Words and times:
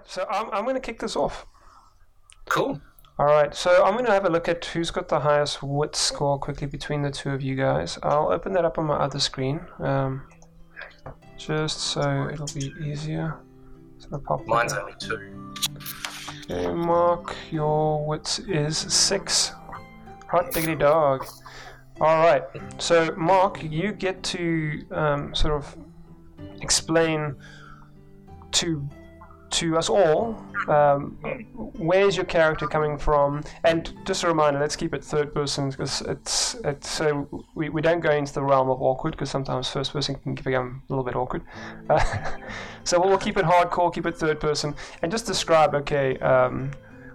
right, 0.00 0.10
so 0.10 0.26
I'm, 0.30 0.50
I'm 0.52 0.64
going 0.64 0.74
to 0.74 0.80
kick 0.80 1.00
this 1.00 1.16
off. 1.16 1.46
Cool. 2.48 2.80
All 3.18 3.26
right, 3.26 3.54
so 3.54 3.84
I'm 3.84 3.92
going 3.92 4.06
to 4.06 4.12
have 4.12 4.24
a 4.24 4.30
look 4.30 4.48
at 4.48 4.64
who's 4.64 4.90
got 4.90 5.08
the 5.08 5.20
highest 5.20 5.62
wit 5.62 5.94
score 5.94 6.38
quickly 6.38 6.66
between 6.66 7.02
the 7.02 7.10
two 7.10 7.30
of 7.30 7.42
you 7.42 7.54
guys. 7.54 7.98
I'll 8.02 8.32
open 8.32 8.52
that 8.54 8.64
up 8.64 8.78
on 8.78 8.86
my 8.86 8.96
other 8.96 9.20
screen, 9.20 9.60
um, 9.78 10.22
just 11.36 11.80
so 11.80 12.30
it'll 12.32 12.46
be 12.46 12.72
easier. 12.82 13.36
So 13.98 14.18
pop 14.18 14.46
Mine's 14.46 14.72
only 14.72 14.94
two. 14.98 15.52
Okay, 16.50 16.72
Mark, 16.72 17.36
your 17.50 18.06
wit 18.06 18.40
is 18.48 18.78
six. 18.78 19.52
Hot 20.28 20.50
diggity 20.52 20.76
dog. 20.76 21.26
All 22.00 22.24
right, 22.24 22.44
so 22.78 23.14
Mark, 23.18 23.62
you 23.62 23.92
get 23.92 24.22
to 24.22 24.86
um, 24.92 25.34
sort 25.34 25.52
of 25.52 25.76
explain 26.62 27.36
to 28.52 28.88
to 29.50 29.76
us 29.76 29.88
all 29.88 30.44
um, 30.68 31.16
where's 31.76 32.16
your 32.16 32.26
character 32.26 32.66
coming 32.66 32.98
from? 32.98 33.42
And 33.64 33.92
just 34.04 34.22
a 34.22 34.28
reminder 34.28 34.60
let's 34.60 34.76
keep 34.76 34.94
it 34.94 35.02
third 35.02 35.34
person 35.34 35.70
because 35.70 36.02
it's 36.02 36.54
it's 36.64 36.88
so 36.88 37.44
we, 37.54 37.68
we 37.68 37.82
don't 37.82 38.00
go 38.00 38.10
into 38.10 38.32
the 38.32 38.42
realm 38.42 38.70
of 38.70 38.80
awkward 38.82 39.12
because 39.12 39.30
sometimes 39.30 39.68
first 39.68 39.92
person 39.92 40.14
can 40.16 40.34
become 40.34 40.82
a 40.88 40.92
little 40.92 41.04
bit 41.04 41.16
awkward. 41.16 41.42
Uh, 41.88 42.32
so 42.84 43.00
we'll 43.00 43.18
keep 43.18 43.36
it 43.36 43.44
hardcore 43.44 43.92
keep 43.92 44.06
it 44.06 44.16
third 44.16 44.40
person. 44.40 44.74
And 45.02 45.10
just 45.10 45.26
describe 45.26 45.74
okay 45.74 46.18
um, 46.18 46.70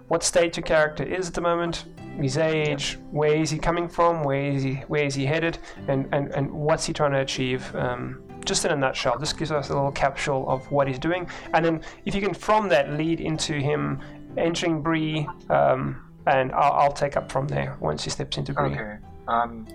what 0.08 0.22
state 0.22 0.56
your 0.56 0.64
character 0.64 1.02
is 1.02 1.28
at 1.28 1.34
the 1.34 1.40
moment 1.40 1.84
his 2.20 2.38
age 2.38 2.98
where 3.10 3.34
is 3.34 3.50
he 3.50 3.58
coming 3.58 3.88
from 3.88 4.22
where 4.24 4.42
is 4.42 4.62
he 4.62 4.74
where 4.88 5.04
is 5.04 5.14
he 5.14 5.26
headed 5.26 5.58
and 5.88 6.08
and, 6.12 6.32
and 6.34 6.50
what's 6.50 6.86
he 6.86 6.92
trying 6.92 7.12
to 7.12 7.20
achieve 7.20 7.74
um, 7.74 8.22
just 8.46 8.64
in 8.64 8.70
a 8.70 8.76
nutshell, 8.76 9.18
this 9.18 9.32
gives 9.32 9.50
us 9.50 9.70
a 9.70 9.74
little 9.74 9.92
capsule 9.92 10.48
of 10.48 10.70
what 10.70 10.88
he's 10.88 10.98
doing, 10.98 11.28
and 11.52 11.64
then 11.64 11.82
if 12.04 12.14
you 12.14 12.20
can 12.20 12.34
from 12.34 12.68
that 12.68 12.92
lead 12.92 13.20
into 13.20 13.54
him 13.54 14.00
entering 14.36 14.82
Bree, 14.82 15.28
um, 15.50 16.02
and 16.26 16.52
I'll, 16.52 16.72
I'll, 16.72 16.92
take 16.92 17.16
up 17.16 17.30
from 17.30 17.46
there 17.48 17.76
once 17.80 18.04
he 18.04 18.10
steps 18.10 18.36
into 18.36 18.52
Bree. 18.52 18.72
Okay. 18.72 18.96
Um, 19.28 19.66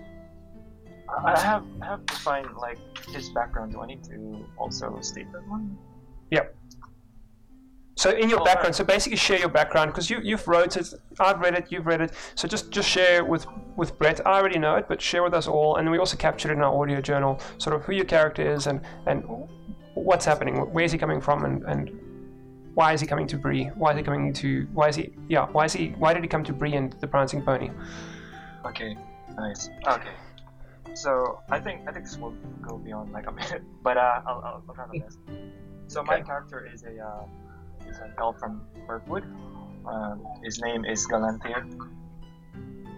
I 1.25 1.39
have 1.39 1.65
have 1.81 2.05
to 2.05 2.15
find 2.15 2.47
like 2.57 2.79
his 3.09 3.29
background. 3.29 3.73
Do 3.73 3.81
I 3.81 3.87
need 3.87 4.03
to 4.05 4.45
also 4.57 4.97
state 5.01 5.31
that 5.33 5.47
one? 5.47 5.77
Yep. 6.31 6.55
So 7.95 8.11
in 8.11 8.29
your 8.29 8.43
background, 8.43 8.73
so 8.75 8.83
basically 8.83 9.17
share 9.17 9.39
your 9.39 9.49
background 9.49 9.91
because 9.91 10.09
you 10.09 10.19
you've 10.23 10.47
wrote 10.47 10.77
it, 10.77 10.93
I've 11.19 11.39
read 11.39 11.55
it, 11.55 11.71
you've 11.71 11.85
read 11.85 12.01
it. 12.01 12.13
So 12.35 12.47
just 12.47 12.71
just 12.71 12.89
share 12.89 13.23
with 13.23 13.45
with 13.75 13.97
Brett. 13.99 14.25
I 14.25 14.39
already 14.39 14.59
know 14.59 14.75
it, 14.75 14.87
but 14.87 15.01
share 15.01 15.23
with 15.23 15.33
us 15.33 15.47
all, 15.47 15.75
and 15.75 15.91
we 15.91 15.97
also 15.97 16.17
captured 16.17 16.51
it 16.51 16.55
in 16.55 16.61
our 16.61 16.73
audio 16.81 17.01
journal, 17.01 17.39
sort 17.57 17.75
of 17.75 17.83
who 17.83 17.93
your 17.93 18.05
character 18.05 18.49
is 18.49 18.67
and 18.67 18.81
and 19.07 19.23
what's 19.93 20.25
happening, 20.25 20.55
where 20.71 20.85
is 20.85 20.91
he 20.91 20.97
coming 20.97 21.21
from, 21.21 21.45
and 21.45 21.63
and 21.63 21.91
why 22.73 22.93
is 22.93 23.01
he 23.01 23.07
coming 23.07 23.27
to 23.27 23.37
Bree? 23.37 23.65
Why 23.75 23.91
is 23.91 23.97
he 23.97 24.03
coming 24.03 24.33
to? 24.33 24.67
Why 24.73 24.87
is 24.87 24.95
he? 24.95 25.13
Yeah, 25.27 25.47
why 25.47 25.65
is 25.65 25.73
he? 25.73 25.89
Why 25.97 26.13
did 26.13 26.23
he 26.23 26.29
come 26.29 26.43
to 26.45 26.53
Bree 26.53 26.73
and 26.73 26.93
the 26.93 27.07
Prancing 27.07 27.41
Pony? 27.41 27.69
Okay, 28.65 28.97
nice. 29.35 29.69
Okay, 29.85 30.13
so 30.93 31.41
I 31.49 31.59
think 31.59 31.87
I 31.87 31.91
think 31.91 32.05
this 32.05 32.17
will 32.17 32.35
go 32.61 32.77
beyond 32.77 33.11
like 33.11 33.27
a 33.27 33.31
minute, 33.31 33.63
but 33.83 33.97
uh, 33.97 34.21
I'll, 34.25 34.41
I'll, 34.45 34.63
I'll 34.67 34.75
try 34.75 34.85
my 34.87 34.99
best. 34.99 35.19
So 35.87 36.03
my 36.03 36.21
character 36.21 36.69
is 36.73 36.83
a 36.83 36.99
uh, 36.99 37.25
is 37.89 37.97
an 37.99 38.13
elf 38.17 38.39
from 38.39 38.61
Mirkwood. 38.87 39.23
Um, 39.85 40.25
his 40.43 40.61
name 40.61 40.85
is 40.85 41.07
Galantir, 41.07 41.65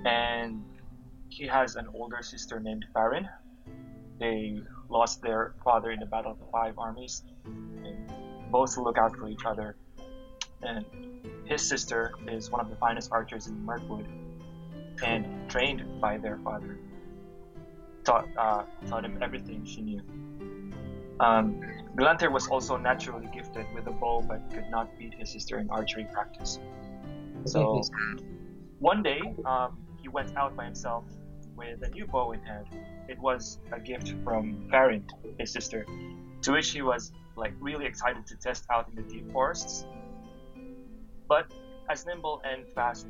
and 0.06 0.64
he 1.30 1.48
has 1.48 1.76
an 1.76 1.88
older 1.94 2.22
sister 2.22 2.60
named 2.60 2.86
Farin. 2.94 3.28
They 4.20 4.60
lost 4.90 5.22
their 5.22 5.56
father 5.64 5.92
in 5.92 6.00
the 6.00 6.06
Battle 6.06 6.32
of 6.32 6.40
the 6.40 6.46
Five 6.52 6.78
Armies, 6.78 7.24
and 7.46 8.12
both 8.52 8.78
look 8.78 8.98
out 8.98 9.16
for 9.16 9.30
each 9.30 9.46
other. 9.46 9.76
And 10.62 10.86
his 11.46 11.62
sister 11.62 12.14
is 12.28 12.52
one 12.52 12.62
of 12.62 12.70
the 12.70 12.76
finest 12.76 13.12
archers 13.12 13.48
in 13.48 13.66
Mirkwood, 13.66 14.08
and 15.04 15.50
trained 15.50 16.00
by 16.00 16.18
their 16.18 16.38
father. 16.38 16.78
Taught 18.04 18.28
uh, 18.38 18.64
taught 18.88 19.06
him 19.06 19.18
everything 19.22 19.66
she 19.66 19.82
knew. 19.82 20.02
Um, 21.20 21.62
Galantir 21.96 22.32
was 22.32 22.48
also 22.48 22.76
naturally 22.76 23.28
gifted 23.32 23.68
with 23.76 23.86
a 23.86 23.92
bow 23.92 24.22
but 24.28 24.42
could 24.52 24.70
not 24.72 24.98
beat 24.98 25.14
his 25.14 25.32
sister 25.32 25.60
in 25.60 25.70
archery 25.70 26.08
practice. 26.12 26.60
So 27.46 27.82
one 28.80 29.04
day, 29.04 29.22
um, 29.46 29.78
he 30.02 30.10
went 30.10 30.36
out 30.36 30.56
by 30.56 30.66
himself 30.66 31.06
with 31.56 31.84
a 31.84 31.90
new 31.90 32.08
bow 32.08 32.32
in 32.32 32.42
hand. 32.42 32.66
It 33.08 33.20
was 33.20 33.60
a 33.72 33.80
gift 33.80 34.16
from 34.24 34.68
Farin, 34.72 35.06
his 35.38 35.52
sister, 35.52 35.86
to 36.42 36.52
which 36.52 36.72
he 36.72 36.82
was 36.82 37.12
like 37.36 37.54
really 37.60 37.86
excited 37.86 38.26
to 38.28 38.38
test 38.38 38.66
out 38.72 38.90
in 38.90 38.96
the 38.96 39.04
deep 39.04 39.32
forests. 39.32 39.86
But 41.28 41.54
as 41.90 42.06
nimble 42.08 42.42
and 42.44 42.68
fast 42.74 43.06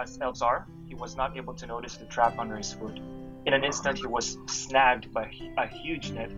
as 0.00 0.18
elves 0.20 0.42
are, 0.42 0.66
he 0.88 0.94
was 0.94 1.16
not 1.16 1.36
able 1.36 1.54
to 1.54 1.66
notice 1.66 1.96
the 1.96 2.06
trap 2.06 2.38
under 2.38 2.56
his 2.56 2.72
foot. 2.72 2.98
In 3.46 3.54
an 3.54 3.62
instant, 3.64 3.98
he 3.98 4.06
was 4.06 4.36
snagged 4.46 5.12
by 5.12 5.30
a 5.58 5.66
huge 5.66 6.10
net 6.10 6.32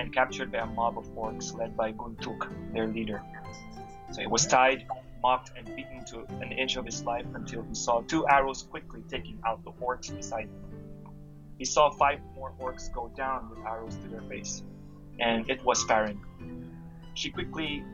and 0.00 0.14
captured 0.14 0.50
by 0.50 0.58
a 0.58 0.66
mob 0.66 0.96
of 0.96 1.06
orcs 1.14 1.54
led 1.56 1.76
by 1.76 1.92
Guntuk, 1.92 2.48
their 2.72 2.86
leader. 2.86 3.22
So 4.12 4.22
he 4.22 4.26
was 4.26 4.46
tied, 4.46 4.86
mocked, 5.22 5.50
and 5.56 5.66
beaten 5.76 6.04
to 6.06 6.24
an 6.40 6.52
inch 6.52 6.76
of 6.76 6.86
his 6.86 7.04
life 7.04 7.26
until 7.34 7.62
he 7.62 7.74
saw 7.74 8.00
two 8.00 8.26
arrows 8.26 8.62
quickly 8.62 9.02
taking 9.10 9.38
out 9.46 9.62
the 9.62 9.72
orcs 9.72 10.08
beside 10.16 10.44
him. 10.44 10.64
He 11.58 11.66
saw 11.66 11.90
five 11.90 12.20
more 12.34 12.54
orcs 12.58 12.90
go 12.90 13.12
down 13.14 13.50
with 13.50 13.58
arrows 13.66 13.94
to 13.96 14.08
their 14.08 14.22
face, 14.22 14.62
and 15.20 15.48
it 15.50 15.62
was 15.64 15.84
Farin. 15.84 16.18
She 17.12 17.30
quickly 17.30 17.84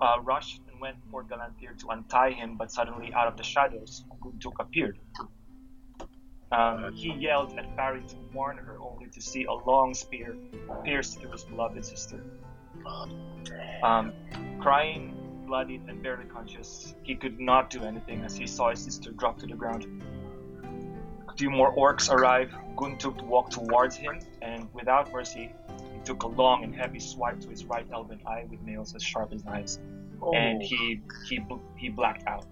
uh, 0.00 0.18
rushed 0.22 0.60
and 0.70 0.80
went 0.80 0.98
for 1.10 1.24
Galantir 1.24 1.76
to 1.80 1.88
untie 1.88 2.30
him, 2.30 2.56
but 2.56 2.70
suddenly, 2.70 3.12
out 3.12 3.26
of 3.26 3.36
the 3.36 3.42
shadows, 3.42 4.04
Guntuk 4.22 4.54
appeared. 4.60 4.98
Um, 6.52 6.92
he 6.94 7.12
yelled 7.12 7.56
at 7.58 7.76
Farin 7.76 8.06
to 8.08 8.16
warn 8.34 8.56
her, 8.56 8.76
only 8.80 9.06
to 9.06 9.20
see 9.20 9.44
a 9.44 9.52
long 9.52 9.94
spear 9.94 10.36
pierce 10.84 11.14
through 11.14 11.32
his 11.32 11.44
beloved 11.44 11.84
sister. 11.84 12.20
Um, 13.82 14.12
crying, 14.60 15.44
bloodied, 15.46 15.82
and 15.88 16.02
barely 16.02 16.24
conscious, 16.24 16.94
he 17.02 17.14
could 17.14 17.38
not 17.38 17.70
do 17.70 17.84
anything 17.84 18.22
as 18.22 18.36
he 18.36 18.46
saw 18.46 18.70
his 18.70 18.80
sister 18.80 19.12
drop 19.12 19.38
to 19.38 19.46
the 19.46 19.54
ground. 19.54 20.02
A 21.28 21.36
few 21.36 21.50
more 21.50 21.74
orcs 21.74 22.10
arrived. 22.10 22.52
Guntuk 22.76 23.22
walked 23.22 23.52
towards 23.52 23.94
him, 23.94 24.18
and 24.42 24.68
without 24.72 25.12
mercy, 25.12 25.52
he 25.94 26.00
took 26.04 26.24
a 26.24 26.26
long 26.26 26.64
and 26.64 26.74
heavy 26.74 26.98
swipe 26.98 27.40
to 27.40 27.48
his 27.48 27.64
right 27.64 27.86
elven 27.92 28.20
eye 28.26 28.44
with 28.50 28.60
nails 28.62 28.94
as 28.94 29.02
sharp 29.02 29.32
as 29.32 29.44
knives, 29.44 29.78
oh. 30.20 30.32
and 30.34 30.62
he 30.62 31.00
he 31.28 31.40
he 31.76 31.88
blacked 31.90 32.26
out. 32.26 32.46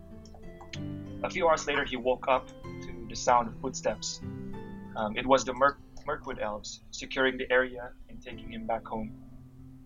A 1.25 1.31
few 1.31 1.49
hours 1.49 1.67
later, 1.67 1.85
he 1.85 1.97
woke 1.97 2.29
up 2.29 2.49
to 2.63 2.98
the 3.09 3.17
sound 3.17 3.49
of 3.49 3.61
footsteps. 3.61 4.21
Um, 4.97 5.17
it 5.17 5.27
was 5.27 5.45
the 5.45 5.55
Merk- 5.55 5.81
Mirkwood 6.07 6.39
elves 6.41 6.81
securing 6.91 7.37
the 7.39 7.51
area 7.53 7.91
and 8.09 8.21
taking 8.23 8.53
him 8.53 8.67
back 8.67 8.87
home. 8.87 9.13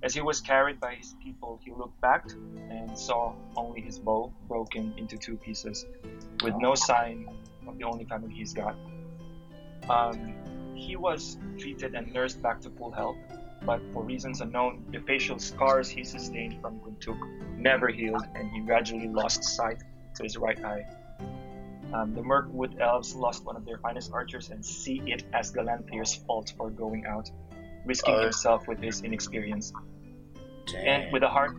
As 0.03 0.15
he 0.15 0.21
was 0.21 0.41
carried 0.41 0.81
by 0.81 0.95
his 0.95 1.15
people, 1.23 1.61
he 1.65 1.73
looked 1.73 2.01
back 2.01 2.25
and 2.71 2.99
saw 2.99 3.35
only 3.57 3.81
his 3.81 3.99
bow 3.99 4.33
broken 4.49 4.95
into 4.97 5.17
two 5.17 5.37
pieces, 5.37 5.87
with 6.43 6.55
no 6.59 6.75
sign 6.75 7.29
of 7.69 7.79
the 7.79 7.85
only 7.85 8.05
family 8.05 8.35
he's 8.35 8.53
got. 8.53 8.75
Um, 9.89 10.35
he 10.75 10.97
was 10.97 11.39
treated 11.59 11.95
and 11.95 12.13
nursed 12.13 12.43
back 12.43 12.61
to 12.63 12.71
full 12.71 12.91
health, 12.91 13.17
but 13.65 13.81
for 13.93 14.03
reasons 14.03 14.41
unknown, 14.41 14.85
the 14.91 14.99
facial 15.01 15.39
scars 15.39 15.89
he 15.89 16.03
sustained 16.03 16.61
from 16.61 16.81
Guntuk 16.81 17.19
never 17.57 17.89
healed, 17.89 18.25
and 18.35 18.51
he 18.51 18.61
gradually 18.61 19.09
lost 19.09 19.45
sight 19.45 19.83
to 20.17 20.23
his 20.25 20.37
right 20.37 20.63
eye. 20.65 20.85
Um, 21.93 22.15
the 22.15 22.23
Mirkwood 22.23 22.79
elves 22.81 23.15
lost 23.15 23.45
one 23.45 23.57
of 23.57 23.65
their 23.65 23.79
finest 23.79 24.13
archers 24.13 24.51
and 24.51 24.65
see 24.65 25.03
it 25.07 25.25
as 25.33 25.53
Galanthir's 25.53 26.15
fault 26.15 26.55
for 26.57 26.71
going 26.71 27.05
out, 27.07 27.31
risking 27.85 28.15
uh, 28.15 28.23
himself 28.23 28.67
with 28.67 28.81
his 28.81 29.03
inexperience. 29.03 29.73
Damn. 30.67 30.87
And 30.87 31.13
with 31.13 31.23
a 31.23 31.29
heart 31.29 31.57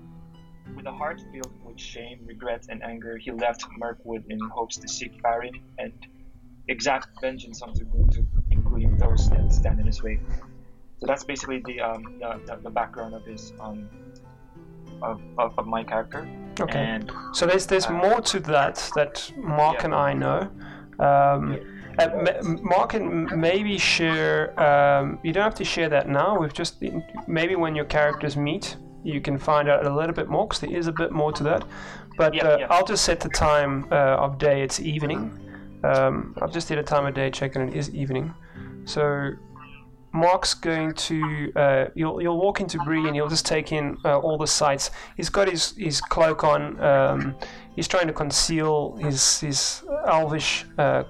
with 0.76 0.86
a 0.86 0.92
heart 0.92 1.22
filled 1.32 1.52
with 1.66 1.80
shame, 1.80 2.20
regret, 2.26 2.68
and 2.70 2.82
anger, 2.84 3.18
he 3.18 3.32
left 3.32 3.66
Mirkwood 3.78 4.24
in 4.30 4.40
hopes 4.40 4.78
to 4.78 4.88
seek 4.88 5.20
Farin 5.22 5.54
and 5.78 5.94
exact 6.68 7.10
vengeance 7.22 7.62
on 7.62 7.74
Guntuk, 7.74 8.26
including 8.50 8.98
those 8.98 9.30
that 9.30 9.52
stand 9.52 9.80
in 9.80 9.86
his 9.86 10.02
way. 10.02 10.20
So 11.00 11.08
that's 11.08 11.26
basically 11.26 11.62
the 11.66 11.82
um, 11.82 12.04
the, 12.20 12.60
the, 12.64 12.70
background 12.70 13.14
of 13.14 13.26
his 13.26 13.52
um, 13.60 13.90
of, 15.04 15.22
of, 15.38 15.58
of 15.58 15.68
my 15.68 15.84
character. 15.84 16.28
Okay. 16.60 16.80
And, 16.80 17.12
so 17.34 17.46
there's 17.46 17.66
there's 17.66 17.88
uh, 17.88 17.94
more 17.94 18.22
to 18.22 18.40
that 18.42 18.92
that 18.96 19.32
Mark 19.38 19.78
yeah. 19.80 19.86
and 19.86 19.96
I 19.96 20.14
know. 20.14 20.50
Um, 21.00 21.60
uh, 22.00 22.10
Mark 22.62 22.92
can 22.92 23.40
maybe 23.40 23.78
share. 23.78 24.60
Um, 24.60 25.20
you 25.24 25.32
don't 25.34 25.44
have 25.44 25.56
to 25.56 25.66
share 25.66 25.90
that 25.90 26.10
now. 26.10 26.40
We've 26.40 26.54
just 26.54 26.84
maybe 27.28 27.56
when 27.56 27.76
your 27.76 27.86
characters 27.86 28.36
meet, 28.36 28.78
you 29.04 29.22
can 29.22 29.38
find 29.38 29.70
out 29.70 29.86
a 29.86 29.94
little 29.94 30.14
bit 30.14 30.28
more 30.28 30.48
because 30.48 30.62
there 30.62 30.76
is 30.76 30.88
a 30.88 30.92
bit 30.92 31.12
more 31.12 31.32
to 31.32 31.44
that. 31.44 31.66
But 32.18 32.34
yeah, 32.34 32.44
uh, 32.44 32.58
yeah. 32.58 32.68
I'll 32.70 32.86
just 32.86 33.06
set 33.06 33.20
the 33.20 33.30
time 33.30 33.88
uh, 33.92 34.26
of 34.26 34.38
day. 34.38 34.62
It's 34.62 34.80
evening. 34.80 35.40
Um, 35.84 36.36
I've 36.42 36.54
just 36.54 36.68
did 36.68 36.78
a 36.78 36.84
time 36.84 37.06
of 37.06 37.14
day 37.14 37.30
check 37.30 37.56
and 37.56 37.70
it 37.70 37.76
is 37.76 37.94
evening. 37.94 38.34
So 38.86 39.32
Mark's 40.14 40.54
going 40.54 40.94
to 40.94 41.52
uh, 41.56 41.86
you'll 41.96 42.22
you'll 42.22 42.40
walk 42.40 42.62
into 42.62 42.78
Bree 42.80 43.08
and 43.08 43.16
you'll 43.16 43.30
just 43.30 43.46
take 43.46 43.72
in 43.72 43.98
uh, 44.06 44.20
all 44.20 44.38
the 44.38 44.48
sights. 44.48 44.92
He's 45.18 45.30
got 45.30 45.50
his, 45.50 45.74
his 45.76 46.02
cloak 46.02 46.44
on. 46.44 46.80
Um, 46.80 47.36
he's 47.76 47.88
trying 47.88 48.08
to 48.08 48.14
conceal 48.14 48.96
his 48.98 49.40
his 49.40 49.84
elvish 50.06 50.66
uh, 50.78 51.04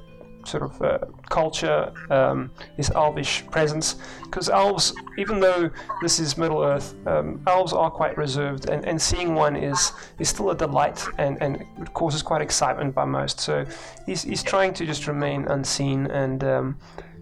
sort 0.45 0.63
of 0.63 0.81
uh, 0.81 0.99
culture, 1.29 1.91
um, 2.09 2.51
his 2.77 2.89
elvish 2.91 3.45
presence. 3.47 3.95
Because 4.23 4.49
elves, 4.49 4.93
even 5.17 5.39
though 5.39 5.69
this 6.01 6.19
is 6.19 6.37
Middle 6.37 6.63
Earth, 6.63 6.95
um, 7.05 7.41
elves 7.47 7.73
are 7.73 7.91
quite 7.91 8.17
reserved, 8.17 8.69
and, 8.69 8.85
and 8.85 9.01
seeing 9.01 9.35
one 9.35 9.55
is 9.55 9.91
is 10.19 10.29
still 10.29 10.51
a 10.51 10.55
delight, 10.55 11.05
and, 11.17 11.41
and 11.41 11.65
causes 11.93 12.21
quite 12.21 12.41
excitement 12.41 12.95
by 12.95 13.05
most. 13.05 13.39
So 13.39 13.65
he's 14.05 14.23
he's 14.23 14.43
trying 14.43 14.73
to 14.75 14.85
just 14.85 15.07
remain 15.07 15.45
unseen 15.47 16.07
and 16.07 16.43
um, 16.43 16.77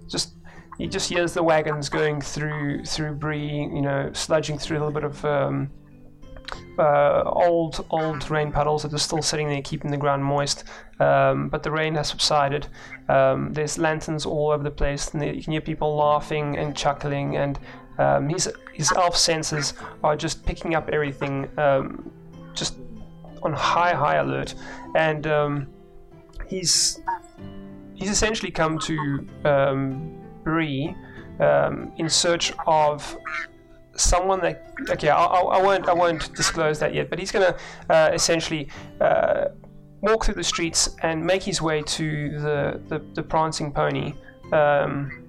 just 0.07 0.36
he 0.78 0.88
just 0.88 1.10
hears 1.10 1.34
the 1.34 1.44
wagons 1.44 1.90
going 1.90 2.22
through 2.22 2.86
through 2.86 3.14
Bree, 3.16 3.70
you 3.74 3.82
know, 3.82 4.10
sludging 4.14 4.60
through 4.60 4.78
a 4.78 4.80
little 4.80 4.94
bit 4.94 5.04
of 5.04 5.24
um, 5.26 5.70
uh, 6.78 7.24
old 7.26 7.86
old 7.90 8.30
rain 8.30 8.52
puddles 8.52 8.84
that 8.84 8.94
are 8.94 8.98
still 8.98 9.22
sitting 9.22 9.50
there, 9.50 9.62
keeping 9.62 9.92
the 9.92 9.98
ground 9.98 10.24
moist. 10.24 10.64
Um, 11.00 11.50
but 11.50 11.64
the 11.64 11.72
rain 11.72 11.96
has 11.96 12.10
subsided. 12.10 12.68
Um, 13.10 13.54
there's 13.54 13.78
lanterns 13.78 14.26
all 14.26 14.52
over 14.52 14.64
the 14.64 14.72
place, 14.72 15.14
and 15.14 15.24
you 15.24 15.44
can 15.44 15.52
hear 15.52 15.62
people 15.62 15.96
laughing 15.96 16.58
and 16.58 16.76
chuckling. 16.76 17.38
And 17.38 17.60
um, 17.98 18.30
his 18.30 18.52
his 18.74 18.92
elf 18.94 19.18
senses 19.18 19.74
are 20.04 20.16
just 20.16 20.46
picking 20.46 20.76
up 20.76 20.90
everything, 20.90 21.50
um, 21.58 22.12
just 22.54 22.78
on 23.44 23.54
high 23.54 23.94
high 23.94 24.16
alert. 24.16 24.56
And 24.96 25.28
um, 25.28 25.68
he's 26.48 27.02
he's 27.94 28.10
essentially 28.10 28.52
come 28.52 28.80
to 28.80 29.28
um, 29.46 30.21
Bree 30.44 30.96
um, 31.40 31.92
in 31.98 32.10
search 32.10 32.54
of 32.68 33.18
someone 33.96 34.40
that 34.42 34.74
okay 34.90 35.10
I, 35.10 35.26
I, 35.26 35.62
won't 35.62 35.88
I 35.90 35.94
won't 35.94 36.34
disclose 36.36 36.80
that 36.80 36.94
yet 36.94 37.10
but 37.10 37.20
he's 37.20 37.32
gonna 37.32 37.56
uh, 37.90 38.12
essentially 38.14 38.70
uh, 39.00 39.46
walk 40.02 40.26
through 40.26 40.36
the 40.36 40.44
streets 40.44 40.96
and 41.04 41.24
make 41.24 41.44
his 41.44 41.62
way 41.62 41.82
to 41.84 42.40
the 42.40 42.82
the, 42.88 43.06
the 43.14 43.24
prancing 43.24 43.72
pony 43.72 44.14
um, 44.52 45.26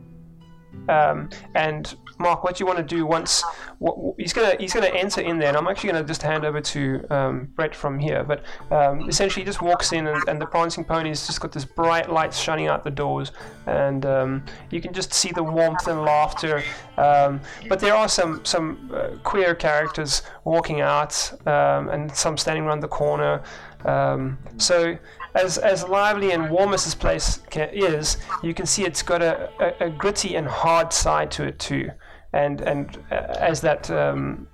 um, 0.89 1.29
and 1.55 1.97
Mark, 2.23 2.45
what 2.45 2.57
do 2.57 2.63
you 2.63 2.67
want 2.67 2.79
to 2.79 2.85
do 2.85 3.05
once 3.07 3.43
what, 3.79 4.15
he's 4.19 4.33
gonna 4.33 4.55
he's 4.59 4.73
gonna 4.73 4.87
enter 4.87 5.21
in 5.21 5.39
there, 5.39 5.49
and 5.49 5.57
I'm 5.57 5.67
actually 5.67 5.93
gonna 5.93 6.05
just 6.05 6.23
hand 6.23 6.45
over 6.45 6.61
to 6.61 7.05
um, 7.11 7.49
Brett 7.57 7.75
from 7.75 7.99
here. 7.99 8.25
But 8.25 8.45
um, 8.71 9.09
essentially, 9.09 9.43
he 9.43 9.47
just 9.47 9.61
walks 9.61 9.93
in, 9.93 10.07
and, 10.07 10.23
and, 10.29 10.41
the 10.41 10.47
prancing 10.47 10.85
pony's 10.85 11.27
just 11.27 11.41
got 11.41 11.53
this 11.53 11.65
bright 11.65 12.11
light 12.11 12.33
shining 12.33 12.69
out 12.69 12.85
the 12.85 12.91
doors, 12.91 13.33
and 13.67 14.07
um, 14.07 14.45
you 14.71 14.81
can 14.81 14.93
just 14.93 15.13
see 15.13 15.33
the 15.33 15.43
warmth 15.43 15.87
and 15.89 16.03
laughter. 16.03 16.63
Um, 16.97 17.41
but 17.69 17.81
there 17.81 17.95
are 17.95 18.09
some 18.09 18.45
some 18.45 18.91
uh, 18.95 19.17
queer 19.25 19.55
characters 19.55 20.23
walking 20.45 20.81
out, 20.81 21.33
um, 21.47 21.89
and 21.89 22.15
some 22.15 22.37
standing 22.39 22.65
around 22.65 22.81
the 22.81 22.89
corner. 22.89 23.43
Um, 23.85 24.39
so 24.59 24.97
as, 25.35 25.59
as 25.59 25.85
lively 25.85 26.33
and 26.33 26.51
warm 26.51 26.75
as 26.75 26.85
this 26.85 26.95
place 26.95 27.41
is, 27.53 28.19
you 28.43 28.55
can 28.55 28.67
see 28.67 28.85
it's 28.85 29.03
got 29.03 29.23
a, 29.23 29.51
a, 29.61 29.87
a, 29.87 29.91
gritty 29.91 30.37
and 30.37 30.47
hard 30.47 30.93
side 30.93 31.31
to 31.33 31.45
it 31.45 31.59
too. 31.59 31.91
And 32.33 32.61
and 32.63 32.99
uh, 33.11 33.35
as 33.39 33.61
that 33.61 33.91
um, 33.91 34.47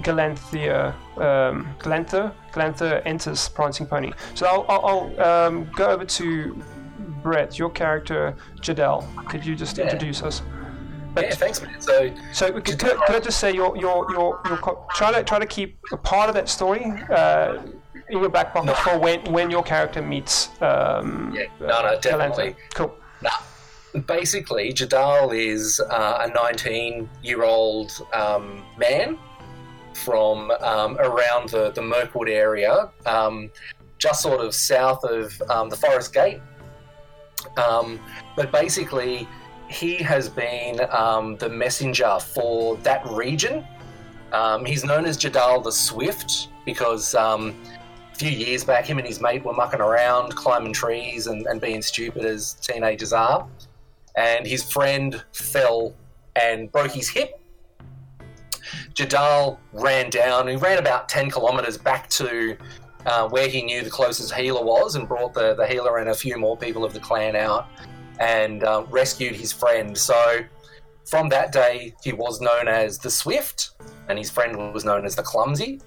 Galanthia, 0.00 0.94
um, 1.16 1.68
Galanther, 1.78 2.32
Galanther 2.52 3.02
enters 3.04 3.48
Prancing 3.48 3.86
Pony. 3.86 4.12
So 4.34 4.46
I'll, 4.46 4.64
I'll, 4.68 4.86
I'll 5.20 5.48
um, 5.48 5.70
go 5.76 5.86
over 5.90 6.04
to 6.04 6.62
Brett, 7.22 7.58
your 7.58 7.70
character 7.70 8.34
Jadal. 8.60 9.04
Could 9.28 9.44
you 9.44 9.54
just 9.54 9.78
yeah. 9.78 9.84
introduce 9.84 10.22
us? 10.22 10.42
But, 11.14 11.24
yeah, 11.24 11.34
thanks, 11.34 11.60
man. 11.60 11.78
So, 11.78 12.10
so 12.32 12.52
could, 12.52 12.78
could, 12.78 12.96
could 13.06 13.16
I 13.16 13.20
just 13.20 13.38
say 13.38 13.52
your 13.52 13.76
your 13.76 14.10
your 14.12 14.40
your 14.46 14.86
try 14.94 15.12
to 15.12 15.22
try 15.22 15.38
to 15.38 15.46
keep 15.46 15.78
a 15.92 15.96
part 15.96 16.30
of 16.30 16.34
that 16.34 16.48
story 16.48 16.86
uh, 17.10 17.58
in 18.08 18.18
your 18.18 18.30
back 18.30 18.54
pocket 18.54 18.68
no. 18.68 18.74
for 18.74 18.98
when 18.98 19.22
when 19.30 19.50
your 19.50 19.62
character 19.62 20.00
meets. 20.00 20.48
Um, 20.62 21.34
yeah, 21.34 21.48
no, 21.60 21.82
no, 21.82 22.00
definitely. 22.00 22.56
Cool. 22.72 22.96
Nah. 23.20 23.30
Basically, 24.06 24.72
Jadal 24.72 25.36
is 25.38 25.78
uh, 25.78 26.26
a 26.26 26.28
19 26.28 27.10
year 27.22 27.44
old 27.44 27.92
um, 28.14 28.64
man 28.78 29.18
from 29.92 30.50
um, 30.62 30.96
around 30.98 31.50
the, 31.50 31.70
the 31.72 31.82
area, 32.28 32.90
um, 33.04 33.50
just 33.98 34.22
sort 34.22 34.40
of 34.40 34.54
south 34.54 35.04
of 35.04 35.40
um, 35.50 35.68
the 35.68 35.76
Forest 35.76 36.14
Gate. 36.14 36.40
Um, 37.58 38.00
but 38.34 38.50
basically, 38.50 39.28
he 39.68 39.96
has 39.96 40.26
been 40.26 40.80
um, 40.90 41.36
the 41.36 41.50
messenger 41.50 42.18
for 42.18 42.76
that 42.78 43.06
region. 43.06 43.66
he's 44.64 44.84
known 44.84 45.04
as 45.04 45.18
Jadal 45.18 45.62
the 45.62 45.72
Swift 45.72 46.48
because 46.64 47.14
a 47.14 47.52
few 48.14 48.30
years 48.30 48.64
back, 48.64 48.86
him 48.86 48.96
and 48.96 49.06
his 49.06 49.20
mate 49.20 49.44
were 49.44 49.52
mucking 49.52 49.80
around, 49.80 50.34
climbing 50.34 50.72
trees 50.72 51.26
and, 51.26 51.46
and 51.46 51.60
being 51.60 51.82
stupid 51.82 52.24
as 52.24 52.54
teenagers 52.54 53.12
are. 53.12 53.46
And 54.16 54.46
his 54.46 54.62
friend 54.62 55.22
fell 55.32 55.94
and 56.36 56.70
broke 56.70 56.92
his 56.92 57.08
hip. 57.08 57.40
Jadal 58.94 59.58
ran 59.72 60.10
down. 60.10 60.48
He 60.48 60.56
ran 60.56 60.78
about 60.78 61.08
10 61.08 61.30
kilometres 61.30 61.78
back 61.78 62.08
to 62.10 62.56
uh, 63.06 63.28
where 63.28 63.48
he 63.48 63.62
knew 63.62 63.82
the 63.82 63.90
closest 63.90 64.32
healer 64.34 64.64
was 64.64 64.94
and 64.94 65.08
brought 65.08 65.34
the, 65.34 65.54
the 65.54 65.66
healer 65.66 65.98
and 65.98 66.10
a 66.10 66.14
few 66.14 66.36
more 66.38 66.56
people 66.56 66.84
of 66.84 66.92
the 66.92 67.00
clan 67.00 67.34
out 67.34 67.68
and 68.20 68.64
uh, 68.64 68.84
rescued 68.90 69.34
his 69.34 69.52
friend. 69.52 69.96
So 69.96 70.44
from 71.04 71.28
that 71.30 71.52
day, 71.52 71.94
he 72.02 72.12
was 72.12 72.40
known 72.40 72.68
as 72.68 72.98
the 72.98 73.10
Swift, 73.10 73.70
and 74.08 74.18
his 74.18 74.30
friend 74.30 74.72
was 74.72 74.84
known 74.84 75.04
as 75.04 75.16
the 75.16 75.22
Clumsy. 75.22 75.80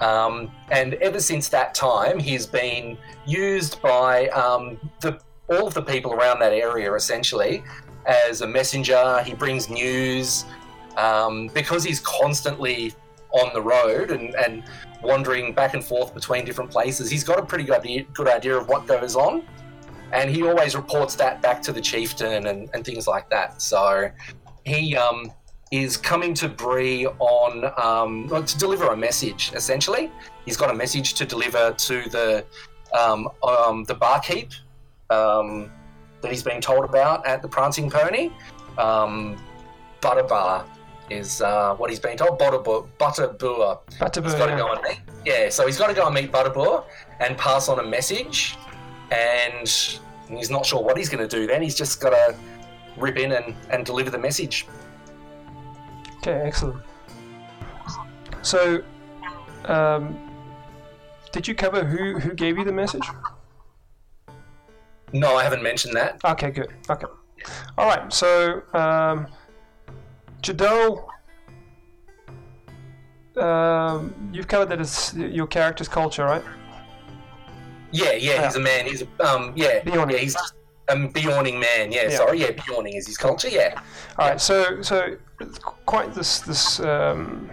Um, 0.00 0.50
and 0.70 0.94
ever 0.94 1.20
since 1.20 1.48
that 1.50 1.74
time, 1.74 2.18
he's 2.18 2.46
been 2.46 2.96
used 3.26 3.82
by 3.82 4.28
um, 4.28 4.78
the, 5.00 5.20
all 5.50 5.66
of 5.66 5.74
the 5.74 5.82
people 5.82 6.12
around 6.12 6.38
that 6.40 6.52
area 6.52 6.94
essentially 6.94 7.62
as 8.06 8.40
a 8.40 8.46
messenger. 8.46 9.22
He 9.24 9.34
brings 9.34 9.68
news 9.68 10.44
um, 10.96 11.48
because 11.48 11.84
he's 11.84 12.00
constantly 12.00 12.94
on 13.32 13.52
the 13.52 13.62
road 13.62 14.10
and, 14.10 14.34
and 14.34 14.64
wandering 15.02 15.52
back 15.52 15.74
and 15.74 15.84
forth 15.84 16.14
between 16.14 16.44
different 16.44 16.70
places. 16.70 17.10
He's 17.10 17.24
got 17.24 17.38
a 17.38 17.44
pretty 17.44 17.64
good 17.64 17.78
idea, 17.78 18.04
good 18.12 18.28
idea 18.28 18.56
of 18.56 18.68
what 18.68 18.86
goes 18.86 19.16
on, 19.16 19.44
and 20.12 20.30
he 20.30 20.42
always 20.42 20.74
reports 20.74 21.14
that 21.16 21.40
back 21.40 21.62
to 21.62 21.72
the 21.72 21.80
chieftain 21.80 22.46
and, 22.46 22.68
and 22.74 22.84
things 22.84 23.06
like 23.06 23.30
that. 23.30 23.62
So 23.62 24.10
he 24.64 24.96
um, 24.96 25.32
is 25.70 25.96
coming 25.96 26.34
to 26.34 26.48
Bree 26.48 27.06
on 27.06 27.72
um, 27.80 28.28
to 28.44 28.58
deliver 28.58 28.88
a 28.88 28.96
message. 28.96 29.52
Essentially, 29.54 30.10
he's 30.44 30.56
got 30.56 30.70
a 30.70 30.74
message 30.74 31.14
to 31.14 31.24
deliver 31.24 31.72
to 31.72 32.08
the 32.10 32.44
um, 32.98 33.28
um, 33.44 33.84
the 33.84 33.94
barkeep 33.94 34.52
um, 35.10 35.70
that 36.22 36.30
he's 36.30 36.42
being 36.42 36.60
told 36.60 36.84
about 36.84 37.26
at 37.26 37.42
the 37.42 37.48
Prancing 37.48 37.90
Pony. 37.90 38.30
Um, 38.78 39.36
Butterbar 40.00 40.64
is 41.10 41.42
uh, 41.42 41.74
what 41.76 41.90
he's 41.90 42.00
been 42.00 42.16
told. 42.16 42.38
Butterbur. 42.38 42.88
Butterbur. 42.98 43.80
Butterbur. 43.98 44.24
He's 44.24 44.34
got 44.34 44.46
to 44.46 44.56
go 44.56 44.72
and 44.72 44.82
meet. 44.82 45.00
Yeah, 45.24 45.48
so 45.48 45.66
he's 45.66 45.78
got 45.78 45.88
to 45.88 45.94
go 45.94 46.06
and 46.06 46.14
meet 46.14 46.32
Butterbur 46.32 46.84
and 47.18 47.36
pass 47.36 47.68
on 47.68 47.80
a 47.80 47.82
message. 47.82 48.56
And 49.10 49.68
he's 50.28 50.50
not 50.50 50.64
sure 50.64 50.82
what 50.82 50.96
he's 50.96 51.08
going 51.08 51.26
to 51.26 51.36
do. 51.36 51.46
Then 51.46 51.62
he's 51.62 51.74
just 51.74 52.00
got 52.00 52.10
to 52.10 52.36
rip 52.96 53.18
in 53.18 53.32
and, 53.32 53.54
and 53.70 53.84
deliver 53.84 54.10
the 54.10 54.18
message. 54.18 54.66
Okay, 56.18 56.40
excellent. 56.44 56.82
So, 58.42 58.82
um, 59.64 60.30
did 61.32 61.46
you 61.46 61.54
cover 61.54 61.84
who 61.84 62.18
who 62.18 62.34
gave 62.34 62.58
you 62.58 62.64
the 62.64 62.72
message? 62.72 63.06
No, 65.12 65.36
I 65.36 65.42
haven't 65.42 65.62
mentioned 65.62 65.94
that. 65.96 66.20
Okay, 66.24 66.50
good. 66.50 66.72
Okay. 66.88 67.06
All 67.78 67.88
right. 67.88 68.12
So, 68.12 68.62
um, 68.74 69.26
um, 73.36 74.30
you've 74.32 74.48
covered 74.48 74.68
that 74.68 74.80
as 74.80 75.14
your 75.16 75.46
character's 75.46 75.88
culture, 75.88 76.24
right? 76.24 76.44
Yeah, 77.92 78.12
yeah. 78.12 78.44
He's 78.46 78.56
a 78.56 78.60
man. 78.60 78.86
He's 78.86 79.02
a 79.02 79.26
um. 79.26 79.52
Yeah. 79.56 79.82
Yeah. 79.84 80.16
He's 80.16 80.36
um, 80.88 81.12
Beorning 81.12 81.58
man. 81.60 81.92
Yeah, 81.92 82.08
yeah, 82.08 82.16
sorry. 82.16 82.40
Yeah, 82.40 82.52
Beorning 82.52 82.96
is 82.96 83.06
his 83.06 83.16
culture. 83.16 83.48
Yeah. 83.48 83.80
All 84.18 84.28
right. 84.28 84.40
So, 84.40 84.82
so 84.82 85.16
quite 85.86 86.14
this 86.14 86.40
this 86.40 86.80
um, 86.80 87.50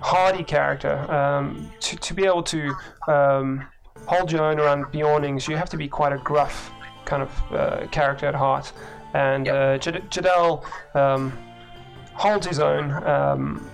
hardy 0.00 0.44
character. 0.44 0.98
Um, 1.12 1.70
to 1.80 1.96
to 1.96 2.14
be 2.14 2.24
able 2.24 2.42
to 2.44 2.74
um, 3.08 3.66
hold 4.08 4.32
your 4.32 4.42
own 4.42 4.58
around 4.58 4.90
Beornings, 4.90 5.46
you 5.46 5.56
have 5.56 5.70
to 5.70 5.76
be 5.76 5.86
quite 5.86 6.12
a 6.12 6.18
gruff 6.18 6.72
kind 7.04 7.22
of 7.22 7.52
uh, 7.52 7.86
character 7.88 8.26
at 8.26 8.34
heart. 8.34 8.72
And 9.14 9.46
yep. 9.46 9.54
uh, 9.54 9.78
Jadal 10.08 10.64
um, 10.94 11.36
holds 12.14 12.46
his 12.46 12.58
own. 12.58 12.90
Um, 13.06 13.70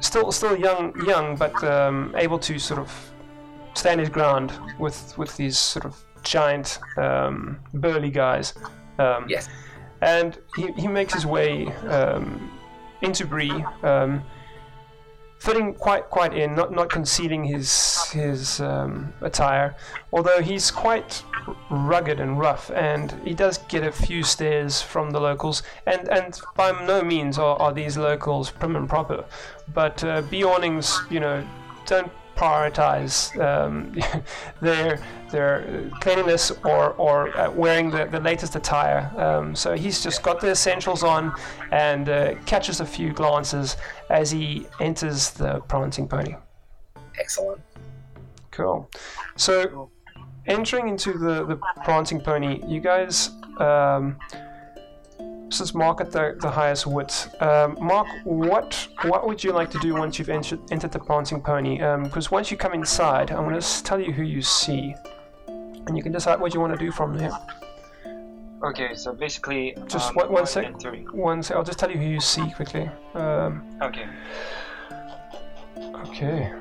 still, 0.00 0.30
still 0.32 0.56
young, 0.56 0.94
young, 1.06 1.36
but 1.36 1.62
um, 1.64 2.14
able 2.16 2.38
to 2.40 2.58
sort 2.58 2.80
of 2.80 2.90
stand 3.74 4.00
his 4.00 4.08
ground 4.08 4.52
with 4.78 5.16
with 5.16 5.36
these 5.36 5.58
sort 5.58 5.84
of 5.84 5.96
giant, 6.22 6.78
um, 6.96 7.58
burly 7.74 8.10
guys. 8.10 8.54
Um, 8.98 9.26
yes. 9.28 9.48
and 10.02 10.38
he, 10.56 10.72
he 10.72 10.88
makes 10.88 11.14
his 11.14 11.24
way 11.24 11.66
um, 11.88 12.50
into 13.02 13.24
Bree, 13.26 13.64
um, 13.82 14.22
fitting 15.38 15.74
quite 15.74 16.10
quite 16.10 16.34
in, 16.34 16.54
not 16.54 16.72
not 16.72 16.90
concealing 16.90 17.44
his 17.44 18.04
his 18.10 18.60
um, 18.60 19.12
attire. 19.20 19.76
Although 20.12 20.40
he's 20.42 20.70
quite 20.70 21.22
rugged 21.70 22.20
and 22.20 22.38
rough, 22.38 22.70
and 22.70 23.12
he 23.24 23.34
does 23.34 23.58
get 23.68 23.84
a 23.84 23.92
few 23.92 24.22
stares 24.22 24.82
from 24.82 25.10
the 25.10 25.20
locals. 25.20 25.62
And 25.86 26.08
and 26.08 26.38
by 26.56 26.72
no 26.84 27.02
means 27.02 27.38
are, 27.38 27.56
are 27.56 27.72
these 27.72 27.96
locals 27.96 28.50
prim 28.50 28.76
and 28.76 28.88
proper, 28.88 29.24
but 29.72 30.02
uh, 30.04 30.22
Beornings, 30.22 30.98
you 31.10 31.20
know, 31.20 31.46
don't 31.86 32.12
prioritize 32.38 33.14
um, 33.40 33.92
their 34.62 35.00
their 35.30 35.90
cleanliness 36.00 36.50
or 36.64 36.92
or 36.94 37.36
uh, 37.36 37.50
wearing 37.50 37.90
the, 37.90 38.06
the 38.06 38.20
latest 38.20 38.54
attire. 38.56 39.10
Um, 39.16 39.54
so 39.54 39.74
he's 39.74 40.02
just 40.02 40.22
got 40.22 40.40
the 40.40 40.50
essentials 40.50 41.02
on 41.02 41.34
and 41.72 42.08
uh, 42.08 42.34
catches 42.46 42.80
a 42.80 42.86
few 42.86 43.12
glances 43.12 43.76
as 44.10 44.30
he 44.30 44.66
enters 44.80 45.30
the 45.30 45.60
prancing 45.68 46.08
pony. 46.08 46.34
Excellent. 47.18 47.60
Cool. 48.52 48.88
So 49.36 49.90
entering 50.46 50.88
into 50.88 51.12
the 51.12 51.44
the 51.44 51.56
prancing 51.84 52.20
pony, 52.20 52.62
you 52.66 52.80
guys. 52.80 53.30
Um, 53.58 54.16
this 55.48 55.60
is 55.60 55.74
Mark 55.74 56.00
at 56.00 56.12
the, 56.12 56.36
the 56.40 56.50
highest 56.50 56.86
wit. 56.86 57.28
Um, 57.40 57.76
Mark, 57.80 58.06
what 58.24 58.88
what 59.02 59.26
would 59.26 59.42
you 59.42 59.52
like 59.52 59.70
to 59.70 59.78
do 59.78 59.94
once 59.94 60.18
you've 60.18 60.28
entered, 60.28 60.60
entered 60.70 60.92
the 60.92 60.98
prancing 60.98 61.40
pony? 61.40 61.78
Because 61.78 62.26
um, 62.26 62.32
once 62.32 62.50
you 62.50 62.56
come 62.56 62.74
inside, 62.74 63.30
I'm 63.30 63.44
going 63.44 63.60
to 63.60 63.82
tell 63.82 64.00
you 64.00 64.12
who 64.12 64.22
you 64.22 64.42
see, 64.42 64.94
and 65.48 65.96
you 65.96 66.02
can 66.02 66.12
decide 66.12 66.38
what 66.40 66.52
you 66.52 66.60
want 66.60 66.78
to 66.78 66.78
do 66.78 66.92
from 66.92 67.16
there. 67.16 67.32
Okay, 68.62 68.94
so 68.94 69.14
basically, 69.14 69.76
Just 69.86 70.10
um, 70.10 70.16
one, 70.16 70.32
one 70.32 70.46
sec. 70.46 70.74
One 71.12 71.42
sec. 71.42 71.56
I'll 71.56 71.64
just 71.64 71.78
tell 71.78 71.90
you 71.90 71.96
who 71.96 72.06
you 72.06 72.20
see 72.20 72.50
quickly. 72.50 72.90
Um, 73.14 73.64
Okay. 73.80 74.06
Okay. 76.06 76.52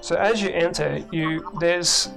So 0.00 0.16
as 0.16 0.42
you 0.42 0.50
enter, 0.50 1.04
you 1.12 1.52
there's 1.60 2.08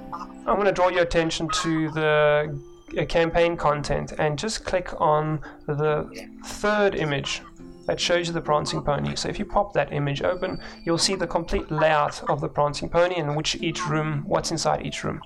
I'm 0.48 0.56
going 0.56 0.66
to 0.66 0.72
draw 0.72 0.90
your 0.90 1.04
attention 1.04 1.48
to 1.62 1.92
the 1.92 2.60
campaign 3.08 3.56
content 3.58 4.14
and 4.20 4.38
just 4.38 4.66
click 4.66 4.90
on 5.00 5.42
the 5.68 6.10
third 6.46 6.96
image 6.96 7.42
that 7.88 8.00
shows 8.00 8.28
you 8.28 8.34
the 8.34 8.42
prancing 8.42 8.82
pony. 8.82 9.16
So 9.16 9.28
if 9.30 9.40
you 9.40 9.46
pop 9.46 9.74
that 9.74 9.92
image 9.92 10.22
open, 10.22 10.60
you'll 10.86 10.98
see 10.98 11.16
the 11.16 11.28
complete 11.28 11.72
layout 11.72 12.22
of 12.30 12.40
the 12.40 12.48
prancing 12.48 12.90
pony 12.90 13.16
and 13.16 13.36
which 13.36 13.56
each 13.56 13.86
room, 13.88 14.24
what's 14.28 14.52
inside 14.52 14.86
each 14.86 15.04
room. 15.04 15.22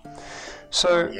So 0.70 1.12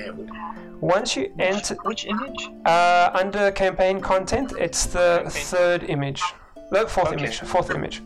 once 0.80 1.16
you 1.16 1.34
enter 1.40 1.76
Which 1.84 2.06
image? 2.06 2.50
uh, 2.66 3.12
under 3.14 3.52
campaign 3.52 4.00
content, 4.02 4.54
it's 4.58 4.86
the 4.86 5.22
Campaign. 5.24 5.44
third 5.44 5.84
image, 5.84 6.24
the 6.72 6.88
fourth 6.88 7.08
Okay. 7.10 7.18
image, 7.24 7.40
fourth 7.42 7.70
image. 7.70 8.02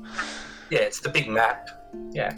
Yeah, 0.70 0.80
it's 0.80 1.00
the 1.00 1.10
big 1.10 1.28
map. 1.30 1.70
Yeah. 2.12 2.36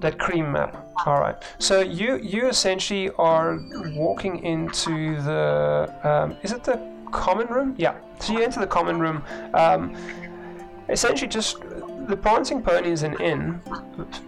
That 0.00 0.18
cream 0.18 0.52
map. 0.52 0.88
All 1.06 1.20
right. 1.20 1.36
So 1.58 1.80
you 1.80 2.16
you 2.16 2.48
essentially 2.48 3.10
are 3.18 3.58
walking 3.94 4.44
into 4.44 5.20
the 5.22 5.92
um, 6.04 6.36
is 6.42 6.52
it 6.52 6.64
the 6.64 6.80
common 7.10 7.48
room? 7.48 7.74
Yeah. 7.78 7.96
So 8.20 8.32
you 8.32 8.42
enter 8.42 8.60
the 8.60 8.66
common 8.66 9.00
room. 9.00 9.22
Um, 9.54 9.96
essentially, 10.88 11.28
just 11.28 11.60
the 12.08 12.16
Prancing 12.16 12.62
Pony 12.62 12.90
is 12.90 13.02
an 13.02 13.20
inn, 13.20 13.60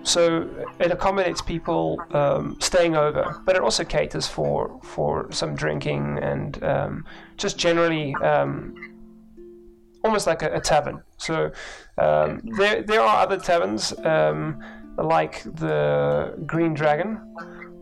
so 0.03 0.49
it 0.79 0.91
accommodates 0.91 1.41
people 1.41 1.99
um, 2.13 2.57
staying 2.61 2.95
over, 2.97 3.41
but 3.47 3.57
it 3.57 3.63
also 3.63 3.85
caters 3.85 4.27
for 4.27 4.79
for 4.83 5.31
some 5.31 5.55
drinking 5.55 6.19
and 6.19 6.63
um, 6.65 7.05
just 7.37 7.59
generally. 7.59 8.15
Almost 10.03 10.27
like 10.27 10.43
a, 10.43 10.55
a 10.55 10.61
tavern. 10.61 11.03
So 11.19 11.53
um, 11.99 12.41
there, 12.57 12.83
there 12.83 13.01
are 13.01 13.23
other 13.23 13.39
taverns 13.39 13.93
um, 14.05 14.63
like 14.97 15.43
the 15.43 16.35
Green 16.47 16.75
Dragon, 16.75 17.35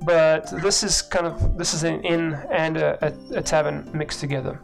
but 0.04 0.50
this 0.62 0.82
is 0.82 1.02
kind 1.02 1.26
of 1.26 1.56
this 1.56 1.74
is 1.74 1.84
an 1.84 2.02
inn 2.02 2.34
and 2.50 2.76
a, 2.76 3.06
a, 3.06 3.38
a 3.38 3.42
tavern 3.42 3.88
mixed 3.94 4.20
together. 4.20 4.60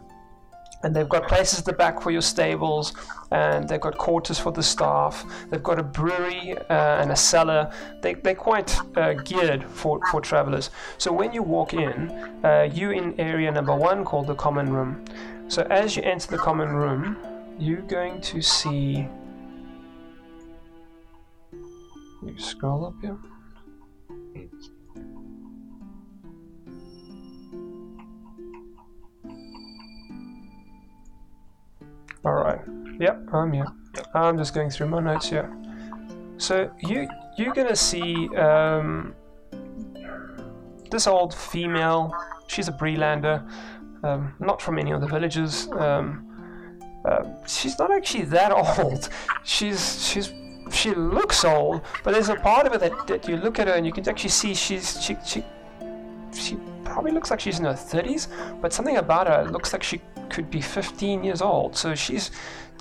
And 0.83 0.95
they've 0.95 1.09
got 1.09 1.27
places 1.27 1.59
at 1.59 1.65
the 1.65 1.73
back 1.73 1.99
for 1.99 2.11
your 2.11 2.21
stables, 2.21 2.93
and 3.31 3.67
they've 3.67 3.81
got 3.81 3.97
quarters 3.97 4.37
for 4.37 4.51
the 4.51 4.61
staff. 4.61 5.25
They've 5.49 5.63
got 5.63 5.79
a 5.79 5.83
brewery 5.83 6.55
uh, 6.69 7.01
and 7.01 7.11
a 7.11 7.15
cellar. 7.15 7.71
They, 8.01 8.13
they're 8.13 8.35
quite 8.35 8.77
uh, 8.95 9.13
geared 9.13 9.63
for, 9.63 9.99
for 10.11 10.21
travelers. 10.21 10.69
So 10.99 11.11
when 11.11 11.33
you 11.33 11.41
walk 11.41 11.73
in, 11.73 12.11
uh, 12.43 12.69
you 12.71 12.91
in 12.91 13.19
area 13.19 13.51
number 13.51 13.75
one 13.75 14.05
called 14.05 14.27
the 14.27 14.35
common 14.35 14.71
room. 14.71 15.05
So 15.47 15.63
as 15.71 15.95
you 15.95 16.03
enter 16.03 16.29
the 16.29 16.37
common 16.37 16.69
room, 16.69 17.17
you're 17.57 17.81
going 17.81 18.21
to 18.21 18.41
see. 18.41 19.07
You 21.51 22.37
scroll 22.37 22.85
up 22.85 22.95
here. 23.01 23.17
All 32.25 32.33
right. 32.33 32.59
Yep, 32.99 33.29
I'm 33.33 33.53
here. 33.53 33.67
I'm 34.13 34.37
just 34.37 34.53
going 34.55 34.69
through 34.69 34.87
my 34.87 34.99
notes 34.99 35.29
here. 35.29 35.51
So 36.37 36.71
you 36.79 37.07
you're 37.37 37.53
gonna 37.53 37.75
see 37.75 38.27
um, 38.35 39.13
this 40.89 41.05
old 41.05 41.33
female. 41.33 42.13
She's 42.47 42.67
a 42.67 42.71
Breelander, 42.71 43.47
um, 44.03 44.33
not 44.39 44.61
from 44.61 44.79
any 44.79 44.91
of 44.91 45.01
the 45.01 45.07
villages. 45.07 45.67
Um, 45.73 46.34
uh, 47.05 47.23
she's 47.47 47.77
not 47.77 47.91
actually 47.91 48.23
that 48.25 48.51
old. 48.79 49.09
She's 49.43 50.05
she's 50.05 50.33
she 50.71 50.93
looks 50.93 51.45
old, 51.45 51.81
but 52.03 52.13
there's 52.13 52.29
a 52.29 52.35
part 52.35 52.65
of 52.65 52.73
her 52.73 52.79
that, 52.79 53.07
that 53.07 53.27
you 53.27 53.37
look 53.37 53.59
at 53.59 53.67
her 53.67 53.73
and 53.73 53.85
you 53.85 53.91
can 53.91 54.07
actually 54.09 54.29
see 54.29 54.53
she's 54.53 55.01
she 55.01 55.15
she 55.25 55.43
she 56.33 56.57
probably 56.83 57.11
looks 57.11 57.31
like 57.31 57.39
she's 57.39 57.59
in 57.59 57.65
her 57.65 57.73
30s, 57.73 58.27
but 58.61 58.73
something 58.73 58.97
about 58.97 59.27
her 59.27 59.49
looks 59.51 59.73
like 59.73 59.83
she 59.83 60.01
could 60.29 60.49
be 60.49 60.61
15 60.61 61.23
years 61.23 61.41
old. 61.41 61.75
So 61.75 61.95
she's 61.95 62.31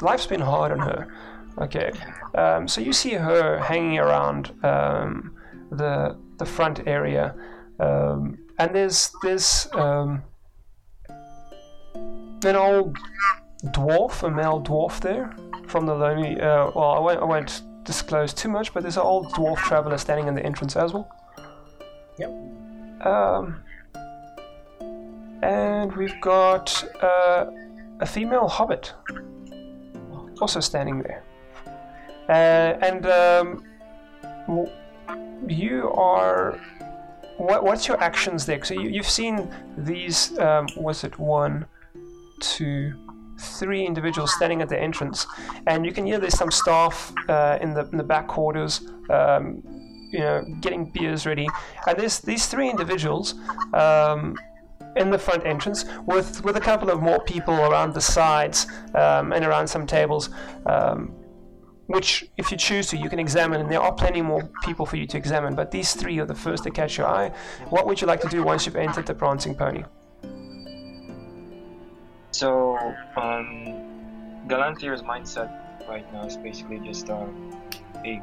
life's 0.01 0.27
been 0.27 0.41
hard 0.41 0.73
on 0.73 0.79
her. 0.81 1.15
Okay, 1.59 1.93
um, 2.35 2.67
so 2.67 2.81
you 2.81 2.93
see 2.93 3.13
her 3.13 3.59
hanging 3.59 3.99
around 3.99 4.53
um, 4.65 5.37
the 5.71 6.17
the 6.39 6.45
front 6.45 6.87
area, 6.87 7.35
um, 7.79 8.39
and 8.59 8.75
there's 8.75 9.13
this 9.23 9.69
um, 9.73 10.23
an 12.45 12.57
old 12.57 12.97
dwarf, 13.67 14.23
a 14.23 14.31
male 14.31 14.61
dwarf 14.63 15.01
there 15.01 15.35
from 15.67 15.87
the 15.87 15.95
lonely. 15.95 16.41
Uh, 16.41 16.71
well, 16.75 16.91
I 16.91 16.99
won't, 16.99 17.21
I 17.21 17.25
won't 17.25 17.63
disclose 17.85 18.33
too 18.33 18.49
much, 18.49 18.73
but 18.73 18.83
there's 18.83 18.97
an 18.97 19.03
old 19.03 19.33
dwarf 19.33 19.59
traveler 19.59 19.99
standing 19.99 20.29
in 20.29 20.35
the 20.35 20.45
entrance 20.45 20.77
as 20.77 20.93
well. 20.93 21.09
Yep. 22.19 22.31
Um, 23.07 23.61
and 25.43 25.95
we've 25.97 26.21
got 26.21 26.85
uh, 27.03 27.47
a 28.01 28.07
female 28.07 28.49
hobbit 28.49 28.95
also 30.41 30.61
standing 30.61 31.03
there. 31.03 31.23
Uh, 32.29 32.79
and 32.89 33.07
um, 33.07 33.65
you 35.47 35.91
are. 35.93 36.59
What, 37.37 37.65
what's 37.65 37.89
your 37.89 38.01
actions 38.01 38.47
there? 38.47 38.63
So 38.65 38.75
you, 38.75 38.89
you've 38.89 39.09
seen 39.09 39.53
these. 39.77 40.39
Um, 40.39 40.67
was 40.77 41.05
it 41.05 41.19
one, 41.19 41.67
two, 42.41 42.95
three 43.39 43.85
individuals 43.85 44.33
standing 44.35 44.63
at 44.63 44.69
the 44.69 44.81
entrance, 44.81 45.27
and 45.67 45.85
you 45.85 45.93
can 45.93 46.07
hear 46.07 46.19
there's 46.19 46.39
some 46.39 46.51
staff 46.51 47.13
uh, 47.29 47.59
in 47.61 47.75
the 47.75 47.89
in 47.91 47.99
the 47.99 48.05
back 48.05 48.27
quarters. 48.29 48.89
Um, 49.11 49.63
you 50.11 50.21
know, 50.21 50.45
getting 50.61 50.91
beers 50.93 51.27
ready, 51.27 51.49
and 51.89 51.99
there's 51.99 52.21
these 52.21 52.47
three 52.47 52.71
individuals 52.71 53.35
um, 53.73 54.37
in 54.97 55.11
the 55.11 55.19
front 55.19 55.45
entrance 55.45 55.85
with 56.07 56.45
with 56.45 56.57
a 56.57 56.61
couple 56.61 56.91
of 56.91 57.03
more 57.03 57.21
people 57.25 57.55
around 57.55 57.95
the 57.95 58.01
sides 58.01 58.67
um, 58.95 59.33
and 59.33 59.45
around 59.45 59.67
some 59.67 59.87
tables. 59.87 60.31
Um, 60.67 61.15
which, 61.87 62.31
if 62.39 62.51
you 62.51 62.57
choose 62.57 62.87
to, 62.89 62.97
you 62.97 63.11
can 63.11 63.19
examine, 63.19 63.61
and 63.61 63.71
there 63.71 63.81
are 63.81 63.93
plenty 63.93 64.23
more 64.23 64.49
people 64.63 64.87
for 64.87 64.97
you 64.97 65.07
to 65.07 65.19
examine. 65.19 65.55
But 65.55 65.71
these 65.71 65.93
three 65.93 66.19
are 66.19 66.25
the 66.25 66.35
first 66.35 66.65
to 66.65 66.71
catch 66.71 66.97
your 66.97 67.07
eye. 67.07 67.31
What 67.69 67.87
would 67.87 68.01
you 68.01 68.07
like 68.07 68.21
to 68.23 68.29
do 68.29 68.43
once 68.43 68.65
you've 68.65 68.77
entered 68.77 69.07
the 69.07 69.15
prancing 69.15 69.55
pony? 69.55 69.85
So, 72.35 72.51
um, 73.17 73.63
mindset 75.03 75.49
right 75.89 76.05
now 76.13 76.25
is 76.27 76.37
basically 76.37 76.81
just 76.81 77.09
uh, 77.09 77.27
they 78.03 78.21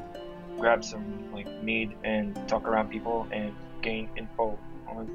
grab 0.60 0.84
some 0.84 1.32
like 1.32 1.48
mead 1.63 1.96
and 2.03 2.36
talk 2.50 2.68
around 2.68 2.89
people 2.89 3.25
and 3.32 3.56
gain 3.82 4.10
info 4.18 4.60
on 4.89 5.08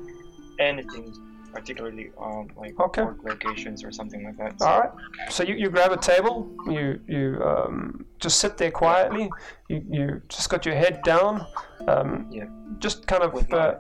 anything, 0.59 1.13
particularly 1.53 2.11
um 2.19 2.49
like 2.57 2.73
Okay. 2.81 3.03
work 3.03 3.19
locations 3.23 3.85
or 3.85 3.93
something 3.93 4.25
like 4.25 4.39
that. 4.39 4.59
So, 4.59 4.67
All 4.67 4.81
right. 4.81 4.93
So 5.29 5.43
you, 5.43 5.57
you 5.57 5.69
grab 5.69 5.93
a 5.93 5.99
table. 5.99 6.49
You 6.67 6.99
you 7.07 7.25
um, 7.45 8.07
just 8.19 8.41
sit 8.41 8.57
there 8.57 8.71
quietly. 8.71 9.31
You 9.69 9.85
you 9.91 10.23
just 10.31 10.49
got 10.49 10.65
your 10.65 10.75
head 10.75 11.03
down. 11.03 11.45
Um, 11.87 12.29
Yeah. 12.31 12.47
Just 12.79 13.07
kind 13.07 13.23
of. 13.23 13.35
With 13.35 13.51
my- 13.51 13.59
Uh, 13.59 13.79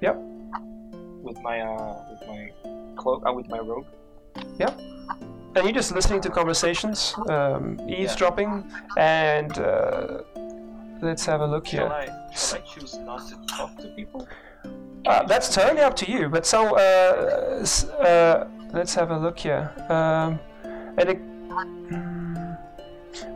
yep. 0.00 0.16
with 1.22 1.38
my 1.48 1.60
uh 1.60 1.94
with 2.10 2.22
my 2.32 2.40
cloak 2.96 3.22
uh, 3.26 3.32
with 3.32 3.48
my 3.48 3.58
robe. 3.58 3.86
Yep. 4.58 4.80
and 5.56 5.64
you're 5.64 5.72
just 5.72 5.92
listening 5.94 6.20
to 6.22 6.30
conversations, 6.30 7.14
um, 7.28 7.78
eavesdropping, 7.88 8.70
and 8.96 9.58
uh, 9.58 10.22
let's 11.02 11.24
have 11.26 11.40
a 11.40 11.46
look 11.46 11.66
Shall 11.66 11.88
here. 11.88 11.92
I, 11.92 12.34
shall 12.34 12.58
I 12.58 12.60
choose 12.62 12.98
not 12.98 13.26
to 13.28 13.36
talk 13.46 13.76
to 13.78 13.88
people? 13.88 14.26
Uh, 15.06 15.22
that's 15.24 15.54
totally 15.54 15.82
up 15.82 15.94
to 15.96 16.10
you. 16.10 16.28
But 16.28 16.46
so, 16.46 16.76
uh, 16.76 17.64
uh, 18.00 18.48
let's 18.72 18.94
have 18.94 19.10
a 19.10 19.18
look 19.18 19.38
here. 19.38 19.72
Um, 19.88 20.40
and 20.98 21.08
it, 21.08 21.20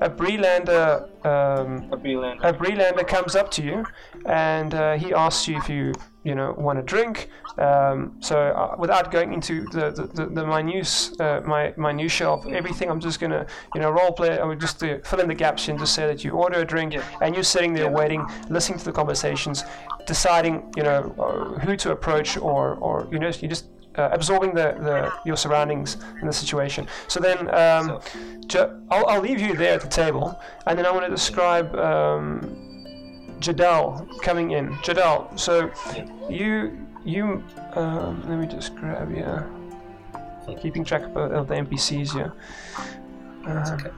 a 0.01 0.11
Breelander, 0.11 1.03
um, 1.25 1.91
A 1.93 1.97
Breland. 1.97 2.39
a 2.43 2.53
Breelander 2.53 3.07
comes 3.07 3.35
up 3.35 3.51
to 3.53 3.63
you, 3.63 3.85
and 4.27 4.75
uh, 4.75 4.97
he 4.97 5.13
asks 5.13 5.49
you 5.49 5.57
if 5.59 5.69
you, 5.69 5.93
you 6.25 6.35
know, 6.35 6.55
want 6.59 6.79
a 6.79 6.83
drink. 6.83 7.29
Um, 7.59 8.17
so, 8.21 8.37
uh, 8.39 8.77
without 8.79 9.11
going 9.11 9.33
into 9.33 9.65
the 9.67 9.91
the, 9.91 10.05
the, 10.17 10.27
the 10.27 10.47
minute, 10.47 11.11
uh, 11.21 11.41
my 11.45 11.75
minutia 11.77 12.29
of 12.29 12.47
everything, 12.47 12.89
I'm 12.91 13.01
just 13.01 13.21
gonna, 13.21 13.47
you 13.75 13.81
know, 13.81 13.91
role 13.91 14.13
play. 14.13 14.39
I 14.39 14.45
would 14.45 14.61
just 14.61 14.83
uh, 14.83 14.99
fill 15.05 15.21
in 15.21 15.29
the 15.29 15.35
gaps 15.35 15.69
and 15.69 15.79
just 15.79 15.95
say 15.95 16.07
that 16.07 16.25
you 16.25 16.31
order 16.33 16.61
a 16.61 16.65
drink, 16.65 16.95
Yeah. 16.95 17.03
and 17.23 17.35
you're 17.35 17.45
sitting 17.45 17.73
there 17.75 17.91
waiting, 17.91 18.25
listening 18.49 18.79
to 18.79 18.85
the 18.85 18.93
conversations, 18.93 19.65
deciding, 20.07 20.73
you 20.77 20.83
know, 20.83 21.15
uh, 21.19 21.59
who 21.61 21.77
to 21.77 21.93
approach, 21.93 22.37
or 22.37 22.77
or 22.77 23.09
you 23.13 23.19
know, 23.19 23.29
you 23.41 23.49
just. 23.49 23.67
Uh, 23.97 24.09
absorbing 24.13 24.55
the, 24.55 24.73
the 24.81 25.13
your 25.27 25.37
surroundings 25.37 25.97
and 26.21 26.29
the 26.29 26.33
situation. 26.33 26.87
So 27.09 27.19
then, 27.19 27.53
um, 27.53 28.01
So- 28.49 28.81
I'll, 28.89 29.05
I'll 29.07 29.21
leave 29.21 29.41
you 29.41 29.57
there 29.57 29.75
at 29.75 29.81
the 29.81 29.89
table, 29.89 30.41
and 30.67 30.79
then 30.79 30.87
I 30.87 30.93
want 30.93 31.05
to 31.07 31.11
describe 31.11 31.75
um, 31.75 32.41
Jadal 33.41 34.07
coming 34.23 34.53
in. 34.53 34.71
Jadal, 34.85 35.37
so 35.39 35.71
you 36.31 36.79
you 37.05 37.43
um, 37.75 38.23
let 38.29 38.39
me 38.39 38.47
just 38.47 38.77
grab 38.77 39.13
here. 39.13 39.51
Keeping 40.61 40.85
track 40.85 41.03
of, 41.03 41.17
of 41.17 41.49
the 41.49 41.55
NPCs 41.55 42.13
here. 42.13 42.33
Uh, 43.47 43.77
okay. 43.79 43.91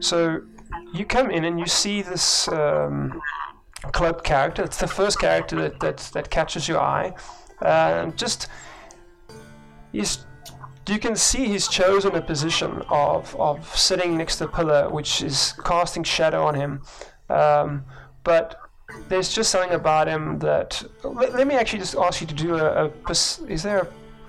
So 0.00 0.42
you 0.92 1.04
come 1.04 1.30
in 1.30 1.44
and 1.44 1.58
you 1.58 1.66
see 1.66 2.02
this 2.02 2.48
um, 2.48 3.20
cloaked 3.92 4.24
character. 4.24 4.62
It's 4.62 4.78
the 4.78 4.86
first 4.86 5.18
character 5.18 5.56
that 5.56 5.80
that, 5.80 5.98
that 6.14 6.30
catches 6.30 6.68
your 6.68 6.80
eye. 6.80 7.14
Um, 7.62 8.14
just 8.16 8.48
he's 9.92 10.24
you 10.88 10.98
can 10.98 11.16
see 11.16 11.46
he's 11.46 11.68
chosen 11.68 12.14
a 12.14 12.22
position 12.22 12.82
of 12.88 13.34
of 13.36 13.76
sitting 13.76 14.16
next 14.16 14.36
to 14.36 14.44
the 14.44 14.50
pillar, 14.50 14.88
which 14.88 15.22
is 15.22 15.54
casting 15.64 16.02
shadow 16.02 16.44
on 16.46 16.54
him. 16.54 16.82
Um, 17.28 17.84
but 18.24 18.60
there's 19.08 19.34
just 19.34 19.50
something 19.50 19.74
about 19.74 20.08
him 20.08 20.38
that. 20.38 20.82
Let, 21.04 21.34
let 21.34 21.46
me 21.46 21.56
actually 21.56 21.80
just 21.80 21.94
ask 21.96 22.20
you 22.20 22.26
to 22.26 22.34
do 22.34 22.56
a. 22.56 22.86
a 22.86 22.90
is 23.10 23.62
there 23.62 23.78
a 23.80 23.88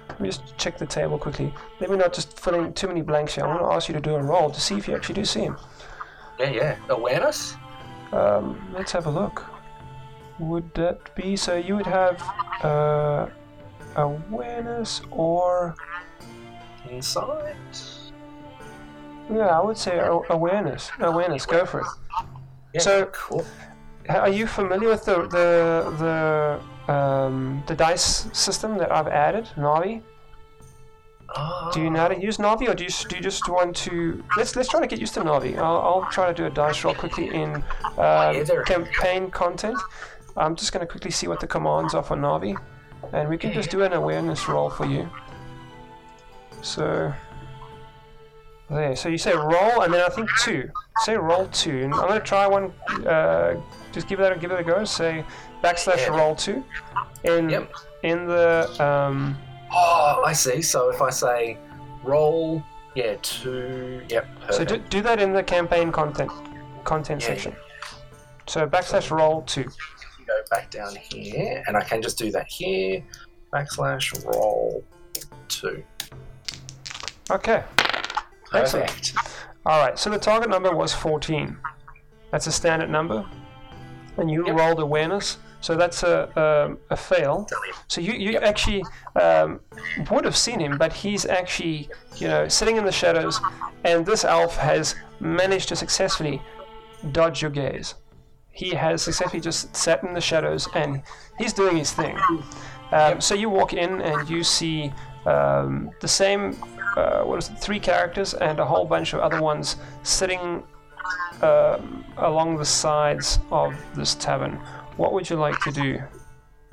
let 0.10 0.20
me 0.20 0.30
just 0.30 0.58
check 0.58 0.78
the 0.78 0.86
table 0.86 1.18
quickly. 1.18 1.54
Let 1.80 1.90
me 1.90 1.96
not 1.96 2.14
just 2.14 2.38
fill 2.38 2.56
in 2.56 2.74
too 2.74 2.88
many 2.88 3.02
blanks 3.02 3.36
here. 3.36 3.46
I 3.46 3.48
want 3.48 3.62
to 3.62 3.68
ask 3.68 3.88
you 3.88 3.94
to 3.94 4.02
do 4.02 4.16
a 4.16 4.22
roll 4.22 4.50
to 4.50 4.60
see 4.60 4.76
if 4.76 4.88
you 4.88 4.96
actually 4.96 5.16
do 5.16 5.24
see 5.24 5.42
him. 5.42 5.56
Yeah, 6.40 6.50
yeah. 6.52 6.76
Awareness? 6.90 7.56
Um, 8.12 8.60
let's 8.74 8.92
have 8.92 9.06
a 9.06 9.10
look. 9.10 9.44
Would 10.40 10.74
that 10.76 11.14
be 11.16 11.36
so? 11.36 11.56
You 11.56 11.76
would 11.76 11.86
have 11.88 12.22
uh, 12.64 13.28
awareness 13.96 15.02
or 15.12 15.76
Insight? 16.90 17.56
yeah, 19.32 19.48
I 19.48 19.62
would 19.64 19.78
say 19.78 20.00
awareness. 20.30 20.90
Awareness. 21.00 21.46
Go 21.46 21.66
for 21.66 21.82
it. 21.82 21.88
Yeah, 22.74 22.82
So- 22.82 23.06
cool. 23.08 23.46
Are 24.10 24.30
you 24.30 24.48
familiar 24.48 24.90
with 24.90 25.06
the 25.06 25.28
the 25.28 26.60
the 26.88 26.92
um, 26.94 27.64
the 27.68 27.76
dice 27.76 28.28
system 28.34 28.78
that 28.80 28.92
I've 28.92 29.08
added, 29.08 29.48
Navi? 29.56 30.02
Oh, 31.36 31.70
Do 31.74 31.82
you 31.82 31.90
know 31.90 32.00
how 32.00 32.08
to 32.08 32.20
use 32.20 32.38
Navi, 32.38 32.68
or 32.68 32.74
do 32.74 32.84
you, 32.84 32.90
do 33.08 33.16
you 33.16 33.22
just 33.22 33.48
want 33.48 33.76
to? 33.78 34.24
Let's 34.36 34.56
let's 34.56 34.68
try 34.70 34.80
to 34.80 34.88
get 34.88 35.00
used 35.00 35.14
to 35.14 35.22
Navi. 35.22 35.58
I'll, 35.58 35.78
I'll 35.80 36.08
try 36.12 36.28
to 36.28 36.34
do 36.34 36.46
a 36.46 36.50
dice 36.50 36.84
roll 36.84 36.96
quickly 36.96 37.28
in 37.34 37.64
um, 37.98 38.46
campaign 38.66 39.30
content. 39.30 39.78
I'm 40.38 40.56
just 40.56 40.72
going 40.72 40.82
to 40.86 40.92
quickly 40.92 41.12
see 41.12 41.28
what 41.28 41.40
the 41.40 41.48
commands 41.48 41.94
are 41.94 42.02
for 42.04 42.18
Navi, 42.18 42.56
and 43.14 43.30
we 43.30 43.38
can 43.38 43.54
just 43.54 43.70
do 43.70 43.84
an 43.84 43.94
awareness 43.94 44.48
roll 44.48 44.70
for 44.70 44.86
you. 44.86 45.08
So 46.62 47.14
there. 48.70 48.96
So 48.96 49.10
you 49.10 49.18
say 49.18 49.34
roll, 49.36 49.82
and 49.82 49.94
then 49.94 50.02
I 50.02 50.10
think 50.10 50.30
two. 50.40 50.70
Say 51.02 51.16
roll 51.16 51.48
two, 51.50 51.84
and 51.84 51.94
I'm 51.94 52.08
going 52.08 52.20
to 52.20 52.26
try 52.26 52.48
one. 52.48 52.72
Uh, 53.06 53.56
just 53.92 54.08
give 54.08 54.20
that 54.20 54.40
give 54.40 54.52
it 54.52 54.60
a 54.60 54.64
go. 54.64 54.84
Say 54.84 55.24
backslash 55.64 56.10
roll 56.10 56.36
two. 56.36 56.64
In 57.24 57.50
Yep. 57.50 57.72
in 58.04 58.26
the 58.26 58.84
um, 58.84 59.38
Oh, 59.72 60.24
I 60.26 60.34
see. 60.34 60.62
So 60.62 60.90
if 60.90 61.02
I 61.02 61.10
say 61.10 61.58
roll, 62.04 62.64
yeah, 62.96 63.16
two, 63.22 64.02
yep, 64.10 64.28
So 64.50 64.66
do, 64.66 64.78
do 64.78 65.02
that 65.02 65.22
in 65.22 65.34
the 65.34 65.44
campaign 65.44 65.92
content 65.92 66.32
content 66.86 67.22
Yeah, 67.22 67.28
section. 67.28 67.56
So 68.48 68.68
backslash 68.68 69.12
roll 69.12 69.44
two. 69.44 69.64
go 69.64 70.42
back 70.50 70.72
down 70.72 70.96
here, 70.96 71.64
and 71.68 71.78
I 71.78 71.82
can 71.84 72.02
just 72.02 72.18
do 72.18 72.32
that 72.32 72.48
here. 72.48 73.04
Backslash 73.54 74.26
roll 74.26 74.84
two. 75.48 75.84
Okay. 77.32 77.64
Excellent. 78.54 78.88
Perfect. 78.90 79.16
All 79.66 79.80
right. 79.80 80.00
So 80.00 80.10
the 80.10 80.18
target 80.18 80.50
number 80.50 80.76
was 80.76 80.94
14. 80.94 81.56
That's 82.32 82.48
a 82.48 82.52
standard 82.52 82.90
number, 82.90 83.24
and 84.18 84.32
you 84.32 84.48
Yep. 84.48 84.58
rolled 84.58 84.80
awareness. 84.80 85.38
So 85.62 85.76
that's 85.76 86.04
a 86.04 86.16
um, 86.40 86.78
a 86.90 86.96
fail. 86.96 87.48
So 87.88 88.02
you 88.02 88.14
you 88.14 88.32
Yep. 88.32 88.44
actually 88.44 88.84
um, 89.16 89.60
would 90.10 90.26
have 90.26 90.38
seen 90.38 90.60
him, 90.60 90.78
but 90.78 90.94
he's 90.94 91.26
actually 91.26 91.90
you 92.16 92.28
know 92.28 92.48
sitting 92.48 92.78
in 92.78 92.86
the 92.86 92.92
shadows, 92.92 93.40
and 93.84 94.06
this 94.06 94.24
elf 94.24 94.56
has 94.58 94.96
managed 95.20 95.68
to 95.70 95.76
successfully 95.76 96.42
dodge 97.12 97.42
your 97.42 97.52
gaze. 97.52 97.96
He 98.52 98.72
has 98.76 99.02
successfully 99.02 99.42
just 99.42 99.76
sat 99.76 100.04
in 100.04 100.14
the 100.14 100.22
shadows, 100.22 100.68
and 100.76 101.02
he's 101.38 101.54
doing 101.54 101.78
his 101.78 101.92
thing. 101.92 102.18
Um, 102.92 103.22
so 103.22 103.36
you 103.36 103.50
walk 103.50 103.74
in 103.74 104.02
and 104.02 104.30
you 104.30 104.44
see 104.44 104.92
um, 105.26 105.92
the 106.02 106.08
same, 106.08 106.56
uh, 106.98 107.22
what 107.22 107.38
is 107.38 107.50
it, 107.50 107.60
three 107.60 107.80
characters 107.80 108.34
and 108.34 108.60
a 108.60 108.66
whole 108.66 108.86
bunch 108.86 109.14
of 109.14 109.20
other 109.20 109.42
ones 109.42 109.76
sitting 110.04 110.64
um, 111.42 112.04
along 112.18 112.58
the 112.58 112.66
sides 112.66 113.40
of 113.52 113.76
this 113.96 114.16
tavern. 114.16 114.60
What 115.00 115.14
would 115.14 115.30
you 115.30 115.38
like 115.38 115.58
to 115.62 115.72
do, 115.72 116.02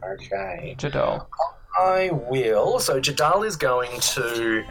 Okay. 0.02 0.74
Jadal? 0.78 1.26
I 1.78 2.10
will. 2.10 2.80
So 2.80 3.00
Jadal 3.00 3.46
is 3.46 3.54
going 3.54 4.00
to 4.00 4.64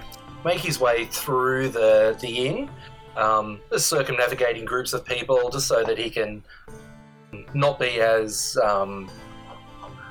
make 0.43 0.59
his 0.59 0.77
way 0.77 1.05
through 1.05 1.69
the 1.69 2.17
the 2.19 2.47
inn, 2.47 2.69
um, 3.15 3.61
circumnavigating 3.77 4.65
groups 4.65 4.91
of 4.91 5.05
people, 5.05 5.49
just 5.49 5.67
so 5.67 5.85
that 5.85 5.97
he 5.97 6.09
can 6.09 6.43
not 7.53 7.79
be 7.79 8.01
as 8.01 8.57
um, 8.61 9.09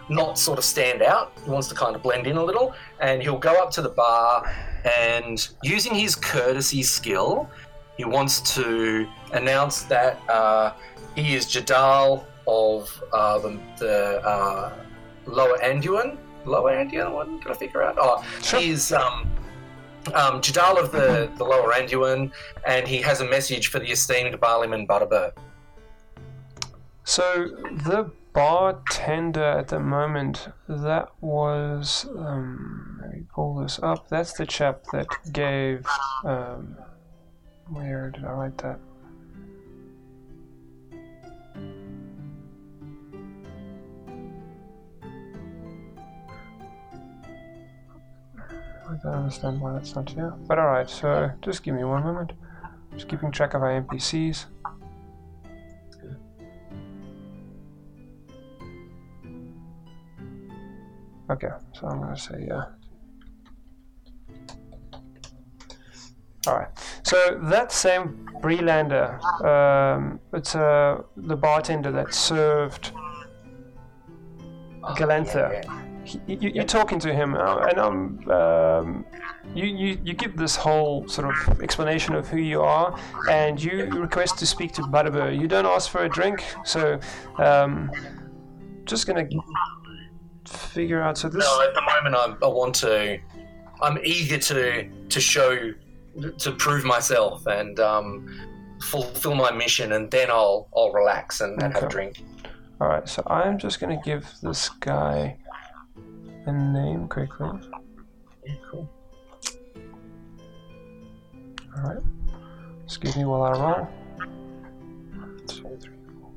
not 0.09 0.39
sort 0.39 0.59
of 0.59 0.65
stand 0.65 1.03
out. 1.03 1.33
He 1.45 1.51
wants 1.51 1.69
to 1.69 1.75
kind 1.75 1.95
of 1.95 2.03
blend 2.03 2.27
in 2.27 2.39
a 2.39 2.45
little, 2.45 2.75
and 3.01 3.23
he'll 3.23 3.45
go 3.51 3.63
up 3.63 3.71
to 3.73 3.83
the 3.83 3.91
bar 3.91 4.51
and 4.85 5.49
using 5.63 5.95
his 5.95 6.15
courtesy 6.15 6.83
skill, 6.83 7.51
he 7.99 8.07
wants 8.07 8.41
to 8.55 9.07
announce 9.33 9.83
that 9.83 10.19
uh, 10.31 10.73
he 11.15 11.35
is 11.35 11.45
Jadal 11.45 12.25
of 12.47 13.03
uh, 13.13 13.39
the, 13.39 13.59
the 13.79 14.21
uh, 14.23 14.73
Lower 15.27 15.57
Anduin. 15.59 16.19
Lower 16.45 16.73
Anduin? 16.73 17.13
What 17.13 17.27
can 17.43 17.51
I 17.51 17.55
figure 17.55 17.83
out? 17.83 17.97
Oh, 17.99 18.25
Sure. 18.43 18.61
he's 18.61 18.93
um, 18.93 19.31
um, 20.15 20.41
Jadal 20.43 20.79
of 20.79 20.93
the, 20.93 21.31
the 21.37 21.45
Lower 21.45 21.73
Anduin, 21.73 22.31
and 22.67 22.87
he 22.87 23.01
has 23.01 23.21
a 23.21 23.25
message 23.29 23.69
for 23.69 23.79
the 23.79 23.91
esteemed 23.91 24.35
Barliman 24.41 24.87
Butterbur. 24.87 25.33
So 27.05 27.49
the 27.85 28.11
bartender 28.33 29.43
at 29.43 29.69
the 29.69 29.79
moment, 29.79 30.49
that 30.69 31.09
was. 31.21 32.07
Um, 32.19 32.99
let 33.03 33.13
me 33.15 33.23
pull 33.35 33.55
this 33.57 33.79
up. 33.83 34.09
That's 34.09 34.33
the 34.33 34.47
chap 34.47 34.83
that 34.93 35.07
gave. 35.33 35.87
Um, 36.25 36.77
where 37.69 38.11
did 38.11 38.25
I 38.25 38.33
write 38.33 38.59
that? 38.59 38.79
I 48.87 48.97
don't 49.03 49.15
understand 49.15 49.61
why 49.61 49.73
that's 49.73 49.95
not 49.95 50.11
here. 50.11 50.35
But 50.47 50.59
alright, 50.59 50.91
so 50.91 51.31
just 51.43 51.63
give 51.63 51.75
me 51.75 51.85
one 51.85 52.03
moment. 52.03 52.33
Just 52.93 53.09
keeping 53.09 53.31
track 53.33 53.55
of 53.55 53.63
our 53.63 53.81
NPCs. 53.81 54.47
Okay, 61.31 61.49
so 61.73 61.87
I'm 61.87 62.01
gonna 62.01 62.17
say 62.17 62.45
yeah. 62.47 62.65
Alright, 66.47 66.69
so 67.03 67.41
that 67.45 67.73
same 67.73 68.29
Breelander, 68.43 69.19
um, 69.43 70.21
it's 70.35 70.55
uh, 70.55 71.03
the 71.17 71.35
bartender 71.35 71.91
that 71.91 72.13
served 72.13 72.93
Galantha. 74.83 75.65
yeah. 75.65 75.83
He, 75.83 75.94
you, 76.27 76.51
you're 76.55 76.65
talking 76.65 76.99
to 77.01 77.13
him, 77.13 77.35
uh, 77.35 77.67
and 77.69 77.79
um, 77.79 78.31
um, 78.31 79.07
you, 79.55 79.65
you 79.65 79.99
you 80.03 80.15
give 80.15 80.37
this 80.37 80.57
whole 80.57 81.07
sort 81.09 81.29
of 81.29 81.61
explanation 81.61 82.15
of 82.15 82.29
who 82.29 82.39
you 82.39 82.61
are, 82.63 82.99
and 83.31 83.63
you 83.63 83.85
request 83.87 84.39
to 84.39 84.47
speak 84.47 84.73
to 84.73 84.83
Butterbur. 84.83 85.39
You 85.39 85.49
don't 85.49 85.67
ask 85.67 85.91
for 85.91 86.05
a 86.05 86.09
drink, 86.09 86.45
so 86.65 86.99
um, 87.39 87.91
just 88.85 89.07
gonna 89.07 89.27
figure 90.47 91.03
out. 91.03 91.19
So 91.19 91.29
this. 91.29 91.45
No, 91.45 91.63
at 91.63 91.75
the 91.75 91.83
moment 91.83 92.17
I'm, 92.17 92.39
I 92.43 92.49
want 92.49 92.75
to. 92.77 93.19
I'm 93.81 93.99
eager 94.05 94.39
to 94.39 94.89
to 95.09 95.21
show, 95.21 95.73
to 96.39 96.53
prove 96.53 96.85
myself 96.85 97.47
and 97.47 97.79
um, 97.81 98.29
fulfill 98.83 99.35
my 99.35 99.51
mission, 99.51 99.93
and 99.93 100.11
then 100.11 100.31
I'll 100.31 100.69
I'll 100.77 100.93
relax 100.93 101.41
and, 101.41 101.61
and 101.63 101.73
have 101.73 101.85
a 101.85 101.89
drink. 101.89 102.23
All 102.81 102.89
right, 102.89 103.09
so 103.09 103.23
I'm 103.27 103.59
just 103.59 103.81
gonna 103.81 104.01
give 104.05 104.29
this 104.43 104.69
guy 104.69 105.39
a 106.47 106.53
name 106.53 107.09
quickly. 107.09 107.49
Yeah, 108.47 108.55
cool. 108.71 108.91
All 111.77 111.83
right, 111.83 112.03
excuse 112.85 113.17
me 113.17 113.25
while 113.25 113.43
I 113.43 113.53
roll. 113.53 113.89
Two, 115.47 115.77
three, 115.81 115.97
four. 116.21 116.31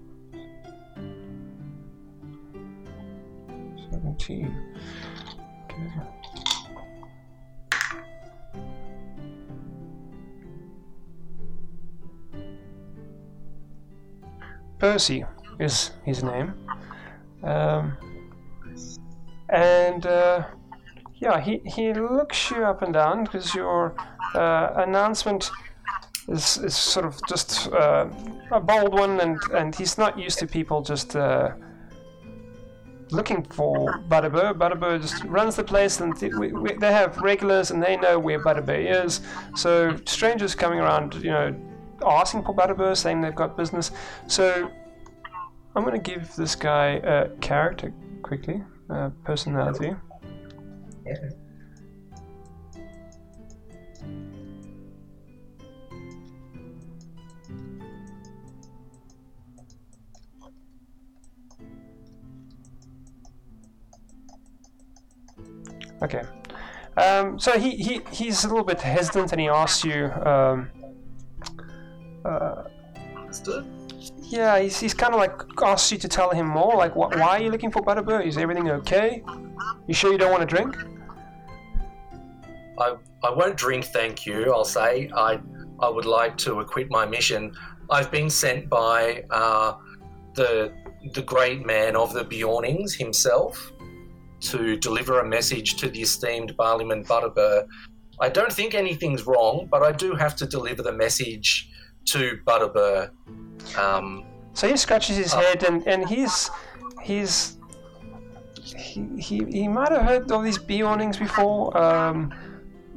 Seventeen. 3.91 4.55
Okay. 5.65 5.91
Percy 14.79 15.25
is 15.59 15.91
his 16.05 16.23
name. 16.23 16.53
Um, 17.43 17.97
and 19.49 20.05
uh, 20.05 20.45
yeah, 21.15 21.39
he, 21.39 21.61
he 21.65 21.93
looks 21.93 22.51
you 22.51 22.63
up 22.63 22.81
and 22.81 22.93
down 22.93 23.23
because 23.23 23.55
your 23.55 23.95
uh, 24.35 24.73
announcement 24.75 25.49
is, 26.27 26.57
is 26.57 26.75
sort 26.75 27.05
of 27.05 27.19
just 27.27 27.71
uh, 27.71 28.07
a 28.51 28.59
bold 28.59 28.93
one, 28.93 29.19
and, 29.19 29.39
and 29.53 29.75
he's 29.75 29.97
not 29.97 30.19
used 30.19 30.39
to 30.39 30.47
people 30.47 30.81
just 30.81 31.15
uh, 31.15 31.51
looking 33.11 33.43
for 33.43 33.99
Butterbur. 34.09 34.53
Butterbur 34.53 35.01
just 35.01 35.23
runs 35.23 35.55
the 35.55 35.63
place, 35.63 36.01
and 36.01 36.17
th- 36.17 36.33
we, 36.33 36.51
we, 36.51 36.73
they 36.73 36.91
have 36.91 37.17
regulars, 37.17 37.71
and 37.71 37.81
they 37.81 37.97
know 37.97 38.19
where 38.19 38.39
Butterbur 38.39 39.05
is. 39.05 39.21
So 39.55 39.95
strangers 40.05 40.53
coming 40.53 40.79
around, 40.79 41.15
you 41.15 41.31
know, 41.31 41.55
asking 42.05 42.43
for 42.43 42.53
Butterbur, 42.53 42.95
saying 42.95 43.21
they've 43.21 43.33
got 43.33 43.57
business. 43.57 43.91
So 44.27 44.69
I'm 45.75 45.83
going 45.83 45.99
to 45.99 46.11
give 46.11 46.35
this 46.35 46.55
guy 46.55 46.99
a 47.03 47.29
character 47.37 47.93
quickly, 48.21 48.61
uh, 48.89 49.09
personality. 49.23 49.93
Yeah. 51.05 51.29
Okay. 66.01 66.21
Um, 66.95 67.39
so 67.39 67.59
he, 67.59 67.71
he 67.71 68.01
he's 68.11 68.43
a 68.43 68.47
little 68.47 68.63
bit 68.63 68.81
hesitant, 68.81 69.31
and 69.31 69.41
he 69.41 69.47
asks 69.47 69.83
you. 69.83 70.05
Um, 70.25 70.69
uh. 72.25 72.63
Yeah, 74.29 74.59
he's, 74.59 74.77
he's 74.79 74.93
kind 74.93 75.13
of 75.13 75.19
like 75.19 75.41
asks 75.63 75.91
you 75.91 75.97
to 75.99 76.07
tell 76.07 76.31
him 76.31 76.47
more. 76.47 76.75
Like, 76.75 76.93
wh- 76.93 77.15
why 77.19 77.37
are 77.37 77.39
you 77.39 77.49
looking 77.49 77.71
for 77.71 77.81
Butterbur? 77.81 78.25
Is 78.25 78.37
everything 78.37 78.69
okay? 78.69 79.23
You 79.87 79.93
sure 79.93 80.11
you 80.11 80.17
don't 80.17 80.31
want 80.31 80.47
to 80.47 80.55
drink? 80.55 80.75
I, 82.77 82.95
I 83.23 83.31
won't 83.31 83.55
drink, 83.55 83.85
thank 83.85 84.25
you. 84.25 84.53
I'll 84.53 84.65
say 84.65 85.09
I 85.15 85.39
I 85.79 85.89
would 85.89 86.05
like 86.05 86.37
to 86.39 86.59
acquit 86.59 86.89
my 86.89 87.05
mission. 87.05 87.53
I've 87.89 88.11
been 88.11 88.29
sent 88.29 88.69
by 88.69 89.23
uh, 89.29 89.73
the 90.33 90.73
the 91.13 91.21
great 91.21 91.65
man 91.65 91.95
of 91.95 92.13
the 92.13 92.23
Beornings 92.23 92.93
himself 92.95 93.71
to 94.41 94.75
deliver 94.77 95.19
a 95.19 95.25
message 95.25 95.75
to 95.77 95.89
the 95.89 96.01
esteemed 96.01 96.55
Barliman 96.57 97.07
Butterbur. 97.07 97.65
I 98.19 98.29
don't 98.29 98.51
think 98.51 98.73
anything's 98.75 99.25
wrong, 99.25 99.67
but 99.71 99.83
I 99.83 99.91
do 99.91 100.15
have 100.15 100.35
to 100.37 100.45
deliver 100.45 100.83
the 100.83 100.91
message 100.91 101.69
to 102.07 102.39
Butterbur. 102.45 103.09
Um, 103.77 104.23
So 104.53 104.67
he 104.67 104.75
scratches 104.77 105.17
his 105.17 105.33
Oh. 105.33 105.39
head, 105.39 105.63
and, 105.63 105.85
and 105.87 106.07
he's 106.09 106.49
he's 107.03 107.57
he, 108.75 109.01
he 109.19 109.37
he 109.45 109.67
might 109.67 109.91
have 109.91 110.03
heard 110.03 110.31
of 110.31 110.43
these 110.43 110.57
Beornings 110.57 111.17
before. 111.17 111.75
Um, 111.77 112.33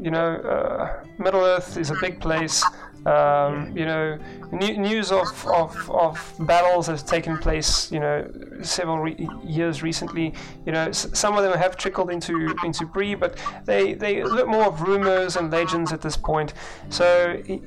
you 0.01 0.11
know, 0.11 0.37
uh, 0.37 1.05
Middle 1.19 1.43
Earth 1.45 1.77
is 1.77 1.91
a 1.91 1.97
big 2.01 2.21
place. 2.21 2.65
Um, 3.07 3.75
you 3.77 3.87
know, 3.87 4.19
new, 4.53 4.77
news 4.77 5.11
of, 5.11 5.27
of, 5.47 5.91
of 5.91 6.35
battles 6.41 6.87
has 6.87 7.03
taken 7.03 7.39
place. 7.39 7.91
You 7.93 8.01
know, 8.01 8.31
several 8.63 8.99
re- 8.99 9.29
years 9.45 9.83
recently. 9.83 10.35
You 10.67 10.73
know, 10.73 10.89
s- 10.89 11.07
some 11.13 11.37
of 11.37 11.43
them 11.43 11.57
have 11.59 11.77
trickled 11.77 12.11
into 12.11 12.55
into 12.65 12.85
Bree, 12.87 13.15
but 13.15 13.39
they 13.65 13.95
they 13.95 14.23
look 14.23 14.49
more 14.49 14.65
of 14.65 14.83
rumors 14.83 15.37
and 15.37 15.51
legends 15.51 15.93
at 15.93 16.01
this 16.01 16.17
point. 16.17 16.53
So 16.91 17.41
he, 17.47 17.63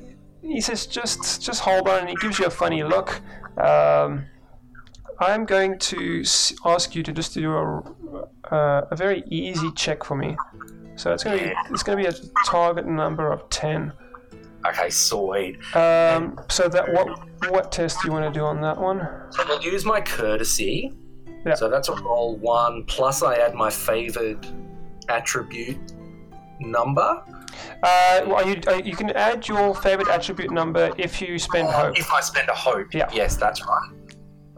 he 0.46 0.60
says, 0.60 0.86
just 0.86 1.42
just 1.42 1.60
hold 1.60 1.88
on, 1.88 2.00
and 2.00 2.08
he 2.08 2.16
gives 2.16 2.38
you 2.38 2.46
a 2.46 2.50
funny 2.50 2.82
look. 2.82 3.20
Um, 3.58 4.26
I'm 5.20 5.44
going 5.44 5.78
to 5.78 6.24
ask 6.64 6.94
you 6.94 7.02
to 7.02 7.12
just 7.12 7.34
do 7.34 7.52
a, 7.52 7.82
uh, 8.50 8.86
a 8.90 8.96
very 8.96 9.22
easy 9.28 9.70
check 9.72 10.04
for 10.04 10.16
me. 10.16 10.36
So 10.96 11.12
it's 11.12 11.24
going 11.24 11.38
to 11.38 11.44
be 11.44 11.52
it's 11.70 11.82
going 11.82 11.98
to 12.02 12.10
be 12.10 12.16
a 12.16 12.20
target 12.46 12.86
number 12.86 13.32
of 13.32 13.48
ten. 13.50 13.92
okay, 14.66 14.90
sweet. 14.90 15.56
Um, 15.74 16.38
so 16.48 16.68
that 16.68 16.92
what 16.92 17.08
what 17.50 17.72
test 17.72 18.02
do 18.02 18.08
you 18.08 18.12
want 18.12 18.32
to 18.32 18.38
do 18.38 18.44
on 18.44 18.60
that 18.62 18.78
one? 18.78 19.08
So 19.30 19.42
I'll 19.46 19.62
use 19.62 19.84
my 19.84 20.00
courtesy. 20.00 20.92
Yeah. 21.46 21.54
So 21.54 21.68
that's 21.68 21.88
a 21.88 21.94
roll 21.94 22.36
one, 22.36 22.84
plus 22.84 23.22
I 23.22 23.36
add 23.36 23.54
my 23.54 23.70
favored 23.70 24.46
attribute 25.08 25.92
number. 26.60 27.22
Uh, 27.82 28.20
well, 28.26 28.46
you 28.48 28.60
uh, 28.66 28.74
you 28.84 28.96
can 28.96 29.10
add 29.10 29.46
your 29.48 29.74
favorite 29.74 30.08
attribute 30.08 30.50
number 30.50 30.92
if 30.98 31.20
you 31.20 31.38
spend 31.38 31.68
hope, 31.68 31.98
If 31.98 32.10
I 32.12 32.20
spend 32.20 32.48
a 32.48 32.54
hope. 32.54 32.92
Yeah. 32.94 33.08
Yes, 33.12 33.36
that's 33.36 33.62
right. 33.66 33.90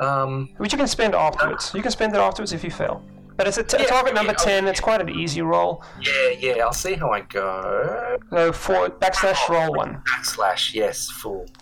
Um, 0.00 0.50
which 0.58 0.72
you 0.72 0.78
can 0.78 0.86
spend 0.88 1.14
afterwards. 1.14 1.72
You 1.74 1.82
can 1.82 1.90
spend 1.90 2.14
it 2.14 2.18
afterwards 2.18 2.52
if 2.52 2.62
you 2.62 2.70
fail. 2.70 3.02
But 3.36 3.46
it's 3.46 3.58
a 3.58 3.62
t- 3.62 3.76
Yeah, 3.80 3.86
target 3.86 4.14
number 4.14 4.32
yeah, 4.32 4.38
ten. 4.44 4.66
It's 4.66 4.80
quite 4.80 5.00
an 5.00 5.10
easy 5.10 5.42
roll. 5.42 5.82
yeah, 6.00 6.30
yeah, 6.38 6.64
I'll 6.64 6.72
see 6.72 6.94
how 6.94 7.10
I 7.10 7.20
go. 7.20 8.18
So 8.30 8.52
for 8.52 8.88
backslash 8.88 9.48
roll 9.48 9.74
one. 9.74 10.02
Backslash, 10.08 10.72
yes, 10.74 11.10
full. 11.10 11.46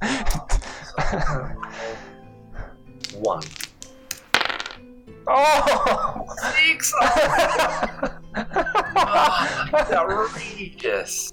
One. 3.14 3.42
Oh! 5.30 6.26
Six! 6.56 6.92
That's 8.34 9.92
outrageous. 9.92 11.32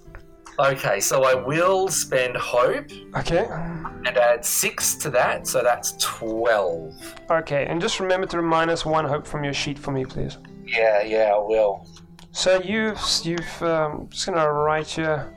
Okay, 0.60 1.00
so 1.00 1.24
I 1.24 1.36
will 1.36 1.88
spend 1.88 2.36
hope 2.36 2.90
okay. 3.16 3.48
and 3.48 4.18
add 4.18 4.44
six 4.44 4.96
to 4.96 5.12
that, 5.12 5.46
so 5.46 5.62
that's 5.62 5.96
12. 5.98 7.16
Okay, 7.30 7.68
and 7.68 7.80
just 7.80 8.00
remember 8.00 8.26
to 8.28 8.42
minus 8.42 8.84
one 8.84 9.06
hope 9.06 9.28
from 9.28 9.44
your 9.44 9.54
sheet 9.54 9.78
for 9.78 9.92
me, 9.92 10.04
please. 10.04 10.38
Yeah, 10.66 11.04
yeah, 11.04 11.32
I 11.36 11.38
will. 11.38 11.88
So 12.32 12.60
you've 12.62 13.00
you've 13.24 13.64
um, 13.64 14.08
just 14.10 14.26
gonna 14.26 14.52
write 14.52 14.88
here. 14.88 15.34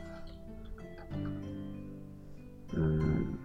Mm, 2.74 3.36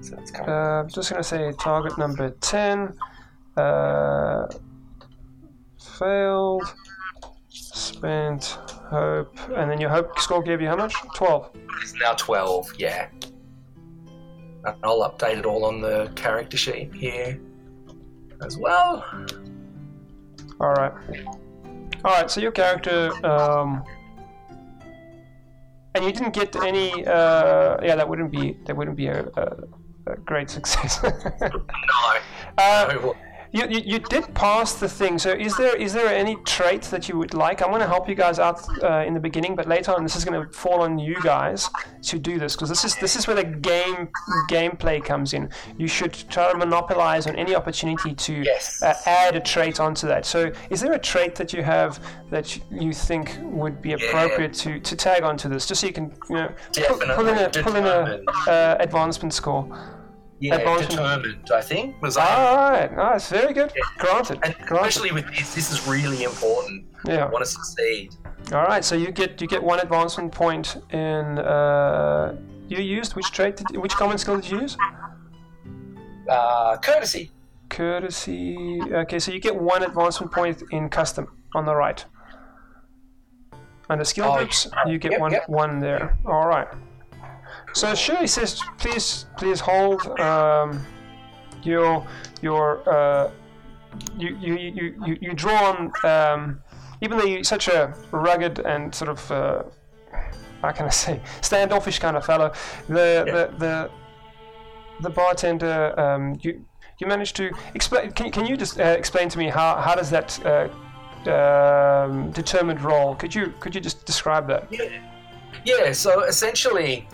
So 0.00 0.16
it's 0.18 0.30
kind 0.30 0.48
Uh, 0.48 0.84
just 0.88 1.10
gonna 1.10 1.22
say 1.22 1.52
target 1.58 1.96
number 1.98 2.30
ten. 2.40 2.94
Uh, 3.58 4.46
failed. 5.98 6.74
Spent 7.48 8.44
hope, 8.90 9.36
and 9.56 9.70
then 9.70 9.80
your 9.80 9.90
hope 9.90 10.18
score 10.18 10.42
gave 10.42 10.60
you 10.60 10.68
how 10.68 10.76
much? 10.76 10.94
Twelve. 11.14 11.50
It's 11.82 11.94
now 11.94 12.12
12, 12.14 12.74
yeah. 12.78 13.08
And 14.64 14.76
I'll 14.82 15.00
update 15.08 15.38
it 15.38 15.46
all 15.46 15.64
on 15.64 15.80
the 15.80 16.10
character 16.16 16.56
sheet 16.56 16.92
here 16.94 17.40
as 18.44 18.58
well. 18.58 19.04
All 20.60 20.72
right. 20.72 20.92
All 22.04 22.12
right. 22.12 22.30
So 22.30 22.40
your 22.40 22.52
character, 22.52 23.12
um, 23.24 23.84
and 25.94 26.04
you 26.04 26.12
didn't 26.12 26.34
get 26.34 26.54
any. 26.56 27.06
Uh, 27.06 27.78
yeah, 27.82 27.94
that 27.96 28.08
wouldn't 28.08 28.30
be 28.30 28.56
that 28.66 28.76
wouldn't 28.76 28.96
be 28.96 29.06
a, 29.06 29.24
a, 29.36 30.12
a 30.12 30.16
great 30.16 30.50
success. 30.50 31.00
No, 31.40 32.64
uh, 32.64 32.88
no, 32.92 33.14
You, 33.52 33.66
you, 33.68 33.80
you 33.84 33.98
did 33.98 34.34
pass 34.34 34.74
the 34.74 34.88
thing. 34.88 35.18
So 35.18 35.30
is 35.30 35.56
there 35.56 35.74
is 35.76 35.92
there 35.92 36.08
any 36.08 36.36
trait 36.44 36.82
that 36.82 37.08
you 37.08 37.16
would 37.16 37.32
like? 37.34 37.62
I'm 37.62 37.68
going 37.68 37.80
to 37.80 37.86
help 37.86 38.08
you 38.08 38.14
guys 38.14 38.38
out 38.38 38.60
uh, 38.82 39.04
in 39.06 39.14
the 39.14 39.20
beginning, 39.20 39.56
but 39.56 39.66
later 39.66 39.92
on, 39.94 40.02
this 40.02 40.16
is 40.16 40.24
going 40.24 40.40
to 40.40 40.52
fall 40.52 40.82
on 40.82 40.98
you 40.98 41.16
guys 41.22 41.68
to 42.02 42.18
do 42.18 42.38
this 42.38 42.54
because 42.54 42.68
this 42.68 42.84
is 42.84 42.94
this 42.96 43.16
is 43.16 43.26
where 43.26 43.36
the 43.36 43.44
game 43.44 44.08
gameplay 44.50 45.02
comes 45.02 45.32
in. 45.32 45.48
You 45.78 45.88
should 45.88 46.12
try 46.28 46.52
to 46.52 46.58
monopolize 46.58 47.26
on 47.26 47.36
any 47.36 47.54
opportunity 47.54 48.14
to 48.14 48.32
Yes. 48.42 48.82
uh, 48.82 48.94
add 49.06 49.36
a 49.36 49.40
trait 49.40 49.80
onto 49.80 50.06
that. 50.08 50.26
So 50.26 50.52
is 50.70 50.80
there 50.80 50.92
a 50.92 50.98
trait 50.98 51.34
that 51.36 51.52
you 51.52 51.62
have 51.62 52.00
that 52.30 52.58
you 52.70 52.92
think 52.92 53.38
would 53.42 53.80
be 53.80 53.92
appropriate 53.92 54.52
to, 54.54 54.78
to 54.80 54.96
tag 54.96 55.22
onto 55.22 55.48
this, 55.48 55.66
just 55.66 55.80
so 55.80 55.86
you 55.86 55.92
can 55.92 56.12
you 56.28 56.36
know 56.36 56.52
pull, 56.88 56.98
pull 57.16 57.28
in 57.28 57.38
a 57.38 57.48
pull 57.50 57.76
in 57.76 57.86
a 57.86 58.20
uh, 58.50 58.76
advancement 58.80 59.32
score. 59.32 59.66
Yeah, 60.40 60.58
determined. 60.58 61.50
I 61.52 61.60
think 61.60 62.00
was. 62.00 62.16
All 62.16 62.24
right, 62.70 62.94
nice, 62.94 63.28
very 63.28 63.52
good. 63.52 63.72
Granted, 63.98 64.38
and 64.44 64.54
granted. 64.54 64.88
especially 64.88 65.12
with 65.12 65.26
this, 65.34 65.54
this 65.54 65.72
is 65.72 65.86
really 65.88 66.22
important. 66.22 66.86
Yeah. 67.04 67.24
I 67.24 67.28
want 67.28 67.44
to 67.44 67.50
succeed. 67.50 68.14
All 68.52 68.62
right, 68.62 68.84
so 68.84 68.94
you 68.94 69.10
get 69.10 69.40
you 69.40 69.48
get 69.48 69.62
one 69.62 69.80
advancement 69.80 70.32
point 70.32 70.76
in. 70.90 71.38
Uh, 71.38 72.36
you 72.68 72.78
used 72.78 73.16
which 73.16 73.30
trait? 73.32 73.56
Did, 73.56 73.76
which 73.78 73.94
common 73.94 74.18
skill 74.18 74.36
did 74.36 74.50
you 74.50 74.60
use? 74.60 74.76
Uh, 76.28 76.76
courtesy. 76.76 77.30
Courtesy. 77.68 78.80
Okay, 78.92 79.18
so 79.18 79.32
you 79.32 79.40
get 79.40 79.56
one 79.56 79.82
advancement 79.82 80.32
point 80.32 80.62
in 80.70 80.88
custom 80.88 81.36
on 81.54 81.64
the 81.64 81.74
right. 81.74 82.04
Under 83.90 84.04
skill 84.04 84.26
Oh, 84.28 84.36
groups, 84.36 84.68
you 84.86 84.98
get 84.98 85.12
yep, 85.12 85.20
one 85.20 85.32
yep. 85.32 85.48
one 85.48 85.78
there. 85.80 86.18
All 86.26 86.46
right. 86.46 86.68
So 87.74 87.94
Shirley 87.94 88.26
says, 88.26 88.60
please 88.78 89.26
please 89.36 89.60
hold 89.60 90.06
um, 90.20 90.84
your 91.62 92.06
your 92.42 92.88
uh, 92.88 93.30
you, 94.16 94.36
you, 94.40 94.56
you, 94.56 94.94
you, 95.06 95.18
you 95.20 95.32
draw 95.34 95.70
on 95.70 95.92
um, 96.04 96.60
even 97.00 97.18
though 97.18 97.24
you're 97.24 97.44
such 97.44 97.68
a 97.68 97.94
rugged 98.10 98.58
and 98.60 98.94
sort 98.94 99.10
of 99.10 99.30
uh, 99.30 99.62
how 100.62 100.72
can 100.72 100.86
I 100.86 100.90
say 100.90 101.20
standoffish 101.40 101.98
kind 101.98 102.16
of 102.16 102.24
fellow, 102.24 102.52
the 102.88 103.24
the, 103.26 103.54
the 103.58 103.90
the 105.00 105.10
bartender 105.10 105.98
um, 105.98 106.38
you 106.42 106.64
you 106.98 107.06
managed 107.06 107.36
to 107.36 107.50
explain. 107.74 108.10
Can, 108.12 108.30
can 108.30 108.46
you 108.46 108.56
just 108.56 108.80
uh, 108.80 108.84
explain 108.84 109.28
to 109.28 109.38
me 109.38 109.48
how, 109.48 109.76
how 109.76 109.94
does 109.94 110.10
that 110.10 110.38
uh, 110.44 110.68
um, 111.30 112.30
determined 112.32 112.82
role? 112.82 113.14
Could 113.14 113.34
you 113.34 113.52
could 113.60 113.74
you 113.74 113.80
just 113.80 114.04
describe 114.04 114.48
that? 114.48 114.66
Yeah. 114.70 115.00
Yeah, 115.64 115.92
so 115.92 116.24
essentially, 116.24 117.08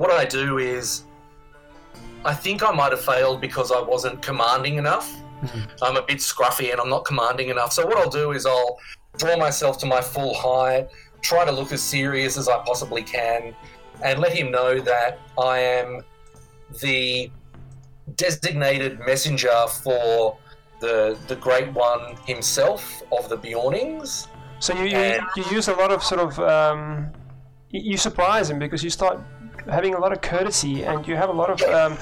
what 0.00 0.10
I 0.10 0.24
do 0.24 0.56
is 0.56 1.04
I 2.24 2.32
think 2.32 2.62
I 2.62 2.72
might 2.72 2.92
have 2.92 3.04
failed 3.04 3.38
because 3.42 3.70
I 3.70 3.80
wasn't 3.82 4.22
commanding 4.22 4.76
enough. 4.76 5.06
I'm 5.82 5.96
a 5.96 6.02
bit 6.02 6.18
scruffy 6.18 6.72
and 6.72 6.80
I'm 6.80 6.88
not 6.88 7.04
commanding 7.04 7.48
enough. 7.50 7.72
So, 7.74 7.86
what 7.86 7.98
I'll 7.98 8.08
do 8.22 8.32
is 8.32 8.46
I'll 8.46 8.78
draw 9.18 9.36
myself 9.36 9.76
to 9.82 9.86
my 9.86 10.00
full 10.00 10.34
height, 10.34 10.88
try 11.20 11.44
to 11.44 11.52
look 11.52 11.70
as 11.72 11.82
serious 11.82 12.38
as 12.38 12.48
I 12.48 12.58
possibly 12.70 13.02
can, 13.02 13.54
and 14.02 14.20
let 14.20 14.32
him 14.32 14.50
know 14.50 14.80
that 14.80 15.18
I 15.38 15.58
am 15.58 16.00
the 16.80 17.30
designated 18.16 19.00
messenger 19.00 19.58
for 19.82 20.38
the 20.80 21.18
the 21.28 21.36
great 21.36 21.70
one 21.72 22.16
himself 22.26 23.02
of 23.12 23.28
the 23.28 23.36
Beornings. 23.36 24.28
So 24.60 24.74
you, 24.74 24.84
you, 24.84 24.96
And- 24.96 25.26
you 25.36 25.44
use 25.50 25.68
a 25.68 25.74
lot 25.74 25.90
of 25.92 26.02
sort 26.02 26.20
of 26.26 26.38
um, 26.40 27.12
you, 27.70 27.80
you 27.92 27.96
surprise 27.98 28.48
him 28.50 28.58
because 28.58 28.82
you 28.82 28.90
start 28.90 29.20
having 29.68 29.94
a 29.94 29.98
lot 29.98 30.12
of 30.12 30.20
courtesy 30.20 30.84
and 30.84 31.06
you 31.06 31.16
have 31.16 31.28
a 31.28 31.32
lot 31.32 31.50
of 31.50 31.60
um, 31.62 31.98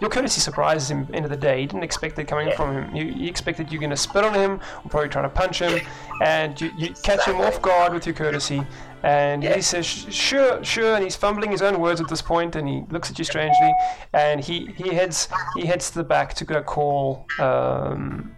your 0.00 0.10
courtesy 0.10 0.40
surprises 0.40 0.90
him. 0.90 1.08
End 1.12 1.24
of 1.24 1.30
the 1.30 1.36
day, 1.36 1.60
he 1.60 1.66
didn't 1.66 1.84
expect 1.84 2.18
it 2.18 2.24
coming 2.28 2.52
from 2.52 2.74
him. 2.76 2.94
You, 2.94 3.04
you 3.04 3.28
expected 3.28 3.72
you're 3.72 3.80
going 3.80 3.90
to 3.90 3.96
spit 3.96 4.24
on 4.24 4.34
him 4.34 4.60
or 4.84 4.90
probably 4.90 5.08
try 5.08 5.22
to 5.22 5.28
punch 5.28 5.60
him, 5.60 5.80
and 6.22 6.60
you, 6.60 6.70
you 6.76 6.94
catch 7.02 7.24
him 7.24 7.36
off 7.36 7.62
guard 7.62 7.94
with 7.94 8.06
your 8.06 8.14
courtesy. 8.14 8.62
And 9.02 9.42
he 9.42 9.62
says, 9.62 9.86
"Sure, 9.86 10.62
sure," 10.64 10.96
and 10.96 11.04
he's 11.04 11.16
fumbling 11.16 11.50
his 11.50 11.62
own 11.62 11.80
words 11.80 12.00
at 12.00 12.08
this 12.08 12.20
point, 12.20 12.56
and 12.56 12.68
he 12.68 12.82
looks 12.90 13.10
at 13.10 13.18
you 13.18 13.24
strangely, 13.24 13.72
and 14.12 14.40
he, 14.40 14.66
he 14.76 14.94
heads 14.94 15.28
he 15.54 15.64
heads 15.64 15.90
to 15.90 15.98
the 15.98 16.04
back 16.04 16.34
to 16.34 16.44
go 16.44 16.62
call 16.62 17.26
um, 17.38 18.34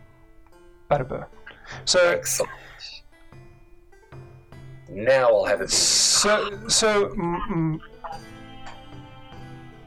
Butterbur. 0.90 1.26
So 1.84 2.10
Excellent. 2.10 2.52
Now 4.90 5.28
I'll 5.28 5.44
have 5.44 5.60
a 5.60 5.64
bit. 5.64 5.70
so, 5.70 6.66
so 6.68 7.10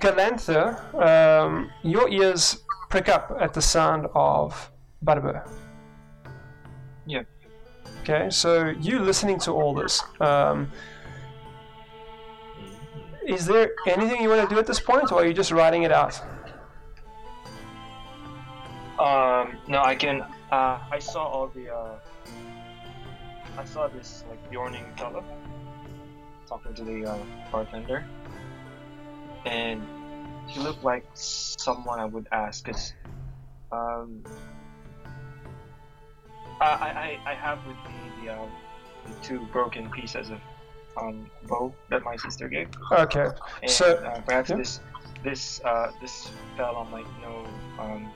Galantha, 0.02 0.94
um, 0.96 1.72
your 1.84 2.10
ears 2.10 2.64
prick 2.90 3.08
up 3.08 3.38
at 3.40 3.54
the 3.54 3.62
sound 3.62 4.08
of 4.16 4.72
Butterbur. 5.06 5.48
Yeah. 7.06 7.24
Okay, 8.02 8.30
so 8.32 8.70
you 8.82 9.00
listening 9.00 9.40
to 9.42 9.52
all 9.52 9.76
this. 9.76 10.02
Um, 10.20 10.72
is 13.28 13.46
there 13.46 13.72
anything 13.88 14.22
you 14.24 14.30
want 14.30 14.50
to 14.50 14.54
do 14.54 14.60
at 14.60 14.66
this 14.66 14.80
point, 14.80 15.12
or 15.12 15.22
are 15.22 15.26
you 15.26 15.34
just 15.34 15.52
writing 15.52 15.84
it 15.84 15.92
out? 15.92 16.20
Um, 18.98 19.58
no, 19.68 19.82
I 19.84 19.96
can. 19.96 20.22
Uh, 20.52 20.80
I 20.92 21.00
saw 21.00 21.26
all 21.26 21.48
the. 21.48 21.74
Uh, 21.74 22.00
I 23.58 23.66
saw 23.66 23.88
this 23.88 24.24
like 24.30 24.40
yawning 24.52 24.86
fellow 24.98 25.24
talking 26.48 26.74
to 26.74 26.84
the 26.84 27.06
uh, 27.06 27.18
bartender, 27.52 28.04
and 29.46 29.82
he 30.48 30.60
looked 30.60 30.84
like 30.84 31.06
someone 31.14 32.00
I 32.00 32.06
would 32.06 32.28
ask. 32.32 32.66
Cause, 32.66 32.94
um, 33.72 34.24
I 36.60 37.20
I 37.26 37.32
I- 37.32 37.34
have 37.36 37.66
with 37.66 37.78
me 37.88 38.26
the, 38.26 38.34
um, 38.40 38.50
the 39.08 39.14
two 39.24 39.40
broken 39.52 39.90
pieces 39.92 40.30
of 40.30 40.40
um 40.98 41.30
bow 41.48 41.74
that 41.90 42.04
my 42.04 42.16
sister 42.18 42.48
gave, 42.48 42.70
Okay, 42.92 43.28
and 43.62 43.72
So- 43.72 43.96
uh, 43.96 44.22
perhaps 44.22 44.50
yeah. 44.50 44.58
this 44.58 44.80
this 45.24 45.62
uh 45.64 45.92
this 46.02 46.30
fella 46.58 46.84
might 46.86 47.08
know 47.22 47.46
um 47.80 48.12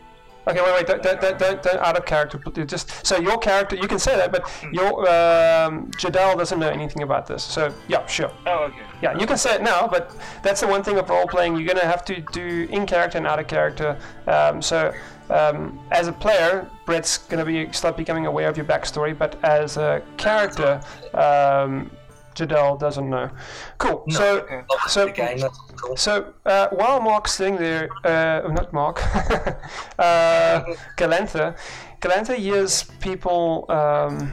Okay, 0.48 0.62
wait, 0.62 0.74
wait, 0.74 0.88
don't, 0.88 1.02
don't, 1.02 1.20
don't, 1.20 1.40
don't, 1.40 1.64
don't 1.64 1.80
out 1.80 1.98
of 1.98 2.06
character. 2.06 2.38
Just 2.66 3.06
so 3.06 3.18
your 3.18 3.38
character, 3.38 3.76
you 3.76 3.88
can 3.88 4.00
say 4.00 4.16
that, 4.16 4.32
but 4.32 4.50
your 4.72 5.02
um, 5.10 5.90
Jadal 5.92 6.38
doesn't 6.38 6.60
know 6.60 6.70
anything 6.70 7.04
about 7.04 7.26
this. 7.26 7.44
So 7.44 7.74
yeah, 7.88 8.06
sure, 8.06 8.32
oh 8.46 8.66
okay 8.66 8.86
yeah, 9.02 9.18
you 9.18 9.28
can 9.28 9.38
say 9.38 9.56
it 9.56 9.62
now. 9.62 9.88
But 9.88 10.16
that's 10.42 10.62
the 10.62 10.68
one 10.68 10.84
thing 10.84 10.98
of 10.98 11.10
role 11.10 11.28
playing. 11.28 11.56
You're 11.56 11.68
gonna 11.68 11.86
have 11.86 12.06
to 12.06 12.22
do 12.32 12.68
in 12.72 12.86
character 12.86 13.18
and 13.18 13.28
out 13.28 13.40
of 13.40 13.48
character. 13.48 13.98
Um, 14.28 14.62
so 14.62 14.94
um, 15.30 15.80
as 15.92 16.08
a 16.08 16.14
player, 16.14 16.70
Brett's 16.86 17.18
gonna 17.18 17.46
be 17.46 17.72
start 17.72 17.98
becoming 17.98 18.26
aware 18.26 18.50
of 18.50 18.58
your 18.58 18.66
backstory, 18.66 19.18
but 19.18 19.44
as 19.44 19.78
a 19.78 20.02
character, 20.18 20.82
um, 21.14 21.92
Jadal 22.36 22.78
doesn't 22.80 23.10
know. 23.10 23.30
Cool. 23.78 24.04
No, 24.08 24.46
so 24.88 25.08
okay. 25.10 25.38
So- 25.38 25.50
cool. 25.82 25.98
so 25.98 26.34
uh, 26.46 26.68
while 26.70 27.02
Mark's 27.02 27.34
sitting 27.34 27.56
there, 27.58 27.90
uh, 28.04 28.48
not 28.52 28.72
Mark, 28.74 29.02
uh, 30.00 30.64
Galantha, 30.98 31.58
Galantha 32.02 32.36
hears 32.36 32.84
people, 33.00 33.66
um, 33.70 34.32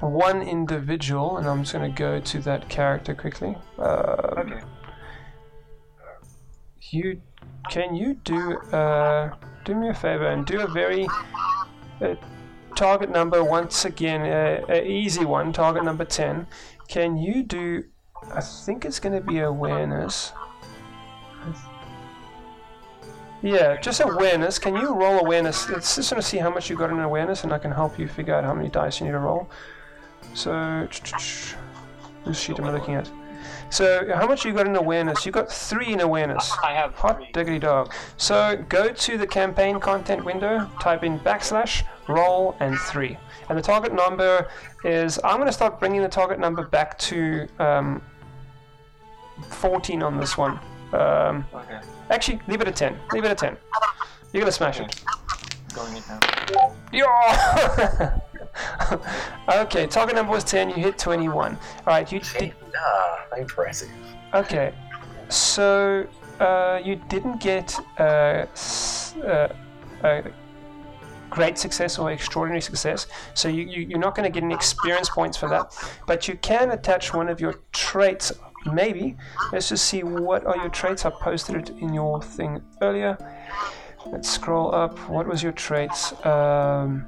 one 0.00 0.42
individual, 0.42 1.36
and 1.38 1.46
I'm 1.48 1.62
just 1.62 1.72
going 1.72 1.90
to 1.92 1.96
go 1.96 2.20
to 2.20 2.38
that 2.40 2.68
character 2.68 3.14
quickly. 3.14 3.56
Uh, 3.78 4.34
okay 4.38 4.60
You 6.90 7.20
can 7.70 7.94
you 7.94 8.14
do 8.24 8.58
uh, 8.72 9.34
do 9.64 9.74
me 9.74 9.88
a 9.90 9.94
favor 9.94 10.26
and 10.26 10.46
do 10.46 10.60
a 10.60 10.66
very 10.68 11.06
uh, 12.00 12.14
target 12.76 13.10
number 13.10 13.42
once 13.44 13.84
again, 13.84 14.22
a, 14.22 14.64
a 14.68 14.86
easy 14.86 15.24
one, 15.24 15.52
target 15.52 15.84
number 15.84 16.04
ten. 16.04 16.46
Can 16.88 17.16
you 17.16 17.42
do? 17.42 17.84
I 18.34 18.40
think 18.40 18.84
it's 18.84 18.98
going 18.98 19.14
to 19.14 19.20
be 19.20 19.40
awareness. 19.40 20.32
Yeah, 23.42 23.80
just 23.80 24.00
awareness. 24.00 24.58
Can 24.58 24.74
you 24.74 24.92
roll 24.94 25.20
awareness? 25.20 25.68
Let's 25.68 25.94
just 25.94 26.10
want 26.10 26.22
to 26.22 26.28
see 26.28 26.38
how 26.38 26.50
much 26.50 26.68
you 26.68 26.76
got 26.76 26.90
in 26.90 26.98
awareness, 26.98 27.44
and 27.44 27.52
I 27.52 27.58
can 27.58 27.70
help 27.70 27.98
you 27.98 28.08
figure 28.08 28.34
out 28.34 28.42
how 28.42 28.52
many 28.54 28.68
dice 28.68 28.98
you 28.98 29.06
need 29.06 29.12
to 29.12 29.18
roll. 29.18 29.48
So, 30.34 30.88
whose 32.24 32.40
sheet 32.40 32.58
am 32.58 32.64
I 32.64 32.72
looking 32.72 32.94
at? 32.94 33.08
So, 33.70 34.12
how 34.14 34.26
much 34.26 34.44
you 34.44 34.52
got 34.52 34.66
in 34.66 34.74
awareness? 34.74 35.24
You 35.24 35.30
got 35.30 35.52
three 35.52 35.92
in 35.92 36.00
awareness. 36.00 36.52
I 36.64 36.72
have 36.72 36.94
Hot 36.96 37.18
three. 37.18 37.30
diggity 37.32 37.58
dog. 37.60 37.92
So 38.16 38.56
go 38.68 38.88
to 38.92 39.18
the 39.18 39.26
campaign 39.26 39.78
content 39.78 40.24
window, 40.24 40.68
type 40.80 41.04
in 41.04 41.20
backslash 41.20 41.84
roll 42.08 42.56
and 42.60 42.76
three, 42.78 43.18
and 43.48 43.58
the 43.58 43.62
target 43.62 43.92
number 43.94 44.48
is. 44.84 45.18
I'm 45.24 45.36
going 45.36 45.46
to 45.46 45.52
start 45.52 45.78
bringing 45.80 46.02
the 46.02 46.08
target 46.08 46.38
number 46.38 46.64
back 46.66 46.98
to 46.98 47.46
um, 47.58 48.02
14 49.48 50.02
on 50.02 50.18
this 50.18 50.36
one. 50.36 50.58
Um, 50.92 51.44
Okay, 51.54 51.80
actually, 52.10 52.40
leave 52.48 52.60
it 52.60 52.68
at 52.68 52.76
10. 52.76 52.96
Leave 53.12 53.24
it 53.24 53.30
at 53.30 53.38
10. 53.38 53.56
You're 54.32 54.40
going 54.42 54.46
to 54.46 54.52
smash 54.52 54.80
it. 54.80 55.02
going 55.74 55.96
it 55.96 56.04
now. 56.08 56.74
Yeah. 56.92 58.18
okay, 59.62 59.86
target 59.86 60.14
number 60.16 60.32
was 60.32 60.44
10. 60.44 60.70
You 60.70 60.76
hit 60.76 60.98
21. 60.98 61.52
All 61.54 61.58
right, 61.86 62.10
you 62.10 62.20
did. 62.20 62.54
Ah, 62.76 63.24
impressive. 63.36 63.90
Okay, 64.34 64.74
so 65.28 66.06
uh, 66.40 66.80
you 66.82 66.96
didn't 67.08 67.40
get 67.40 67.78
uh, 67.98 68.46
s- 68.52 69.14
uh, 69.24 69.52
uh, 70.04 70.22
great 71.30 71.58
success 71.58 71.98
or 71.98 72.10
extraordinary 72.10 72.60
success. 72.60 73.06
So 73.34 73.48
you, 73.48 73.64
you, 73.64 73.82
you're 73.82 73.98
not 73.98 74.14
going 74.14 74.30
to 74.30 74.34
get 74.34 74.44
any 74.44 74.54
experience 74.54 75.08
points 75.08 75.36
for 75.36 75.48
that. 75.48 75.74
But 76.06 76.28
you 76.28 76.36
can 76.36 76.70
attach 76.70 77.14
one 77.14 77.28
of 77.28 77.40
your 77.40 77.54
traits, 77.72 78.32
maybe. 78.72 79.16
Let's 79.52 79.68
just 79.68 79.84
see 79.86 80.02
what 80.02 80.46
are 80.46 80.56
your 80.56 80.70
traits. 80.70 81.04
I 81.04 81.10
posted 81.10 81.56
it 81.56 81.70
in 81.80 81.92
your 81.92 82.22
thing 82.22 82.62
earlier. 82.82 83.16
Let's 84.06 84.30
scroll 84.30 84.74
up. 84.74 84.98
What 85.10 85.26
was 85.26 85.42
your 85.42 85.52
traits? 85.52 86.12
Um, 86.24 87.06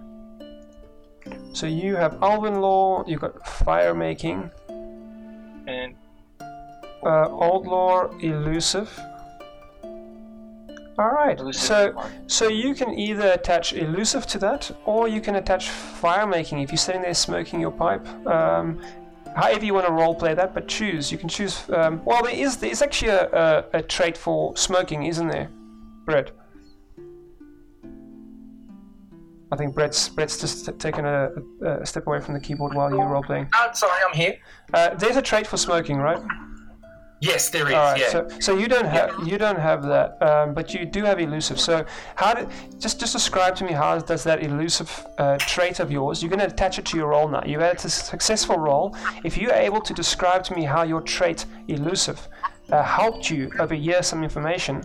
so 1.52 1.66
you 1.66 1.96
have 1.96 2.22
Elven 2.22 2.61
Lore, 2.61 3.04
you've 3.06 3.20
got 3.20 3.46
Fire 3.46 3.94
Making, 3.94 4.50
And 5.66 5.94
uh, 7.02 7.28
Old 7.28 7.66
Lore, 7.66 8.11
Elusive. 8.20 8.98
All 10.98 11.11
right. 11.11 11.38
elusive 11.38 11.62
So 11.62 12.11
so 12.26 12.48
you 12.48 12.74
can 12.74 12.98
either 12.98 13.29
attach 13.33 13.72
elusive 13.72 14.26
to 14.26 14.38
that, 14.38 14.70
or 14.85 15.09
you 15.09 15.20
can 15.20 15.37
attach 15.37 15.68
fire 15.70 16.26
making 16.26 16.61
if 16.61 16.70
you're 16.70 16.79
sitting 16.79 17.03
there 17.03 17.14
smoking 17.14 17.61
your 17.61 17.70
pipe. 17.70 18.07
Um, 18.26 18.81
however 19.35 19.64
you 19.64 19.72
want 19.72 19.87
to 19.87 19.92
role 19.92 20.14
play 20.14 20.35
that, 20.35 20.53
but 20.53 20.68
choose. 20.68 21.11
You 21.11 21.18
can 21.18 21.29
choose. 21.29 21.64
Um, 21.70 22.05
well, 22.05 22.22
there 22.22 22.35
is 22.35 22.59
there 22.59 22.70
is 22.70 22.83
actually 22.83 23.12
a, 23.12 23.31
a, 23.31 23.64
a 23.79 23.83
trait 23.83 24.16
for 24.16 24.57
smoking, 24.57 25.05
isn't 25.05 25.29
there, 25.29 25.48
Brett? 26.05 26.33
I 29.53 29.57
think 29.57 29.74
Brett's 29.74 30.09
Brett's 30.09 30.38
just 30.38 30.66
t- 30.66 30.72
taken 30.72 31.05
a, 31.05 31.31
a 31.64 31.87
step 31.87 32.07
away 32.07 32.20
from 32.20 32.35
the 32.35 32.40
keyboard 32.40 32.74
while 32.74 32.90
you're 32.90 33.07
role 33.07 33.22
playing. 33.22 33.48
Oh, 33.55 33.70
sorry, 33.72 34.00
I'm 34.07 34.14
here. 34.14 34.37
Uh, 34.72 34.94
there's 34.94 35.16
a 35.16 35.22
trait 35.22 35.46
for 35.46 35.57
smoking, 35.57 35.96
right? 35.96 36.20
Yes, 37.20 37.50
there 37.50 37.68
is. 37.68 37.74
All 37.74 37.92
right, 37.92 38.00
yeah. 38.00 38.09
so, 38.09 38.28
so 38.40 38.56
you 38.56 38.66
don't 38.66 38.87
have 38.87 39.11
you 39.26 39.37
don't 39.37 39.59
have 39.59 39.83
that, 39.83 40.20
um, 40.22 40.54
but 40.54 40.72
you 40.72 40.87
do 40.87 41.04
have 41.04 41.20
elusive. 41.20 41.61
So 41.61 41.85
how 42.16 42.33
did 42.33 42.48
just 42.78 42.98
just 42.98 43.12
describe 43.12 43.54
to 43.56 43.64
me 43.64 43.72
how 43.72 43.98
does 43.98 44.24
that 44.24 44.42
elusive 44.42 44.90
uh, 45.18 45.37
trait 45.37 45.80
of 45.80 45.90
yours? 45.90 46.22
You're 46.22 46.30
going 46.30 46.40
to 46.40 46.46
attach 46.46 46.78
it 46.78 46.87
to 46.87 46.96
your 46.96 47.09
role 47.09 47.28
now. 47.28 47.42
You've 47.44 47.61
had 47.61 47.85
a 47.85 47.90
successful 47.90 48.56
role. 48.56 48.96
If 49.22 49.37
you're 49.37 49.52
able 49.52 49.83
to 49.83 49.92
describe 49.92 50.44
to 50.44 50.54
me 50.54 50.64
how 50.64 50.83
your 50.83 51.02
trait 51.02 51.44
elusive 51.68 52.26
uh, 52.72 52.83
helped 52.83 53.28
you 53.28 53.52
overhear 53.59 54.02
some 54.02 54.24
information, 54.24 54.76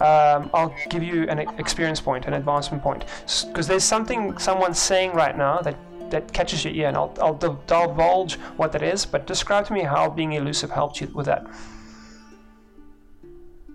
um, 0.00 0.50
I'll 0.52 0.74
give 0.90 1.04
you 1.04 1.28
an 1.28 1.38
experience 1.60 2.00
point, 2.00 2.26
an 2.26 2.34
advancement 2.34 2.82
point, 2.82 3.04
because 3.46 3.68
there's 3.68 3.84
something 3.84 4.36
someone's 4.38 4.80
saying 4.80 5.12
right 5.12 5.36
now 5.36 5.60
that. 5.60 5.76
That 6.10 6.32
catches 6.32 6.64
your 6.64 6.74
ear, 6.74 6.88
and 6.88 6.96
I'll, 6.96 7.12
I'll 7.20 7.34
divulge 7.34 8.34
what 8.56 8.70
that 8.72 8.82
is. 8.82 9.04
But 9.06 9.26
describe 9.26 9.66
to 9.66 9.72
me 9.72 9.80
how 9.80 10.10
being 10.10 10.34
elusive 10.34 10.70
helped 10.70 11.00
you 11.00 11.08
with 11.08 11.26
that. 11.26 11.44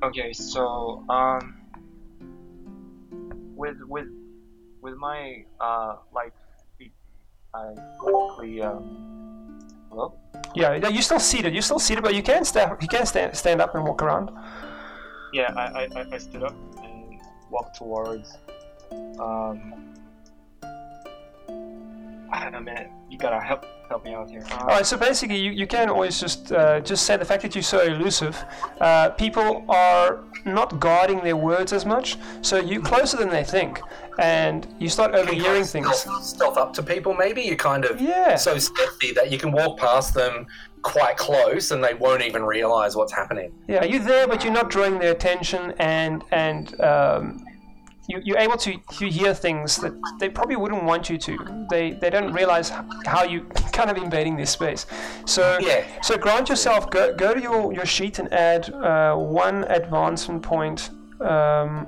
Okay, 0.01 0.31
so 0.33 1.03
um, 1.09 1.57
with 3.55 3.77
with 3.87 4.07
with 4.81 4.95
my 4.95 5.43
uh 5.59 5.97
light 6.13 6.31
feet, 6.77 6.93
I 7.53 7.73
quickly 7.99 8.61
um. 8.61 9.05
Hello. 9.89 10.13
Yeah, 10.55 10.75
you're 10.75 11.01
still 11.01 11.19
seated. 11.19 11.51
You're 11.53 11.63
still 11.63 11.79
seated, 11.79 12.03
but 12.03 12.13
you 12.15 12.21
can 12.23 12.45
stand. 12.45 12.77
You 12.81 12.87
can 12.87 13.05
stand 13.05 13.35
stand 13.35 13.59
up 13.61 13.75
and 13.75 13.83
walk 13.83 14.01
around. 14.03 14.29
Yeah, 15.33 15.51
I, 15.55 15.61
I, 15.61 15.87
I- 15.95 16.07
I 16.13 16.17
stood 16.17 16.43
up 16.43 16.55
and 16.83 17.19
walked 17.49 17.75
towards. 17.77 18.37
Um, 19.19 19.95
I 22.31 22.43
don't 22.43 22.51
know, 22.53 22.61
man. 22.61 22.89
You 23.09 23.17
gotta 23.17 23.39
help 23.39 23.65
help 23.89 24.05
me 24.05 24.13
out 24.13 24.29
here. 24.29 24.43
All 24.59 24.67
right. 24.67 24.85
So 24.85 24.95
basically, 24.97 25.37
you, 25.39 25.51
you 25.51 25.67
can 25.67 25.89
always 25.89 26.19
just 26.19 26.51
uh, 26.51 26.79
just 26.79 27.05
say 27.05 27.17
the 27.17 27.25
fact 27.25 27.41
that 27.41 27.55
you're 27.55 27.63
so 27.63 27.81
elusive. 27.81 28.37
Uh, 28.79 29.09
people 29.09 29.65
are 29.67 30.23
not 30.45 30.79
guarding 30.79 31.19
their 31.21 31.35
words 31.35 31.73
as 31.73 31.85
much, 31.85 32.17
so 32.41 32.57
you're 32.59 32.81
closer 32.81 33.17
than 33.17 33.29
they 33.29 33.43
think, 33.43 33.81
and 34.19 34.67
you 34.79 34.87
start 34.87 35.13
overhearing 35.15 35.63
things. 35.65 35.87
Stealth, 35.97 36.23
stealth 36.23 36.57
up 36.57 36.71
to 36.73 36.83
people, 36.83 37.13
maybe 37.13 37.41
you're 37.41 37.55
kind 37.57 37.83
of 37.83 37.99
Yeah. 37.99 38.35
so 38.35 38.57
stealthy 38.57 39.11
that 39.13 39.31
you 39.31 39.37
can 39.37 39.51
walk 39.51 39.77
past 39.79 40.13
them 40.13 40.45
quite 40.81 41.17
close 41.17 41.71
and 41.71 41.83
they 41.83 41.93
won't 41.93 42.21
even 42.21 42.41
realize 42.43 42.95
what's 42.95 43.11
happening. 43.11 43.51
Yeah, 43.67 43.83
you're 43.83 43.99
there, 44.13 44.27
but 44.27 44.43
you're 44.45 44.53
not 44.53 44.69
drawing 44.69 44.97
their 44.99 45.11
attention, 45.11 45.73
and 45.79 46.23
and 46.31 46.79
um, 46.79 47.43
you, 48.09 48.21
you're 48.25 48.37
able 48.39 48.57
to 48.57 48.71
you 48.99 49.07
hear 49.19 49.33
things 49.33 49.77
that 49.77 49.93
they 50.19 50.29
probably 50.29 50.55
wouldn't 50.55 50.83
want 50.83 51.09
you 51.09 51.17
to. 51.27 51.37
They 51.69 51.91
they 52.01 52.09
don't 52.09 52.33
realize 52.33 52.69
how 53.05 53.23
you 53.23 53.39
kind 53.71 53.89
of 53.91 53.97
invading 53.97 54.35
their 54.35 54.47
space. 54.47 54.85
So 55.25 55.43
Yeah. 55.61 55.83
so 56.01 56.17
grant 56.17 56.49
yourself 56.49 56.89
go 56.89 57.13
go 57.15 57.33
to 57.33 57.41
your, 57.41 57.73
your 57.73 57.85
sheet 57.85 58.19
and 58.19 58.27
add 58.33 58.63
uh, 58.73 59.15
one 59.15 59.63
advancement 59.65 60.41
point. 60.43 60.89
Um, 61.21 61.87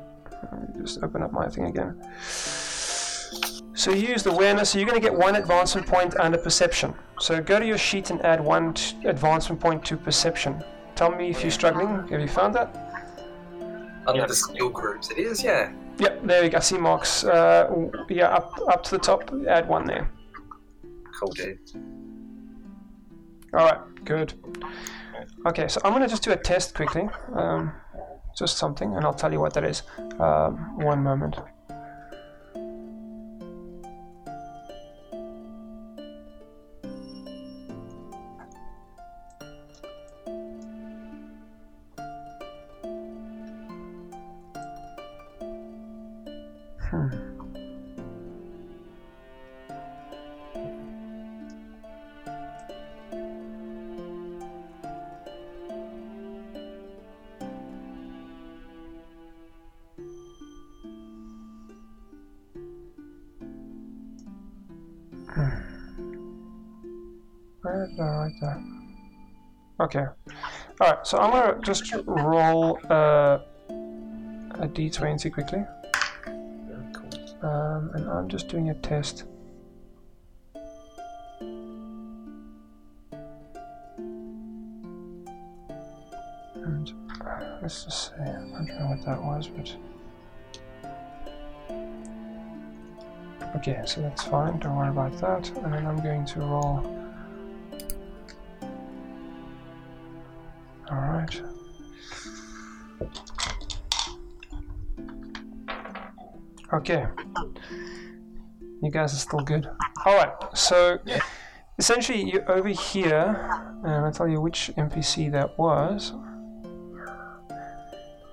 let 0.52 0.76
me 0.76 0.82
just 0.82 1.04
open 1.04 1.22
up 1.24 1.32
my 1.34 1.48
thing 1.48 1.66
again. 1.66 1.92
So 3.74 3.92
you 3.92 4.08
used 4.10 4.28
awareness, 4.28 4.70
so 4.72 4.78
you're 4.80 4.88
going 4.88 5.02
to 5.02 5.08
get 5.10 5.18
one 5.18 5.36
advancement 5.38 5.88
point 5.88 6.16
under 6.20 6.38
perception. 6.38 6.94
So 7.20 7.42
go 7.42 7.58
to 7.60 7.66
your 7.66 7.78
sheet 7.78 8.10
and 8.12 8.22
add 8.24 8.40
one 8.44 8.74
t- 8.74 8.96
advancement 9.08 9.60
point 9.62 9.84
to 9.86 9.98
perception. 9.98 10.64
Tell 10.96 11.10
me 11.10 11.30
if 11.30 11.42
you're 11.42 11.52
struggling. 11.52 12.08
Have 12.10 12.22
you 12.22 12.28
found 12.28 12.54
that? 12.56 12.70
Under 14.06 14.22
Yeah. 14.22 14.26
the 14.28 14.36
skill 14.36 14.70
groups, 14.70 15.10
it 15.10 15.18
is, 15.18 15.42
yeah. 15.44 15.72
Yep, 15.98 16.24
there 16.24 16.42
we 16.42 16.50
go. 16.50 16.58
I 16.58 16.62
see 16.62 16.78
marks. 16.78 17.24
Uh, 17.24 17.90
yeah, 18.10 18.30
up 18.30 18.60
up 18.68 18.84
to 18.84 18.92
the 18.92 19.00
top. 19.00 19.32
Add 19.48 19.68
one 19.68 19.86
there. 19.86 20.12
Cool, 21.20 21.32
dude. 21.32 21.60
All 23.54 23.66
right, 23.66 24.06
good. 24.06 24.34
Okay, 25.46 25.68
so 25.68 25.82
I'm 25.84 25.92
going 25.92 26.04
to 26.04 26.08
just 26.08 26.24
do 26.24 26.32
a 26.32 26.38
test 26.38 26.74
quickly. 26.74 27.10
Um, 27.36 27.74
just 28.38 28.58
something, 28.58 28.96
and 28.96 29.06
I'll 29.06 29.14
tell 29.14 29.32
you 29.32 29.40
what 29.40 29.54
that 29.54 29.64
is. 29.64 29.84
Um, 30.20 30.78
one 30.78 31.04
moment. 31.04 31.36
Write 67.82 68.40
that? 68.42 68.62
Okay. 69.80 70.06
Alright, 70.80 71.08
so 71.08 71.18
I'm 71.18 71.32
gonna 71.32 71.60
just 71.64 71.92
roll 72.06 72.80
uh, 72.90 73.40
a 73.70 74.68
d20 74.68 75.34
quickly. 75.34 75.64
Um, 77.42 77.90
and 77.96 78.08
I'm 78.08 78.30
just 78.30 78.48
doing 78.50 78.70
a 78.70 78.76
test. 78.76 79.24
And 86.54 86.94
let's 87.64 87.86
just 87.86 88.10
see. 88.10 88.22
I 88.22 88.26
don't 88.26 88.68
know 88.68 88.88
what 88.90 89.04
that 89.06 89.24
was, 89.24 89.48
but. 89.48 89.76
Okay, 93.56 93.82
so 93.86 94.02
that's 94.02 94.24
fine. 94.24 94.60
Don't 94.60 94.76
worry 94.76 94.90
about 94.90 95.18
that. 95.20 95.50
And 95.58 95.74
then 95.74 95.88
I'm 95.88 96.02
going 96.04 96.26
to 96.26 96.40
roll. 96.42 97.01
Alright. 100.92 101.42
Okay. 106.74 107.06
You 108.82 108.92
guys 108.92 109.14
are 109.14 109.18
still 109.18 109.40
good. 109.40 109.70
Alright, 110.06 110.34
so 110.54 111.00
essentially 111.78 112.32
you're 112.32 112.52
over 112.52 112.70
here, 112.70 113.64
and 113.86 114.06
I'll 114.06 114.12
tell 114.12 114.28
you 114.28 114.42
which 114.42 114.72
NPC 114.78 115.32
that 115.32 115.58
was. 115.58 116.14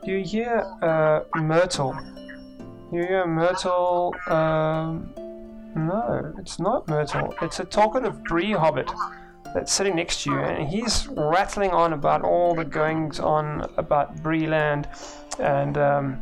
You 0.05 0.23
hear 0.25 0.65
uh, 0.83 1.21
Myrtle. 1.37 1.97
You 2.93 3.03
hear 3.03 3.27
Myrtle. 3.27 4.15
Um, 4.29 5.13
no, 5.77 6.33
it's 6.39 6.59
not 6.59 6.89
Myrtle. 6.89 7.35
It's 7.43 7.61
a 7.61 7.65
talkative 7.65 8.25
Bree 8.25 8.53
Hobbit 8.53 8.91
that's 9.55 9.72
sitting 9.72 9.96
next 9.96 10.22
to 10.22 10.30
you, 10.30 10.38
and 10.38 10.68
he's 10.68 11.07
rattling 11.09 11.70
on 11.70 11.92
about 11.92 12.22
all 12.22 12.55
the 12.55 12.64
goings 12.64 13.20
on 13.20 13.66
about 13.76 14.16
Breeland, 14.22 14.86
and 15.38 15.78
um, 15.78 16.20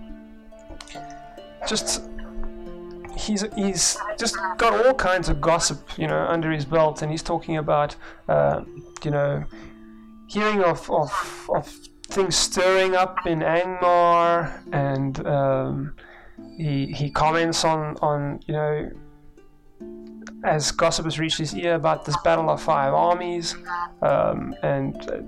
just 1.67 2.03
he's 3.17 3.45
he's 3.55 3.99
just 4.19 4.37
got 4.57 4.87
all 4.87 4.95
kinds 4.95 5.29
of 5.29 5.41
gossip, 5.41 5.81
you 5.99 6.07
know, 6.07 6.27
under 6.29 6.51
his 6.51 6.65
belt, 6.65 7.03
and 7.03 7.11
he's 7.11 7.23
talking 7.23 7.57
about, 7.57 7.97
uh, 8.29 8.63
you 9.05 9.11
know, 9.11 9.45
hearing 10.29 10.63
of 10.63 10.91
of 10.91 11.51
of 11.53 11.67
things 12.09 12.37
stirring 12.37 12.95
up 12.95 13.27
in 13.27 13.41
Angmar, 13.41 14.63
and 14.73 15.27
um, 15.27 15.95
he 16.57 16.87
he 16.87 17.11
comments 17.11 17.65
on 17.65 17.97
on 18.03 18.41
you 18.47 18.55
know 18.55 18.91
as 20.47 20.71
gossip 20.71 21.05
has 21.05 21.19
reached 21.19 21.39
his 21.39 21.55
ear 21.55 21.75
about 21.75 22.05
this 22.05 22.17
battle 22.23 22.49
of 22.51 22.63
five 22.63 22.95
armies, 22.95 23.55
um, 24.03 24.55
and 24.63 24.97
uh, 25.11 25.19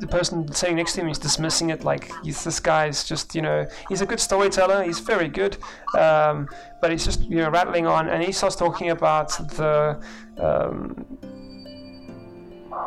the 0.00 0.06
person 0.08 0.52
sitting 0.52 0.76
next 0.76 0.94
to 0.94 1.00
him 1.00 1.08
is 1.08 1.18
dismissing 1.18 1.70
it 1.70 1.84
like 1.84 2.10
this 2.24 2.60
guy's 2.60 3.04
just 3.04 3.34
you 3.34 3.42
know 3.42 3.66
he's 3.88 4.00
a 4.00 4.06
good 4.06 4.20
storyteller, 4.20 4.82
he's 4.82 4.98
very 4.98 5.28
good, 5.28 5.56
um, 5.96 6.48
but 6.80 6.90
he's 6.90 7.04
just 7.04 7.20
you 7.22 7.36
know 7.36 7.50
rattling 7.50 7.86
on, 7.86 8.08
and 8.08 8.22
he 8.22 8.32
starts 8.32 8.56
talking 8.56 8.90
about 8.90 9.30
the. 9.56 10.00
Um, 10.38 11.06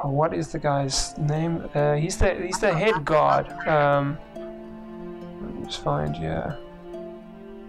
what 0.03 0.33
is 0.33 0.51
the 0.51 0.59
guy's 0.59 1.17
name? 1.17 1.67
Uh, 1.73 1.93
he's 1.93 2.17
the 2.17 2.35
he's 2.35 2.59
the 2.59 2.73
head 2.73 3.05
god. 3.05 3.49
Um, 3.67 4.17
let 4.35 5.55
me 5.55 5.65
just 5.65 5.83
find 5.83 6.15
yeah. 6.17 6.55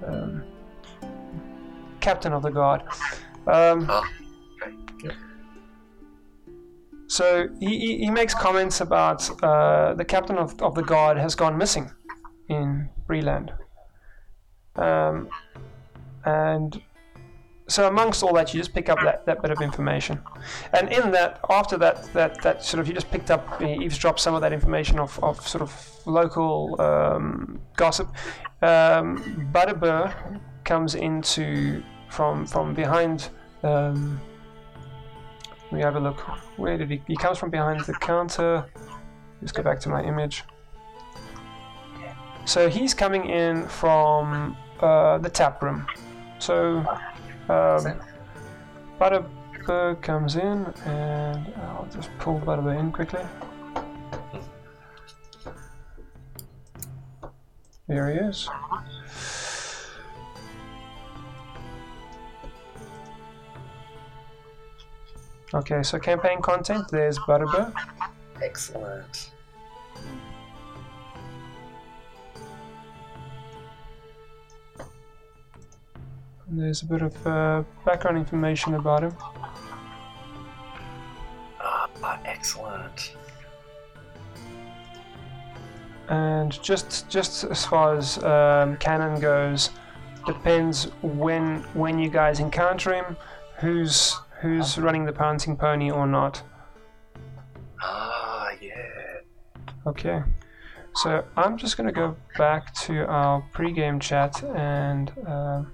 Um, 0.05 0.43
captain 2.01 2.33
of 2.33 2.43
the 2.43 2.51
guard. 2.51 2.83
Um, 3.49 3.87
Ah, 3.89 4.09
okay. 4.95 5.15
So 7.09 7.49
he, 7.59 7.99
he, 7.99 8.11
makes 8.11 8.35
comments 8.35 8.83
about 8.83 9.43
uh, 9.43 9.95
the 9.95 10.05
captain 10.05 10.37
of, 10.37 10.61
of 10.61 10.75
the 10.75 10.83
guard 10.83 11.17
has 11.17 11.35
gone 11.35 11.57
missing 11.57 11.91
in 12.51 12.91
Breeland. 13.09 13.51
Um, 14.77 15.31
and 16.25 16.81
so 17.69 17.87
amongst 17.87 18.23
all 18.23 18.33
that, 18.35 18.53
you 18.53 18.61
just 18.61 18.75
pick 18.75 18.89
up 18.89 18.99
that, 19.05 19.25
that 19.27 19.43
bit 19.43 19.51
of 19.51 19.61
information. 19.61 20.21
And 20.73 20.93
in 20.93 21.11
that, 21.13 21.41
after 21.49 21.79
that, 21.79 22.13
that, 22.15 22.43
that 22.43 22.65
sort 22.65 22.81
of, 22.81 22.89
you 22.89 22.95
just 22.95 23.11
picked 23.11 23.31
up, 23.31 23.63
eavesdropped 23.63 24.21
some 24.21 24.35
of 24.35 24.41
that 24.43 24.53
information 24.53 24.99
of, 24.99 25.23
of 25.23 25.47
sort 25.47 25.63
of 25.63 26.01
local 26.07 26.81
um, 26.81 27.61
gossip. 27.77 28.09
Um, 28.63 29.51
Butterbur 29.53 30.41
comes 30.65 30.95
into, 30.95 31.83
from, 32.09 32.47
from 32.47 32.75
behind, 32.75 33.31
um, 33.63 34.21
me 35.71 35.81
have 35.81 35.97
a 35.97 36.01
look. 36.01 36.21
Where 36.59 36.79
did 36.79 36.91
he, 36.91 37.03
he 37.07 37.17
comes 37.17 37.39
from 37.39 37.51
behind 37.51 37.81
the 37.81 37.95
counter. 37.95 38.65
Just 39.41 39.55
go 39.55 39.63
back 39.63 39.81
to 39.81 39.89
my 39.89 40.03
image. 40.03 40.45
So 42.45 42.69
he's 42.69 42.95
coming 42.95 43.29
in 43.29 43.67
from 43.69 44.57
uh, 44.81 45.19
the 45.19 45.29
tap 45.29 45.63
room. 45.63 45.87
So 46.39 46.79
um, 47.49 48.01
Butterbur 48.99 50.01
comes 50.03 50.37
in, 50.37 50.65
and 50.87 51.53
I'll 51.57 51.89
just 51.93 52.11
pull 52.19 52.41
Butterbur 52.41 52.79
in 52.79 52.91
quickly. 52.91 53.21
There 57.87 58.11
he 58.11 58.19
is. 58.19 58.49
Okay, 65.55 65.83
so 65.83 65.99
campaign 65.99 66.43
content, 66.43 66.89
there's 66.91 67.19
Butterbur. 67.21 67.73
Excellent. 68.43 69.31
And 76.49 76.61
there's 76.61 76.83
a 76.83 76.87
bit 76.87 77.01
of 77.01 77.27
uh, 77.27 77.63
background 77.87 78.19
information 78.19 78.75
about 78.75 79.05
him. 79.05 79.15
Ah, 81.61 82.21
excellent. 82.27 83.17
And 86.09 86.63
just 86.63 87.09
just 87.09 87.45
as 87.45 87.65
far 87.65 87.97
as 87.97 88.23
um, 88.23 88.77
canon 88.79 89.21
goes, 89.21 89.71
depends 90.27 90.85
when 91.03 91.63
when 91.75 91.99
you 91.99 92.09
guys 92.11 92.39
encounter 92.41 92.95
him, 92.95 93.17
who's 93.61 94.17
who's 94.41 94.79
running 94.79 95.05
the 95.05 95.13
Prancing 95.13 95.57
Pony 95.57 95.91
or 95.91 96.07
not. 96.07 96.43
Ah, 97.83 98.49
yeah. 98.61 98.73
Okay. 99.87 100.23
So 100.95 101.25
I'm 101.37 101.57
just 101.57 101.77
gonna 101.77 101.93
go 101.93 102.17
back 102.37 102.75
to 102.87 103.07
our 103.07 103.41
pre-game 103.53 104.01
chat 104.01 104.43
and 104.43 105.13
um, 105.27 105.73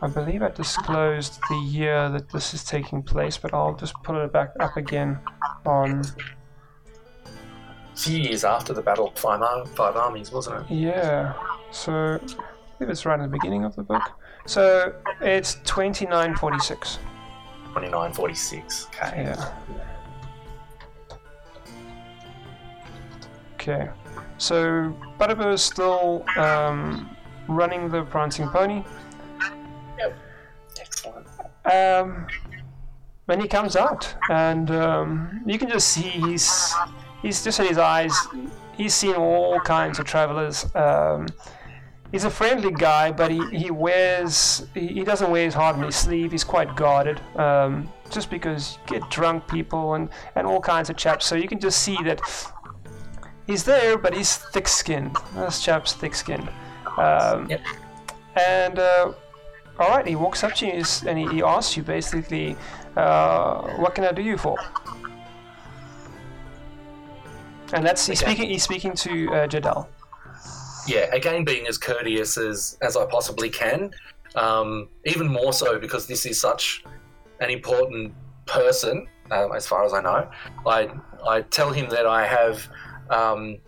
I 0.00 0.06
believe 0.06 0.42
I 0.42 0.50
disclosed 0.50 1.40
the 1.48 1.56
year 1.56 2.08
that 2.10 2.28
this 2.30 2.54
is 2.54 2.62
taking 2.62 3.02
place, 3.02 3.36
but 3.36 3.52
I'll 3.52 3.74
just 3.74 3.94
put 4.02 4.16
it 4.16 4.32
back 4.32 4.52
up 4.60 4.76
again 4.76 5.18
on 5.66 6.04
few 7.96 8.18
years 8.18 8.44
after 8.44 8.72
the 8.72 8.82
Battle 8.82 9.08
of 9.08 9.18
Five, 9.18 9.42
Ar- 9.42 9.66
Five 9.66 9.96
Armies, 9.96 10.30
wasn't 10.30 10.70
it? 10.70 10.74
Yeah, 10.74 11.32
so 11.72 12.20
believe 12.78 12.90
it's 12.90 13.04
right 13.04 13.18
in 13.18 13.22
the 13.22 13.28
beginning 13.28 13.64
of 13.64 13.74
the 13.76 13.82
book. 13.82 14.02
So 14.46 14.94
it's 15.20 15.54
2946. 15.64 16.98
2946. 17.74 18.86
Okay. 18.86 19.22
Yeah. 19.22 19.52
Okay, 23.54 23.90
so 24.38 24.96
Butterbur 25.18 25.52
is 25.52 25.62
still 25.62 26.24
um, 26.36 27.14
running 27.48 27.88
the 27.88 28.04
Prancing 28.04 28.48
Pony. 28.48 28.84
Excellent. 30.80 31.26
Um, 31.70 32.26
when 33.26 33.40
he 33.40 33.48
comes 33.48 33.74
out, 33.74 34.14
and 34.30 34.70
um, 34.70 35.42
you 35.44 35.58
can 35.58 35.68
just 35.68 35.88
see 35.88 36.02
he's 36.02 36.72
he's 37.20 37.42
just 37.42 37.58
in 37.58 37.66
his 37.66 37.78
eyes. 37.78 38.16
He's 38.74 38.94
seen 38.94 39.16
all 39.16 39.58
kinds 39.60 39.98
of 39.98 40.06
travelers. 40.06 40.64
Um, 40.76 41.26
he's 42.12 42.24
a 42.24 42.30
friendly 42.30 42.70
guy, 42.72 43.12
but 43.12 43.30
he, 43.30 43.44
he 43.50 43.70
wears 43.70 44.66
he, 44.74 45.04
doesn't 45.04 45.30
wear 45.30 45.44
his 45.44 45.54
heart 45.54 45.76
on 45.76 45.82
his 45.82 45.96
sleeve. 45.96 46.32
He's 46.32 46.44
quite 46.44 46.74
guarded, 46.76 47.20
um, 47.36 47.92
just 48.10 48.30
because 48.30 48.78
you 48.90 48.98
get 49.00 49.10
drunk 49.10 49.46
people 49.48 49.94
and 49.94 50.08
and 50.36 50.46
all 50.46 50.60
kinds 50.60 50.90
of 50.90 50.96
chaps. 50.96 51.26
So 51.26 51.34
you 51.34 51.48
can 51.48 51.60
just 51.60 51.80
see 51.82 51.96
that 52.04 52.20
he's 53.46 53.64
there, 53.64 53.98
but 53.98 54.14
he's 54.14 54.36
thick-skinned. 54.36 55.16
This 55.34 55.62
chap's 55.62 55.92
thick-skinned. 55.92 56.48
Um, 56.96 57.48
Yep. 57.50 57.60
And 58.36 58.78
uh, 58.78 59.12
all 59.78 59.88
right, 59.88 60.06
he 60.06 60.14
walks 60.16 60.44
up 60.44 60.54
to 60.56 60.66
you 60.66 60.82
and 61.06 61.18
he, 61.18 61.26
he 61.28 61.42
asks 61.42 61.76
you 61.76 61.82
basically, 61.82 62.56
uh, 62.96 63.62
"What 63.76 63.94
can 63.94 64.04
I 64.04 64.12
do 64.12 64.22
you 64.22 64.36
for?" 64.38 64.56
And 67.72 67.84
that's 67.84 68.06
he's 68.06 68.22
Okay. 68.22 68.32
speaking. 68.32 68.50
He's 68.50 68.62
speaking 68.62 68.94
to 68.94 69.10
uh, 69.34 69.46
Jadal. 69.46 69.86
Yeah, 70.86 71.12
again, 71.14 71.44
being 71.44 71.66
as 71.66 71.78
courteous 71.78 72.36
as, 72.38 72.78
as 72.82 72.96
I 72.96 73.04
possibly 73.06 73.50
can. 73.50 73.90
Um, 74.34 74.88
even 75.04 75.26
more 75.28 75.52
so 75.52 75.78
because 75.78 76.06
this 76.06 76.26
is 76.26 76.40
such 76.40 76.84
an 77.40 77.50
important 77.50 78.12
person, 78.46 79.06
um, 79.30 79.52
as 79.54 79.66
far 79.66 79.84
as 79.84 79.92
I 79.94 80.02
know. 80.02 80.30
I, 80.66 80.88
I 81.26 81.42
tell 81.42 81.70
him 81.72 81.88
that 81.90 82.06
I 82.06 82.26
have 82.26 82.68
um, 83.10 83.58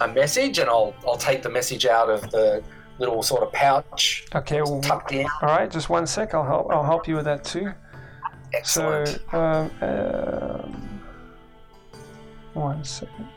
a 0.00 0.08
message 0.08 0.58
and 0.58 0.68
I'll, 0.68 0.94
I'll 1.06 1.16
take 1.18 1.42
the 1.42 1.50
message 1.50 1.86
out 1.86 2.08
of 2.10 2.30
the 2.30 2.62
little 2.98 3.22
sort 3.22 3.42
of 3.42 3.52
pouch 3.52 4.24
Okay. 4.34 4.62
Well, 4.62 4.80
tucked 4.80 5.12
in. 5.12 5.26
all 5.42 5.48
right. 5.48 5.70
Just 5.70 5.90
one 5.90 6.06
sec. 6.06 6.32
I'll 6.34 6.44
help. 6.44 6.68
I'll 6.70 6.82
help 6.84 7.06
you 7.06 7.14
with 7.16 7.26
that 7.26 7.44
too. 7.44 7.72
So, 8.64 9.02
Excellent. 9.02 9.34
um, 9.34 9.70
um, 9.82 11.00
one 12.54 12.82
second. 12.84 13.28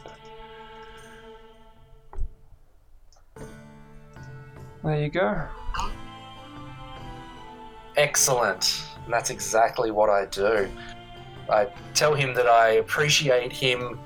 There 4.83 5.01
you 5.01 5.09
go. 5.09 5.47
Excellent. 7.97 8.83
And 9.03 9.13
that's 9.13 9.29
exactly 9.29 9.91
what 9.91 10.09
I 10.09 10.25
do. 10.25 10.69
I 11.49 11.67
tell 11.93 12.13
him 12.13 12.33
that 12.35 12.47
I 12.47 12.73
appreciate 12.73 13.51
him 13.51 13.99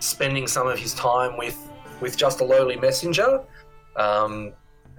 spending 0.00 0.46
some 0.46 0.66
of 0.68 0.78
his 0.78 0.94
time 0.94 1.36
with, 1.36 1.70
with 2.00 2.16
just 2.16 2.40
a 2.40 2.44
lowly 2.44 2.76
messenger, 2.76 3.42
um, 3.96 4.52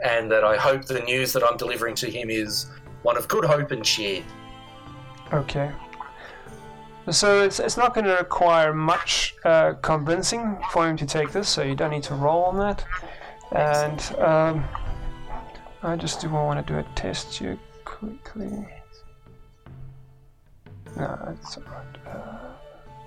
and 0.03 0.29
that 0.31 0.43
I 0.43 0.57
hope 0.57 0.85
the 0.85 0.99
news 0.99 1.33
that 1.33 1.43
I'm 1.43 1.57
delivering 1.57 1.95
to 1.95 2.11
him 2.11 2.29
is 2.29 2.69
one 3.03 3.17
of 3.17 3.27
good 3.27 3.45
hope 3.45 3.71
and 3.71 3.83
cheer. 3.83 4.23
Okay. 5.33 5.71
So 7.09 7.41
it's, 7.41 7.59
it's 7.59 7.77
not 7.77 7.95
going 7.95 8.05
to 8.05 8.15
require 8.15 8.73
much 8.73 9.35
uh, 9.45 9.73
convincing 9.81 10.59
for 10.71 10.87
him 10.87 10.97
to 10.97 11.05
take 11.05 11.31
this, 11.31 11.49
so 11.49 11.63
you 11.63 11.75
don't 11.75 11.91
need 11.91 12.03
to 12.03 12.15
roll 12.15 12.43
on 12.43 12.57
that. 12.57 12.85
And 13.51 14.15
um, 14.19 14.63
I 15.81 15.95
just 15.95 16.21
do 16.21 16.29
want 16.29 16.65
to 16.65 16.73
do 16.73 16.79
a 16.79 16.83
test 16.95 17.33
here 17.35 17.57
quickly. 17.85 18.67
No, 20.97 21.35
it's 21.39 21.57
alright. 21.57 21.97
Uh, 22.05 22.49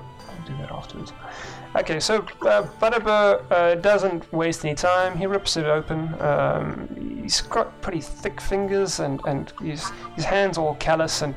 I'll 0.08 0.46
do 0.46 0.56
that 0.58 0.70
afterwards. 0.70 1.12
Okay, 1.76 2.00
so 2.00 2.18
uh, 2.42 2.66
Butterbur 2.80 3.50
uh, 3.50 3.74
doesn't 3.76 4.32
waste 4.32 4.64
any 4.64 4.74
time. 4.74 5.16
He 5.16 5.26
rips 5.26 5.56
it 5.56 5.66
open. 5.66 6.14
Um, 6.20 7.20
he's 7.22 7.40
got 7.40 7.80
pretty 7.80 8.00
thick 8.00 8.40
fingers, 8.40 9.00
and, 9.00 9.20
and 9.26 9.52
his, 9.60 9.90
his 10.16 10.24
hands 10.24 10.58
all 10.58 10.74
callous, 10.76 11.22
and 11.22 11.34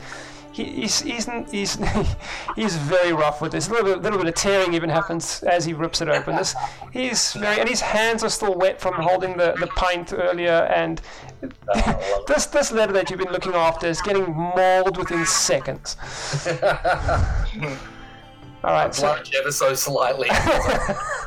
he, 0.56 0.64
he's, 0.64 1.02
he's, 1.02 1.30
he's, 1.52 1.78
he's 2.56 2.78
very 2.78 3.12
rough 3.12 3.42
with 3.42 3.52
this. 3.52 3.68
A 3.68 3.72
little 3.72 3.94
bit, 3.94 4.02
little 4.02 4.18
bit 4.18 4.30
of 4.30 4.36
tearing 4.36 4.74
even 4.74 4.90
happens 4.90 5.44
as 5.44 5.66
he 5.66 5.74
rips 5.74 6.00
it 6.00 6.08
open. 6.08 6.38
This, 6.38 6.56
he's 6.94 7.34
very, 7.34 7.60
and 7.60 7.68
his 7.68 7.82
hands 7.82 8.24
are 8.24 8.30
still 8.30 8.56
wet 8.56 8.80
from 8.80 8.94
holding 8.94 9.36
the, 9.36 9.54
the 9.60 9.68
pint 9.68 10.14
earlier. 10.14 10.70
And 10.74 11.02
this 12.28 12.46
this 12.46 12.72
letter 12.72 12.94
that 12.94 13.10
you've 13.10 13.20
been 13.20 13.34
looking 13.34 13.54
after 13.54 13.88
is 13.88 14.02
getting 14.02 14.32
mauled 14.32 14.98
within 14.98 15.26
seconds. 15.26 15.98
All 18.64 18.72
right, 18.72 18.96
so 18.96 19.18
ever 19.38 19.52
so 19.52 19.74
slightly. 19.74 20.30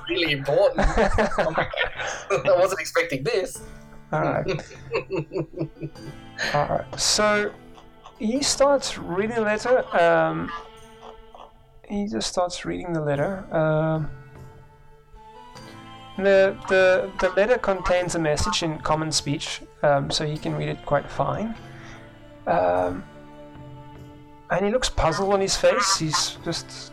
really 0.09 0.33
important. 0.33 0.81
I 0.89 1.69
wasn't 2.57 2.81
expecting 2.81 3.23
this. 3.23 3.63
all 4.11 4.23
right, 4.23 4.63
all 6.55 6.67
right. 6.67 6.99
So 6.99 7.53
he 8.19 8.43
starts 8.43 8.99
reading 8.99 9.37
the 9.37 9.43
letter. 9.43 9.85
Um, 9.97 10.51
he 11.89 12.07
just 12.07 12.29
starts 12.29 12.65
reading 12.65 12.93
the 12.93 13.01
letter. 13.01 13.47
Um, 13.55 14.11
the, 16.17 16.57
the, 16.69 17.11
the 17.21 17.31
letter 17.31 17.59
contains 17.59 18.17
a 18.17 18.19
message 18.19 18.63
in 18.63 18.79
common 18.81 19.13
speech, 19.13 19.63
um, 19.83 20.11
so 20.11 20.27
he 20.27 20.37
can 20.37 20.57
read 20.57 20.69
it 20.69 20.85
quite 20.85 21.09
fine. 21.09 21.55
Um, 22.47 23.05
and 24.51 24.67
he 24.67 24.73
looks 24.73 24.89
puzzled 24.89 25.33
on 25.33 25.41
his 25.41 25.57
face. 25.57 25.99
He's 25.99 26.39
just. 26.45 26.93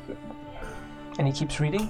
And 1.18 1.26
he 1.26 1.34
keeps 1.34 1.60
reading. 1.60 1.90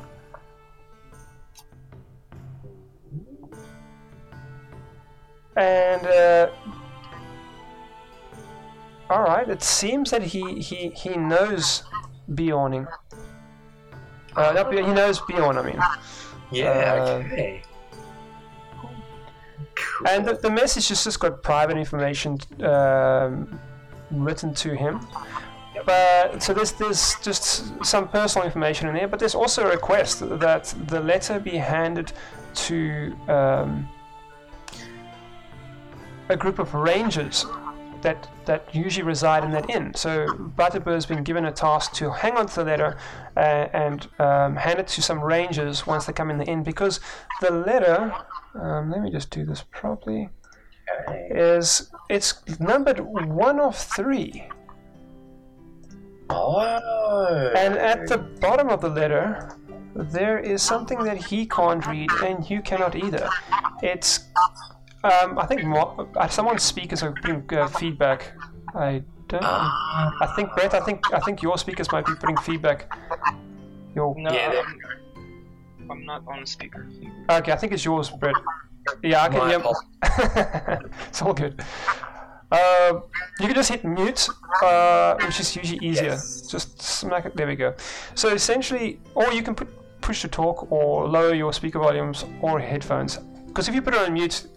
And. 5.57 6.05
Uh, 6.05 6.49
Alright, 9.09 9.49
it 9.49 9.61
seems 9.61 10.11
that 10.11 10.23
he, 10.23 10.59
he, 10.59 10.89
he 10.89 11.15
knows 11.15 11.83
Beorning. 12.31 12.87
Uh, 14.35 14.51
not 14.51 14.71
Beorn, 14.71 14.85
he 14.85 14.93
knows 14.93 15.21
Beorn, 15.21 15.57
I 15.57 15.61
mean. 15.61 15.79
Yeah, 16.51 16.93
Uh, 16.93 17.23
okay. 17.25 17.61
Cool. 19.75 20.07
And 20.07 20.25
the, 20.25 20.33
the 20.33 20.49
message 20.49 20.87
has 20.89 21.03
just 21.03 21.19
got 21.19 21.43
private 21.43 21.77
information 21.77 22.39
um, 22.63 23.59
written 24.11 24.53
to 24.55 24.75
him. 24.75 25.05
But 25.85 26.41
so 26.41 26.53
there's 26.53 26.71
there's 26.71 27.15
just 27.21 27.83
some 27.85 28.07
personal 28.07 28.45
information 28.45 28.87
in 28.87 28.95
there, 28.95 29.07
but 29.07 29.19
there's 29.19 29.35
also 29.35 29.65
a 29.67 29.69
request 29.69 30.19
that 30.39 30.73
the 30.87 30.99
letter 30.99 31.39
be 31.39 31.57
handed 31.57 32.11
to 32.55 33.13
um, 33.27 33.87
a 36.29 36.37
group 36.37 36.59
of 36.59 36.73
rangers 36.73 37.45
that 38.01 38.27
that 38.45 38.73
usually 38.73 39.03
reside 39.03 39.43
in 39.43 39.51
that 39.51 39.69
inn. 39.69 39.93
So 39.95 40.27
Butterbur 40.27 40.93
has 40.93 41.05
been 41.05 41.23
given 41.23 41.45
a 41.45 41.51
task 41.51 41.93
to 41.93 42.11
hang 42.11 42.37
on 42.37 42.47
to 42.47 42.55
the 42.55 42.63
letter 42.63 42.97
uh, 43.37 43.39
and 43.73 44.07
um, 44.19 44.55
hand 44.55 44.79
it 44.79 44.87
to 44.89 45.01
some 45.01 45.23
rangers 45.23 45.85
once 45.87 46.05
they 46.05 46.13
come 46.13 46.29
in 46.29 46.37
the 46.37 46.45
inn 46.45 46.63
because 46.63 46.99
the 47.41 47.51
letter. 47.51 48.13
Um, 48.59 48.91
let 48.91 49.01
me 49.01 49.11
just 49.11 49.29
do 49.31 49.45
this 49.45 49.63
properly. 49.71 50.29
Is 51.31 51.91
it's 52.09 52.41
numbered 52.59 52.99
one 52.99 53.59
of 53.59 53.75
three, 53.75 54.47
Oh. 56.29 57.51
and 57.55 57.75
at 57.75 58.07
the 58.07 58.17
bottom 58.17 58.69
of 58.69 58.81
the 58.81 58.89
letter, 58.89 59.49
there 59.95 60.39
is 60.39 60.61
something 60.61 61.03
that 61.03 61.17
he 61.17 61.45
can't 61.45 61.85
read 61.87 62.09
and 62.23 62.49
you 62.49 62.61
cannot 62.61 62.95
either. 62.95 63.29
It's, 63.81 64.25
um, 65.05 65.37
I 65.39 65.45
think 65.45 65.63
mo- 65.63 66.07
uh, 66.15 66.27
someone's 66.27 66.63
speakers 66.63 67.03
are 67.03 67.11
putting 67.21 67.43
uh, 67.57 67.67
feedback. 67.67 68.33
I 68.75 69.03
don't. 69.27 69.43
I 69.43 70.33
think 70.35 70.49
Brett. 70.55 70.73
I 70.73 70.79
think 70.81 70.99
I 71.13 71.19
think 71.19 71.41
your 71.41 71.57
speakers 71.57 71.91
might 71.91 72.05
be 72.05 72.13
putting 72.15 72.37
feedback. 72.37 72.79
Your 73.95 74.13
No, 74.17 74.31
Yeah, 74.31 74.51
there 74.51 74.63
I'm, 74.63 75.91
I'm 75.91 76.05
not 76.05 76.23
on 76.27 76.45
speaker. 76.45 76.87
okay. 77.29 77.51
I 77.51 77.55
think 77.55 77.71
it's 77.73 77.85
yours, 77.85 78.09
Brett. 78.09 78.35
Yeah, 79.03 79.23
I 79.23 79.29
can 79.29 79.49
hear. 79.49 79.59
apologies. 79.59 80.91
it's 81.09 81.21
all 81.21 81.33
good. 81.33 81.61
Uh, 82.51 82.99
you 83.39 83.47
can 83.47 83.55
just 83.55 83.69
hit 83.71 83.83
mute, 83.83 84.29
uh, 84.61 85.15
which 85.25 85.39
is 85.39 85.55
usually 85.55 85.79
easier. 85.85 86.09
Yes. 86.11 86.41
Just 86.51 86.79
smack 86.81 87.25
it. 87.25 87.35
There 87.35 87.47
we 87.47 87.55
go. 87.55 87.73
So 88.13 88.29
essentially, 88.29 88.99
or 89.15 89.31
you 89.33 89.41
can 89.43 89.55
put 89.55 89.67
push 90.01 90.21
to 90.21 90.27
talk 90.27 90.71
or 90.71 91.07
lower 91.07 91.33
your 91.33 91.51
speaker 91.53 91.79
volumes 91.79 92.25
or 92.41 92.59
headphones. 92.59 93.17
Because 93.47 93.67
if 93.67 93.73
you 93.73 93.81
put 93.81 93.95
it 93.95 94.01
on 94.01 94.13
mute, 94.13 94.43
y- 94.45 94.51
y- 94.51 94.54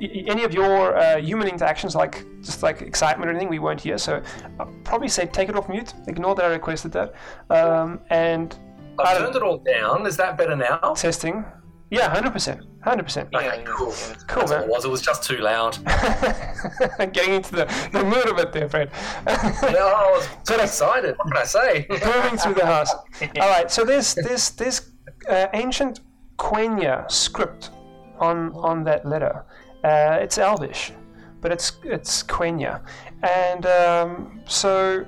any 0.00 0.44
of 0.44 0.52
your 0.52 0.96
uh, 0.96 1.16
human 1.18 1.48
interactions, 1.48 1.94
like 1.94 2.24
just 2.42 2.62
like 2.62 2.82
excitement 2.82 3.28
or 3.28 3.30
anything, 3.30 3.48
we 3.48 3.58
weren't 3.58 3.80
here. 3.80 3.98
So 3.98 4.22
I'll 4.58 4.72
probably 4.84 5.08
say 5.08 5.26
take 5.26 5.48
it 5.48 5.56
off 5.56 5.68
mute. 5.68 5.94
Ignore 6.08 6.34
that 6.36 6.44
I 6.44 6.48
requested 6.48 6.92
that. 6.92 7.14
Um, 7.50 8.00
and 8.10 8.56
I 8.98 9.02
I've 9.12 9.18
turned 9.18 9.36
it 9.36 9.42
all 9.42 9.58
down. 9.58 10.06
Is 10.06 10.16
that 10.16 10.36
better 10.36 10.56
now? 10.56 10.94
testing. 10.94 11.44
Yeah, 11.90 12.08
hundred 12.08 12.32
percent, 12.32 12.62
hundred 12.82 13.02
percent. 13.02 13.28
Yeah, 13.32 13.38
Okay, 13.40 13.64
cool. 13.66 13.92
Cool, 14.26 14.40
That's 14.46 14.50
man. 14.50 14.62
it 14.62 14.68
was. 14.70 14.86
It 14.86 14.90
was 14.90 15.02
just 15.02 15.22
too 15.24 15.36
loud. 15.38 15.76
Getting 17.12 17.34
into 17.34 17.54
the, 17.54 17.88
the 17.92 18.02
mood 18.02 18.26
of 18.30 18.38
it 18.38 18.50
there, 18.52 18.66
Fred. 18.66 18.90
Yeah, 19.26 19.34
I 19.36 20.10
was 20.16 20.26
too 20.46 20.54
excited. 20.54 21.16
What 21.18 21.28
can 21.28 21.36
I 21.36 21.44
say? 21.44 21.86
Moving 21.90 22.38
through 22.38 22.54
the 22.54 22.64
house. 22.64 22.94
All 22.94 23.48
right, 23.50 23.70
so 23.70 23.84
there's 23.84 24.14
this 24.14 24.48
this 24.50 24.90
uh, 25.28 25.48
ancient 25.52 26.00
Quenya 26.38 27.10
script 27.10 27.70
on 28.18 28.52
on 28.54 28.84
that 28.84 29.04
letter. 29.04 29.44
Uh, 29.84 30.18
it's 30.20 30.38
Elvish, 30.38 30.92
but 31.40 31.50
it's 31.50 31.72
it's 31.82 32.22
Quenya, 32.22 32.82
and 33.22 33.66
um, 33.66 34.40
so 34.46 35.04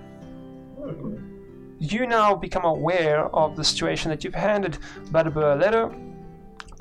you 1.79 2.07
now 2.07 2.35
become 2.35 2.65
aware 2.65 3.27
of 3.35 3.57
the 3.57 3.65
situation 3.65 4.11
that 4.11 4.25
you've 4.25 4.35
handed 4.35 4.79
Butterbur 5.13 5.55
a 5.55 5.57
letter. 5.57 5.85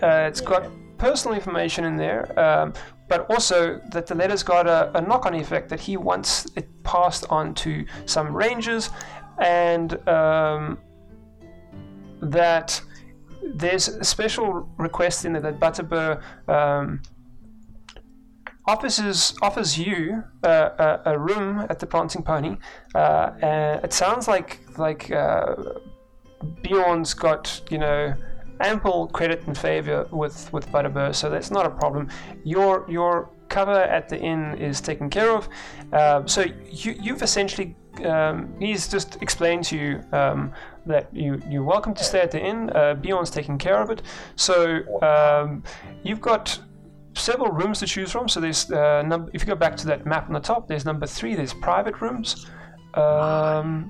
Uh, 0.01 0.27
it's 0.27 0.41
got 0.41 0.69
personal 0.97 1.35
information 1.35 1.85
in 1.85 1.97
there, 1.97 2.39
um, 2.39 2.73
but 3.09 3.29
also 3.29 3.79
that 3.91 4.07
the 4.07 4.15
letter's 4.15 4.43
got 4.43 4.65
a, 4.65 4.97
a 4.97 5.01
knock-on 5.01 5.35
effect 5.35 5.69
that 5.69 5.79
he 5.79 5.97
wants 5.97 6.47
it 6.55 6.67
passed 6.83 7.25
on 7.29 7.53
to 7.53 7.85
some 8.05 8.35
rangers, 8.35 8.89
and 9.39 10.07
um, 10.07 10.79
that 12.21 12.81
there's 13.55 13.87
a 13.89 14.03
special 14.03 14.67
request 14.77 15.25
in 15.25 15.33
there 15.33 15.41
that 15.41 15.59
Butterbur 15.59 16.21
um, 16.47 17.01
offers 18.66 19.34
offers 19.41 19.78
you 19.78 20.24
uh, 20.43 20.99
a, 21.05 21.14
a 21.14 21.20
room 21.20 21.66
at 21.70 21.80
the 21.80 21.86
Prancing 21.86 22.24
Pony. 22.24 22.57
Uh, 22.95 23.32
and 23.41 23.84
it 23.84 23.93
sounds 23.93 24.28
like 24.28 24.59
like 24.78 25.11
uh, 25.11 25.55
Beorn's 26.64 27.14
got 27.14 27.61
you 27.70 27.78
know 27.78 28.14
ample 28.59 29.07
credit 29.07 29.45
and 29.47 29.57
favor 29.57 30.07
with 30.11 30.51
with 30.53 30.68
Butterbur, 30.70 31.14
so 31.14 31.30
that's 31.30 31.51
not 31.51 31.66
a 31.66 31.70
problem. 31.70 32.09
Your 32.43 32.86
your 32.89 33.30
cover 33.49 33.82
at 33.97 34.09
the 34.09 34.20
inn 34.20 34.57
is 34.57 34.82
taken 34.82 35.09
care 35.09 35.32
of. 35.32 35.49
Uh, 35.91 36.26
so 36.26 36.45
you 36.70 36.95
you've 37.01 37.22
essentially 37.22 37.76
um, 38.05 38.53
he's 38.59 38.88
just 38.88 39.22
explained 39.22 39.64
to 39.66 39.78
you 39.78 40.03
um, 40.11 40.51
that 40.86 41.14
you 41.14 41.41
you're 41.49 41.64
welcome 41.64 41.93
to 41.93 42.03
stay 42.03 42.22
at 42.22 42.32
the 42.32 42.39
inn. 42.39 42.70
Uh, 42.72 42.95
Beorn's 42.95 43.30
taking 43.30 43.57
care 43.57 43.82
of 43.82 43.89
it. 43.89 44.01
So 44.36 44.82
um, 45.01 45.64
you've 46.03 46.22
got 46.22 46.59
several 47.14 47.51
rooms 47.51 47.80
to 47.80 47.86
choose 47.86 48.11
from. 48.11 48.28
So 48.28 48.39
there's 48.39 48.72
uh, 48.72 49.03
if 49.34 49.41
you 49.41 49.47
go 49.47 49.55
back 49.55 49.76
to 49.78 49.88
that 49.88 50.05
map 50.05 50.28
on 50.28 50.34
the 50.34 50.39
top, 50.39 50.68
there's 50.68 50.86
number 50.86 51.07
three. 51.07 51.36
There's 51.36 51.53
private 51.53 52.01
rooms. 52.01 52.47
Um, 52.93 53.89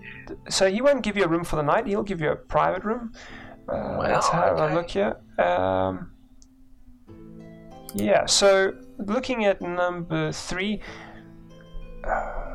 so 0.50 0.70
he 0.70 0.82
won't 0.82 1.04
give 1.04 1.18
you 1.18 1.26
a 1.26 1.28
room 1.28 1.44
for 1.44 1.58
the 1.58 1.62
night. 1.62 1.88
He'll 1.88 2.04
give 2.04 2.22
you 2.22 2.32
a 2.32 2.36
private 2.36 2.84
room. 2.84 3.12
Uh, 3.68 3.98
let's 4.00 4.28
have 4.30 4.60
okay. 4.60 4.74
a 4.74 4.76
look 4.76 4.90
here. 4.90 5.18
Um, 5.38 6.12
yeah. 7.94 8.26
So 8.26 8.74
looking 8.98 9.46
at 9.46 9.62
number 9.62 10.32
three. 10.32 10.82
Uh, 12.08 12.53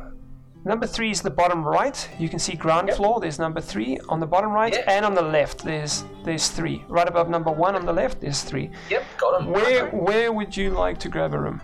Number 0.65 0.85
three 0.85 1.09
is 1.09 1.21
the 1.21 1.29
bottom 1.29 1.63
right. 1.63 2.09
You 2.19 2.27
can 2.29 2.37
see 2.37 2.53
ground 2.55 2.91
floor. 2.91 3.19
There's 3.19 3.39
number 3.39 3.61
three 3.61 3.97
on 4.09 4.19
the 4.19 4.27
bottom 4.27 4.51
right, 4.51 4.73
Yeah. 4.73 4.83
and 4.91 5.05
on 5.05 5.13
the 5.15 5.21
left 5.21 5.63
there's 5.63 6.03
there's 6.25 6.49
three. 6.49 6.83
Right 6.89 7.07
above 7.07 7.29
number 7.29 7.51
one 7.51 7.75
on 7.75 7.85
the 7.85 7.93
left 7.93 8.19
there's 8.21 8.41
three. 8.43 8.69
Yep, 8.89 9.03
got 9.17 9.41
him. 9.41 9.51
Where 9.51 9.89
where 9.91 10.31
would 10.33 10.55
you 10.55 10.71
like 10.71 10.97
to 10.99 11.09
grab 11.09 11.33
a 11.33 11.39
room? 11.39 11.61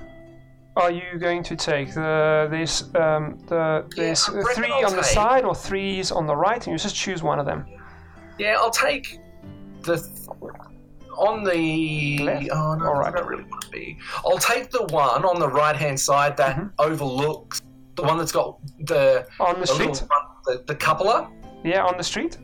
Are 0.77 0.91
you 0.91 1.17
going 1.19 1.43
to 1.43 1.55
take 1.55 1.93
the 1.93 2.47
there's 2.49 2.83
um, 2.95 3.37
the 3.47 3.85
there's 3.95 4.27
reckon 4.29 4.53
three 4.63 4.71
on 4.71 4.91
the 4.95 5.01
take- 5.01 5.05
side 5.05 5.43
or 5.45 5.53
threes 5.55 6.11
on 6.11 6.25
the 6.25 6.35
right, 6.35 6.65
and 6.65 6.71
you 6.73 6.77
just 6.77 6.95
choose 6.95 7.21
one 7.21 7.37
of 7.39 7.45
them. 7.45 7.65
Yeah, 8.39 8.55
I'll 8.59 8.71
take 8.71 9.19
the 9.81 9.97
on 11.17 11.43
the. 11.43 12.17
Left? 12.19 12.49
Oh 12.51 12.75
no, 12.75 12.85
All 12.87 13.03
I 13.05 13.11
don't 13.11 13.27
really 13.27 13.43
want 13.43 13.61
to 13.63 13.69
be. 13.69 13.97
I'll 14.25 14.37
take 14.39 14.71
the 14.71 14.83
one 14.85 15.23
on 15.25 15.39
the 15.39 15.47
right 15.49 15.75
hand 15.75 15.99
side 15.99 16.35
that 16.37 16.57
Mhm. 16.57 16.71
overlooks 16.79 17.61
the 17.95 18.03
one 18.03 18.17
that's 18.17 18.31
got 18.31 18.59
the, 18.85 19.25
On 19.39 19.55
the 19.55 19.61
the 19.61 19.67
street? 19.67 19.97
front, 19.97 20.25
the, 20.45 20.63
the 20.67 20.75
cupola. 20.75 21.31
Yeah, 21.63 21.85
on 21.85 21.97
the 21.97 22.03
street. 22.03 22.37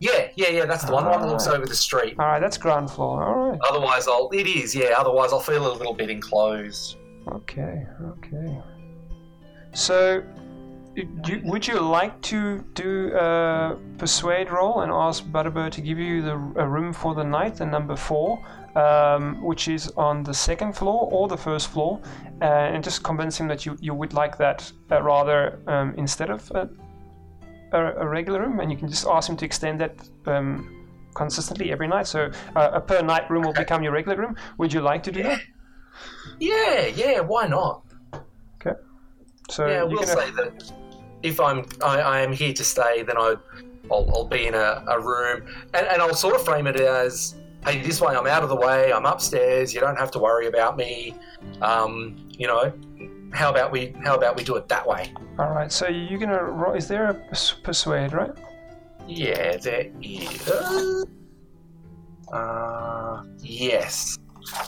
Yeah, 0.00 0.28
yeah, 0.34 0.48
yeah. 0.50 0.64
That's 0.64 0.84
the 0.84 0.92
one. 0.92 1.04
The 1.04 1.10
one 1.10 1.20
that 1.20 1.28
looks 1.28 1.46
Ah. 1.46 1.52
over 1.52 1.64
the 1.66 1.76
street. 1.76 2.16
All 2.18 2.26
right, 2.26 2.40
that's 2.40 2.58
ground 2.58 2.90
floor. 2.90 3.22
All 3.22 3.50
right. 3.50 3.60
Otherwise, 3.70 4.08
I'll. 4.08 4.28
It 4.32 4.46
is. 4.48 4.74
Yeah. 4.74 4.94
Otherwise, 4.98 5.32
I'll 5.32 5.38
feel 5.40 5.64
a 5.70 5.72
little 5.72 5.94
bit 5.94 6.10
enclosed. 6.10 6.96
Okay, 7.28 7.86
okay. 8.14 8.58
So 9.74 10.24
do, 11.22 11.40
would 11.44 11.66
you 11.66 11.78
like 11.78 12.20
to 12.22 12.64
do 12.74 13.12
a 13.14 13.78
persuade 13.96 14.50
roll 14.50 14.80
and 14.80 14.90
ask 14.92 15.24
Butterbur 15.24 15.70
to 15.70 15.80
give 15.80 15.98
you 15.98 16.20
the 16.22 16.32
a 16.56 16.66
room 16.66 16.92
for 16.92 17.14
the 17.14 17.22
night, 17.24 17.54
the 17.56 17.66
number 17.66 17.94
four, 17.96 18.44
um, 18.76 19.42
which 19.42 19.68
is 19.68 19.90
on 19.96 20.22
the 20.22 20.34
second 20.34 20.72
floor 20.74 21.08
or 21.12 21.28
the 21.28 21.36
first 21.36 21.68
floor, 21.68 22.00
uh, 22.40 22.44
and 22.44 22.82
just 22.84 23.02
convince 23.02 23.38
him 23.38 23.48
that 23.48 23.66
you, 23.66 23.76
you 23.80 23.94
would 23.94 24.12
like 24.12 24.36
that 24.38 24.72
uh, 24.90 25.02
rather 25.02 25.60
um, 25.66 25.94
instead 25.96 26.30
of 26.30 26.50
a, 26.52 26.68
a, 27.72 27.78
a 28.04 28.08
regular 28.08 28.40
room, 28.40 28.60
and 28.60 28.70
you 28.70 28.76
can 28.78 28.88
just 28.88 29.06
ask 29.06 29.28
him 29.28 29.36
to 29.36 29.44
extend 29.44 29.80
that 29.80 30.08
um, 30.26 30.86
consistently 31.14 31.72
every 31.72 31.88
night. 31.88 32.06
So 32.06 32.30
uh, 32.56 32.70
a 32.72 32.80
per 32.80 33.02
night 33.02 33.30
room 33.30 33.44
will 33.44 33.52
become 33.52 33.82
your 33.82 33.92
regular 33.92 34.16
room. 34.16 34.36
Would 34.58 34.72
you 34.72 34.80
like 34.80 35.02
to 35.04 35.12
do 35.12 35.22
that? 35.22 35.40
Yeah, 36.38 36.86
yeah, 36.86 37.20
why 37.20 37.46
not? 37.46 37.82
Okay. 38.56 38.78
So 39.50 39.66
yeah, 39.66 39.82
we'll 39.82 40.02
say 40.04 40.30
that 40.30 40.72
if 41.22 41.38
I'm 41.38 41.66
I, 41.84 42.00
I 42.00 42.20
am 42.20 42.32
here 42.32 42.52
to 42.52 42.64
stay, 42.64 43.02
then 43.02 43.18
I 43.18 43.34
I'll, 43.90 44.10
I'll 44.14 44.24
be 44.24 44.46
in 44.46 44.54
a, 44.54 44.84
a 44.88 44.98
room, 44.98 45.46
and, 45.74 45.86
and 45.86 46.00
I'll 46.00 46.14
sort 46.14 46.34
of 46.34 46.44
frame 46.44 46.66
it 46.66 46.80
as, 46.80 47.34
hey, 47.64 47.82
this 47.82 48.00
way 48.00 48.14
I'm 48.14 48.26
out 48.26 48.42
of 48.42 48.48
the 48.48 48.56
way, 48.56 48.92
I'm 48.92 49.06
upstairs, 49.06 49.72
you 49.74 49.80
don't 49.80 49.98
have 49.98 50.10
to 50.12 50.18
worry 50.18 50.46
about 50.46 50.76
me. 50.76 51.14
Um, 51.60 52.28
you 52.30 52.46
know, 52.46 52.72
how 53.32 53.50
about 53.50 53.72
we 53.72 53.94
how 54.04 54.14
about 54.14 54.36
we 54.36 54.44
do 54.44 54.56
it 54.56 54.68
that 54.68 54.86
way? 54.86 55.12
All 55.38 55.50
right. 55.50 55.72
So 55.72 55.88
you're 55.88 56.18
gonna. 56.18 56.72
Is 56.72 56.88
there 56.88 57.08
a 57.10 57.14
persuade, 57.62 58.12
right? 58.12 58.32
Yeah, 59.08 59.56
there 59.56 59.90
is. 60.00 61.06
Uh, 62.32 63.22
yes. 63.40 64.18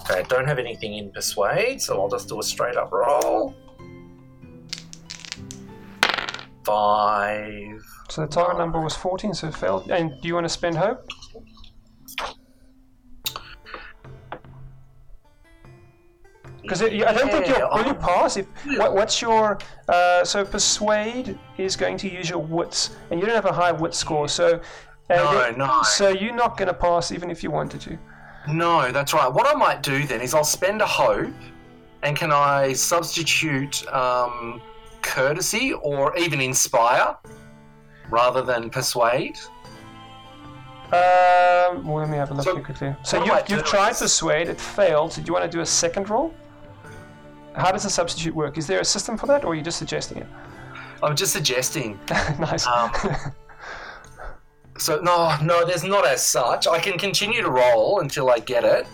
Okay, 0.00 0.20
I 0.20 0.22
don't 0.22 0.46
have 0.46 0.58
anything 0.58 0.94
in 0.94 1.10
persuade, 1.10 1.80
so 1.80 2.00
I'll 2.00 2.08
just 2.08 2.28
do 2.28 2.38
a 2.40 2.42
straight 2.42 2.76
up 2.76 2.92
roll. 2.92 3.54
Five. 6.64 7.82
So 8.08 8.22
the 8.22 8.28
target 8.28 8.58
number 8.58 8.80
was 8.80 8.94
14, 8.96 9.34
so 9.34 9.48
it 9.48 9.54
failed. 9.54 9.90
And 9.90 10.12
do 10.22 10.28
you 10.28 10.34
want 10.34 10.44
to 10.44 10.50
spend 10.50 10.76
hope? 10.76 11.06
Because 16.64 16.82
I 16.82 16.88
don't 17.12 17.30
think 17.30 17.46
you'll, 17.46 17.68
will 17.72 17.84
you 17.86 17.94
pass 17.94 18.36
if 18.36 18.46
what, 18.78 18.94
what's 18.94 19.20
your 19.22 19.58
uh, 19.88 20.24
so 20.24 20.44
persuade 20.44 21.38
is 21.58 21.76
going 21.76 21.96
to 21.98 22.08
use 22.10 22.28
your 22.30 22.38
wits 22.40 22.96
and 23.10 23.20
you 23.20 23.26
don't 23.26 23.34
have 23.36 23.44
a 23.44 23.52
high 23.52 23.70
wit 23.72 23.94
score 23.94 24.28
so 24.28 24.60
uh, 25.10 25.14
No, 25.14 25.38
that- 25.38 25.58
no. 25.58 25.82
so 25.82 26.08
you're 26.08 26.34
not 26.34 26.56
going 26.56 26.68
to 26.68 26.74
pass 26.74 27.12
even 27.12 27.30
if 27.30 27.42
you 27.42 27.50
wanted 27.50 27.80
to 27.82 27.98
No, 28.48 28.90
that's 28.90 29.12
right. 29.12 29.30
What 29.32 29.46
I 29.46 29.54
might 29.58 29.82
do 29.82 30.06
then 30.06 30.20
is 30.22 30.32
I'll 30.34 30.42
spend 30.60 30.80
a 30.82 30.86
hope, 30.86 31.32
and 32.02 32.16
can 32.16 32.30
I 32.32 32.72
substitute 32.74 33.86
um, 33.92 34.60
courtesy 35.02 35.74
or 35.74 36.16
even 36.16 36.40
inspire 36.40 37.16
rather 38.10 38.42
than 38.42 38.70
persuade? 38.70 39.36
um, 40.92 41.84
well, 41.86 41.96
let 41.96 42.08
me 42.10 42.16
have 42.16 42.30
a 42.30 42.34
look 42.34 42.44
So, 42.44 42.58
quickly 42.60 42.94
so 43.02 43.16
you, 43.24 43.32
I 43.32 43.34
might 43.36 43.50
you've 43.50 43.64
tried 43.64 43.90
is- 43.92 43.98
persuade 44.00 44.48
it 44.48 44.60
failed 44.60 45.12
so 45.12 45.22
do 45.22 45.26
you 45.26 45.32
want 45.32 45.44
to 45.50 45.50
do 45.56 45.60
a 45.60 45.66
second 45.66 46.08
roll 46.10 46.32
how 47.54 47.70
does 47.72 47.82
the 47.84 47.90
substitute 47.90 48.34
work 48.34 48.58
is 48.58 48.66
there 48.66 48.80
a 48.80 48.84
system 48.84 49.16
for 49.16 49.26
that 49.26 49.44
or 49.44 49.52
are 49.52 49.54
you 49.54 49.62
just 49.62 49.78
suggesting 49.78 50.18
it 50.18 50.26
I'm 51.02 51.14
just 51.16 51.32
suggesting. 51.34 51.98
nice 52.38 52.66
Um, 52.66 52.90
So 54.78 54.98
no, 55.00 55.36
no, 55.42 55.64
there's 55.64 55.84
not 55.84 56.04
as 56.06 56.24
such. 56.26 56.66
I 56.66 56.78
can 56.80 56.98
continue 56.98 57.42
to 57.42 57.50
roll 57.50 58.00
until 58.00 58.28
I 58.30 58.38
get 58.40 58.64
it. 58.64 58.86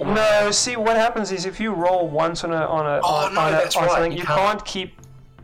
No, 0.00 0.50
see 0.50 0.76
what 0.76 0.96
happens 0.96 1.32
is 1.32 1.44
if 1.44 1.60
you 1.60 1.72
roll 1.74 2.08
once 2.08 2.44
on 2.44 2.52
a 2.52 2.64
on 2.78 2.86
a 2.86 3.00
Oh, 3.04 3.28
no, 3.32 3.40
on, 3.40 3.52
a, 3.52 3.56
on 3.56 3.62
right, 3.62 3.72
something, 3.72 4.12
you 4.12 4.18
you 4.18 4.24
can't. 4.24 4.40
can't 4.40 4.64
keep 4.64 4.94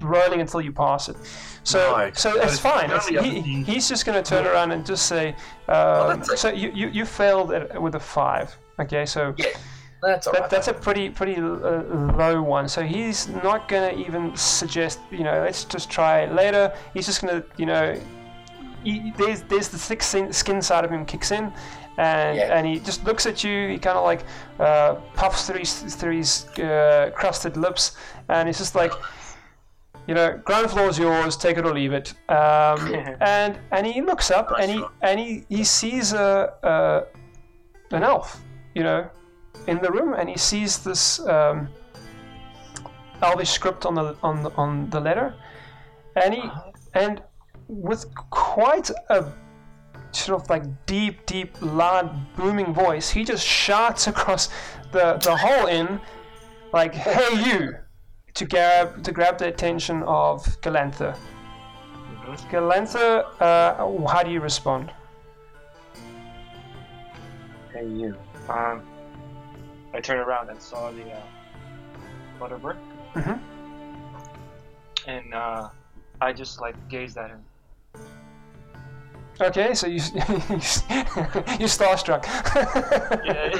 rolling 0.00 0.40
until 0.40 0.60
you 0.62 0.72
pass 0.72 1.08
it. 1.10 1.16
So 1.64 1.78
No, 1.98 2.10
so 2.14 2.40
it's 2.40 2.58
fine. 2.58 2.90
It's, 2.90 3.08
he, 3.08 3.40
he's 3.62 3.88
just 3.88 4.06
going 4.06 4.22
to 4.22 4.28
turn 4.28 4.46
around 4.46 4.70
and 4.72 4.86
just 4.86 5.06
say. 5.06 5.30
Um, 5.68 6.22
Oh, 6.30 6.34
so 6.36 6.48
you, 6.50 6.70
you 6.74 6.88
you 6.88 7.04
failed 7.04 7.52
at, 7.52 7.80
with 7.82 7.94
a 7.96 8.00
five. 8.00 8.56
Okay, 8.78 9.04
so. 9.04 9.34
Yeah, 9.36 9.46
that's 10.04 10.26
That, 10.26 10.34
alright. 10.34 10.50
that's 10.50 10.68
a 10.68 10.72
pretty 10.74 11.08
pretty 11.10 11.36
uh, 11.36 11.82
low 12.16 12.42
one. 12.42 12.68
So 12.68 12.82
he's 12.82 13.28
not 13.28 13.68
gonna 13.68 13.92
even 13.92 14.36
suggest, 14.36 15.00
you 15.10 15.24
know, 15.24 15.40
let's 15.42 15.64
just 15.64 15.90
try 15.90 16.26
later. 16.26 16.72
He's 16.94 17.06
just 17.06 17.20
gonna, 17.22 17.42
you 17.56 17.66
know, 17.66 17.98
he, 18.84 19.12
there's 19.16 19.42
there's 19.42 19.68
the 19.68 19.78
thick 19.78 20.02
skin, 20.02 20.60
side 20.62 20.84
of 20.84 20.90
him 20.90 21.04
kicks 21.06 21.30
in, 21.30 21.52
and 21.96 22.36
Yeah. 22.36 22.56
and 22.56 22.66
he 22.66 22.78
just 22.80 23.04
looks 23.04 23.24
at 23.26 23.42
you. 23.42 23.68
He 23.68 23.78
kind 23.78 23.96
of 23.96 24.04
like 24.04 24.24
uh, 24.60 24.96
puffs 25.14 25.46
through 25.46 25.60
his 25.60 25.94
through 25.94 26.16
his 26.18 26.46
uh, 26.58 27.10
crusted 27.14 27.56
lips, 27.56 27.96
and 28.28 28.48
he's 28.48 28.58
just 28.58 28.74
like. 28.74 28.92
You 30.06 30.12
know, 30.14 30.36
ground 30.44 30.70
floor 30.70 30.88
is 30.90 30.98
yours. 30.98 31.34
Take 31.34 31.56
it 31.56 31.64
or 31.64 31.72
leave 31.72 31.94
it. 31.94 32.12
Um, 32.28 32.92
and 33.22 33.58
and 33.72 33.86
he 33.86 34.02
looks 34.02 34.30
up 34.30 34.52
and 34.60 34.70
he 34.70 34.84
and 35.00 35.18
he, 35.18 35.46
he 35.48 35.64
sees 35.64 36.12
a, 36.12 36.52
a 36.62 37.04
an 37.96 38.02
elf. 38.02 38.38
You 38.74 38.82
know, 38.82 39.06
in 39.66 39.80
the 39.80 39.90
room 39.90 40.14
and 40.14 40.28
he 40.28 40.36
sees 40.36 40.78
this 40.78 41.20
um, 41.26 41.68
Elvish 43.22 43.50
script 43.50 43.86
on 43.86 43.94
the 43.94 44.16
on 44.22 44.42
the, 44.42 44.50
on 44.56 44.90
the 44.90 45.00
letter, 45.00 45.34
and 46.16 46.34
he 46.34 46.42
and 46.94 47.22
with 47.68 48.04
quite 48.30 48.90
a 49.08 49.32
sort 50.12 50.40
of 50.40 50.50
like 50.50 50.64
deep, 50.86 51.26
deep, 51.26 51.56
loud, 51.60 52.10
booming 52.36 52.72
voice, 52.72 53.10
he 53.10 53.24
just 53.24 53.44
shouts 53.44 54.06
across 54.06 54.48
the 54.92 55.14
the 55.22 55.36
whole 55.36 55.66
inn, 55.66 56.00
like 56.72 56.94
"Hey 56.94 57.50
you!" 57.50 57.76
to 58.34 58.44
grab 58.44 59.02
to 59.02 59.12
grab 59.12 59.38
the 59.38 59.48
attention 59.48 60.02
of 60.02 60.44
Galantha. 60.60 61.16
Galantha, 62.50 63.24
uh, 63.40 64.06
how 64.08 64.22
do 64.22 64.30
you 64.30 64.40
respond? 64.40 64.90
Hey 67.72 67.86
you. 67.86 68.16
Um, 68.48 68.82
I 69.94 70.00
turned 70.00 70.20
around 70.20 70.50
and 70.50 70.60
saw 70.60 70.90
the 70.90 71.04
uh, 71.12 71.20
Butterbur, 72.40 72.76
Mhm. 73.14 73.38
and 75.06 75.32
uh, 75.34 75.68
I 76.20 76.32
just 76.32 76.60
like 76.60 76.74
gazed 76.88 77.16
at 77.16 77.30
him. 77.30 77.44
Okay, 79.40 79.74
so 79.74 79.86
you 79.86 79.94
you 81.60 81.66
starstruck. 81.68 82.24
Yeah, 83.24 83.50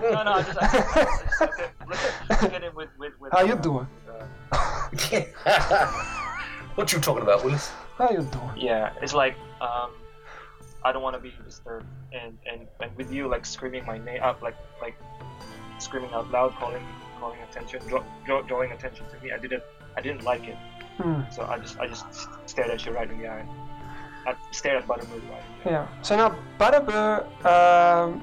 no, 0.00 0.22
no, 0.22 0.32
I 0.32 0.42
just, 0.42 0.58
I 0.62 0.66
just, 0.68 1.40
look, 1.40 1.58
at, 1.60 1.88
look, 1.88 1.98
at, 1.98 2.42
look 2.42 2.52
at 2.54 2.62
him 2.62 2.74
with, 2.74 2.88
with, 2.98 3.12
with 3.20 3.32
How 3.32 3.42
you 3.42 3.52
uh, 3.54 3.56
doing? 3.56 3.86
with, 4.92 5.34
uh, 5.46 5.86
what 6.74 6.92
you 6.92 7.00
talking 7.00 7.22
about, 7.22 7.44
Willis? 7.44 7.70
How 7.96 8.10
you 8.10 8.22
doing? 8.22 8.50
yeah, 8.56 8.92
it's 9.02 9.12
like 9.14 9.34
um, 9.60 9.90
I 10.84 10.92
don't 10.92 11.02
want 11.02 11.16
to 11.16 11.20
be 11.22 11.32
disturbed, 11.44 11.86
and, 12.12 12.36
and 12.50 12.66
and 12.80 12.94
with 12.96 13.12
you 13.12 13.28
like 13.28 13.44
screaming 13.46 13.84
my 13.86 13.98
name 13.98 14.22
up, 14.22 14.40
like 14.42 14.56
like 14.80 14.96
screaming 15.80 16.12
out 16.12 16.30
loud, 16.30 16.54
calling 16.56 16.84
calling 17.18 17.40
attention, 17.50 17.80
draw, 17.88 18.02
draw, 18.24 18.42
drawing 18.42 18.72
attention 18.72 19.04
to 19.10 19.24
me. 19.24 19.32
I 19.32 19.38
didn't 19.38 19.62
I 19.96 20.00
didn't 20.00 20.22
like 20.24 20.46
it, 20.46 20.56
Hmm. 20.98 21.22
so 21.30 21.42
I 21.44 21.58
just 21.58 21.78
I 21.80 21.86
just 21.88 22.06
stared 22.46 22.70
at 22.70 22.84
you 22.86 22.92
right 22.92 23.10
in 23.10 23.18
the 23.18 23.28
eye. 23.28 23.44
I 24.26 24.34
stared 24.52 24.82
at 24.82 24.86
Butterbur 24.88 25.10
right 25.12 25.22
in 25.22 25.28
the 25.28 25.34
eye. 25.70 25.72
Yeah. 25.72 25.86
So 26.02 26.16
now 26.16 26.36
Butterbur, 26.58 27.24
um, 27.44 28.22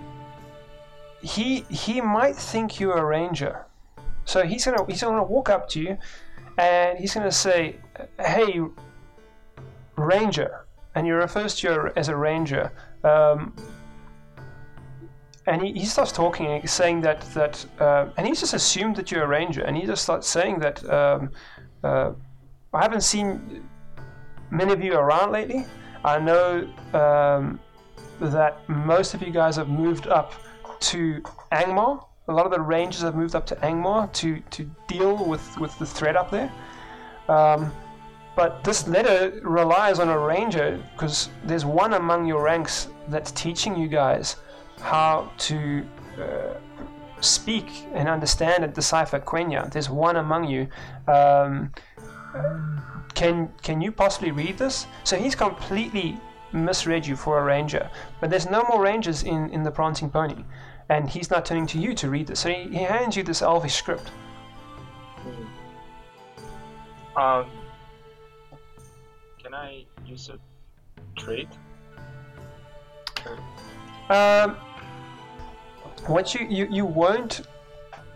he 1.21 1.61
he 1.69 2.01
might 2.01 2.35
think 2.35 2.79
you're 2.79 2.97
a 2.97 3.05
ranger, 3.05 3.65
so 4.25 4.43
he's 4.43 4.65
gonna 4.65 4.85
he's 4.87 5.01
gonna 5.01 5.23
walk 5.23 5.49
up 5.49 5.67
to 5.69 5.79
you, 5.81 5.97
and 6.57 6.97
he's 6.99 7.13
gonna 7.13 7.31
say, 7.31 7.77
"Hey, 8.19 8.61
ranger," 9.95 10.65
and 10.95 11.05
he 11.05 11.11
refers 11.11 11.55
to 11.55 11.67
you 11.67 11.91
as 11.95 12.09
a 12.09 12.15
ranger. 12.15 12.71
Um, 13.03 13.55
and 15.47 15.61
he, 15.61 15.71
he 15.71 15.85
starts 15.85 16.11
talking 16.11 16.65
saying 16.67 17.01
that 17.01 17.21
that 17.33 17.65
uh, 17.79 18.09
and 18.17 18.27
he's 18.27 18.39
just 18.39 18.53
assumed 18.53 18.95
that 18.97 19.11
you're 19.11 19.23
a 19.23 19.27
ranger 19.27 19.61
and 19.63 19.75
he 19.75 19.85
just 19.85 20.03
starts 20.03 20.27
saying 20.27 20.59
that 20.59 20.87
um, 20.89 21.31
uh, 21.83 22.11
I 22.73 22.81
haven't 22.81 23.01
seen 23.01 23.63
many 24.51 24.73
of 24.73 24.83
you 24.83 24.93
around 24.93 25.31
lately. 25.31 25.65
I 26.03 26.19
know 26.19 26.67
um, 26.93 27.59
that 28.19 28.67
most 28.69 29.13
of 29.13 29.21
you 29.21 29.31
guys 29.31 29.55
have 29.55 29.69
moved 29.69 30.07
up 30.07 30.33
to 30.79 31.21
Angmar. 31.51 32.05
A 32.27 32.33
lot 32.33 32.45
of 32.45 32.51
the 32.51 32.59
rangers 32.59 33.01
have 33.01 33.15
moved 33.15 33.35
up 33.35 33.45
to 33.47 33.55
Angmar 33.57 34.11
to, 34.13 34.39
to 34.51 34.69
deal 34.87 35.25
with, 35.25 35.57
with 35.57 35.77
the 35.79 35.85
threat 35.85 36.15
up 36.17 36.29
there. 36.29 36.51
Um, 37.29 37.71
but 38.35 38.63
this 38.63 38.87
letter 38.87 39.39
relies 39.43 39.99
on 39.99 40.09
a 40.09 40.19
ranger 40.19 40.79
because 40.93 41.29
there's 41.45 41.65
one 41.65 41.93
among 41.93 42.25
your 42.25 42.43
ranks 42.43 42.89
that's 43.07 43.31
teaching 43.31 43.75
you 43.75 43.87
guys 43.87 44.35
how 44.81 45.31
to 45.37 45.85
uh, 46.21 46.53
speak 47.21 47.87
and 47.93 48.07
understand 48.07 48.63
and 48.63 48.73
decipher 48.73 49.19
Quenya. 49.19 49.71
There's 49.71 49.89
one 49.89 50.17
among 50.17 50.45
you. 50.45 50.67
Um, 51.07 51.71
can 53.13 53.51
can 53.63 53.81
you 53.81 53.91
possibly 53.91 54.31
read 54.31 54.57
this? 54.57 54.85
So 55.03 55.17
he's 55.17 55.35
completely 55.35 56.19
misread 56.51 57.05
you 57.05 57.15
for 57.15 57.39
a 57.39 57.43
ranger, 57.43 57.89
but 58.21 58.29
there's 58.29 58.49
no 58.49 58.63
more 58.69 58.81
rangers 58.81 59.23
in 59.23 59.49
in 59.49 59.63
the 59.63 59.71
prancing 59.71 60.09
pony, 60.09 60.43
and 60.89 61.09
he's 61.09 61.31
not 61.31 61.45
turning 61.45 61.67
to 61.67 61.79
you 61.79 61.93
to 61.95 62.09
read 62.09 62.27
this. 62.27 62.39
So 62.39 62.49
he, 62.49 62.69
he 62.69 62.83
hands 62.83 63.15
you 63.17 63.23
this 63.23 63.41
elvish 63.41 63.75
script. 63.75 64.11
Um, 67.15 67.49
can 69.41 69.55
I 69.55 69.85
use 70.05 70.29
a 70.29 70.37
trait? 71.19 71.47
Um, 74.09 74.55
what 76.07 76.33
you, 76.33 76.47
you 76.49 76.67
you 76.71 76.85
won't. 76.85 77.41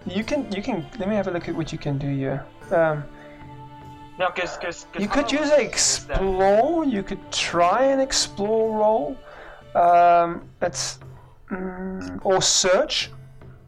You 0.06 0.24
can 0.24 0.52
you 0.52 0.62
can. 0.62 0.86
Let 1.00 1.08
me 1.10 1.16
have 1.16 1.28
a 1.28 1.32
look 1.32 1.48
at 1.50 1.56
what 1.56 1.72
you 1.72 1.78
can 1.78 1.98
do 1.98 2.08
here. 2.08 2.46
Um, 2.72 3.04
No, 4.20 4.28
cause, 4.30 4.58
cause, 4.58 4.86
'cause 4.92 5.02
you 5.02 5.08
could 5.08 5.32
use 5.32 5.42
was 5.42 5.52
a 5.52 5.56
thinking 5.56 5.74
is 5.76 6.06
that- 6.08 6.16
explore. 6.18 6.86
You 6.86 7.04
could 7.04 7.32
try 7.32 7.84
an 7.86 8.00
explore 8.00 8.78
roll. 8.80 9.18
Um, 9.76 10.50
it's 10.62 11.00
mm, 11.50 12.20
or 12.24 12.42
search. 12.42 13.12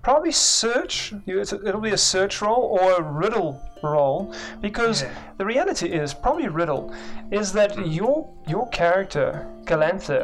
Probably 0.02 0.32
search. 0.34 1.14
You, 1.26 1.40
it's 1.40 1.54
a, 1.54 1.66
it'll 1.68 1.80
be 1.82 1.92
a 1.92 1.98
search 1.98 2.42
roll 2.42 2.78
or 2.80 2.94
a 2.94 3.02
riddle 3.02 3.62
roll 3.84 4.34
because 4.62 5.06
the 5.38 5.46
reality 5.46 5.88
is 5.88 6.14
probably 6.14 6.48
riddle 6.50 6.94
is 7.32 7.52
that 7.54 7.88
your 7.88 8.30
your 8.48 8.68
character 8.70 9.48
Galantha. 9.66 10.22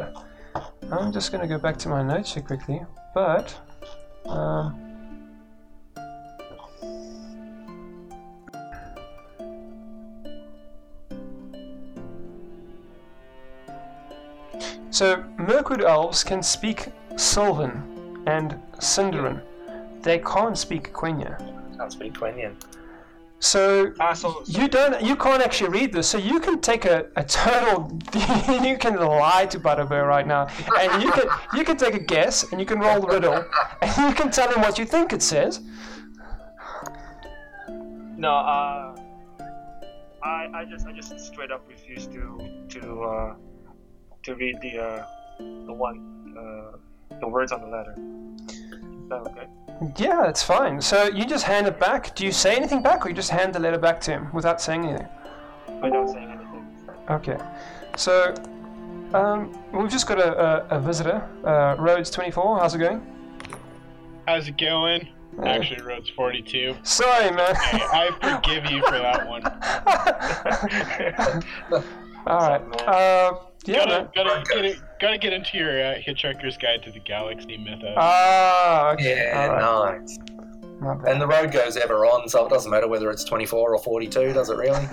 I'm 0.92 1.12
just 1.12 1.30
going 1.32 1.40
to 1.42 1.48
go 1.48 1.58
back 1.58 1.76
to 1.78 1.88
my 1.88 2.02
notes 2.02 2.34
here 2.34 2.42
quickly, 2.42 2.82
but. 3.14 3.54
Um, 4.30 4.76
So, 14.92 15.24
Mirkwood 15.38 15.82
elves 15.82 16.22
can 16.22 16.42
speak 16.42 16.88
Sylvan 17.16 18.22
and 18.26 18.60
Sindarin. 18.78 19.40
They 20.02 20.18
can't 20.18 20.58
speak 20.58 20.92
Quenya. 20.92 21.38
Can't 21.78 21.92
speak 21.92 22.12
Quenya. 22.12 22.52
So, 23.40 23.94
you 24.44 24.68
don't, 24.68 25.02
you 25.02 25.16
can't 25.16 25.42
actually 25.42 25.70
read 25.70 25.92
this. 25.94 26.08
So 26.08 26.18
you 26.18 26.40
can 26.40 26.60
take 26.60 26.84
a, 26.84 27.06
a 27.16 27.24
total, 27.38 27.98
you 28.62 28.76
can 28.76 28.96
lie 28.96 29.46
to 29.46 29.58
Butterbur 29.58 30.06
right 30.06 30.26
now, 30.26 30.46
and 30.78 31.02
you 31.02 31.10
can 31.10 31.24
you 31.54 31.64
can 31.64 31.78
take 31.78 31.94
a 31.94 31.98
guess, 31.98 32.52
and 32.52 32.60
you 32.60 32.66
can 32.66 32.78
roll 32.78 33.00
the 33.00 33.06
riddle, 33.08 33.44
and 33.82 34.08
you 34.08 34.14
can 34.14 34.30
tell 34.30 34.52
him 34.52 34.60
what 34.60 34.78
you 34.78 34.84
think 34.84 35.12
it 35.14 35.22
says. 35.22 35.60
no, 38.16 38.30
uh, 38.30 38.94
I, 40.22 40.48
I 40.52 40.64
just, 40.66 40.86
I 40.86 40.92
just 40.92 41.18
straight 41.18 41.50
up 41.50 41.66
refuse 41.66 42.06
to, 42.08 42.66
to, 42.68 43.02
uh, 43.02 43.34
to 44.24 44.34
read 44.34 44.60
the, 44.60 44.78
uh, 44.78 45.06
the 45.38 45.72
one, 45.72 46.36
uh, 46.38 47.16
the 47.20 47.26
words 47.26 47.52
on 47.52 47.62
the 47.62 47.68
letter. 47.68 47.94
Is 48.48 49.08
that 49.08 49.20
okay? 49.28 49.46
Yeah, 49.96 50.28
it's 50.28 50.42
fine. 50.42 50.80
So 50.80 51.04
you 51.04 51.24
just 51.24 51.44
hand 51.44 51.66
it 51.66 51.80
back. 51.80 52.14
Do 52.14 52.24
you 52.24 52.32
say 52.32 52.54
anything 52.54 52.82
back, 52.82 53.04
or 53.04 53.08
you 53.08 53.14
just 53.14 53.30
hand 53.30 53.54
the 53.54 53.58
letter 53.60 53.78
back 53.78 54.00
to 54.02 54.10
him 54.12 54.28
without 54.32 54.60
saying 54.60 54.84
anything? 54.84 55.08
Without 55.82 56.10
saying 56.10 56.30
anything. 56.30 56.66
Okay. 57.08 57.38
So, 57.96 58.34
um, 59.14 59.50
we've 59.72 59.90
just 59.90 60.06
got 60.06 60.18
a, 60.18 60.66
a, 60.72 60.76
a 60.76 60.80
visitor. 60.80 61.26
Uh, 61.44 61.76
Rhodes 61.78 62.10
twenty 62.10 62.30
four. 62.30 62.58
How's 62.58 62.74
it 62.74 62.78
going? 62.78 63.00
How's 64.28 64.48
it 64.48 64.58
going? 64.58 65.08
Uh, 65.38 65.44
Actually, 65.46 65.80
Road's 65.82 66.10
42. 66.10 66.74
Sorry, 66.82 67.30
man. 67.30 67.54
Hey, 67.54 67.80
I 67.80 68.10
forgive 68.20 68.68
you 68.70 68.82
for 68.84 68.98
that 68.98 69.26
one. 69.28 69.42
All 72.26 72.48
right. 72.48 72.60
Uh, 72.86 73.32
yeah. 73.66 73.86
Gotta, 73.86 74.10
gotta, 74.14 74.44
get 74.52 74.64
it, 74.64 74.78
gotta 75.00 75.18
get 75.18 75.32
into 75.32 75.58
your 75.58 75.70
uh, 75.70 75.94
Hitchhiker's 75.96 76.56
Guide 76.56 76.82
to 76.84 76.90
the 76.90 77.00
Galaxy 77.00 77.56
mythos. 77.56 77.94
Ah, 77.96 78.92
okay. 78.92 79.16
Yeah, 79.16 79.58
all 79.62 79.84
right. 79.84 80.00
nice. 80.00 80.18
And 81.06 81.20
the 81.20 81.26
road 81.26 81.52
goes 81.52 81.76
ever 81.76 82.06
on, 82.06 82.28
so 82.28 82.46
it 82.46 82.48
doesn't 82.48 82.70
matter 82.70 82.88
whether 82.88 83.10
it's 83.10 83.24
24 83.24 83.74
or 83.74 83.78
42, 83.78 84.32
does 84.32 84.48
it 84.48 84.56
really? 84.56 84.88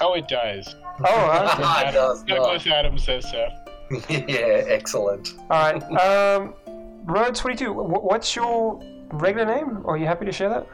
oh, 0.00 0.14
it 0.14 0.28
does. 0.28 0.74
Oh, 1.04 1.48
okay. 1.54 1.88
it 1.88 1.92
does 1.92 2.24
not. 2.24 2.36
Douglas 2.36 2.66
Adams 2.66 3.04
says 3.04 3.30
so. 3.30 3.48
yeah, 4.10 4.64
excellent. 4.66 5.34
All 5.50 5.72
right. 5.72 5.82
Um, 6.00 6.54
Road 7.04 7.34
22, 7.34 7.72
what's 7.72 8.34
your 8.34 8.80
regular 9.12 9.46
name? 9.46 9.82
Are 9.86 9.96
you 9.96 10.06
happy 10.06 10.26
to 10.26 10.32
share 10.32 10.48
that? 10.48 10.66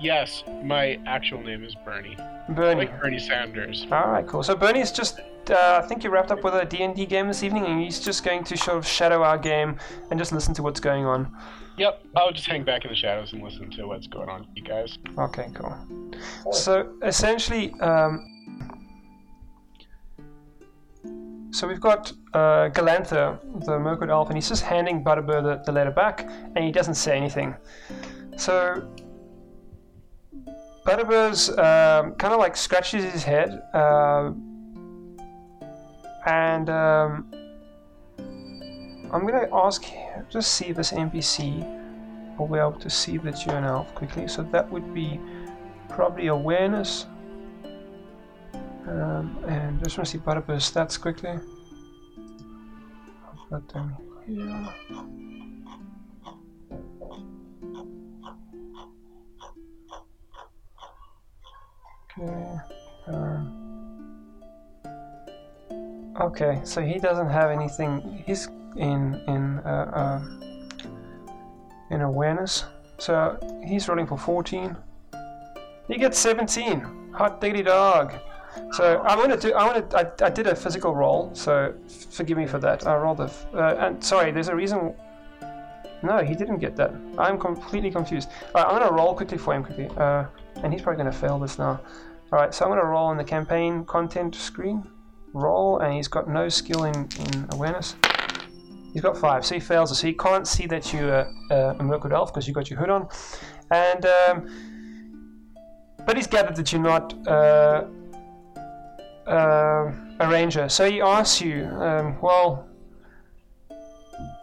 Yes, 0.00 0.44
my 0.62 0.98
actual 1.06 1.42
name 1.42 1.62
is 1.62 1.74
Bernie. 1.84 2.16
Bernie. 2.48 2.86
Like 2.86 3.00
Bernie 3.00 3.18
Sanders. 3.18 3.86
All 3.92 4.08
right, 4.08 4.26
cool. 4.26 4.42
So 4.42 4.56
Bernie's 4.56 4.90
just, 4.90 5.20
uh, 5.50 5.80
I 5.82 5.86
think 5.86 6.02
you 6.02 6.10
wrapped 6.10 6.30
up 6.30 6.42
with 6.42 6.54
a 6.54 6.64
D&D 6.64 7.04
game 7.04 7.28
this 7.28 7.42
evening, 7.42 7.66
and 7.66 7.82
he's 7.82 8.00
just 8.00 8.24
going 8.24 8.42
to 8.44 8.56
sort 8.56 8.78
of 8.78 8.86
shadow 8.86 9.22
our 9.22 9.36
game 9.36 9.76
and 10.10 10.18
just 10.18 10.32
listen 10.32 10.54
to 10.54 10.62
what's 10.62 10.80
going 10.80 11.04
on. 11.04 11.30
Yep, 11.76 12.02
I'll 12.16 12.32
just 12.32 12.46
hang 12.46 12.64
back 12.64 12.84
in 12.84 12.90
the 12.90 12.96
shadows 12.96 13.34
and 13.34 13.42
listen 13.42 13.70
to 13.72 13.86
what's 13.86 14.06
going 14.06 14.30
on, 14.30 14.46
you 14.54 14.62
guys. 14.62 14.98
Okay, 15.18 15.50
cool. 15.54 15.76
So 16.50 16.94
essentially, 17.02 17.72
um, 17.80 18.26
so 21.50 21.68
we've 21.68 21.80
got 21.80 22.10
uh, 22.32 22.70
Galantha, 22.70 23.38
the 23.66 23.78
Mirkwood 23.78 24.08
elf, 24.08 24.28
and 24.28 24.36
he's 24.36 24.48
just 24.48 24.62
handing 24.62 25.04
Butterbur 25.04 25.42
the, 25.42 25.62
the 25.64 25.72
letter 25.72 25.90
back, 25.90 26.26
and 26.56 26.64
he 26.64 26.72
doesn't 26.72 26.94
say 26.94 27.16
anything. 27.16 27.54
So 28.36 28.88
Butterbur's 30.84 31.50
um, 31.50 32.14
kind 32.14 32.32
of 32.32 32.38
like 32.38 32.56
scratches 32.56 33.04
his 33.12 33.22
head, 33.22 33.62
uh, 33.74 34.32
and 36.26 36.70
um, 36.70 37.30
I'm 39.12 39.26
gonna 39.26 39.48
ask, 39.52 39.84
just 40.30 40.52
see 40.54 40.72
this 40.72 40.92
NPC 40.92 41.80
will 42.38 42.48
be 42.48 42.58
able 42.58 42.72
to 42.72 42.88
see 42.88 43.18
the 43.18 43.44
you're 43.44 43.56
an 43.56 43.64
quickly. 43.94 44.26
So 44.28 44.42
that 44.44 44.70
would 44.70 44.94
be 44.94 45.20
probably 45.88 46.28
awareness. 46.28 47.06
Um, 48.86 49.38
and 49.46 49.82
just 49.84 49.98
want 49.98 50.06
to 50.06 50.12
see 50.12 50.18
Butterbur's 50.18 50.70
stats 50.70 51.00
quickly. 51.00 51.30
I've 53.30 53.50
got 53.50 53.68
them 53.68 53.96
here. 54.26 55.29
Okay. 62.20 62.60
Um, 63.06 64.12
okay, 66.20 66.60
so 66.64 66.82
he 66.82 66.98
doesn't 66.98 67.28
have 67.30 67.50
anything. 67.50 68.22
He's 68.26 68.48
in 68.76 69.14
in 69.26 69.58
uh, 69.60 69.90
uh, 69.94 70.20
in 71.90 72.02
awareness. 72.02 72.64
So 72.98 73.38
he's 73.64 73.88
rolling 73.88 74.06
for 74.06 74.18
14. 74.18 74.76
He 75.88 75.96
gets 75.96 76.18
17. 76.18 77.12
Hot 77.14 77.40
diggity 77.40 77.62
dog. 77.62 78.12
So 78.72 79.00
I'm 79.02 79.18
gonna 79.18 79.36
do. 79.36 79.52
I 79.54 79.64
want 79.64 79.90
to. 79.90 79.96
I, 79.96 80.26
I 80.26 80.30
did 80.30 80.46
a 80.46 80.54
physical 80.54 80.94
roll. 80.94 81.30
So 81.34 81.74
forgive 82.10 82.36
me 82.36 82.46
for 82.46 82.58
that. 82.58 82.86
I 82.86 82.96
rolled 82.96 83.20
a. 83.20 83.30
Uh, 83.54 83.86
and 83.86 84.04
sorry, 84.04 84.30
there's 84.30 84.48
a 84.48 84.54
reason. 84.54 84.94
No, 86.02 86.18
he 86.18 86.34
didn't 86.34 86.58
get 86.58 86.76
that. 86.76 86.92
I'm 87.18 87.38
completely 87.38 87.90
confused. 87.90 88.28
Right, 88.54 88.64
I'm 88.64 88.78
gonna 88.78 88.92
roll 88.92 89.14
quickly 89.14 89.38
for 89.38 89.54
him 89.54 89.64
quickly. 89.64 89.88
Uh, 89.96 90.24
and 90.62 90.72
he's 90.72 90.82
probably 90.82 90.98
gonna 90.98 91.12
fail 91.12 91.38
this 91.38 91.58
now. 91.58 91.80
All 92.32 92.38
right, 92.38 92.54
so 92.54 92.64
I'm 92.64 92.70
gonna 92.70 92.84
roll 92.84 93.06
on 93.06 93.16
the 93.16 93.24
campaign 93.24 93.84
content 93.84 94.36
screen. 94.36 94.88
Roll, 95.32 95.80
and 95.80 95.92
he's 95.92 96.06
got 96.06 96.28
no 96.28 96.48
skill 96.48 96.84
in 96.84 96.94
in 96.94 97.48
awareness. 97.52 97.96
He's 98.92 99.02
got 99.02 99.16
five, 99.16 99.44
so 99.44 99.54
he 99.54 99.60
fails. 99.60 99.98
So 99.98 100.06
he 100.06 100.12
can't 100.12 100.46
see 100.46 100.66
that 100.66 100.92
you're 100.92 101.26
a, 101.50 101.76
a 101.78 101.82
Mirkwood 101.82 102.12
elf 102.12 102.32
because 102.32 102.46
you 102.46 102.54
got 102.54 102.70
your 102.70 102.78
hood 102.78 102.90
on, 102.90 103.08
and 103.72 104.06
um, 104.06 104.36
but 106.06 106.16
he's 106.16 106.28
gathered 106.28 106.54
that 106.54 106.72
you're 106.72 106.80
not 106.80 107.14
uh, 107.26 107.84
uh, 109.26 109.92
a 110.20 110.28
ranger. 110.28 110.68
So 110.68 110.88
he 110.88 111.00
asks 111.00 111.40
you, 111.40 111.64
um, 111.64 112.20
well, 112.20 112.68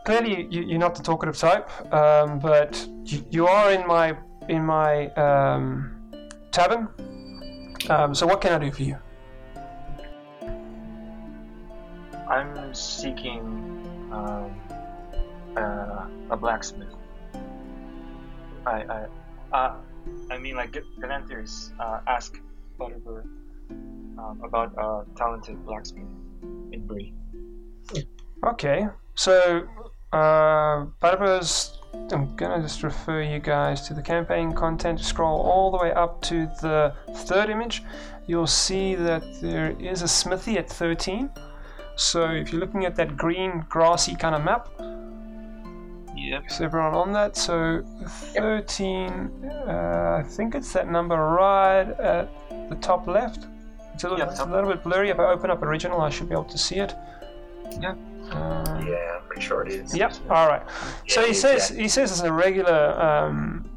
clearly 0.05 0.47
you, 0.49 0.63
you're 0.63 0.79
not 0.79 0.95
the 0.95 1.03
talkative 1.03 1.37
type, 1.37 1.69
um, 1.93 2.39
but 2.39 2.85
you, 3.05 3.25
you 3.29 3.47
are 3.47 3.71
in 3.71 3.87
my 3.87 4.17
in 4.49 4.65
my 4.65 5.07
um, 5.11 6.19
tavern. 6.51 6.89
Um, 7.89 8.13
so 8.13 8.27
what 8.27 8.41
can 8.41 8.51
I 8.53 8.57
do 8.57 8.71
for 8.71 8.83
you? 8.83 8.97
I'm 12.29 12.73
seeking 12.73 13.37
um, 14.11 14.51
uh, 15.55 16.07
a 16.29 16.37
blacksmith. 16.37 16.93
I, 18.65 18.83
I, 18.83 19.05
uh, 19.53 19.75
I 20.29 20.37
mean, 20.37 20.55
like, 20.55 20.77
Galanthers 20.99 21.71
uh, 21.79 22.01
ask 22.07 22.37
Butterbur 22.77 23.23
um, 23.69 24.41
about 24.43 24.73
a 24.77 25.05
talented 25.15 25.65
blacksmith 25.65 26.03
in 26.73 26.85
Bree. 26.85 27.13
Okay, 28.45 28.87
so 29.15 29.65
uh, 30.11 30.85
Butterbur's. 31.01 31.76
I'm 32.11 32.35
gonna 32.35 32.61
just 32.61 32.83
refer 32.83 33.21
you 33.21 33.39
guys 33.39 33.81
to 33.87 33.93
the 33.93 34.01
campaign 34.01 34.53
content. 34.53 34.99
Scroll 34.99 35.41
all 35.41 35.71
the 35.71 35.77
way 35.77 35.91
up 35.91 36.21
to 36.23 36.45
the 36.61 36.93
third 37.13 37.49
image. 37.49 37.83
You'll 38.27 38.47
see 38.47 38.95
that 38.95 39.23
there 39.41 39.75
is 39.79 40.01
a 40.01 40.07
smithy 40.07 40.57
at 40.57 40.69
13. 40.69 41.29
So 41.95 42.25
if 42.31 42.51
you're 42.51 42.61
looking 42.61 42.85
at 42.85 42.95
that 42.95 43.17
green 43.17 43.65
grassy 43.69 44.15
kind 44.15 44.35
of 44.35 44.43
map, 44.43 44.69
Yep. 46.15 46.43
is 46.49 46.61
everyone 46.61 46.93
on 46.93 47.11
that? 47.13 47.35
So 47.37 47.83
13, 48.07 49.31
uh, 49.67 50.23
I 50.23 50.27
think 50.27 50.55
it's 50.55 50.71
that 50.73 50.89
number 50.89 51.15
right 51.15 51.89
at 51.99 52.29
the 52.69 52.75
top 52.75 53.07
left. 53.07 53.47
It's 53.93 54.03
a, 54.03 54.09
little, 54.09 54.25
Yeah, 54.25 54.31
it's 54.31 54.39
a 54.39 54.45
little 54.45 54.69
bit 54.69 54.83
blurry. 54.83 55.09
If 55.09 55.19
I 55.19 55.25
open 55.25 55.49
up 55.51 55.61
original, 55.61 56.01
I 56.01 56.09
should 56.09 56.29
be 56.29 56.33
able 56.33 56.43
to 56.45 56.57
see 56.57 56.75
it. 56.79 56.93
Yeah. 57.79 57.95
Yeah, 58.31 59.17
I'm 59.17 59.27
pretty 59.27 59.41
sure 59.41 59.65
it 59.65 59.71
is. 59.71 59.95
Yep. 59.95 60.13
All 60.29 60.47
right. 60.47 60.63
So 61.07 61.25
he 61.25 61.33
says 61.33 61.71
yeah. 61.71 61.81
he 61.83 61.87
says 61.87 62.11
it's 62.11 62.21
a 62.21 62.31
regular 62.31 62.99
um, 63.01 63.69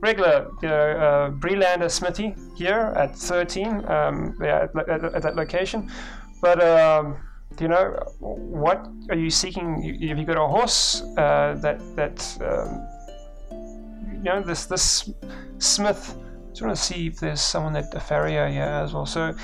regular 0.00 0.50
you 0.62 0.68
know 0.68 0.90
uh, 0.90 1.30
Breelander 1.30 1.90
Smithy 1.90 2.34
here 2.56 2.92
at 2.96 3.16
13 3.16 3.84
um, 3.88 4.36
yeah, 4.40 4.66
at, 4.76 4.88
at, 4.88 5.04
at 5.04 5.22
that 5.22 5.36
location, 5.36 5.90
but 6.40 6.62
um, 6.62 7.16
you 7.60 7.68
know 7.68 7.96
what 8.20 8.86
are 9.10 9.16
you 9.16 9.30
seeking? 9.30 9.82
Have 10.08 10.18
you 10.18 10.24
got 10.24 10.36
a 10.36 10.46
horse 10.46 11.02
uh, 11.16 11.56
that 11.60 11.80
that 11.96 12.18
um, 12.40 12.86
you 14.12 14.22
know 14.22 14.42
this 14.42 14.66
this 14.66 15.10
Smith? 15.58 16.16
Just 16.50 16.62
want 16.62 16.76
to 16.76 16.82
see 16.82 17.08
if 17.08 17.20
there's 17.20 17.40
someone 17.40 17.74
that 17.74 17.94
a 17.94 18.00
farrier 18.00 18.48
here 18.48 18.62
as 18.62 18.94
well. 18.94 19.06
So 19.06 19.34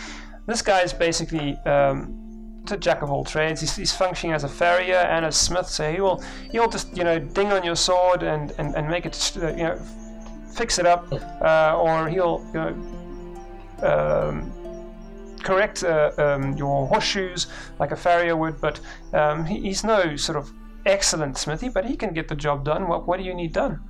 this 0.46 0.62
guy 0.62 0.80
is 0.80 0.92
basically. 0.92 1.56
Um, 1.66 2.31
a 2.70 2.76
jack 2.76 3.02
of 3.02 3.10
all 3.10 3.24
trades. 3.24 3.60
He's, 3.60 3.74
he's 3.74 3.92
functioning 3.92 4.34
as 4.34 4.44
a 4.44 4.48
farrier 4.48 4.96
and 4.96 5.24
a 5.24 5.32
smith, 5.32 5.66
so 5.66 5.90
he 5.90 6.00
will 6.00 6.22
he'll 6.50 6.68
just 6.68 6.96
you 6.96 7.04
know 7.04 7.18
ding 7.18 7.52
on 7.52 7.64
your 7.64 7.76
sword 7.76 8.22
and 8.22 8.52
and, 8.58 8.74
and 8.76 8.88
make 8.88 9.06
it 9.06 9.32
uh, 9.36 9.48
you 9.48 9.64
know 9.64 9.80
fix 10.54 10.78
it 10.78 10.86
up, 10.86 11.12
uh, 11.42 11.76
or 11.76 12.08
he'll 12.08 12.44
you 12.48 12.60
know 12.60 12.72
um, 13.82 14.52
correct 15.42 15.82
uh, 15.82 16.12
um, 16.18 16.56
your 16.56 16.86
horseshoes 16.86 17.48
like 17.78 17.90
a 17.90 17.96
farrier 17.96 18.36
would. 18.36 18.60
But 18.60 18.80
um, 19.12 19.44
he, 19.44 19.60
he's 19.60 19.82
no 19.82 20.16
sort 20.16 20.38
of 20.38 20.52
excellent 20.86 21.38
smithy, 21.38 21.68
but 21.68 21.84
he 21.84 21.96
can 21.96 22.12
get 22.12 22.28
the 22.28 22.36
job 22.36 22.64
done. 22.64 22.88
What 22.88 23.06
what 23.06 23.18
do 23.18 23.24
you 23.24 23.34
need 23.34 23.52
done? 23.52 23.80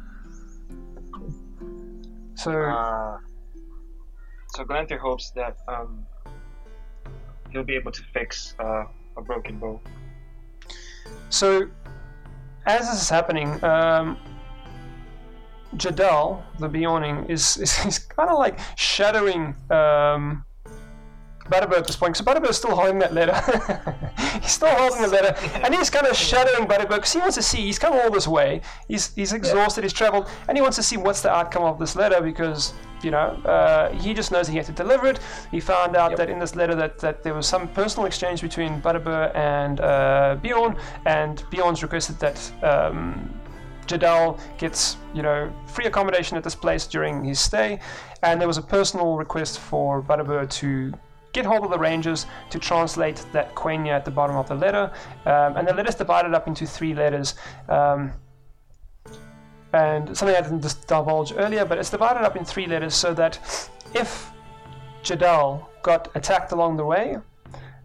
So 2.37 2.53
Uh, 2.53 3.19
so 4.55 4.65
Glanter 4.65 4.99
hopes 4.99 5.31
that 5.35 5.57
um, 5.69 6.07
he'll 7.53 7.65
be 7.65 7.75
able 7.75 7.93
to 7.93 8.03
fix 8.13 8.55
uh, 8.59 8.85
a 9.17 9.23
broken 9.23 9.59
bow. 9.59 9.81
So, 11.29 11.69
as 12.67 12.89
this 12.91 13.03
is 13.03 13.09
happening, 13.09 13.63
um, 13.65 14.17
Jadal, 15.77 16.43
the 16.59 16.69
Beorning, 16.69 17.29
is, 17.29 17.57
is, 17.57 17.85
is 17.87 17.99
kind 17.99 18.31
of 18.31 18.39
like 18.39 18.59
shadowing 18.77 19.55
um, 19.71 20.45
Butterbur 21.51 21.77
at 21.79 21.87
this 21.87 21.97
point. 21.97 22.17
So 22.17 22.25
Butterbur 22.25 22.51
is 22.51 22.57
still 22.57 22.75
holding 22.75 22.99
that 23.01 23.13
letter. 23.13 23.35
he's 24.41 24.53
still 24.53 24.69
holding 24.69 25.03
the 25.03 25.09
letter, 25.09 25.35
and 25.65 25.75
he's 25.75 25.91
kind 25.91 26.07
of 26.07 26.17
shadowing 26.17 26.69
Butterbur 26.69 26.97
because 26.97 27.13
he 27.13 27.19
wants 27.19 27.37
to 27.37 27.43
see. 27.43 27.59
He's 27.63 27.79
come 27.79 27.95
all 27.95 28.11
this 28.11 28.29
way. 28.29 28.61
He's 28.89 29.15
he's 29.15 29.33
exhausted. 29.33 29.85
He's 29.85 29.93
travelled, 29.93 30.29
and 30.49 30.57
he 30.57 30.63
wants 30.63 30.77
to 30.77 30.83
see 30.83 30.97
what's 30.97 31.21
the 31.21 31.31
outcome 31.31 31.65
of 31.65 31.79
this 31.79 31.97
letter 31.97 32.21
because 32.21 32.73
you 33.03 33.11
know 33.11 33.37
uh, 33.45 33.91
he 33.95 34.15
just 34.15 34.31
knows 34.31 34.47
he 34.47 34.57
has 34.57 34.67
to 34.67 34.73
deliver 34.73 35.09
it. 35.09 35.19
He 35.51 35.61
found 35.61 35.97
out 35.97 36.11
Yep. 36.13 36.19
that 36.19 36.31
in 36.31 36.39
this 36.39 36.55
letter 36.55 36.75
that, 36.77 36.99
that 36.99 37.23
there 37.23 37.35
was 37.35 37.47
some 37.47 37.69
personal 37.69 38.07
exchange 38.07 38.41
between 38.43 38.81
Butterbur 38.81 39.35
and 39.35 39.81
uh, 39.81 40.37
Beorn, 40.43 40.77
and 41.07 41.43
Beorn's 41.51 41.83
requested 41.83 42.19
that. 42.21 42.53
Um, 42.63 43.39
Jadal 43.89 44.39
gets, 44.59 44.97
you 45.13 45.23
know, 45.23 45.53
free 45.67 45.87
accommodation 45.87 46.37
at 46.37 46.45
this 46.45 46.55
place 46.55 46.87
during 46.87 47.25
his 47.25 47.41
stay, 47.41 47.81
and 48.23 48.41
there 48.41 48.47
was 48.47 48.57
a 48.57 48.63
personal 48.63 49.17
request 49.17 49.59
for 49.59 50.01
Butterbur 50.01 50.49
to 50.49 50.93
get 51.33 51.45
hold 51.45 51.65
of 51.65 51.71
the 51.71 51.79
Rangers 51.79 52.27
to 52.51 52.59
translate 52.59 53.25
that 53.33 53.55
Quenya 53.55 53.93
at 53.93 54.05
the 54.05 54.11
bottom 54.11 54.37
of 54.37 54.49
the 54.49 54.55
letter, 54.55 54.93
um, 55.27 55.57
and 55.57 55.67
the 55.67 55.75
letter's 55.75 55.95
divided 55.95 56.35
up 56.35 56.47
into 56.47 56.67
three 56.67 56.95
letters. 56.95 57.35
Um, 57.69 58.13
and 59.73 60.15
something 60.17 60.37
I 60.37 60.43
didn't 60.43 60.87
divulge 60.87 61.33
earlier, 61.35 61.65
but 61.65 61.79
it's 61.79 61.91
divided 61.91 62.23
up 62.23 62.37
in 62.37 62.45
three 62.45 62.67
letters 62.67 62.95
so 62.95 63.15
that 63.15 63.39
if 63.95 64.31
Jadal 65.03 65.67
got 65.83 66.11
attacked 66.15 66.53
along 66.53 66.77
the 66.77 66.85
way, 66.85 67.17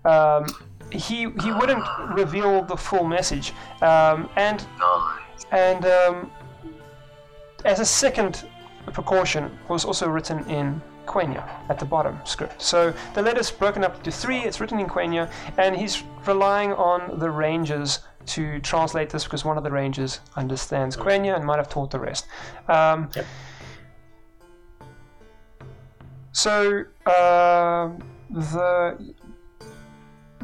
um, 0.04 0.46
he 0.92 1.30
he 1.44 1.52
wouldn't 1.52 1.84
reveal 2.14 2.62
the 2.64 2.76
full 2.76 3.04
message, 3.04 3.54
um, 3.82 4.30
and 4.36 4.66
and 5.52 5.86
um, 5.86 6.32
as 7.66 7.80
a 7.80 7.86
second 7.86 8.48
precaution 8.94 9.58
was 9.68 9.84
also 9.86 10.08
written 10.08 10.50
in 10.50 10.82
Quenya 11.08 11.48
at 11.70 11.80
the 11.80 11.86
bottom 11.86 12.20
script. 12.26 12.62
So 12.62 12.94
the 13.14 13.22
letter's 13.22 13.50
broken 13.50 13.84
up 13.84 13.98
into 13.98 14.12
three, 14.12 14.40
it's 14.40 14.60
written 14.60 14.80
in 14.80 14.88
Quenya, 14.88 15.32
and 15.58 15.76
he's 15.76 16.04
relying 16.26 16.74
on 16.74 17.20
the 17.20 17.30
rangers 17.30 18.00
to 18.28 18.60
translate 18.60 19.10
this 19.10 19.24
because 19.24 19.46
one 19.46 19.58
of 19.58 19.64
the 19.64 19.72
rangers 19.72 20.20
understands 20.36 20.98
Quenya 20.98 21.36
and 21.36 21.46
might 21.46 21.58
have 21.58 21.70
taught 21.70 21.92
the 21.92 22.00
rest. 22.00 22.28
Um, 22.68 23.10
Yep. 23.16 23.26
So 26.38 26.84
uh, 27.08 27.90
the 28.30 29.16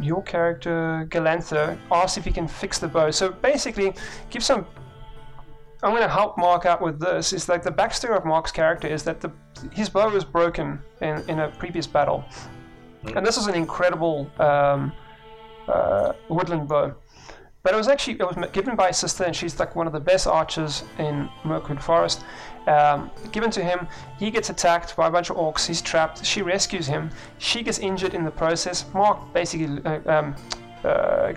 your 0.01 0.23
character 0.23 1.05
Galantha 1.11 1.77
asks 1.91 2.17
if 2.17 2.25
he 2.25 2.31
can 2.31 2.47
fix 2.47 2.79
the 2.79 2.87
bow. 2.87 3.11
So 3.11 3.31
basically, 3.31 3.93
give 4.31 4.43
some. 4.43 4.65
I'm 5.83 5.91
going 5.91 6.01
to 6.01 6.09
help 6.09 6.35
Mark 6.35 6.65
out 6.65 6.81
with 6.81 6.99
this. 6.99 7.31
Is 7.31 7.47
like 7.47 7.61
the 7.61 7.71
backstory 7.71 8.17
of 8.17 8.25
Mark's 8.25 8.51
character 8.51 8.87
is 8.87 9.03
that 9.03 9.21
the 9.21 9.31
his 9.71 9.89
bow 9.89 10.09
was 10.09 10.25
broken 10.25 10.79
in, 11.01 11.23
in 11.29 11.39
a 11.39 11.49
previous 11.49 11.87
battle, 11.87 12.25
and 13.15 13.25
this 13.25 13.37
is 13.37 13.47
an 13.47 13.55
incredible 13.55 14.29
um, 14.39 14.91
uh, 15.67 16.13
woodland 16.29 16.67
bow. 16.67 16.95
But 17.63 17.73
it 17.73 17.77
was 17.77 17.87
actually 17.87 18.15
it 18.19 18.27
was 18.27 18.35
given 18.51 18.75
by 18.75 18.87
his 18.87 18.97
sister, 18.97 19.23
and 19.23 19.33
she's 19.33 19.57
like 19.57 19.75
one 19.75 19.87
of 19.87 19.93
the 19.93 19.99
best 19.99 20.27
archers 20.27 20.83
in 20.99 21.29
Mirkwood 21.45 21.81
Forest. 21.81 22.25
Um, 22.67 23.09
given 23.31 23.51
to 23.51 23.63
him, 23.63 23.87
he 24.19 24.31
gets 24.31 24.49
attacked 24.49 24.95
by 24.97 25.07
a 25.07 25.11
bunch 25.11 25.29
of 25.29 25.37
orcs. 25.37 25.65
He's 25.65 25.81
trapped. 25.81 26.25
She 26.25 26.41
rescues 26.41 26.87
him. 26.87 27.09
She 27.37 27.63
gets 27.63 27.79
injured 27.79 28.13
in 28.13 28.25
the 28.25 28.31
process. 28.31 28.85
Mark 28.93 29.33
basically, 29.33 29.81
uh, 29.85 29.99
um, 30.11 30.35
uh, 30.83 31.31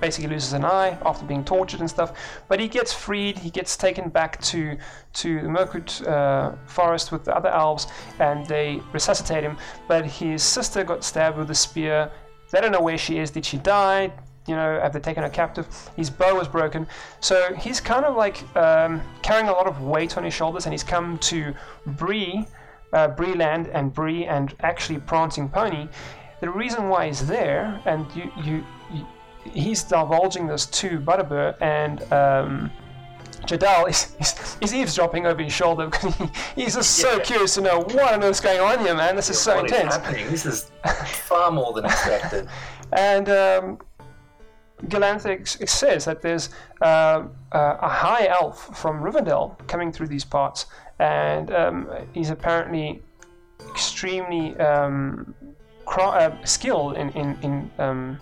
basically 0.00 0.30
loses 0.30 0.52
an 0.52 0.64
eye 0.64 0.98
after 1.04 1.24
being 1.24 1.44
tortured 1.44 1.80
and 1.80 1.90
stuff. 1.90 2.12
But 2.48 2.60
he 2.60 2.68
gets 2.68 2.92
freed. 2.92 3.38
He 3.38 3.50
gets 3.50 3.76
taken 3.76 4.08
back 4.08 4.40
to 4.42 4.76
to 5.14 5.40
the 5.42 5.48
Mirkwood 5.48 6.06
uh, 6.06 6.52
Forest 6.66 7.12
with 7.12 7.24
the 7.24 7.36
other 7.36 7.48
elves, 7.48 7.86
and 8.18 8.46
they 8.46 8.80
resuscitate 8.92 9.42
him. 9.42 9.56
But 9.88 10.04
his 10.06 10.42
sister 10.42 10.84
got 10.84 11.04
stabbed 11.04 11.38
with 11.38 11.50
a 11.50 11.54
spear. 11.54 12.10
They 12.50 12.60
don't 12.60 12.72
know 12.72 12.82
where 12.82 12.98
she 12.98 13.18
is. 13.18 13.30
Did 13.30 13.44
she 13.44 13.58
die? 13.58 14.12
you 14.46 14.54
know, 14.54 14.78
have 14.80 14.92
they 14.92 15.00
taken 15.00 15.22
her 15.22 15.28
captive? 15.28 15.66
His 15.96 16.10
bow 16.10 16.36
was 16.36 16.48
broken, 16.48 16.86
so 17.20 17.54
he's 17.54 17.80
kind 17.80 18.04
of 18.04 18.16
like 18.16 18.44
um, 18.56 19.02
carrying 19.22 19.48
a 19.48 19.52
lot 19.52 19.66
of 19.66 19.82
weight 19.82 20.16
on 20.16 20.24
his 20.24 20.34
shoulders, 20.34 20.66
and 20.66 20.72
he's 20.72 20.84
come 20.84 21.18
to 21.18 21.54
Bree, 21.86 22.46
uh, 22.92 23.08
Breeland, 23.08 23.70
and 23.74 23.92
Bree, 23.92 24.24
and 24.24 24.54
actually 24.60 25.00
Prancing 25.00 25.48
Pony. 25.48 25.88
The 26.40 26.50
reason 26.50 26.88
why 26.88 27.06
he's 27.06 27.26
there, 27.26 27.80
and 27.86 28.06
you, 28.14 28.30
you 28.44 28.64
he's 29.50 29.82
divulging 29.84 30.46
this 30.46 30.66
to 30.66 30.98
Butterbur 31.00 31.56
and. 31.60 32.12
Um, 32.12 32.70
Jadal 33.44 33.88
is, 33.88 34.16
is, 34.18 34.56
is 34.60 34.74
eavesdropping 34.74 35.24
over 35.24 35.40
his 35.40 35.52
shoulder 35.52 35.86
because 35.90 36.16
he, 36.16 36.30
he's 36.56 36.74
just 36.74 36.96
so 36.96 37.20
curious 37.20 37.54
to 37.54 37.60
know 37.60 37.78
what 37.78 38.12
on 38.12 38.24
earth's 38.24 38.40
going 38.40 38.58
on 38.58 38.84
here, 38.84 38.94
man. 38.94 39.14
This 39.14 39.30
is 39.30 39.38
so 39.38 39.56
What 39.56 39.66
is 39.66 39.72
intense. 39.72 39.94
happening? 39.96 40.28
This 40.30 40.46
is 40.46 40.72
far 41.06 41.52
more 41.52 41.72
than 41.72 41.84
expected. 41.84 42.48
And 42.92 43.28
um, 43.28 43.78
Galanthic 44.84 45.68
says 45.68 46.04
that 46.04 46.22
there's 46.22 46.50
uh, 46.82 47.24
uh, 47.52 47.76
a 47.80 47.88
high 47.88 48.26
elf 48.28 48.78
from 48.78 49.02
Rivendell 49.02 49.56
coming 49.66 49.90
through 49.90 50.06
these 50.06 50.24
parts, 50.24 50.66
and 50.98 51.50
um, 51.50 51.88
he's 52.12 52.30
apparently 52.30 53.02
extremely 53.68 54.56
um, 54.58 55.34
cra- 55.84 56.04
uh, 56.04 56.44
skilled 56.44 56.96
in 56.96 57.10
in, 57.10 57.38
in 57.42 57.70
um, 57.78 58.18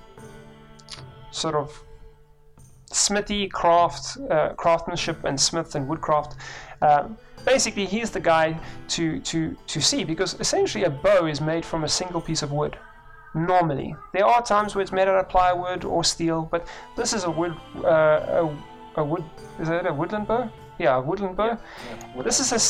sort 1.35 1.55
of 1.55 1.83
smithy 2.93 3.49
craft, 3.49 4.19
uh, 4.31 4.51
craftsmanship, 4.55 5.25
and 5.25 5.39
smith 5.41 5.75
and 5.75 5.89
woodcraft. 5.89 6.37
Um, 6.81 7.17
basically, 7.45 7.87
he's 7.87 8.11
the 8.11 8.21
guy 8.21 8.59
to 8.89 9.21
to 9.21 9.57
to 9.67 9.81
see 9.81 10.05
because 10.05 10.35
essentially 10.41 10.85
a 10.85 10.91
bow 10.91 11.27
is 11.27 11.41
made 11.41 11.65
from 11.65 11.85
a 11.85 11.89
single 11.89 12.21
piece 12.21 12.43
of 12.43 12.53
wood 12.53 12.77
normally. 13.35 13.97
There 14.13 14.25
are 14.25 14.43
times 14.43 14.75
where 14.75 14.83
it's 14.83 14.93
made 14.93 15.09
out 15.09 15.19
of 15.19 15.29
plywood 15.29 15.85
or 15.85 16.05
steel, 16.05 16.49
but 16.51 16.67
this 16.97 17.13
is 17.13 17.25
a 17.25 17.31
wood, 17.31 17.55
uh, 17.85 18.47
a, 18.97 19.01
a 19.01 19.05
wood, 19.05 19.25
is 19.61 19.69
it 19.69 19.87
a 19.87 19.93
woodland 19.93 20.29
bow? 20.29 20.49
Yeah, 20.79 20.97
a 20.97 21.01
woodland 21.01 21.37
bow. 21.37 21.59
This 22.23 22.41
is 22.41 22.53
a, 22.53 22.61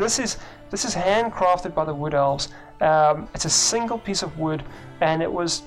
this 0.00 0.18
is 0.18 0.38
this 0.70 0.84
is 0.84 0.94
handcrafted 0.94 1.74
by 1.74 1.84
the 1.84 1.94
wood 1.94 2.14
elves. 2.14 2.48
Um, 2.80 3.28
it's 3.34 3.44
a 3.44 3.50
single 3.50 3.98
piece 3.98 4.22
of 4.22 4.36
wood, 4.38 4.64
and 5.00 5.22
it 5.22 5.32
was 5.32 5.62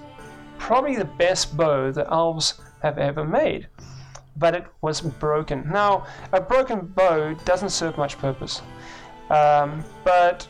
probably 0.58 0.96
the 0.96 1.06
best 1.06 1.56
bow 1.56 1.92
the 1.92 2.10
elves 2.12 2.62
have 2.82 2.98
ever 2.98 3.24
made. 3.26 3.68
But 4.38 4.54
it 4.54 4.66
was 4.82 5.02
broken. 5.02 5.70
Now, 5.72 6.06
a 6.34 6.42
broken 6.42 6.88
bow 6.88 7.34
doesn't 7.46 7.70
serve 7.70 7.98
much 7.98 8.18
purpose. 8.18 8.62
Um, 9.30 9.84
but 10.04 10.48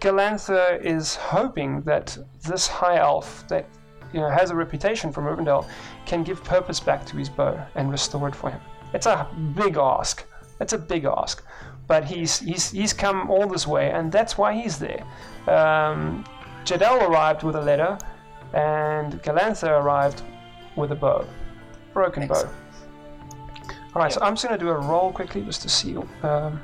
Galantha 0.00 0.80
is 0.84 1.16
hoping 1.16 1.82
that 1.82 2.16
this 2.46 2.66
high 2.66 2.98
elf 2.98 3.46
that 3.48 3.66
you 4.12 4.20
know 4.20 4.28
has 4.28 4.50
a 4.50 4.54
reputation 4.54 5.12
from 5.12 5.24
Rivendell 5.24 5.66
can 6.06 6.22
give 6.22 6.42
purpose 6.44 6.80
back 6.80 7.04
to 7.06 7.16
his 7.16 7.28
bow 7.28 7.60
and 7.74 7.90
restore 7.90 8.28
it 8.28 8.34
for 8.34 8.50
him. 8.50 8.60
It's 8.94 9.06
a 9.06 9.26
big 9.54 9.76
ask. 9.76 10.24
It's 10.60 10.72
a 10.72 10.78
big 10.78 11.04
ask, 11.04 11.44
but 11.86 12.04
he's 12.04 12.38
he's 12.38 12.70
he's 12.70 12.92
come 12.92 13.30
all 13.30 13.46
this 13.46 13.66
way, 13.66 13.90
and 13.90 14.10
that's 14.10 14.38
why 14.38 14.54
he's 14.54 14.78
there. 14.78 15.04
Um, 15.46 16.24
Jadal 16.64 17.08
arrived 17.08 17.42
with 17.42 17.56
a 17.56 17.62
letter, 17.62 17.98
and 18.52 19.22
Galantha 19.22 19.68
arrived 19.68 20.22
with 20.76 20.92
a 20.92 20.94
bow, 20.94 21.26
broken 21.92 22.26
bow. 22.26 22.34
Excellent. 22.34 22.56
All 23.94 24.02
right, 24.02 24.12
so 24.12 24.20
I'm 24.20 24.34
just 24.34 24.46
going 24.46 24.58
to 24.58 24.64
do 24.64 24.70
a 24.70 24.78
roll 24.78 25.12
quickly 25.12 25.42
just 25.42 25.62
to 25.62 25.68
see 25.68 25.96
um, 26.22 26.60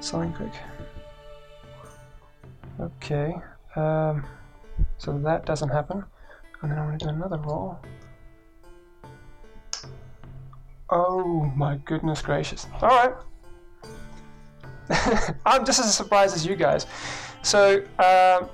something 0.00 0.32
quick. 0.32 0.52
Okay, 2.80 3.34
um, 3.76 4.24
so 4.98 5.18
that 5.18 5.46
doesn't 5.46 5.68
happen, 5.68 6.04
and 6.62 6.70
then 6.70 6.78
I'm 6.78 6.86
going 6.86 6.98
to 6.98 7.04
do 7.06 7.10
another 7.10 7.38
roll. 7.38 7.78
Oh 10.90 11.50
my 11.56 11.76
goodness 11.84 12.22
gracious! 12.22 12.66
All 12.82 12.88
right, 12.88 13.12
I'm 15.46 15.64
just 15.64 15.78
as 15.78 15.94
surprised 15.94 16.34
as 16.34 16.44
you 16.44 16.56
guys. 16.56 16.86
So, 17.42 17.82
um, 17.98 18.48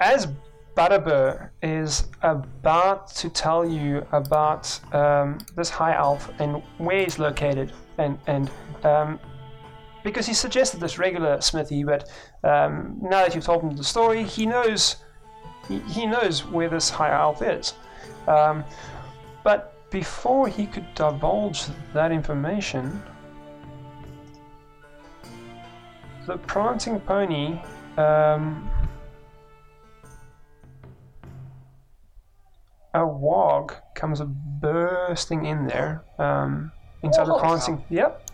as 0.00 0.28
Butterbur 0.76 1.50
is 1.62 2.08
about 2.22 3.08
to 3.16 3.28
tell 3.28 3.68
you 3.68 4.06
about 4.12 4.80
um, 4.94 5.38
this 5.56 5.68
high 5.68 5.96
elf 5.96 6.30
and 6.38 6.62
where 6.78 7.02
he's 7.02 7.18
located, 7.18 7.72
and 7.98 8.18
and 8.26 8.50
um, 8.84 9.18
because 10.04 10.26
he 10.26 10.32
suggested 10.34 10.80
this 10.80 10.98
regular 10.98 11.40
smithy, 11.40 11.82
but 11.82 12.08
um, 12.44 12.96
now 13.02 13.22
that 13.22 13.34
you've 13.34 13.44
told 13.44 13.62
him 13.62 13.76
the 13.76 13.84
story, 13.84 14.22
he 14.22 14.46
knows 14.46 14.96
he, 15.68 15.80
he 15.80 16.06
knows 16.06 16.46
where 16.46 16.68
this 16.68 16.88
high 16.88 17.12
elf 17.12 17.42
is. 17.42 17.74
Um, 18.28 18.64
but 19.42 19.74
before 19.90 20.46
he 20.46 20.66
could 20.66 20.86
divulge 20.94 21.64
that 21.92 22.12
information, 22.12 23.02
the 26.26 26.38
Prancing 26.38 27.00
Pony. 27.00 27.60
A 32.94 33.06
wog 33.06 33.74
comes 33.94 34.20
bursting 34.20 35.46
in 35.46 35.66
there 35.66 36.02
um, 36.18 36.72
inside 37.02 37.26
the 37.26 37.38
Prancing. 37.38 37.84
Yep, 37.88 38.30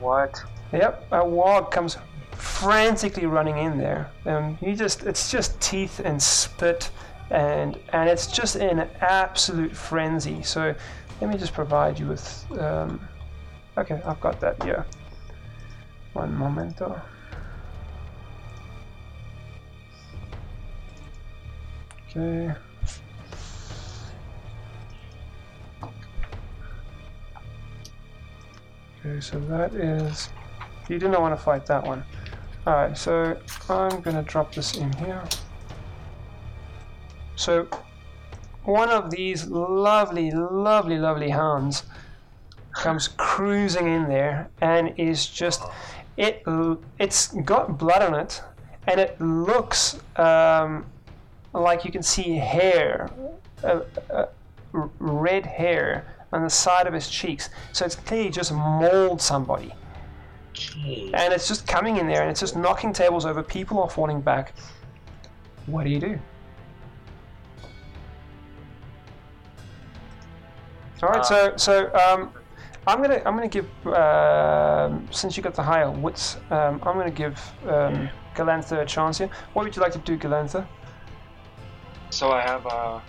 What? 0.00 0.42
yep. 0.72 1.06
A 1.12 1.24
wog 1.24 1.70
comes 1.70 1.98
frantically 2.32 3.26
running 3.26 3.58
in 3.58 3.76
there, 3.76 4.10
and 4.24 4.56
you 4.62 4.74
just—it's 4.74 5.30
just 5.30 5.60
teeth 5.60 6.00
and 6.02 6.20
spit, 6.22 6.90
and 7.30 7.78
and 7.92 8.08
it's 8.08 8.26
just 8.26 8.56
in 8.56 8.78
an 8.78 8.88
absolute 9.00 9.76
frenzy. 9.76 10.42
So 10.42 10.74
let 11.20 11.30
me 11.30 11.36
just 11.36 11.52
provide 11.52 11.98
you 11.98 12.06
with. 12.06 12.46
Um, 12.58 13.06
okay, 13.76 14.00
I've 14.06 14.20
got 14.20 14.40
that 14.40 14.56
Yeah. 14.66 14.84
One 16.14 16.34
momento. 16.34 17.00
Okay. 22.10 22.54
Okay, 29.04 29.20
so 29.20 29.40
that 29.40 29.74
is. 29.74 30.28
You 30.88 30.98
didn't 30.98 31.20
want 31.20 31.36
to 31.36 31.42
fight 31.42 31.66
that 31.66 31.84
one. 31.84 32.04
Alright, 32.64 32.96
so 32.96 33.36
I'm 33.68 34.00
gonna 34.00 34.22
drop 34.22 34.54
this 34.54 34.76
in 34.76 34.92
here. 34.92 35.24
So, 37.34 37.66
one 38.62 38.90
of 38.90 39.10
these 39.10 39.46
lovely, 39.48 40.30
lovely, 40.30 40.98
lovely 40.98 41.30
hounds 41.30 41.82
comes 42.72 43.08
cruising 43.08 43.88
in 43.88 44.08
there 44.08 44.48
and 44.60 44.94
is 44.96 45.26
just. 45.26 45.62
It, 46.16 46.44
it's 47.00 47.28
got 47.44 47.78
blood 47.78 48.02
on 48.02 48.14
it, 48.14 48.40
and 48.86 49.00
it 49.00 49.20
looks 49.20 49.98
um, 50.16 50.86
like 51.52 51.84
you 51.84 51.90
can 51.90 52.02
see 52.02 52.34
hair, 52.34 53.10
uh, 53.64 53.80
uh, 54.10 54.26
red 54.72 55.46
hair 55.46 56.04
on 56.32 56.42
the 56.42 56.50
side 56.50 56.86
of 56.86 56.94
his 56.94 57.08
cheeks. 57.08 57.50
So 57.72 57.84
it's 57.84 57.96
clearly 57.96 58.30
just 58.30 58.52
mauled 58.52 59.20
somebody. 59.20 59.74
Jeez. 60.54 61.10
And 61.14 61.32
it's 61.32 61.48
just 61.48 61.66
coming 61.66 61.96
in 61.96 62.06
there 62.06 62.22
and 62.22 62.30
it's 62.30 62.40
just 62.40 62.56
knocking 62.56 62.92
tables 62.92 63.24
over. 63.24 63.42
People 63.42 63.82
are 63.82 63.90
falling 63.90 64.20
back. 64.20 64.54
What 65.66 65.84
do 65.84 65.90
you 65.90 66.00
do? 66.00 66.18
All 71.02 71.08
right, 71.08 71.24
so 71.26 71.52
so 71.56 71.92
um, 71.94 72.32
I'm 72.86 73.02
gonna 73.02 73.20
I'm 73.26 73.34
gonna 73.34 73.48
give 73.48 73.66
um, 73.88 75.08
since 75.10 75.36
you 75.36 75.42
got 75.42 75.54
the 75.54 75.62
higher 75.62 75.90
wits, 75.90 76.36
um, 76.50 76.80
I'm 76.84 76.96
gonna 76.96 77.10
give 77.10 77.40
um, 77.66 78.08
Galantha 78.36 78.80
a 78.80 78.86
chance 78.86 79.18
here. 79.18 79.28
What 79.52 79.64
would 79.64 79.74
you 79.74 79.82
like 79.82 79.92
to 79.92 79.98
do, 79.98 80.16
Galantha? 80.16 80.64
So 82.10 82.30
I 82.30 82.42
have 82.42 82.64
uh, 82.66 83.00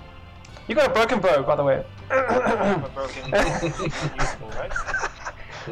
You 0.67 0.73
got 0.73 0.89
a 0.89 0.93
broken 0.93 1.19
bow, 1.19 1.43
by 1.43 1.55
the 1.55 1.63
way. 1.63 1.85
A 2.11 2.89
broken 2.93 3.23
unusable, 4.01 4.53
right? 4.53 4.73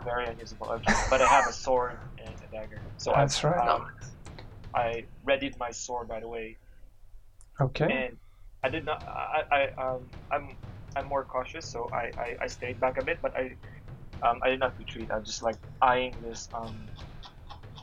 Very 0.03 0.27
unusable. 0.29 0.69
Okay. 0.71 0.93
But 1.09 1.21
I 1.21 1.27
have 1.27 1.47
a 1.47 1.53
sword 1.53 1.99
and 2.17 2.37
a 2.43 2.49
dagger. 2.49 2.83
So 2.97 3.13
That's 3.15 3.43
I, 3.43 3.49
right. 3.49 3.67
Um, 3.67 3.85
I 4.73 5.05
readied 5.23 5.57
my 5.59 5.71
sword 5.71 6.09
right 6.09 6.23
away, 6.23 6.57
Okay. 7.59 7.85
and 7.89 8.17
I 8.63 8.69
did 8.69 8.85
not. 8.85 9.01
I, 9.07 9.43
I 9.77 9.83
um 9.95 10.11
I'm 10.31 10.57
I'm 10.95 11.07
more 11.07 11.25
cautious, 11.25 11.71
so 11.71 11.89
I, 11.93 12.11
I, 12.17 12.35
I 12.43 12.47
stayed 12.47 12.79
back 12.79 12.97
a 12.97 13.03
bit, 13.03 13.19
but 13.21 13.33
I 13.37 13.57
um 14.27 14.39
I 14.43 14.49
did 14.49 14.59
not 14.59 14.77
retreat. 14.77 15.09
I 15.11 15.17
was 15.17 15.27
just 15.27 15.43
like 15.43 15.57
eyeing 15.81 16.21
this 16.21 16.49
um 16.53 16.89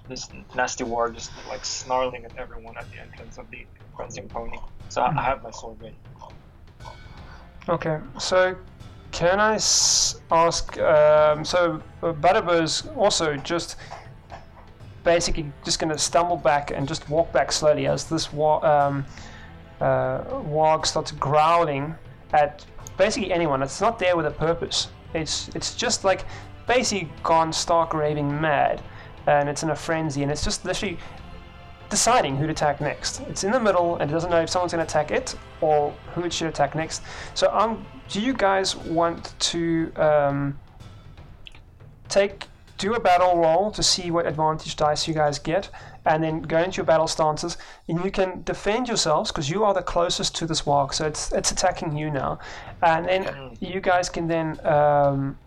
this 0.09 0.31
nasty 0.55 0.85
war, 0.85 1.11
just 1.13 1.33
like 1.47 1.65
snarling 1.65 2.25
at 2.25 2.33
everyone 2.37 2.77
at 2.79 2.89
the 2.91 2.99
entrance 3.01 3.39
of 3.39 3.51
the 3.51 3.69
Prancing 3.99 4.29
Pony. 4.29 4.57
So 4.89 5.03
I, 5.03 5.11
I 5.11 5.23
have 5.23 5.43
my 5.43 5.51
sword 5.51 5.83
ready. 5.83 5.97
Okay, 7.69 7.99
so 8.19 8.57
can 9.11 9.41
I 9.41 9.55
ask? 9.55 10.79
Um, 10.79 11.45
so 11.45 11.83
uh, 12.03 12.13
Butterbur's 12.13 12.87
also 12.97 13.37
just 13.37 13.77
basically 15.03 15.51
just 15.65 15.81
going 15.81 15.93
to 15.93 15.99
stumble 15.99 16.37
back 16.37 16.71
and 16.71 16.87
just 16.87 17.09
walk 17.11 17.33
back 17.33 17.51
slowly 17.51 17.89
as 17.89 18.09
this 18.09 18.33
wa- 18.33 18.61
um, 18.61 19.05
uh, 19.81 20.23
wog 20.45 20.87
starts 20.87 21.11
growling 21.11 21.95
at 22.33 22.65
basically 22.97 23.33
anyone. 23.33 23.63
It's 23.63 23.81
not 23.81 23.99
there 23.99 24.17
with 24.17 24.27
a 24.27 24.31
purpose. 24.31 24.89
It's 25.13 25.49
it's 25.57 25.75
just 25.75 26.05
like 26.05 26.25
basically 26.69 27.11
gone 27.25 27.53
stark 27.53 27.95
raving 27.95 28.41
mad, 28.41 28.81
and 29.27 29.49
it's 29.49 29.65
in 29.65 29.71
a 29.71 29.77
frenzy, 29.77 30.23
and 30.23 30.31
it's 30.31 30.45
just 30.45 30.65
literally 30.65 30.99
deciding 31.91 32.37
who 32.37 32.47
to 32.47 32.53
attack 32.53 32.81
next. 32.81 33.21
It's 33.23 33.45
in 33.45 33.51
the 33.51 33.61
middle 33.61 33.97
and 33.97 34.11
it 34.11 34.15
doesn't 34.15 34.31
know 34.31 34.41
if 34.41 34.51
someone's 34.51 34.73
going 34.73 34.85
to 34.85 34.91
attack 34.91 35.11
it 35.11 35.37
or 35.61 35.93
who 36.15 36.25
it 36.25 36.33
should 36.33 36.49
attack 36.49 36.75
next. 36.75 37.03
So, 37.35 37.51
um, 37.53 37.85
do 38.09 38.21
you 38.21 38.33
guys 38.33 38.77
want 38.77 39.35
to 39.41 39.93
um, 39.97 40.59
take 42.09 42.47
do 42.79 42.95
a 42.95 43.01
battle 43.01 43.37
roll 43.37 43.71
to 43.73 43.83
see 43.83 44.11
what 44.11 44.25
advantage 44.27 44.77
dice 44.77 45.07
you 45.09 45.13
guys 45.13 45.39
get, 45.39 45.69
and 46.07 46.23
then 46.23 46.41
go 46.41 46.59
into 46.59 46.77
your 46.77 46.87
battle 46.87 47.09
stances, 47.09 47.59
and 47.89 48.03
you 48.05 48.11
can 48.11 48.43
defend 48.45 48.87
yourselves 48.87 49.31
because 49.31 49.51
you 49.51 49.65
are 49.65 49.75
the 49.75 49.83
closest 49.83 50.35
to 50.37 50.47
this 50.47 50.65
walk, 50.65 50.93
so 50.93 51.07
it's 51.07 51.33
it's 51.33 51.51
attacking 51.51 51.97
you 51.97 52.11
now, 52.11 52.39
and 52.83 53.07
then 53.07 53.57
you 53.61 53.81
guys 53.81 54.09
can 54.09 54.29
then. 54.29 54.65
Um, 54.65 55.39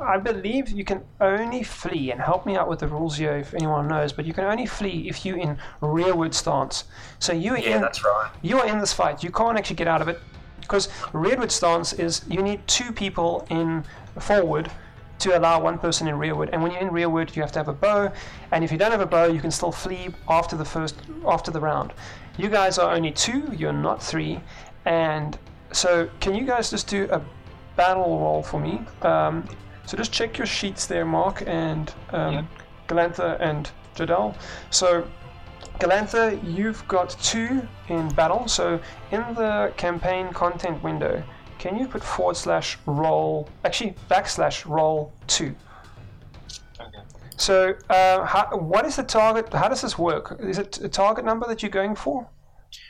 I 0.00 0.18
believe 0.18 0.68
you 0.70 0.84
can 0.84 1.02
only 1.20 1.62
flee, 1.62 2.10
and 2.12 2.20
help 2.20 2.46
me 2.46 2.56
out 2.56 2.68
with 2.68 2.78
the 2.80 2.88
rules 2.88 3.16
here 3.16 3.36
if 3.36 3.52
anyone 3.54 3.88
knows, 3.88 4.12
but 4.12 4.24
you 4.24 4.32
can 4.32 4.44
only 4.44 4.66
flee 4.66 5.08
if 5.08 5.24
you're 5.24 5.38
in 5.38 5.58
rearward 5.80 6.34
stance. 6.34 6.84
So 7.18 7.32
you 7.32 7.54
are 7.54 7.58
Yeah, 7.58 7.76
in, 7.76 7.80
that's 7.82 8.04
right. 8.04 8.30
you 8.42 8.58
are 8.60 8.66
in 8.66 8.78
this 8.78 8.92
fight. 8.92 9.22
You 9.24 9.30
can't 9.30 9.58
actually 9.58 9.76
get 9.76 9.88
out 9.88 10.00
of 10.00 10.08
it 10.08 10.20
because 10.60 10.88
rearward 11.12 11.50
stance 11.50 11.92
is 11.94 12.22
you 12.28 12.42
need 12.42 12.66
two 12.68 12.92
people 12.92 13.46
in 13.50 13.84
forward 14.18 14.70
to 15.18 15.36
allow 15.36 15.60
one 15.60 15.78
person 15.78 16.06
in 16.06 16.16
rearward. 16.16 16.50
And 16.52 16.62
when 16.62 16.70
you're 16.70 16.80
in 16.80 16.90
rearward, 16.92 17.34
you 17.34 17.42
have 17.42 17.50
to 17.52 17.58
have 17.58 17.68
a 17.68 17.72
bow. 17.72 18.12
And 18.52 18.62
if 18.62 18.70
you 18.70 18.78
don't 18.78 18.92
have 18.92 19.00
a 19.00 19.06
bow, 19.06 19.24
you 19.26 19.40
can 19.40 19.50
still 19.50 19.72
flee 19.72 20.10
after 20.28 20.56
the 20.56 20.64
first 20.64 20.94
after 21.26 21.50
the 21.50 21.58
round. 21.60 21.92
You 22.36 22.48
guys 22.48 22.78
are 22.78 22.94
only 22.94 23.10
two. 23.10 23.50
You're 23.56 23.72
not 23.72 24.00
three. 24.00 24.40
And 24.84 25.36
so, 25.72 26.08
can 26.20 26.36
you 26.36 26.44
guys 26.44 26.70
just 26.70 26.86
do 26.86 27.08
a 27.10 27.20
battle 27.74 28.20
roll 28.20 28.42
for 28.44 28.60
me? 28.60 28.80
Um, 29.02 29.44
so 29.88 29.96
just 29.96 30.12
check 30.12 30.36
your 30.36 30.46
sheets 30.46 30.84
there, 30.84 31.06
Mark 31.06 31.42
and 31.46 31.94
um, 32.10 32.34
Yep. 32.34 32.44
Galantha 32.88 33.40
and 33.40 33.70
Jadal. 33.96 34.36
So 34.68 35.08
Galantha, 35.80 36.38
you've 36.44 36.86
got 36.88 37.16
two 37.22 37.66
in 37.88 38.10
battle. 38.10 38.46
So 38.48 38.78
in 39.12 39.20
the 39.34 39.72
campaign 39.78 40.30
content 40.34 40.82
window, 40.82 41.22
can 41.58 41.78
you 41.78 41.88
put 41.88 42.04
forward 42.04 42.36
slash 42.36 42.76
roll, 42.84 43.48
actually 43.64 43.94
backslash 44.10 44.66
roll 44.66 45.10
two? 45.26 45.54
Okay. 46.78 46.98
So 47.38 47.72
uh, 47.88 48.26
how, 48.26 48.58
what 48.58 48.84
is 48.84 48.96
the 48.96 49.04
target? 49.04 49.50
How 49.54 49.68
does 49.68 49.80
this 49.80 49.98
work? 49.98 50.36
Is 50.38 50.58
it 50.58 50.82
a 50.82 50.88
target 50.90 51.24
number 51.24 51.46
that 51.46 51.62
you're 51.62 51.70
going 51.70 51.94
for? 51.94 52.28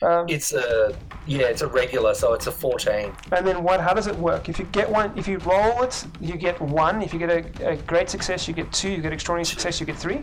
Um, 0.03 0.27
It's 0.29 0.53
a 0.53 0.97
yeah, 1.27 1.47
it's 1.47 1.63
a 1.63 1.67
regular, 1.67 2.15
so 2.15 2.33
it's 2.33 2.47
a 2.47 2.53
fourteen. 2.53 3.13
and 3.33 3.47
then 3.47 3.63
what? 3.63 3.81
How 3.81 3.95
does 3.95 4.07
it 4.07 4.17
work? 4.17 4.49
If 4.49 4.59
you 4.59 4.65
get 4.67 4.89
one, 4.91 5.13
if 5.17 5.29
you 5.29 5.39
roll 5.39 5.83
it, 5.83 6.05
you 6.21 6.37
get 6.37 6.61
one. 6.61 7.03
If 7.03 7.13
you 7.13 7.19
get 7.19 7.31
a, 7.31 7.71
a 7.73 7.77
great 7.77 8.09
success, 8.11 8.49
you 8.49 8.55
get 8.55 8.73
two. 8.73 8.91
You 8.91 8.99
get 9.03 9.13
extraordinary 9.13 9.47
success, 9.47 9.81
you 9.81 9.87
get 9.87 9.97
three. 9.97 10.23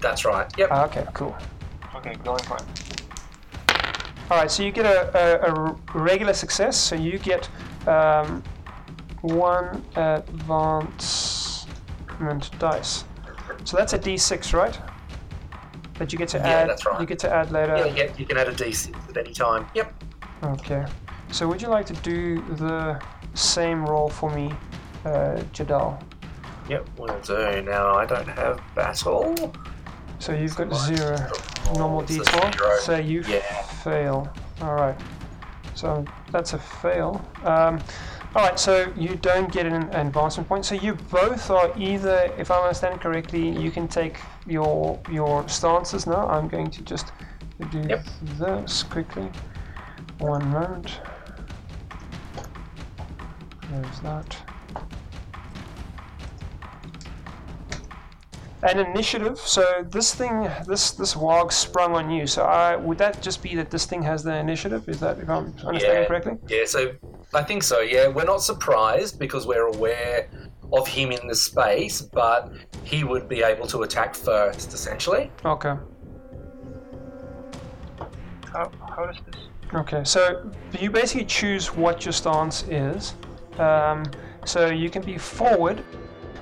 That's 0.00 0.24
right. 0.24 0.46
Yep. 0.58 0.68
Ah, 0.70 0.84
okay, 0.86 1.06
cool. 1.14 1.36
Okay, 1.96 2.14
going 2.24 2.42
for 2.42 2.56
it. 2.56 2.64
All 4.30 4.38
right, 4.38 4.50
so 4.50 4.62
you 4.62 4.72
get 4.72 4.86
a 4.86 5.74
regular 5.94 6.32
success, 6.32 6.76
so 6.76 6.96
you 6.96 7.18
get 7.18 7.48
um, 7.86 8.42
one 9.20 9.84
advancement 9.94 12.50
dice. 12.58 13.04
So 13.64 13.76
that's 13.76 13.92
a 13.92 13.98
d6, 13.98 14.54
right? 14.54 14.78
That 16.02 16.12
you 16.12 16.18
get 16.18 16.30
to 16.30 16.38
Yeah, 16.38 16.48
add. 16.48 16.68
that's 16.68 16.84
right. 16.84 17.00
You 17.00 17.06
get 17.06 17.20
to 17.20 17.32
add 17.32 17.52
later. 17.52 17.76
yeah, 17.76 17.84
yeah, 17.94 18.12
you 18.18 18.26
can 18.26 18.36
add 18.36 18.48
a 18.48 18.52
d6 18.52 18.92
at 19.10 19.16
any 19.16 19.32
time. 19.32 19.68
Yep. 19.72 19.94
Okay. 20.42 20.84
So 21.30 21.46
would 21.46 21.62
you 21.62 21.68
like 21.68 21.86
to 21.86 21.92
do 22.02 22.42
the 22.56 23.00
same 23.34 23.86
roll 23.86 24.08
for 24.08 24.28
me, 24.34 24.52
uh, 25.04 25.38
Jadal? 25.54 26.02
Yep, 26.68 26.88
will 26.98 27.20
do. 27.20 27.62
Now 27.62 27.94
I 27.94 28.04
don't 28.04 28.26
have 28.26 28.60
battle. 28.74 29.54
So 30.18 30.32
you've 30.32 30.56
got 30.56 30.72
Right. 30.72 30.96
zero. 30.96 31.16
Normal 31.76 32.00
It's 32.00 32.16
a 32.16 32.22
d12. 32.24 32.80
So 32.80 32.96
you 32.96 33.20
Yeah. 33.22 33.38
fail. 33.84 34.28
All 34.60 34.74
right. 34.74 34.96
So 35.76 36.04
that's 36.32 36.52
a 36.52 36.58
fail. 36.58 37.24
Um, 37.44 37.78
all 38.34 38.42
right. 38.42 38.58
So 38.58 38.92
you 38.96 39.16
don't 39.16 39.52
get 39.52 39.66
an 39.66 39.74
advancement 39.94 40.48
point. 40.48 40.64
So 40.64 40.74
you 40.74 40.94
both 40.94 41.50
are 41.50 41.72
either, 41.78 42.32
if 42.38 42.50
I 42.50 42.56
understand 42.62 43.00
correctly, 43.00 43.48
you 43.48 43.70
can 43.70 43.88
take 43.88 44.18
your 44.46 44.98
your 45.10 45.46
stances 45.48 46.06
now. 46.06 46.26
I'm 46.28 46.48
going 46.48 46.70
to 46.70 46.82
just 46.82 47.12
do 47.70 47.80
Yep. 47.88 48.04
this 48.38 48.82
quickly. 48.82 49.30
One 50.18 50.48
moment. 50.50 51.00
There's 53.70 54.00
that. 54.00 54.36
An 58.62 58.78
initiative. 58.78 59.38
So 59.40 59.64
this 59.90 60.14
thing, 60.14 60.48
this 60.68 60.92
this 60.92 61.16
wog 61.16 61.50
sprung 61.52 61.94
on 61.96 62.10
you. 62.10 62.26
So 62.28 62.44
I 62.44 62.76
would 62.76 62.98
that 62.98 63.20
just 63.20 63.42
be 63.42 63.56
that 63.56 63.70
this 63.70 63.86
thing 63.86 64.02
has 64.02 64.22
the 64.22 64.36
initiative? 64.36 64.88
Is 64.88 65.00
that 65.00 65.18
if 65.18 65.28
I'm 65.28 65.46
understanding 65.66 66.02
Yeah. 66.02 66.04
correctly? 66.06 66.34
Yeah, 66.46 66.64
so 66.66 66.92
I 67.34 67.42
think 67.42 67.64
so. 67.64 67.80
Yeah, 67.80 68.06
we're 68.06 68.24
not 68.24 68.40
surprised 68.42 69.18
because 69.18 69.46
we're 69.48 69.66
aware 69.66 70.28
of 70.72 70.86
him 70.86 71.10
in 71.10 71.26
the 71.26 71.34
space, 71.34 72.00
but 72.02 72.52
he 72.84 73.02
would 73.04 73.28
be 73.28 73.42
able 73.42 73.66
to 73.66 73.82
attack 73.82 74.14
first, 74.14 74.72
essentially. 74.72 75.30
Okay. 75.44 75.74
How, 78.52 78.70
how 78.94 79.06
does 79.06 79.16
this? 79.26 79.40
Okay. 79.74 80.04
So 80.04 80.50
you 80.78 80.90
basically 80.90 81.24
choose 81.26 81.74
what 81.74 82.04
your 82.04 82.12
stance 82.12 82.62
is. 82.68 83.14
Um, 83.58 84.04
so 84.44 84.66
you 84.66 84.88
can 84.90 85.02
be 85.02 85.18
forward. 85.18 85.82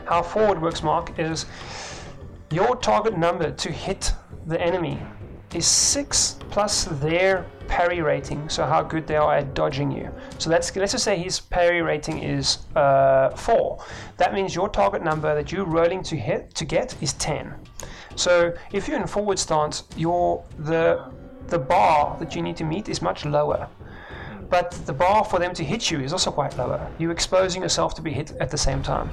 How 0.04 0.22
forward 0.22 0.60
works, 0.60 0.82
Mark, 0.82 1.18
is 1.18 1.46
your 2.52 2.76
target 2.76 3.16
number 3.16 3.50
to 3.50 3.70
hit 3.70 4.12
the 4.46 4.60
enemy 4.60 4.98
is 5.54 5.66
six 5.66 6.36
plus 6.50 6.84
their 6.84 7.44
parry 7.68 8.02
rating, 8.02 8.48
so 8.48 8.64
how 8.64 8.82
good 8.82 9.06
they 9.06 9.16
are 9.16 9.34
at 9.34 9.54
dodging 9.54 9.90
you. 9.90 10.10
So 10.38 10.50
let's 10.50 10.74
let's 10.76 10.92
just 10.92 11.04
say 11.04 11.16
his 11.16 11.40
parry 11.40 11.82
rating 11.82 12.22
is 12.22 12.58
uh, 12.74 13.30
four. 13.30 13.84
That 14.16 14.34
means 14.34 14.54
your 14.54 14.68
target 14.68 15.02
number 15.02 15.34
that 15.34 15.52
you're 15.52 15.64
rolling 15.64 16.02
to 16.04 16.16
hit 16.16 16.54
to 16.54 16.64
get 16.64 17.00
is 17.00 17.12
ten. 17.14 17.54
So 18.16 18.52
if 18.72 18.88
you're 18.88 19.00
in 19.00 19.06
forward 19.06 19.38
stance, 19.38 19.84
your 19.96 20.44
the 20.58 21.10
the 21.46 21.58
bar 21.58 22.16
that 22.18 22.34
you 22.34 22.42
need 22.42 22.56
to 22.56 22.64
meet 22.64 22.88
is 22.88 23.02
much 23.02 23.24
lower. 23.24 23.68
But 24.50 24.72
the 24.84 24.92
bar 24.92 25.24
for 25.24 25.38
them 25.38 25.54
to 25.54 25.64
hit 25.64 25.90
you 25.90 26.00
is 26.00 26.12
also 26.12 26.32
quite 26.32 26.58
lower. 26.58 26.90
You're 26.98 27.12
exposing 27.12 27.62
yourself 27.62 27.94
to 27.94 28.02
be 28.02 28.12
hit 28.12 28.32
at 28.40 28.50
the 28.50 28.58
same 28.58 28.82
time. 28.82 29.08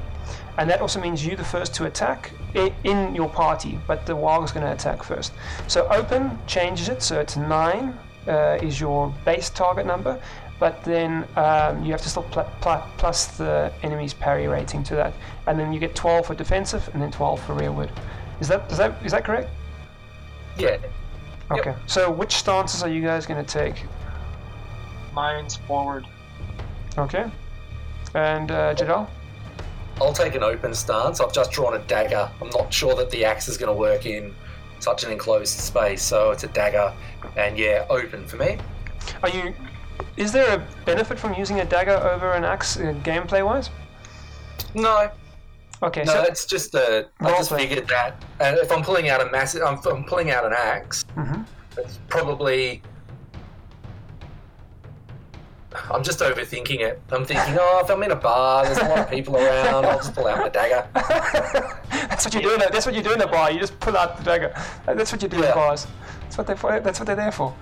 And 0.58 0.68
that 0.70 0.82
also 0.82 1.00
means 1.00 1.26
you're 1.26 1.38
the 1.38 1.44
first 1.44 1.76
to 1.76 1.86
attack 1.86 2.32
in 2.84 3.14
your 3.14 3.30
party, 3.30 3.80
but 3.86 4.08
the 4.08 4.16
wog 4.16 4.44
is 4.44 4.52
going 4.52 4.66
to 4.66 4.72
attack 4.72 5.04
first. 5.04 5.34
So 5.68 5.88
open 5.90 6.40
changes 6.48 6.90
it, 6.90 7.04
so 7.04 7.20
it's 7.20 7.38
9 7.38 7.98
uh, 8.28 8.58
is 8.62 8.82
your 8.82 9.14
base 9.24 9.52
target 9.52 9.86
number, 9.86 10.20
but 10.60 10.84
then 10.84 11.28
um, 11.36 11.84
you 11.84 11.92
have 11.92 12.02
to 12.02 12.10
still 12.10 12.24
pl- 12.24 12.50
pl- 12.62 12.84
plus 12.98 13.28
the 13.38 13.72
enemy's 13.84 14.16
parry 14.16 14.48
rating 14.48 14.84
to 14.86 14.96
that. 14.96 15.14
And 15.46 15.60
then 15.60 15.72
you 15.72 15.80
get 15.80 15.94
12 15.96 16.26
for 16.26 16.34
defensive 16.34 16.90
and 16.94 17.02
then 17.02 17.12
12 17.12 17.46
for 17.46 17.54
rearward. 17.54 17.92
Is 18.42 18.48
that, 18.48 18.70
is 18.72 18.78
that, 18.80 19.06
is 19.06 19.12
that 19.12 19.24
correct? 19.24 19.50
Yeah. 20.58 20.78
Yep. 21.52 21.60
Okay. 21.60 21.76
So 21.86 22.10
which 22.10 22.34
stances 22.34 22.82
are 22.82 22.90
you 22.90 23.04
guys 23.04 23.28
going 23.28 23.44
to 23.44 23.50
take? 23.50 23.86
Mine's 25.18 25.56
forward. 25.56 26.06
Okay. 26.96 27.26
And 28.14 28.52
uh, 28.52 28.76
Jadal? 28.76 29.10
I'll 30.00 30.14
take 30.14 30.36
an 30.36 30.44
open 30.44 30.76
stance. 30.76 31.20
I've 31.20 31.34
just 31.34 31.52
drawn 31.52 31.74
a 31.76 31.80
dagger. 31.80 32.30
I'm 32.40 32.52
not 32.52 32.72
sure 32.72 32.94
that 32.96 33.10
the 33.10 33.26
axe 33.26 33.48
is 33.48 33.58
going 33.58 33.74
to 33.74 33.80
work 33.80 34.06
in 34.06 34.36
such 34.80 35.04
an 35.04 35.12
enclosed 35.12 35.58
space, 35.60 36.04
so 36.04 36.30
it's 36.30 36.44
a 36.44 36.48
dagger. 36.50 36.94
And 37.36 37.58
yeah, 37.58 37.88
open 37.90 38.28
for 38.28 38.38
me. 38.38 38.60
Are 39.24 39.30
you? 39.30 39.56
Is 40.18 40.32
there 40.32 40.54
a 40.60 40.68
benefit 40.86 41.18
from 41.18 41.34
using 41.34 41.62
a 41.62 41.66
dagger 41.66 41.98
over 42.14 42.34
an 42.34 42.44
axe, 42.44 42.78
uh, 42.78 42.94
gameplay 43.04 43.44
wise? 43.44 43.72
No, 44.76 45.10
Okay, 45.82 46.04
no, 46.04 46.14
so 46.14 46.24
it's 46.24 46.46
just 46.46 46.76
a. 46.76 47.08
I 47.20 47.30
just 47.32 47.50
Roleplay. 47.52 47.58
figured 47.58 47.88
that 47.88 48.24
uh, 48.40 48.56
if 48.64 48.72
I'm 48.72 48.84
pulling 48.84 49.10
out 49.10 49.22
a 49.22 49.32
massive, 49.32 49.64
I'm, 49.64 49.80
I'm 49.92 50.04
pulling 50.06 50.30
out 50.30 50.46
an 50.46 50.54
axe. 50.54 51.06
Mhm. 51.16 51.44
It's 51.78 52.00
probably. 52.08 52.84
I'm 55.92 56.04
just 56.04 56.20
overthinking 56.20 56.80
it. 56.80 57.02
I'm 57.12 57.26
thinking, 57.26 57.56
oh, 57.60 57.82
if 57.84 57.90
I'm 57.92 58.02
in 58.04 58.12
a 58.12 58.16
bar, 58.16 58.66
there's 58.66 58.78
a 58.78 58.86
lot 58.88 59.00
of 59.00 59.10
people 59.10 59.36
around, 59.38 59.86
I'll 59.86 59.98
just 59.98 60.14
pull 60.16 60.28
out 60.28 60.40
my 60.40 60.50
dagger. 60.50 60.88
that's 61.92 62.26
what 62.26 62.34
you 62.34 62.42
do. 62.42 62.54
In 62.56 62.62
a, 62.62 62.70
that's 62.72 62.86
what 62.86 62.96
you 62.96 63.02
do 63.04 63.14
in 63.14 63.22
a 63.22 63.28
bar. 63.28 63.52
You 63.52 63.60
just 63.60 63.80
pull 63.80 63.96
out 63.98 64.18
the 64.18 64.24
dagger. 64.24 64.54
That's 64.86 65.12
what 65.12 65.22
you 65.22 65.30
do 65.30 65.38
in 65.44 65.54
bars. 65.54 65.88
That's 66.22 66.38
what 66.38 66.48
they. 66.48 66.56
for- 66.56 66.80
That's 66.80 67.00
what 67.00 67.06
they're 67.08 67.16
there 67.16 67.32
for. 67.32 67.56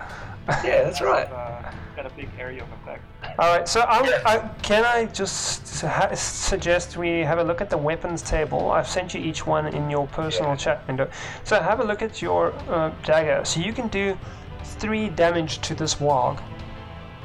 Yeah, 0.48 0.84
that's 0.84 1.02
right. 1.02 1.28
Uh, 1.46 1.72
got 2.04 2.12
a 2.12 2.16
big 2.16 2.28
area 2.38 2.62
of 2.62 2.70
effect. 2.74 3.02
All 3.40 3.58
right. 3.58 3.68
So 3.70 3.82
I'm, 3.84 4.04
I, 4.26 4.40
can 4.62 4.84
I 4.84 5.06
just 5.06 5.82
ha- 5.82 6.14
suggest 6.14 6.98
we 6.98 7.20
have 7.22 7.40
a 7.40 7.44
look 7.44 7.62
at 7.62 7.70
the 7.70 7.78
weapons 7.78 8.22
table? 8.22 8.70
I've 8.70 8.88
sent 8.88 9.14
you 9.14 9.22
each 9.22 9.48
one 9.48 9.68
in 9.68 9.90
your 9.90 10.06
personal 10.08 10.52
Yeah. 10.52 10.56
chat 10.58 10.88
window. 10.88 11.10
So 11.46 11.58
have 11.62 11.80
a 11.80 11.84
look 11.86 12.02
at 12.02 12.22
your 12.22 12.54
uh, 12.70 12.92
dagger. 13.06 13.46
So 13.46 13.62
you 13.62 13.72
can 13.72 13.88
do 13.88 14.18
three 14.64 15.08
damage 15.10 15.60
to 15.62 15.74
this 15.74 16.00
wog. 16.02 16.42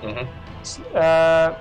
hmm 0.01 0.23
Uh, 0.95 1.55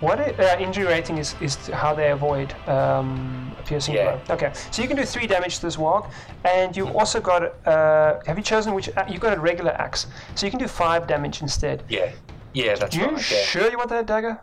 what 0.00 0.18
i- 0.18 0.34
uh, 0.38 0.58
injury 0.58 0.84
rating 0.84 1.18
is, 1.18 1.34
is 1.40 1.56
how 1.68 1.94
they 1.94 2.10
avoid 2.10 2.52
um, 2.68 3.54
piercing 3.64 3.94
Yeah. 3.94 4.16
blow. 4.16 4.34
Okay, 4.34 4.50
so 4.70 4.82
you 4.82 4.88
can 4.88 4.96
do 4.96 5.04
three 5.04 5.26
damage 5.26 5.56
to 5.56 5.62
this 5.62 5.78
wog, 5.78 6.06
and 6.44 6.76
you 6.76 6.88
also 6.98 7.20
got. 7.20 7.42
Uh, 7.66 8.20
have 8.26 8.36
you 8.36 8.42
chosen 8.42 8.74
which? 8.74 8.88
a- 8.88 9.06
You 9.08 9.18
got 9.18 9.36
a 9.36 9.40
regular 9.40 9.72
axe, 9.72 10.06
so 10.34 10.46
you 10.46 10.50
can 10.50 10.58
do 10.60 10.68
five 10.68 11.06
damage 11.06 11.40
instead. 11.42 11.82
Yeah, 11.88 12.10
yeah, 12.52 12.74
that's 12.74 12.96
You 12.96 13.06
right. 13.06 13.30
Yeah. 13.30 13.42
sure 13.44 13.70
you 13.70 13.78
want 13.78 13.90
that 13.90 14.06
dagger? 14.06 14.40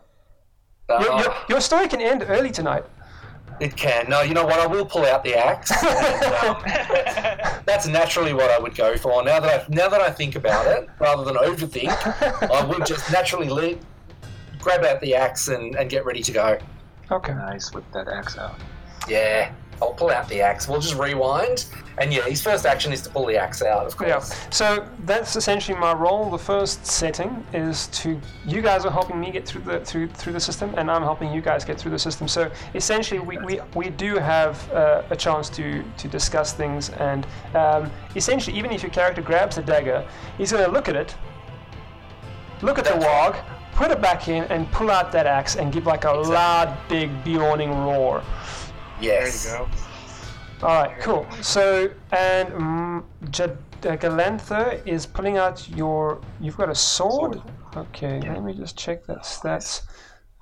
Uh, 0.89 0.99
Your, 1.03 1.19
your, 1.21 1.33
your 1.49 1.61
story 1.61 1.87
can 1.87 2.01
end 2.01 2.25
early 2.27 2.49
tonight. 2.51 2.83
It 3.59 3.75
can. 3.75 4.09
No, 4.09 4.21
you 4.21 4.33
know 4.33 4.45
what? 4.45 4.59
I 4.59 4.67
will 4.67 4.85
pull 4.85 5.05
out 5.05 5.23
the 5.23 5.35
axe. 5.35 5.71
and, 5.71 6.23
um, 6.45 7.61
that's 7.65 7.87
naturally 7.87 8.33
what 8.33 8.49
I 8.49 8.59
would 8.59 8.75
go 8.75 8.95
for. 8.97 9.23
Now 9.23 9.39
that 9.39 9.61
I 9.61 9.65
now 9.69 9.89
that 9.89 10.01
I 10.01 10.09
think 10.11 10.35
about 10.35 10.65
it, 10.67 10.89
rather 10.99 11.23
than 11.23 11.35
overthink, 11.35 11.91
I 12.49 12.65
would 12.65 12.85
just 12.85 13.11
naturally 13.11 13.49
le 13.49 13.77
grab 14.59 14.83
out 14.83 14.99
the 15.01 15.15
axe 15.15 15.47
and, 15.47 15.75
and 15.75 15.89
get 15.89 16.05
ready 16.05 16.21
to 16.21 16.31
go. 16.31 16.57
Okay. 17.11 17.33
Nice, 17.33 17.73
whip 17.73 17.85
that 17.93 18.07
axe 18.07 18.37
out. 18.37 18.55
Yeah, 19.07 19.51
I'll 19.81 19.93
pull 19.93 20.09
out 20.09 20.27
the 20.27 20.41
axe. 20.41 20.67
We'll 20.67 20.81
just 20.81 20.95
rewind, 20.95 21.65
and 21.97 22.13
yeah, 22.13 22.23
his 22.23 22.41
first 22.41 22.65
action 22.65 22.91
is 22.91 23.01
to 23.03 23.09
pull 23.09 23.25
the 23.25 23.37
axe 23.37 23.61
out. 23.61 23.85
Of 23.85 23.95
course. 23.97 24.09
Yeah. 24.09 24.49
So 24.49 24.87
that's 25.05 25.35
essentially 25.35 25.77
my 25.77 25.93
role. 25.93 26.29
The 26.29 26.37
first 26.37 26.85
setting 26.85 27.45
is 27.53 27.87
to 27.87 28.19
you 28.45 28.61
guys 28.61 28.85
are 28.85 28.91
helping 28.91 29.19
me 29.19 29.31
get 29.31 29.47
through 29.47 29.61
the 29.61 29.79
through 29.85 30.07
through 30.09 30.33
the 30.33 30.39
system, 30.39 30.73
and 30.77 30.89
I'm 30.91 31.03
helping 31.03 31.31
you 31.33 31.41
guys 31.41 31.63
get 31.63 31.79
through 31.79 31.91
the 31.91 31.99
system. 31.99 32.27
So 32.27 32.51
essentially, 32.75 33.19
we 33.19 33.37
we, 33.37 33.59
we 33.75 33.89
do 33.89 34.15
have 34.15 34.71
uh, 34.71 35.03
a 35.09 35.15
chance 35.15 35.49
to 35.51 35.83
to 35.83 36.07
discuss 36.07 36.53
things, 36.53 36.89
and 36.89 37.25
um, 37.55 37.91
essentially, 38.15 38.57
even 38.57 38.71
if 38.71 38.83
your 38.83 38.91
character 38.91 39.21
grabs 39.21 39.55
the 39.55 39.61
dagger, 39.63 40.05
he's 40.37 40.51
going 40.51 40.65
to 40.65 40.71
look 40.71 40.89
at 40.89 40.95
it, 40.95 41.15
look 42.61 42.77
at 42.77 42.85
the 42.85 42.97
wog, 42.97 43.35
put 43.73 43.91
it 43.91 44.01
back 44.01 44.27
in, 44.27 44.43
and 44.45 44.69
pull 44.71 44.91
out 44.91 45.11
that 45.11 45.25
axe 45.25 45.55
and 45.55 45.71
give 45.71 45.85
like 45.85 46.03
a 46.05 46.09
Exactly. 46.19 46.33
loud, 46.33 46.77
big, 46.89 47.23
beyonding 47.23 47.69
roar. 47.85 48.21
Yes. 49.01 49.45
There 49.45 49.59
you 49.59 49.65
go. 49.65 50.67
All 50.67 50.83
right, 50.83 50.99
cool. 50.99 51.25
So, 51.41 51.89
and 52.11 52.53
um, 52.53 53.05
Jad- 53.31 53.57
uh, 53.83 53.95
Galantha 53.95 54.85
is 54.85 55.05
pulling 55.05 55.37
out 55.37 55.67
your. 55.69 56.19
You've 56.41 56.57
got 56.57 56.69
a 56.69 56.75
sword. 56.75 57.41
Okay, 57.77 58.19
let 58.21 58.43
me 58.43 58.53
just 58.53 58.77
check 58.77 59.05
that 59.05 59.19
stats. 59.19 59.83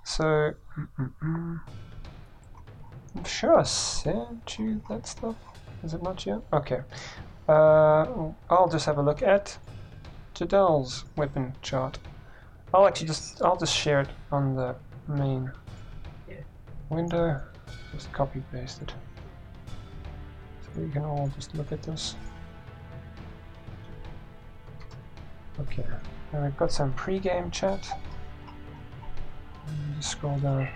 So, 0.03 0.23
mm, 0.23 0.87
mm, 0.99 1.13
mm. 1.23 1.59
I'm 3.15 3.23
sure 3.25 3.59
I 3.59 3.63
sent 3.63 4.57
you 4.57 4.81
that 4.89 5.05
stuff. 5.07 5.35
Is 5.83 5.93
it 5.93 6.01
not 6.01 6.25
yet? 6.25 6.39
Okay. 6.53 6.79
Uh, 7.47 8.31
I'll 8.49 8.69
just 8.69 8.85
have 8.85 8.97
a 8.97 9.01
look 9.01 9.21
at 9.21 9.57
Jadal's 10.33 11.05
weapon 11.15 11.53
chart. 11.61 11.99
I'll 12.73 12.87
actually 12.87 13.07
just 13.07 13.41
I'll 13.41 13.55
just 13.57 13.75
share 13.75 14.01
it 14.01 14.09
on 14.31 14.55
the 14.55 14.75
main 15.07 15.51
Yeah. 16.27 16.35
window. 16.89 17.41
Just 17.97 18.13
copy 18.13 18.43
paste 18.51 18.83
it. 18.83 18.93
So 20.61 20.81
we 20.81 20.87
can 20.91 21.03
all 21.03 21.31
just 21.35 21.55
look 21.55 21.71
at 21.71 21.81
this. 21.81 22.15
Okay. 25.59 25.83
Now 26.31 26.43
we've 26.43 26.55
got 26.57 26.71
some 26.71 26.93
pre-game 26.93 27.49
chat. 27.49 27.89
Just 29.95 30.11
scroll 30.11 30.37
down. 30.37 30.67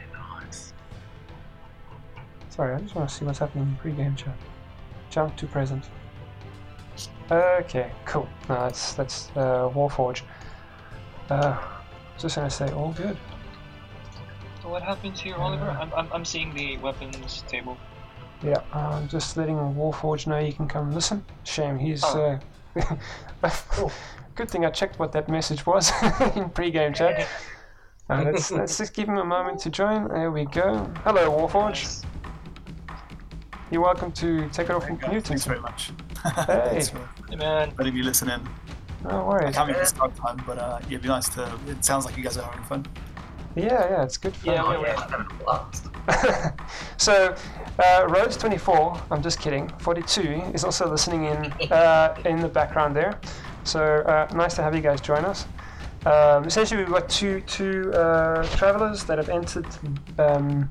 Sorry, 2.49 2.73
I 2.75 2.79
just 2.79 2.95
want 2.95 3.07
to 3.07 3.15
see 3.15 3.23
what's 3.23 3.37
happening 3.37 3.67
in 3.67 3.75
pre-game 3.75 4.15
chat. 4.15 4.35
Jump 5.11 5.37
to 5.37 5.45
present. 5.45 5.85
Okay, 7.29 7.91
cool. 8.05 8.27
That's 8.47 8.93
that's 8.93 9.29
uh, 9.35 9.69
Warforge. 9.69 10.23
Uh, 11.29 11.55
just 12.17 12.35
gonna 12.35 12.49
say 12.49 12.71
all 12.71 12.93
good. 12.93 13.15
So 14.61 14.69
what 14.69 14.83
happens 14.83 15.19
here, 15.19 15.35
Oliver? 15.35 15.69
I'm, 15.71 15.91
I'm, 15.93 16.13
I'm 16.13 16.25
seeing 16.25 16.53
the 16.53 16.77
weapons 16.77 17.43
table. 17.47 17.77
Yeah, 18.43 18.61
I'm 18.73 19.07
just 19.07 19.35
letting 19.35 19.55
Warforge 19.55 20.27
know 20.27 20.37
you 20.37 20.53
can 20.53 20.67
come 20.67 20.91
listen. 20.91 21.25
Shame 21.43 21.79
he's. 21.79 22.03
Oh. 22.03 22.39
Uh, 23.43 23.49
good 24.35 24.49
thing 24.49 24.65
I 24.65 24.69
checked 24.69 24.99
what 24.99 25.11
that 25.13 25.29
message 25.29 25.65
was 25.65 25.91
in 26.35 26.49
pre-game 26.49 26.93
chat. 26.93 27.27
Uh, 28.09 28.23
let's 28.23 28.51
let's 28.51 28.77
just 28.77 28.93
give 28.93 29.07
him 29.07 29.17
a 29.17 29.25
moment 29.25 29.59
to 29.61 29.69
join. 29.69 30.07
There 30.07 30.31
we 30.31 30.45
go. 30.45 30.91
Hello, 31.03 31.31
Warforge. 31.31 32.03
You're 33.71 33.81
welcome 33.81 34.11
to 34.13 34.47
take 34.49 34.69
it 34.69 34.73
off 34.73 34.85
from 34.85 34.99
Newton. 34.99 35.21
Thanks 35.21 35.45
very 35.45 35.59
much. 35.59 35.91
Hey. 36.23 36.31
Thanks 36.45 36.89
for 36.89 37.09
Hey 37.29 37.35
man, 37.35 37.73
letting 37.77 37.95
me 37.95 38.03
listen 38.03 38.29
in. 38.29 38.47
No 39.03 39.25
worries. 39.25 39.49
I 39.49 39.51
can't 39.51 39.69
make 39.69 39.79
the 39.79 39.85
start 39.85 40.15
time, 40.15 40.43
but 40.45 40.57
uh, 40.59 40.79
yeah, 40.83 40.87
it'd 40.89 41.01
be 41.01 41.07
nice 41.07 41.29
to. 41.29 41.51
It 41.67 41.83
sounds 41.83 42.05
like 42.05 42.15
you 42.15 42.23
guys 42.23 42.37
are 42.37 42.43
having 42.43 42.63
fun. 42.65 42.85
Yeah, 43.55 43.89
yeah, 43.89 44.03
it's 44.03 44.17
good 44.17 44.35
fun. 44.35 44.53
Yeah, 44.53 44.63
Oh, 44.63 44.81
yeah, 44.81 44.99
having 45.09 45.27
a 45.27 45.43
blast. 45.43 45.87
so, 46.97 47.35
uh, 47.79 48.07
Rose 48.09 48.37
24, 48.37 49.01
I'm 49.11 49.21
just 49.21 49.39
kidding, 49.39 49.69
42 49.79 50.21
is 50.53 50.63
also 50.63 50.89
listening 50.89 51.25
in 51.25 51.51
uh, 51.71 52.15
in 52.25 52.39
the 52.39 52.47
background 52.47 52.95
there. 52.95 53.19
So, 53.63 53.81
uh, 53.81 54.27
nice 54.33 54.55
to 54.55 54.63
have 54.63 54.75
you 54.75 54.81
guys 54.81 55.01
join 55.01 55.25
us. 55.25 55.45
Um, 56.05 56.45
essentially, 56.45 56.83
we've 56.83 56.91
got 56.91 57.09
two, 57.09 57.41
two 57.41 57.93
uh, 57.93 58.43
travelers 58.57 59.03
that 59.03 59.17
have 59.19 59.29
entered 59.29 59.67
um, 60.17 60.67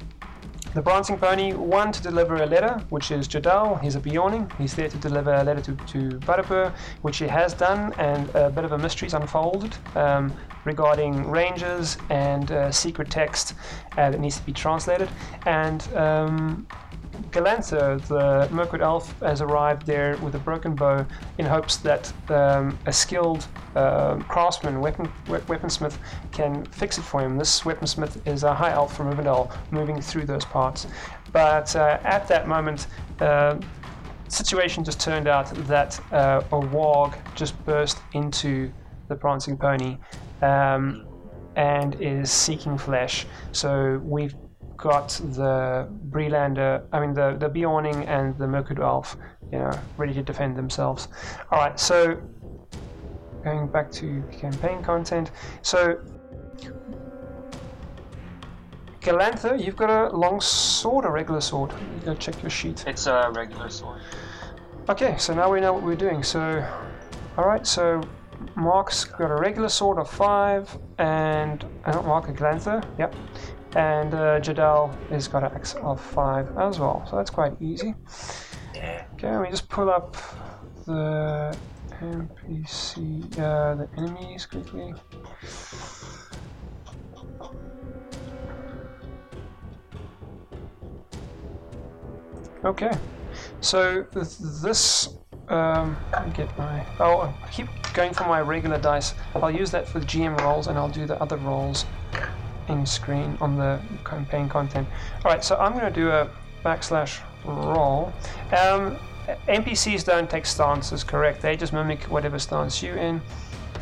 the 0.75 0.83
Prancing 0.83 1.19
Pony. 1.19 1.53
One 1.53 1.91
to 1.91 2.03
deliver 2.03 2.37
a 2.37 2.47
letter, 2.47 2.81
which 2.91 3.11
is 3.11 3.27
Jadal. 3.27 3.81
He's 3.81 3.97
a 3.97 4.01
Beorning. 4.01 4.51
He's 4.57 4.75
there 4.75 4.89
to 4.89 4.97
deliver 4.99 5.33
a 5.35 5.43
letter 5.43 5.61
to, 5.63 5.75
to 5.75 6.19
Butterbur, 6.21 6.73
which 7.03 7.19
he 7.19 7.27
has 7.27 7.55
done, 7.55 7.93
and 7.99 8.29
a 8.35 8.51
bit 8.51 8.65
of 8.65 8.73
a 8.73 8.79
mystery's 8.79 9.15
unfolded 9.15 9.75
um, 9.97 10.33
regarding 10.65 11.29
rangers 11.29 11.99
and 12.11 12.53
uh, 12.53 12.71
secret 12.71 13.11
text 13.11 13.55
uh, 13.97 14.11
that 14.11 14.21
needs 14.21 14.37
to 14.37 14.47
be 14.47 14.53
translated. 14.53 15.09
And 15.47 15.83
um, 15.97 16.67
Galantha, 17.31 18.01
the 18.09 18.53
Mirkwood 18.55 18.83
elf, 18.83 19.19
has 19.21 19.41
arrived 19.41 19.87
there 19.87 20.17
with 20.19 20.35
a 20.35 20.39
broken 20.39 20.75
bow 20.75 21.07
in 21.39 21.47
hopes 21.47 21.77
that 21.79 22.13
um, 22.31 22.79
a 22.87 22.93
skilled 22.93 23.47
um 23.77 24.23
craftsman, 24.23 24.81
weapon, 24.81 25.11
we- 25.29 25.39
weaponsmith, 25.39 25.97
can 26.33 26.65
fix 26.67 26.99
it 26.99 27.03
for 27.03 27.21
him. 27.21 27.37
This 27.37 27.61
weaponsmith 27.61 28.27
is 28.27 28.43
a 28.43 28.55
high 28.55 28.73
elf 28.73 28.97
from 28.97 29.13
Rivendell 29.13 29.57
moving 29.71 30.01
through 30.01 30.27
those 30.27 30.45
parts. 30.45 30.87
But 31.33 31.75
uh, 31.77 31.99
at 32.03 32.27
that 32.29 32.49
moment, 32.49 32.89
uh, 33.21 33.59
situation 34.29 34.85
just 34.85 35.01
turned 35.01 35.29
out 35.29 35.51
that 35.67 36.01
uh, 36.13 36.43
a 36.53 36.61
warg 36.61 37.15
just 37.35 37.63
burst 37.65 37.99
into 38.13 38.73
the 39.09 39.15
Prancing 39.17 39.57
Pony 39.57 39.99
um, 40.43 41.07
and 41.57 42.01
is 42.01 42.31
seeking 42.31 42.79
flesh. 42.79 43.27
So 43.53 44.01
we've 44.05 44.35
got 44.81 45.09
the 45.09 45.89
Breelander, 46.11 46.83
I 46.93 47.01
mean 47.01 47.13
the 47.13 47.37
the 47.39 47.49
Beorning 47.49 48.07
and 48.09 48.37
the 48.39 48.47
Mirkwood 48.47 48.81
Elf, 48.81 49.17
you 49.53 49.59
know, 49.59 49.73
ready 49.97 50.15
to 50.15 50.23
defend 50.23 50.57
themselves. 50.57 51.09
All 51.51 51.59
right, 51.59 51.79
so 51.79 52.21
going 53.45 53.69
back 53.69 53.93
to 53.93 54.23
campaign 54.33 54.83
content, 54.83 55.31
so. 55.63 56.01
Galantha, 59.01 59.59
you've 59.59 59.77
got 59.77 59.89
a 59.89 60.15
long 60.15 60.43
sword 60.43 61.07
or 61.07 61.13
regular 61.13 61.41
sword? 61.41 61.73
You 61.73 62.05
gotta 62.05 62.19
check 62.19 62.43
your 62.43 62.51
sheet. 62.51 62.85
it's 62.87 63.07
a 63.07 63.33
regular 63.35 63.71
sword. 63.71 64.03
Okay, 64.91 65.17
so 65.17 65.33
now 65.33 65.51
we 65.51 65.59
know 65.61 65.73
what 65.73 65.83
we're 65.83 65.97
doing. 65.97 66.23
So, 66.23 66.63
alright, 67.39 67.67
so 67.67 68.03
Mark's 68.57 69.05
got 69.05 69.31
a 69.31 69.37
regular 69.37 69.71
sword 69.71 69.99
of 69.99 70.11
5, 70.11 70.79
and. 70.99 71.65
I 71.87 71.93
don't 71.93 72.07
Mark, 72.07 72.29
a 72.29 72.33
Glanther, 72.33 72.85
yep. 72.99 73.15
And 73.77 74.13
uh, 74.15 74.41
Jadal 74.41 74.93
has 75.11 75.29
got 75.29 75.45
an 75.45 75.53
X 75.55 75.75
of 75.75 76.01
5 76.01 76.59
as 76.59 76.81
well, 76.81 77.07
so 77.09 77.17
that's 77.17 77.31
quite 77.31 77.53
easy. 77.61 77.95
Okay, 78.77 79.31
let 79.31 79.43
me 79.43 79.51
just 79.51 79.69
pull 79.69 79.91
up 79.91 80.17
the 80.87 81.57
NPC, 82.01 83.39
uh, 83.39 83.75
the 83.77 83.89
enemies 83.97 84.47
quickly. 84.47 84.93
Okay, 92.65 92.91
so 93.61 94.03
this. 94.13 95.09
Um, 95.49 95.97
let 96.13 96.27
me 96.27 96.33
get 96.35 96.59
my. 96.59 96.87
Oh, 96.99 97.21
I 97.21 97.49
keep 97.51 97.69
going 97.95 98.13
for 98.13 98.25
my 98.25 98.41
regular 98.41 98.79
dice. 98.79 99.15
I'll 99.35 99.51
use 99.51 99.71
that 99.71 99.89
for 99.89 99.99
the 99.99 100.07
GM 100.07 100.39
rolls, 100.41 100.67
and 100.67 100.77
I'll 100.77 100.89
do 100.89 101.07
the 101.07 101.21
other 101.23 101.37
rolls 101.39 101.87
in 102.71 102.87
screen 102.87 103.37
on 103.41 103.57
the 103.57 103.81
campaign 104.05 104.49
content. 104.49 104.89
All 105.25 105.31
right, 105.31 105.45
so 105.45 105.57
I'm 105.57 105.73
going 105.73 105.93
to 105.93 106.01
do 106.01 106.11
a 106.11 106.31
backslash 106.65 107.21
roll. 107.45 108.13
Um, 108.53 108.97
NPCs 109.49 110.05
don't 110.05 110.29
take 110.29 110.47
stances, 110.47 111.05
correct? 111.05 111.43
They 111.43 111.57
just 111.57 111.73
mimic 111.73 112.05
whatever 112.05 112.39
stance 112.39 112.83
you 112.83 112.95
in. 112.95 113.21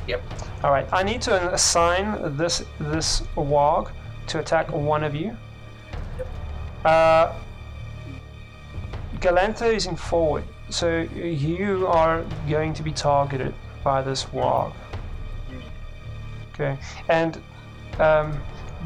Yep. 0.07 0.23
All 0.65 0.71
right, 0.71 0.87
I 0.93 1.03
need 1.03 1.23
to 1.23 1.53
assign 1.53 2.37
this 2.37 2.65
this 2.79 3.23
warg 3.37 3.91
to 4.29 4.41
attack 4.41 4.73
one 4.73 5.05
of 5.05 5.15
you. 5.15 5.37
Uh, 6.85 7.35
Galantha 9.21 9.73
is 9.73 9.87
in 9.87 9.97
forward, 9.97 10.45
so 10.71 11.01
you 11.15 11.87
are 11.89 12.25
going 12.49 12.73
to 12.75 12.83
be 12.83 12.93
targeted 12.93 13.55
by 13.85 14.01
this 14.03 14.25
warg. 14.27 14.73
Okay, 16.55 16.79
and 17.09 17.41
um, 18.01 18.41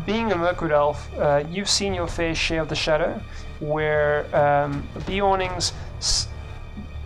being 0.07 0.33
a 0.33 0.37
Mirkwood 0.37 0.73
elf, 0.73 1.09
uh, 1.19 1.45
you've 1.51 1.69
seen 1.69 1.95
your 1.95 2.07
fair 2.09 2.35
share 2.35 2.61
of 2.63 2.69
the 2.69 2.75
shadow, 2.77 3.21
where 3.61 4.25
um, 4.35 4.87
Beornings. 5.07 5.73
s- 5.99 6.29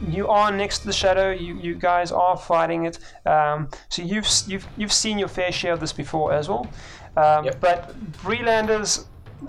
You 0.08 0.28
are 0.28 0.52
next 0.52 0.80
to 0.80 0.86
the 0.86 0.92
shadow. 0.92 1.30
You, 1.30 1.56
you 1.58 1.74
guys 1.74 2.12
are 2.12 2.36
fighting 2.36 2.86
it. 2.86 2.98
Um, 3.24 3.68
so 3.88 4.02
you've 4.02 4.28
you've 4.46 4.66
you've 4.76 4.92
seen 4.92 5.18
your 5.18 5.28
fair 5.28 5.50
share 5.52 5.72
of 5.72 5.80
this 5.80 5.92
before 5.94 6.32
as 6.34 6.48
well. 6.48 6.66
Um, 7.16 7.44
Yep. 7.46 7.60
But 7.60 7.78
Breelanders, 8.22 9.06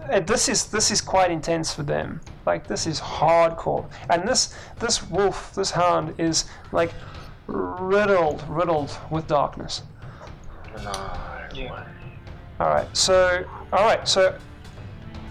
uh, 0.10 0.22
this 0.22 0.48
is 0.50 0.66
this 0.72 0.90
is 0.92 1.02
quite 1.02 1.32
intense 1.32 1.74
for 1.76 1.84
them. 1.84 2.22
Like 2.46 2.66
this 2.68 2.88
is 2.88 3.00
hardcore, 3.02 3.84
and 4.10 4.28
this 4.28 4.56
this 4.80 5.04
wolf, 5.10 5.52
this 5.54 5.72
hound 5.72 6.14
is 6.18 6.46
like 6.72 6.92
riddled 7.48 8.42
riddled 8.50 8.92
with 9.12 9.28
darkness. 9.28 9.84
Yeah. 11.54 11.86
All 12.60 12.70
right. 12.70 12.96
So, 12.96 13.46
all 13.72 13.86
right. 13.86 14.08
So, 14.08 14.38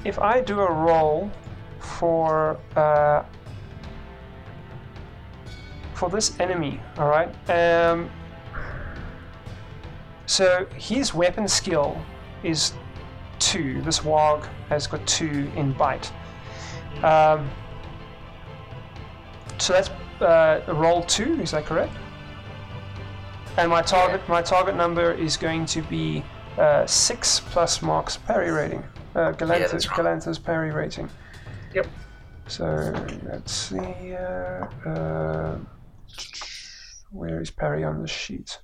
if 0.05 0.19
I 0.19 0.41
do 0.41 0.61
a 0.61 0.73
roll 0.73 1.31
for 1.81 2.59
uh, 2.77 3.25
for 5.95 6.11
this 6.11 6.39
enemy, 6.39 6.81
all 6.99 7.09
right. 7.09 7.29
Um, 7.51 8.11
so 10.27 10.67
his 10.77 11.15
weapon 11.15 11.49
skill 11.49 12.01
is 12.43 12.75
two. 13.39 13.81
This 13.83 14.01
warg 14.01 14.47
has 14.69 14.87
got 14.87 15.07
two 15.07 15.51
in 15.57 15.73
bite. 15.73 16.13
Um, 17.03 17.49
so 19.59 19.73
that's 19.73 19.89
uh, 20.21 20.63
roll 20.75 21.03
two. 21.05 21.41
Is 21.41 21.53
that 21.53 21.65
correct? 21.65 21.93
And 23.57 23.71
my 23.71 23.83
target, 23.83 24.29
my 24.29 24.43
target 24.43 24.77
number 24.77 25.13
is 25.13 25.37
going 25.37 25.65
to 25.67 25.81
be 25.83 26.23
uh, 26.59 26.87
six 26.87 27.41
plus 27.41 27.83
Mark's 27.83 28.17
parry 28.17 28.51
rating. 28.51 28.83
Uh, 29.15 29.33
Galantha's, 29.33 29.73
that's 29.73 29.89
right. 29.99 30.45
Parry 30.45 30.71
rating. 30.73 31.09
Yep. 31.75 31.87
So 32.49 32.93
let's 33.25 33.53
see. 33.53 34.15
Uh, 34.15 34.67
uh, 34.89 35.59
where 37.11 37.41
is 37.41 37.51
parry 37.51 37.83
on 37.85 38.01
the 38.03 38.09
sheet? 38.09 38.59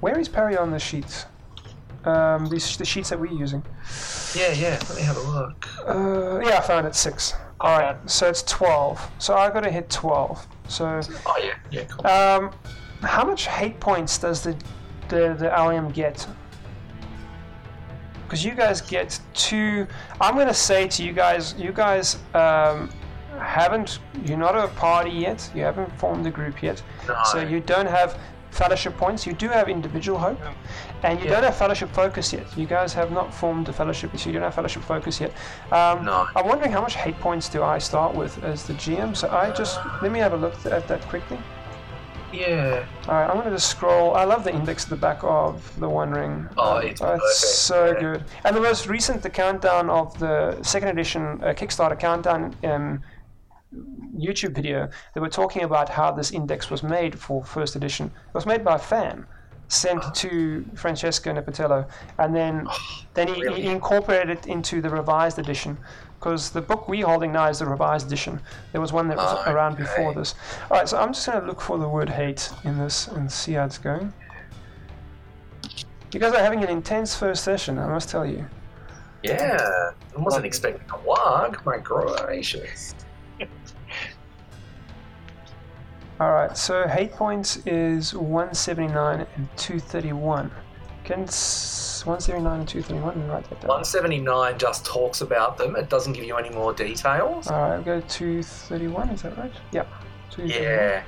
Where 0.00 0.18
is 0.18 0.28
parry 0.28 0.56
on 0.56 0.70
the 0.70 0.78
sheet? 0.78 1.26
Um, 2.04 2.46
these 2.48 2.76
the 2.76 2.84
sheets 2.84 3.10
that 3.10 3.20
we're 3.20 3.26
using. 3.32 3.62
Yeah, 4.34 4.52
yeah. 4.52 4.78
Let 4.88 4.96
me 4.96 5.02
have 5.02 5.16
a 5.16 5.20
look. 5.20 5.68
Uh, 5.86 6.40
yeah, 6.40 6.58
I 6.58 6.60
found 6.60 6.86
it 6.86 6.94
six. 6.94 7.34
All 7.60 7.76
right, 7.78 7.96
so 8.08 8.28
it's 8.28 8.42
12. 8.44 9.10
So 9.18 9.34
I 9.34 9.50
got 9.50 9.62
to 9.64 9.70
hit 9.70 9.90
12. 9.90 10.46
So, 10.68 11.00
Oh 11.26 11.40
yeah, 11.42 11.54
yeah, 11.72 11.84
cool. 11.86 12.06
um, 12.06 12.54
how 13.02 13.24
much 13.24 13.46
hate 13.46 13.78
points 13.80 14.18
does 14.18 14.42
the 14.42 14.56
the, 15.08 15.34
the 15.38 15.50
allium 15.52 15.88
get? 15.90 16.26
Because 18.24 18.44
you 18.44 18.52
guys 18.54 18.80
get 18.82 19.18
two. 19.32 19.86
I'm 20.20 20.36
gonna 20.36 20.52
say 20.52 20.86
to 20.88 21.02
you 21.02 21.12
guys, 21.12 21.54
you 21.58 21.72
guys 21.72 22.18
um, 22.34 22.90
haven't. 23.40 24.00
You're 24.24 24.36
not 24.36 24.54
a 24.56 24.68
party 24.68 25.10
yet. 25.10 25.50
You 25.54 25.62
haven't 25.62 25.90
formed 25.98 26.26
a 26.26 26.30
group 26.30 26.62
yet. 26.62 26.82
No. 27.06 27.16
So 27.32 27.40
you 27.40 27.60
don't 27.60 27.86
have 27.88 28.18
fellowship 28.50 28.96
points. 28.98 29.26
You 29.26 29.32
do 29.32 29.48
have 29.48 29.68
individual 29.70 30.18
hope, 30.18 30.38
and 31.04 31.18
you 31.20 31.26
Yeah. 31.26 31.32
don't 31.34 31.44
have 31.44 31.56
fellowship 31.56 31.90
focus 31.90 32.32
yet. 32.32 32.44
You 32.56 32.66
guys 32.66 32.92
have 32.92 33.12
not 33.12 33.32
formed 33.32 33.68
a 33.68 33.72
fellowship, 33.72 34.10
so 34.18 34.28
you 34.28 34.34
don't 34.34 34.42
have 34.42 34.54
fellowship 34.54 34.82
focus 34.82 35.20
yet. 35.20 35.32
Um, 35.72 36.04
No. 36.04 36.26
I'm 36.36 36.46
wondering 36.46 36.72
how 36.72 36.80
much 36.82 36.96
hate 36.96 37.18
points 37.20 37.48
do 37.48 37.62
I 37.62 37.78
start 37.78 38.14
with 38.14 38.42
as 38.44 38.64
the 38.64 38.74
GM? 38.74 39.14
So 39.16 39.30
I 39.30 39.50
just 39.52 39.78
let 40.02 40.12
me 40.12 40.18
have 40.18 40.32
a 40.34 40.36
look 40.36 40.54
at 40.66 40.86
that 40.88 41.00
quickly. 41.08 41.38
Yeah. 42.32 42.84
All 43.06 43.14
right, 43.14 43.28
I'm 43.30 43.36
gonna 43.38 43.50
just 43.50 43.70
scroll. 43.70 44.14
I 44.14 44.24
love 44.24 44.44
the 44.44 44.52
index 44.54 44.84
at 44.84 44.90
the 44.90 44.96
back 44.96 45.20
of 45.22 45.78
the 45.80 45.88
One 45.88 46.10
Ring. 46.10 46.48
Oh, 46.58 46.76
Um, 46.78 46.86
it's 46.86 47.38
so 47.38 47.86
yeah. 47.92 48.00
good. 48.00 48.24
And 48.44 48.54
the 48.54 48.60
most 48.60 48.86
recent, 48.86 49.22
the 49.22 49.30
countdown 49.30 49.88
of 49.88 50.18
the 50.18 50.62
second 50.62 50.88
edition 50.88 51.40
uh, 51.42 51.54
Kickstarter 51.54 51.98
countdown 51.98 52.54
um, 52.64 53.02
YouTube 54.16 54.54
video, 54.54 54.88
they 55.14 55.20
were 55.20 55.28
talking 55.28 55.62
about 55.62 55.88
how 55.88 56.10
this 56.12 56.30
index 56.32 56.70
was 56.70 56.82
made 56.82 57.18
for 57.18 57.44
first 57.44 57.76
edition. 57.76 58.06
It 58.28 58.34
was 58.34 58.46
made 58.46 58.62
by 58.64 58.74
a 58.76 58.78
fan, 58.78 59.26
sent 59.68 60.02
to 60.16 60.64
Francesco 60.74 61.32
Nepitello, 61.32 61.88
and 62.18 62.34
then 62.36 62.66
then 63.14 63.28
he, 63.28 63.34
Oh, 63.34 63.40
really? 63.50 63.62
he 63.62 63.68
incorporated 63.68 64.38
it 64.38 64.46
into 64.46 64.82
the 64.82 64.90
revised 64.90 65.38
edition. 65.38 65.78
Because 66.18 66.50
the 66.50 66.60
book 66.60 66.88
we're 66.88 67.06
holding 67.06 67.32
now 67.32 67.46
is 67.48 67.60
the 67.60 67.66
revised 67.66 68.08
edition. 68.08 68.40
There 68.72 68.80
was 68.80 68.92
one 68.92 69.06
that 69.08 69.16
was 69.16 69.44
Oh, 69.46 69.52
around 69.52 69.76
before 69.76 70.12
this. 70.14 70.34
All 70.70 70.76
right, 70.76 70.88
so 70.88 70.98
I'm 70.98 71.12
just 71.12 71.24
going 71.26 71.40
to 71.40 71.46
look 71.46 71.60
for 71.60 71.78
the 71.78 71.88
word 71.88 72.08
hate 72.08 72.50
in 72.64 72.76
this 72.76 73.06
and 73.06 73.30
see 73.30 73.52
how 73.52 73.64
it's 73.64 73.78
going. 73.78 74.12
You 76.12 76.18
guys 76.18 76.32
are 76.32 76.42
having 76.42 76.64
an 76.64 76.70
intense 76.70 77.14
first 77.14 77.44
session, 77.44 77.78
I 77.78 77.86
must 77.86 78.08
tell 78.08 78.26
you. 78.26 78.44
Yeah. 79.22 79.90
I 80.16 80.20
wasn't 80.20 80.46
expecting 80.46 80.84
a 80.90 80.98
wog. 81.06 81.60
My 81.64 81.78
gracious. 81.78 82.94
All 86.20 86.32
right, 86.32 86.56
so 86.56 86.88
hate 86.88 87.12
points 87.12 87.58
is 87.64 88.12
179 88.12 89.24
and 89.36 89.48
231. 89.56 90.50
Can 91.08 91.22
s- 91.22 92.04
179 92.04 92.60
and 92.60 92.68
231? 92.68 93.06
Let 93.06 93.16
me 93.16 93.32
write 93.32 93.44
that 93.48 93.60
down. 93.62 93.68
179 93.68 94.58
just 94.58 94.84
talks 94.84 95.22
about 95.22 95.56
them. 95.56 95.74
It 95.74 95.88
doesn't 95.88 96.12
give 96.12 96.24
you 96.24 96.36
any 96.36 96.50
more 96.50 96.74
details. 96.74 97.46
All 97.48 97.58
right, 97.62 97.76
I'll 97.76 97.82
go 97.82 98.02
231. 98.02 99.08
Is 99.08 99.22
that 99.22 99.38
right? 99.38 99.50
Yeah. 99.72 99.86
Yeah. 100.36 100.54
Yeah, 100.58 101.02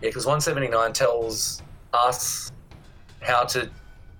because 0.00 0.26
179 0.26 0.92
tells 0.94 1.62
us 1.92 2.50
how 3.20 3.44
to 3.44 3.70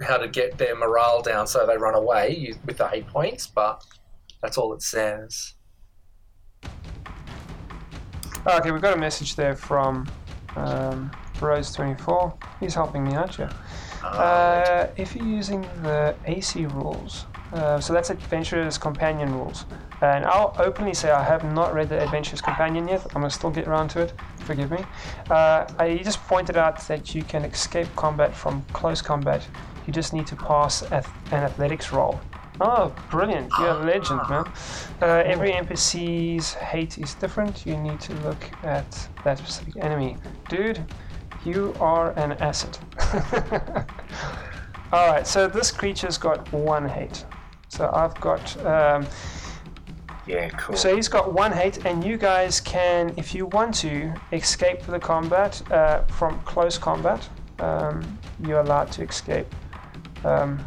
how 0.01 0.17
to 0.17 0.29
get 0.29 0.57
their 0.59 0.77
morale 0.77 1.23
down 1.23 1.45
so 1.49 1.67
they 1.67 1.77
run 1.77 1.97
away 1.97 2.55
with 2.67 2.77
the 2.79 2.89
eight 2.93 3.09
points, 3.09 3.49
but 3.49 3.85
that's 4.43 4.57
all 4.57 4.73
it 4.75 4.83
says. 4.83 5.55
Okay, 8.47 8.71
we've 8.71 8.81
got 8.81 8.97
a 8.97 9.01
message 9.01 9.35
there 9.35 9.57
from 9.57 10.09
um, 10.55 11.11
Rose24. 11.41 12.33
He's 12.61 12.75
helping 12.75 13.05
me 13.05 13.15
out, 13.15 13.39
yeah. 13.39 13.53
Uh, 14.03 14.89
if 14.97 15.15
you're 15.15 15.27
using 15.27 15.63
the 15.83 16.15
AC 16.27 16.67
rules, 16.67 17.27
uh, 17.53 17.81
so 17.81 17.93
that's 17.93 18.11
Adventurer's 18.11 18.79
Companion 18.79 19.35
rules, 19.35 19.65
and 20.03 20.25
I'll 20.25 20.55
openly 20.59 20.95
say 20.95 21.11
I 21.11 21.23
have 21.23 21.45
not 21.53 21.75
read 21.75 21.89
the 21.89 22.01
Adventurer's 22.01 22.41
Companion 22.41 22.87
yet. 22.87 23.05
I'm 23.07 23.23
gonna 23.23 23.31
still 23.31 23.51
get 23.51 23.67
around 23.67 23.89
to 23.91 24.01
it. 24.03 24.13
Forgive 24.41 24.71
me. 24.71 24.85
Uh, 25.31 25.67
I 25.79 26.01
just 26.05 26.21
pointed 26.27 26.57
out 26.57 26.87
that 26.89 27.15
you 27.15 27.23
can 27.23 27.45
escape 27.45 27.89
combat 27.97 28.35
from 28.35 28.63
close 28.73 29.03
combat. 29.03 29.47
You 29.87 29.93
just 29.93 30.13
need 30.13 30.27
to 30.29 30.37
pass 30.37 30.83
ath- 30.93 31.11
an 31.33 31.43
athletics 31.45 31.93
roll. 31.93 32.21
Oh, 32.61 32.93
brilliant! 33.11 33.51
You're 33.59 33.69
a 33.69 33.85
legend, 33.85 34.21
man. 34.29 34.45
Uh, 35.01 35.23
every 35.25 35.53
NPC's 35.53 36.55
hate 36.55 36.99
is 36.99 37.15
different. 37.15 37.65
You 37.65 37.77
need 37.77 38.01
to 38.01 38.15
look 38.17 38.51
at 38.65 39.09
that 39.25 39.39
specific 39.39 39.77
enemy, 39.77 40.17
dude. 40.49 40.85
You 41.45 41.75
are 41.81 42.11
an 42.19 42.33
asset. 42.33 42.79
Alright, 44.93 45.27
so 45.27 45.47
this 45.49 45.71
creature's 45.71 46.19
got 46.19 46.51
one 46.53 46.89
hate. 46.89 47.25
So 47.69 47.91
I've 47.93 48.19
got. 48.21 48.57
Um, 48.65 49.07
Yeah, 50.27 50.49
cool. 50.51 50.77
so 50.77 50.95
he's 50.95 51.09
got 51.09 51.33
one 51.33 51.53
hate, 51.53 51.85
and 51.87 52.05
you 52.05 52.17
guys 52.19 52.61
can, 52.61 53.15
if 53.17 53.35
you 53.35 53.47
want 53.47 53.75
to, 53.77 54.13
escape 54.33 54.83
the 54.83 54.99
combat 54.99 55.63
uh, 55.73 56.05
from 56.05 56.39
close 56.41 56.77
combat. 56.79 57.29
Um, 57.59 58.19
you're 58.47 58.61
allowed 58.61 58.91
to 58.93 59.03
escape. 59.05 59.47
Um, 60.25 60.59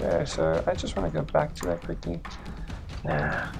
okay, 0.00 0.24
so 0.24 0.62
I 0.66 0.74
just 0.74 0.96
want 0.96 1.12
to 1.12 1.18
go 1.18 1.24
back 1.32 1.54
to 1.56 1.66
that 1.66 1.82
quickly. 1.82 2.20
Nah. 3.04 3.52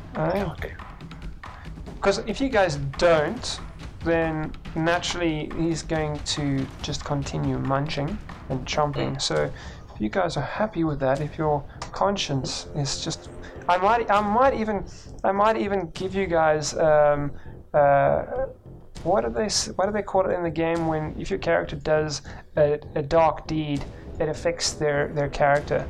Because 1.95 2.19
if 2.27 2.41
you 2.41 2.49
guys 2.49 2.77
don't, 2.99 3.61
then 4.05 4.53
naturally 4.75 5.51
he's 5.59 5.83
going 5.83 6.19
to 6.21 6.67
just 6.83 7.05
continue 7.05 7.59
munching 7.59 8.19
and 8.49 8.65
chomping. 8.67 9.21
So 9.21 9.51
if 9.95 10.01
you 10.01 10.09
guys 10.09 10.37
are 10.37 10.43
happy 10.45 10.85
with 10.85 11.01
that, 11.01 11.21
if 11.21 11.37
your 11.39 11.65
conscience 11.93 12.67
is 12.75 13.01
just, 13.03 13.29
I 13.69 13.77
might, 13.77 14.11
I 14.11 14.21
might 14.21 14.55
even, 14.55 14.85
I 15.23 15.33
might 15.33 15.57
even 15.59 15.91
give 15.91 16.15
you 16.15 16.27
guys, 16.27 16.75
um, 16.77 17.33
uh, 17.75 18.23
what 19.03 19.23
do 19.25 19.31
they, 19.31 19.49
what 19.77 19.87
do 19.87 19.93
they 19.93 20.03
call 20.03 20.29
it 20.29 20.35
in 20.35 20.43
the 20.43 20.51
game 20.51 20.87
when 20.87 21.15
if 21.19 21.31
your 21.31 21.39
character 21.39 21.77
does 21.77 22.23
a, 22.57 22.79
a 22.95 23.03
dark 23.03 23.47
deed, 23.47 23.85
it 24.19 24.29
affects 24.29 24.73
their 24.75 25.09
their 25.15 25.29
character. 25.31 25.87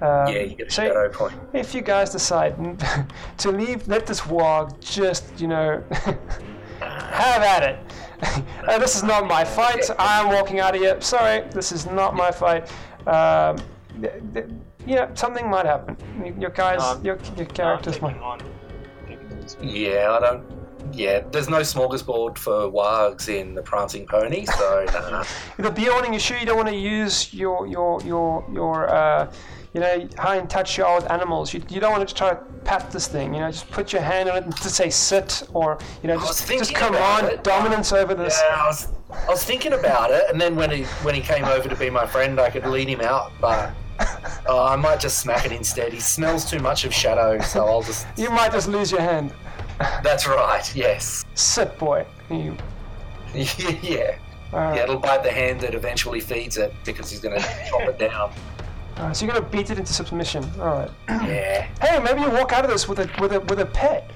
Um, 0.00 0.28
Yeah, 0.28 0.40
you 0.40 0.56
get 0.56 0.68
a 0.68 0.70
so- 0.70 0.86
shadow 0.86 1.08
point. 1.10 1.34
if 1.52 1.74
you 1.74 1.82
guys 1.82 2.10
decide 2.10 2.56
to 3.38 3.50
leave, 3.50 3.86
let 3.88 4.06
this 4.06 4.26
wog 4.26 4.80
just, 4.80 5.38
you 5.40 5.48
know, 5.48 5.84
have 6.80 7.42
at 7.42 7.62
it. 7.62 7.78
Uh, 8.66 8.78
this 8.78 8.96
is 8.96 9.02
not 9.02 9.26
my 9.26 9.44
fight. 9.44 9.90
I'm 9.98 10.28
walking 10.28 10.58
out 10.58 10.74
of 10.74 10.80
here. 10.80 10.98
Sorry, 11.02 11.46
this 11.50 11.70
is 11.72 11.84
not 11.84 12.14
my 12.16 12.30
fight. 12.30 12.70
Um, 13.06 13.58
th- 14.00 14.14
th- 14.32 14.46
you 14.86 14.94
know, 14.94 15.10
something 15.12 15.50
might 15.50 15.66
happen. 15.66 15.94
Your 16.40 16.48
guys, 16.48 16.80
Um, 16.82 17.04
your, 17.04 17.18
your 17.36 17.44
characters 17.44 17.96
taking 17.98 18.18
might. 18.18 18.22
on. 18.22 18.40
Yeah, 19.62 20.12
I 20.12 20.20
don't. 20.20 20.44
Yeah, 20.92 21.20
there's 21.30 21.50
no 21.50 21.58
smorgasbord 21.60 22.38
for 22.38 22.70
wargs 22.70 23.28
in 23.28 23.54
the 23.54 23.62
Prancing 23.62 24.06
Pony, 24.06 24.46
so 24.46 24.86
nah. 24.92 25.24
The 25.58 25.70
Beorning, 25.70 26.14
you 26.14 26.18
sure 26.18 26.38
you 26.38 26.46
don't 26.46 26.56
want 26.56 26.68
to 26.70 26.76
use 26.76 27.34
your 27.34 27.66
your 27.66 28.00
your 28.02 28.44
your 28.52 28.88
uh, 28.88 29.30
you 29.74 29.80
know 29.80 30.08
how 30.16 30.32
in 30.38 30.46
touch 30.46 30.78
you 30.78 30.84
are 30.84 31.00
with 31.00 31.10
animals. 31.10 31.52
You, 31.52 31.62
you 31.68 31.80
don't 31.80 31.90
want 31.92 32.08
to 32.08 32.14
try 32.14 32.30
to 32.30 32.36
pat 32.64 32.90
this 32.92 33.08
thing. 33.08 33.34
You 33.34 33.40
know, 33.40 33.50
just 33.50 33.68
put 33.70 33.92
your 33.92 34.02
hand 34.02 34.28
on 34.30 34.36
it 34.36 34.44
and 34.44 34.56
to 34.58 34.70
say 34.70 34.88
sit, 34.88 35.42
or 35.52 35.78
you 36.02 36.08
know, 36.08 36.18
just 36.18 36.48
just 36.48 36.74
command 36.74 37.42
dominance 37.42 37.92
over 37.92 38.14
this. 38.14 38.40
Yeah, 38.42 38.62
I 38.62 38.66
was, 38.68 38.88
I 39.10 39.28
was 39.28 39.44
thinking 39.44 39.72
about 39.72 40.12
it, 40.12 40.30
and 40.30 40.40
then 40.40 40.54
when 40.54 40.70
he 40.70 40.84
when 41.02 41.14
he 41.14 41.20
came 41.20 41.44
over 41.44 41.68
to 41.68 41.76
be 41.76 41.90
my 41.90 42.06
friend, 42.06 42.40
I 42.40 42.50
could 42.50 42.64
lead 42.66 42.88
him 42.88 43.00
out, 43.00 43.32
but 43.40 43.72
uh, 44.48 44.64
I 44.64 44.76
might 44.76 45.00
just 45.00 45.18
smack 45.18 45.44
it 45.44 45.52
instead. 45.52 45.92
He 45.92 46.00
smells 46.00 46.48
too 46.48 46.60
much 46.60 46.84
of 46.84 46.94
shadow, 46.94 47.40
so 47.40 47.66
I'll 47.66 47.82
just. 47.82 48.06
You 48.16 48.30
might 48.30 48.52
just 48.52 48.68
lose 48.68 48.92
your 48.92 49.00
hand. 49.00 49.32
That's 49.78 50.28
right. 50.28 50.74
Yes. 50.76 51.24
Sit, 51.34 51.76
boy. 51.78 52.06
You. 52.30 52.56
yeah. 53.34 54.18
Uh, 54.52 54.72
Yeah, 54.72 54.84
it'll 54.84 54.98
bite 54.98 55.24
the 55.24 55.32
hand 55.32 55.60
that 55.62 55.74
eventually 55.74 56.20
feeds 56.20 56.58
it 56.58 56.72
because 56.84 57.10
he's 57.10 57.18
going 57.18 57.40
to 57.40 57.44
chop 57.68 57.82
it 57.82 57.98
down. 57.98 58.32
Uh, 58.96 59.12
so 59.12 59.24
you're 59.26 59.34
gonna 59.34 59.46
beat 59.46 59.70
it 59.70 59.78
into 59.78 59.92
submission. 59.92 60.44
All 60.58 60.66
right. 60.66 60.90
Yeah. 61.28 61.62
hey, 61.80 61.98
maybe 62.00 62.20
you 62.20 62.30
walk 62.30 62.52
out 62.52 62.64
of 62.64 62.70
this 62.70 62.88
with 62.88 62.98
a 63.00 63.08
with 63.20 63.32
a 63.32 63.40
with 63.40 63.60
a 63.60 63.66
pet. 63.66 64.10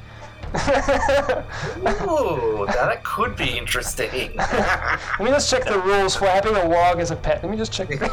Ooh, 2.09 2.65
that 2.73 3.01
could 3.05 3.37
be 3.37 3.59
interesting. 3.59 4.35
Let 4.37 5.21
me 5.21 5.27
just 5.31 5.51
check 5.51 5.65
the 5.67 5.79
rules 5.79 6.17
for 6.17 6.27
having 6.27 6.57
a 6.57 6.67
wog 6.67 7.01
as 7.01 7.11
a 7.11 7.17
pet. 7.17 7.43
Let 7.43 7.51
me 7.51 7.57
just 7.59 7.71
check. 7.73 7.89
oh, 8.01 8.05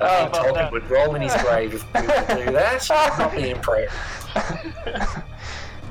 Uh, 0.00 0.28
Tolkien 0.30 0.72
would 0.72 0.88
roll 0.90 1.14
in 1.14 1.22
his 1.22 1.34
grave 1.42 1.74
if 1.74 1.84
we 1.94 2.00
would 2.00 2.46
do 2.46 2.52
that. 2.52 2.86
Not 3.18 3.32
be 3.34 3.50
impressed. 3.50 3.94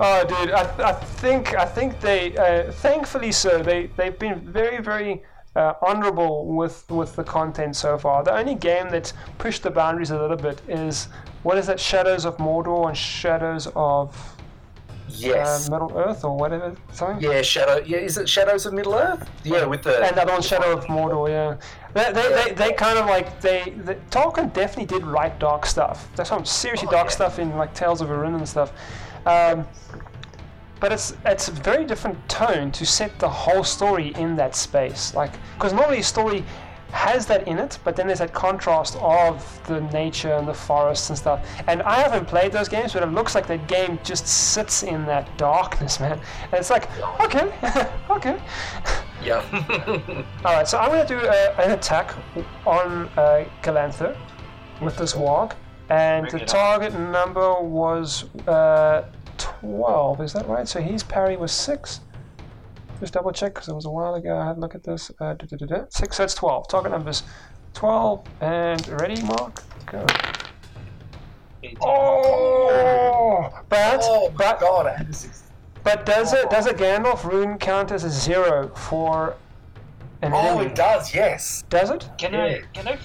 Oh, 0.01 0.23
dude, 0.25 0.51
I, 0.51 0.89
I 0.89 0.93
think 0.93 1.55
I 1.55 1.65
think 1.65 1.99
they, 1.99 2.35
uh, 2.37 2.71
thankfully 2.71 3.31
sir, 3.31 3.61
they 3.61 3.87
they've 3.97 4.17
been 4.17 4.39
very 4.41 4.81
very 4.81 5.21
uh, 5.55 5.73
honourable 5.81 6.45
with 6.47 6.89
with 6.89 7.15
the 7.15 7.23
content 7.23 7.75
so 7.75 7.97
far. 7.97 8.23
The 8.23 8.33
only 8.37 8.55
game 8.55 8.89
that's 8.89 9.13
pushed 9.37 9.63
the 9.63 9.71
boundaries 9.71 10.11
a 10.11 10.19
little 10.19 10.37
bit 10.37 10.61
is 10.67 11.07
what 11.43 11.57
is 11.57 11.67
that? 11.67 11.79
Shadows 11.79 12.25
of 12.25 12.37
Mordor 12.37 12.87
and 12.87 12.97
Shadows 12.97 13.67
of 13.75 14.35
Yes. 15.11 15.67
uh, 15.67 15.71
Middle 15.71 15.97
Earth 15.97 16.23
or 16.23 16.37
whatever 16.37 16.75
something. 16.91 17.23
yeah, 17.31 17.41
Shadow. 17.41 17.83
Yeah, 17.83 17.97
is 17.97 18.17
it 18.19 18.29
Shadows 18.29 18.67
of 18.67 18.73
Middle 18.73 18.93
Earth? 18.93 19.27
Yeah, 19.43 19.65
with 19.65 19.81
the. 19.81 19.97
And 20.05 20.15
other 20.19 20.31
one, 20.33 20.41
Shadow 20.43 20.71
of 20.77 20.85
Mordor, 20.85 21.27
yeah. 21.29 21.55
They, 21.95 22.11
they, 22.13 22.29
they, 22.43 22.53
they 22.53 22.73
kind 22.73 22.99
of 22.99 23.07
like, 23.07 23.41
they, 23.41 23.73
the, 23.85 23.95
Tolkien 24.11 24.53
definitely 24.53 24.85
did 24.85 25.03
write 25.07 25.39
dark 25.39 25.65
stuff. 25.65 26.07
There's 26.15 26.27
some 26.27 26.45
seriously 26.45 26.87
Oh, 26.89 26.91
dark 26.91 27.07
yeah. 27.07 27.11
stuff 27.15 27.39
in 27.39 27.55
like 27.57 27.73
Tales 27.73 28.01
of 28.01 28.11
Arun 28.11 28.35
and 28.35 28.47
stuff. 28.47 28.71
Um, 29.25 29.67
but 30.79 30.91
it's 30.91 31.15
it's 31.25 31.47
a 31.47 31.51
very 31.51 31.85
different 31.85 32.17
tone 32.29 32.71
to 32.71 32.85
set 32.85 33.17
the 33.19 33.29
whole 33.29 33.63
story 33.63 34.13
in 34.15 34.35
that 34.37 34.55
space. 34.55 35.13
Like, 35.13 35.33
because 35.55 35.73
normally 35.73 35.99
a 35.99 36.03
story 36.03 36.43
has 36.91 37.25
that 37.27 37.47
in 37.47 37.59
it, 37.59 37.77
but 37.83 37.95
then 37.95 38.07
there's 38.07 38.19
that 38.19 38.33
contrast 38.33 38.95
of 38.99 39.61
the 39.67 39.81
nature 39.93 40.33
and 40.33 40.47
the 40.47 40.53
forests 40.53 41.09
and 41.09 41.17
stuff. 41.17 41.45
And 41.67 41.81
I 41.83 41.99
haven't 41.99 42.25
played 42.25 42.51
those 42.51 42.67
games, 42.67 42.93
but 42.93 43.03
it 43.03 43.07
looks 43.07 43.35
like 43.35 43.47
that 43.47 43.67
game 43.67 43.99
just 44.03 44.27
sits 44.27 44.83
in 44.83 45.05
that 45.05 45.37
darkness, 45.37 45.99
man. 45.99 46.19
And 46.43 46.53
it's 46.53 46.69
like, 46.69 46.89
okay, 47.19 47.51
okay. 48.09 48.41
yeah. 49.23 49.43
All 50.45 50.53
right, 50.53 50.67
so 50.67 50.79
I'm 50.79 50.89
going 50.89 51.05
to 51.05 51.19
do 51.19 51.19
a, 51.19 51.63
an 51.63 51.71
attack 51.71 52.15
on 52.65 53.07
uh, 53.17 53.45
Galanther 53.61 54.17
with 54.81 54.97
this 54.97 55.13
warg, 55.13 55.53
and 55.89 56.27
Bring 56.27 56.39
the 56.39 56.45
target 56.45 56.93
number 56.93 57.61
was 57.61 58.25
uh, 58.47 59.05
12. 59.39 60.21
Is 60.21 60.33
that 60.33 60.47
right? 60.47 60.67
So 60.67 60.81
his 60.81 61.03
parry 61.03 61.37
was 61.37 61.51
six. 61.51 62.01
Just 62.99 63.13
double 63.13 63.31
check 63.31 63.53
because 63.53 63.69
it 63.69 63.73
was 63.73 63.85
a 63.85 63.89
while 63.89 64.15
ago. 64.15 64.37
I 64.37 64.45
had 64.45 64.57
a 64.57 64.59
look 64.59 64.75
at 64.75 64.83
this. 64.83 65.09
Uh, 65.21 65.33
da, 65.33 65.45
da, 65.45 65.57
da, 65.57 65.65
da. 65.65 65.85
Six. 65.89 66.17
that's 66.17 66.33
12. 66.35 66.67
Target 66.67 66.91
numbers 66.91 67.23
12 67.73 68.25
and 68.41 68.87
ready, 68.89 69.21
Mark. 69.23 69.61
Go. 69.85 70.05
18. 71.63 71.77
Oh, 71.81 73.49
but 73.69 73.99
oh 74.03 74.29
my 74.29 74.35
but 74.37 74.59
god, 74.59 74.87
I 74.87 74.95
had 74.97 75.15
but 75.83 76.05
does 76.05 76.33
it 76.33 76.49
does 76.49 76.65
a 76.67 76.73
Gandalf 76.73 77.23
rune 77.29 77.57
count 77.57 77.91
as 77.91 78.03
a 78.03 78.09
zero 78.09 78.69
for 78.75 79.35
an 80.21 80.33
Oh, 80.33 80.37
enemy? 80.37 80.65
it 80.67 80.75
does, 80.75 81.13
yes. 81.13 81.63
Does 81.69 81.89
it? 81.89 82.09
Can 82.17 82.33
Yeah. 82.33 82.43
I 82.43 82.61
can 82.73 82.87
I 82.87 82.97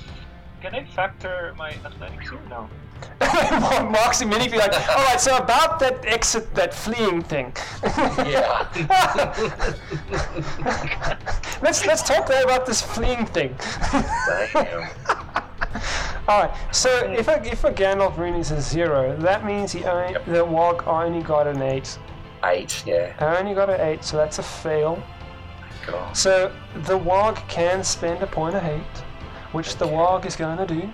can 0.61 0.75
I 0.75 0.85
factor 0.85 1.55
my 1.57 1.71
athletics 1.85 2.31
here? 2.31 2.41
No. 2.49 2.69
Mark's 3.91 4.21
immediately 4.21 4.59
like, 4.59 4.73
all 4.91 5.05
right, 5.05 5.21
so 5.21 5.37
about 5.37 5.79
that 5.81 6.05
exit, 6.05 6.53
that 6.55 6.75
fleeing 6.75 7.23
thing. 7.23 7.53
Yeah. 7.85 8.69
let's 11.63 11.87
let's 11.87 12.03
talk 12.03 12.27
there 12.27 12.45
about 12.45 12.67
this 12.67 12.83
fleeing 12.83 13.27
thing. 13.27 13.55
All 16.27 16.41
right, 16.41 16.75
so 16.75 16.89
if 17.13 17.29
a 17.29 17.45
if 17.45 17.65
a 17.65 17.73
Gandalf 17.73 18.17
rune 18.17 18.35
is 18.37 18.51
a 18.51 18.61
zero, 18.61 19.15
that 19.19 19.45
means 19.45 19.73
he 19.73 19.85
only, 19.85 20.13
Yep. 20.13 20.25
the 20.27 20.45
Wog 20.45 20.85
only 20.87 21.23
got 21.23 21.47
an 21.47 21.61
eight. 21.61 21.99
Eight, 22.45 22.83
yeah. 22.87 23.13
I 23.19 23.37
only 23.39 23.55
got 23.55 23.69
an 23.69 23.81
eight, 23.81 24.05
so 24.05 24.17
that's 24.17 24.39
a 24.39 24.43
fail. 24.43 25.03
God. 25.87 26.17
So 26.17 26.51
the 26.87 26.97
Wog 26.97 27.37
can 27.49 27.85
spend 27.85 28.23
a 28.23 28.27
point 28.27 28.55
of 28.55 28.63
hate, 28.63 28.81
which 29.53 29.77
the 29.77 29.87
Wog 29.87 30.25
is 30.25 30.37
going 30.37 30.57
to 30.57 30.67
do. 30.67 30.91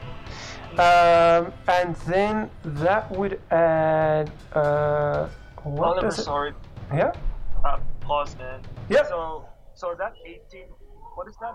Um, 0.81 1.53
and 1.69 1.95
then 2.07 2.51
that 2.65 3.11
would 3.11 3.41
add. 3.51 4.31
Uh, 4.53 5.29
what 5.65 5.89
Oliver, 5.89 6.01
does 6.09 6.19
it? 6.19 6.25
sorry. 6.25 6.53
Yeah. 6.93 7.13
Uh, 7.65 7.79
pause, 8.01 8.35
man. 8.39 8.61
Yep. 8.89 9.07
So 9.09 9.45
so 9.75 9.95
that 9.99 10.15
18. 10.25 10.65
What 11.15 11.29
is 11.29 11.37
that? 11.41 11.55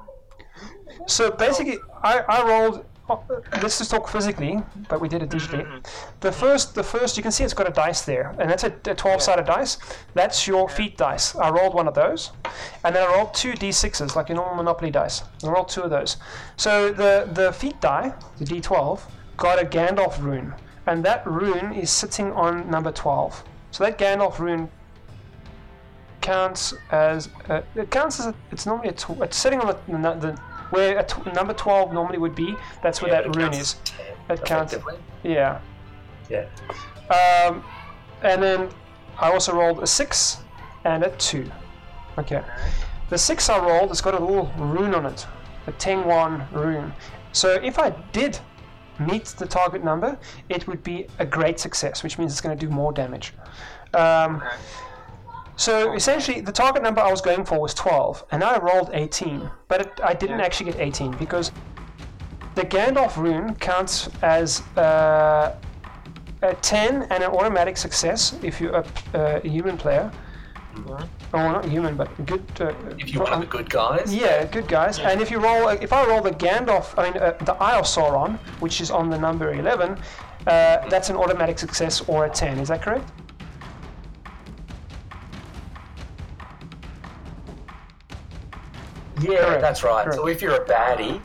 So 1.08 1.32
basically, 1.32 1.80
I, 2.04 2.20
I 2.20 2.48
rolled. 2.48 2.86
oh, 3.10 3.24
Let's 3.62 3.78
just 3.80 3.92
talk 3.92 4.08
physically, 4.08 4.62
but 4.90 5.02
we 5.02 5.10
did 5.10 5.22
it 5.24 5.30
digitally. 5.30 5.66
Mm-hmm. 5.66 6.20
The 6.22 6.32
first, 6.32 6.76
the 6.76 6.84
first, 6.84 7.18
you 7.18 7.24
can 7.24 7.32
see 7.32 7.44
it's 7.44 7.54
got 7.54 7.68
a 7.68 7.72
dice 7.72 8.02
there, 8.04 8.36
and 8.40 8.50
that's 8.50 8.64
a, 8.64 8.68
a 8.68 8.96
12-sided 8.96 9.46
dice. 9.46 9.78
That's 10.14 10.48
your 10.48 10.70
feat 10.70 10.98
dice. 10.98 11.36
I 11.36 11.50
rolled 11.50 11.74
one 11.74 11.88
of 11.88 11.94
those, 11.94 12.32
and 12.84 12.96
then 12.96 13.08
I 13.08 13.16
rolled 13.16 13.34
two 13.34 13.54
d6s, 13.54 14.16
like 14.16 14.30
your 14.30 14.38
normal 14.38 14.56
Monopoly 14.56 14.92
dice. 14.92 15.24
I 15.44 15.48
rolled 15.50 15.70
two 15.70 15.82
of 15.82 15.90
those. 15.90 16.18
So 16.58 16.92
the 16.92 17.30
the 17.34 17.52
feat 17.54 17.80
die, 17.82 18.14
the 18.38 18.46
d12, 18.46 19.02
got 19.38 19.62
a 19.62 19.66
Gandalf 19.66 20.22
rune, 20.22 20.54
and 20.86 21.04
that 21.06 21.26
rune 21.26 21.74
is 21.74 21.90
sitting 21.90 22.32
on 22.34 22.70
number 22.70 22.92
12. 22.92 23.44
So 23.72 23.84
that 23.84 23.98
Gandalf 23.98 24.40
rune 24.40 24.70
counts 26.22 26.74
as 26.92 27.30
uh, 27.50 27.62
it 27.76 27.92
counts 27.92 28.20
as 28.20 28.28
a, 28.28 28.36
it's 28.52 28.66
normally 28.66 28.90
a 28.90 28.94
tw- 28.94 29.22
it's 29.22 29.38
sitting 29.38 29.60
on 29.60 29.68
the, 29.68 29.78
the, 29.92 30.14
the 30.16 30.32
where 30.72 31.06
number 31.36 31.54
12 31.54 31.94
normally 31.94 32.18
would 32.18 32.34
be 32.34 32.56
that's 32.82 33.00
where 33.00 33.12
Yeah, 33.12 33.22
that 33.22 33.36
rune 33.36 33.54
is. 33.54 33.76
It 34.30 34.44
counts- 34.44 34.76
yeah. 35.24 35.60
Yeah. 36.30 36.46
um, 37.12 37.64
and 38.24 38.42
then 38.42 38.70
I 39.20 39.32
also 39.32 39.54
rolled 39.54 39.84
a 39.84 39.88
6 39.88 40.38
and 40.86 41.04
a 41.04 41.12
2 41.18 41.52
okay. 42.18 42.42
The 43.10 43.18
6 43.20 43.50
I 43.50 43.60
rolled 43.60 43.92
it's 43.92 44.02
got 44.02 44.16
a 44.16 44.20
little 44.20 44.52
rune 44.58 44.96
on 44.96 45.06
it 45.06 45.28
a 45.68 45.72
Tengwar 45.74 46.52
rune. 46.52 46.94
So 47.32 47.54
if 47.54 47.78
I 47.80 47.90
did 48.12 48.40
meet 49.00 49.26
the 49.38 49.46
target 49.46 49.84
number 49.84 50.18
it 50.50 50.68
would 50.68 50.84
be 50.84 51.08
a 51.20 51.26
great 51.26 51.60
success 51.60 52.04
which 52.04 52.18
means 52.18 52.32
it's 52.32 52.42
going 52.42 52.58
to 52.58 52.66
do 52.66 52.72
more 52.72 52.92
damage 52.92 53.34
um, 53.94 54.38
Okay. 54.38 54.56
So 55.58 55.94
essentially, 55.94 56.42
the 56.42 56.52
target 56.52 56.84
number 56.84 57.00
I 57.00 57.10
was 57.10 57.22
going 57.22 57.46
for 57.46 57.62
was 57.62 57.74
12, 57.74 58.26
and 58.32 58.44
I 58.44 58.58
rolled 58.60 58.90
18, 58.92 59.50
but 59.70 59.80
it, 59.80 59.92
I 60.04 60.14
didn't 60.14 60.40
Yeah. 60.40 60.46
actually 60.46 60.72
get 60.74 60.82
18 60.82 61.12
because 61.12 61.54
the 62.56 62.64
Gandalf 62.64 63.16
rune 63.16 63.56
counts 63.56 64.10
as 64.22 64.62
uh, 64.78 65.56
a 66.42 66.54
10 66.56 67.04
and 67.04 67.24
an 67.24 67.32
automatic 67.32 67.78
success 67.78 68.36
if 68.44 68.60
you're 68.60 68.76
a, 68.76 68.86
uh, 69.14 69.40
a 69.46 69.48
human 69.48 69.78
player. 69.78 70.12
Mhm. 70.76 71.08
Oh, 71.34 71.40
not 71.52 71.66
human, 71.66 71.96
but 71.96 72.08
good. 72.26 72.44
Uh, 72.60 72.74
If 72.98 73.16
one 73.18 73.34
of 73.34 73.40
the 73.42 73.46
good 73.48 73.70
guys. 73.70 74.14
yeah, 74.14 74.46
good 74.46 74.68
guys. 74.68 75.00
And 75.00 75.22
if 75.22 75.30
you 75.30 75.40
roll, 75.40 75.68
if 75.70 75.92
I 75.92 76.06
roll 76.06 76.22
the 76.22 76.32
Gandalf, 76.32 76.94
I 76.98 77.04
mean 77.12 77.22
uh, 77.22 77.32
the 77.44 77.54
Eye 77.56 77.78
of 77.78 77.86
Sauron, 77.86 78.38
which 78.62 78.80
is 78.80 78.90
on 78.92 79.10
the 79.10 79.18
number 79.18 79.54
11, 79.54 79.92
uh, 79.92 79.98
that's 80.90 81.10
an 81.10 81.18
automatic 81.18 81.60
success 81.60 82.02
or 82.08 82.26
a 82.26 82.30
10. 82.30 82.60
Is 82.60 82.70
that 82.70 82.82
correct? 82.82 83.12
Yeah, 89.22 89.46
Correct, 89.46 89.62
that's 89.62 89.84
right. 89.84 90.04
correct. 90.04 90.18
So 90.20 90.28
if 90.28 90.42
you're 90.42 90.56
a 90.62 90.66
baddie, 90.66 91.22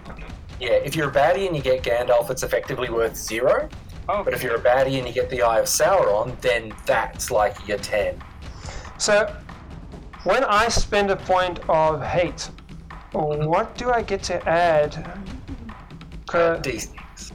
yeah, 0.60 0.70
if 0.70 0.94
you're 0.94 1.09
a 1.10 1.12
baddie 1.12 1.47
and 1.47 1.56
you 1.56 1.62
get 1.62 1.82
Gandalf, 1.82 2.31
it's 2.31 2.43
effectively 2.43 2.89
worth 2.89 3.16
zero. 3.16 3.68
Oh, 4.09 4.22
But 4.24 4.32
if 4.35 4.43
you're 4.43 4.56
a 4.56 4.60
baddie 4.60 4.98
and 4.98 5.06
you 5.06 5.12
get 5.12 5.28
the 5.31 5.43
Eye 5.43 5.59
of 5.60 5.66
Sauron, 5.66 6.40
then 6.40 6.72
that's 6.86 7.31
like 7.31 7.66
your 7.68 7.78
10. 7.78 8.20
So, 8.98 9.35
when 10.24 10.44
I 10.44 10.68
spend 10.68 11.10
a 11.10 11.16
point 11.16 11.60
of 11.68 12.02
hate, 12.02 12.51
what 13.12 13.76
do 13.76 13.90
I 13.90 14.02
get 14.02 14.22
to 14.24 14.48
add? 14.48 14.97
Uh, 16.32 16.60
D6. 16.60 17.32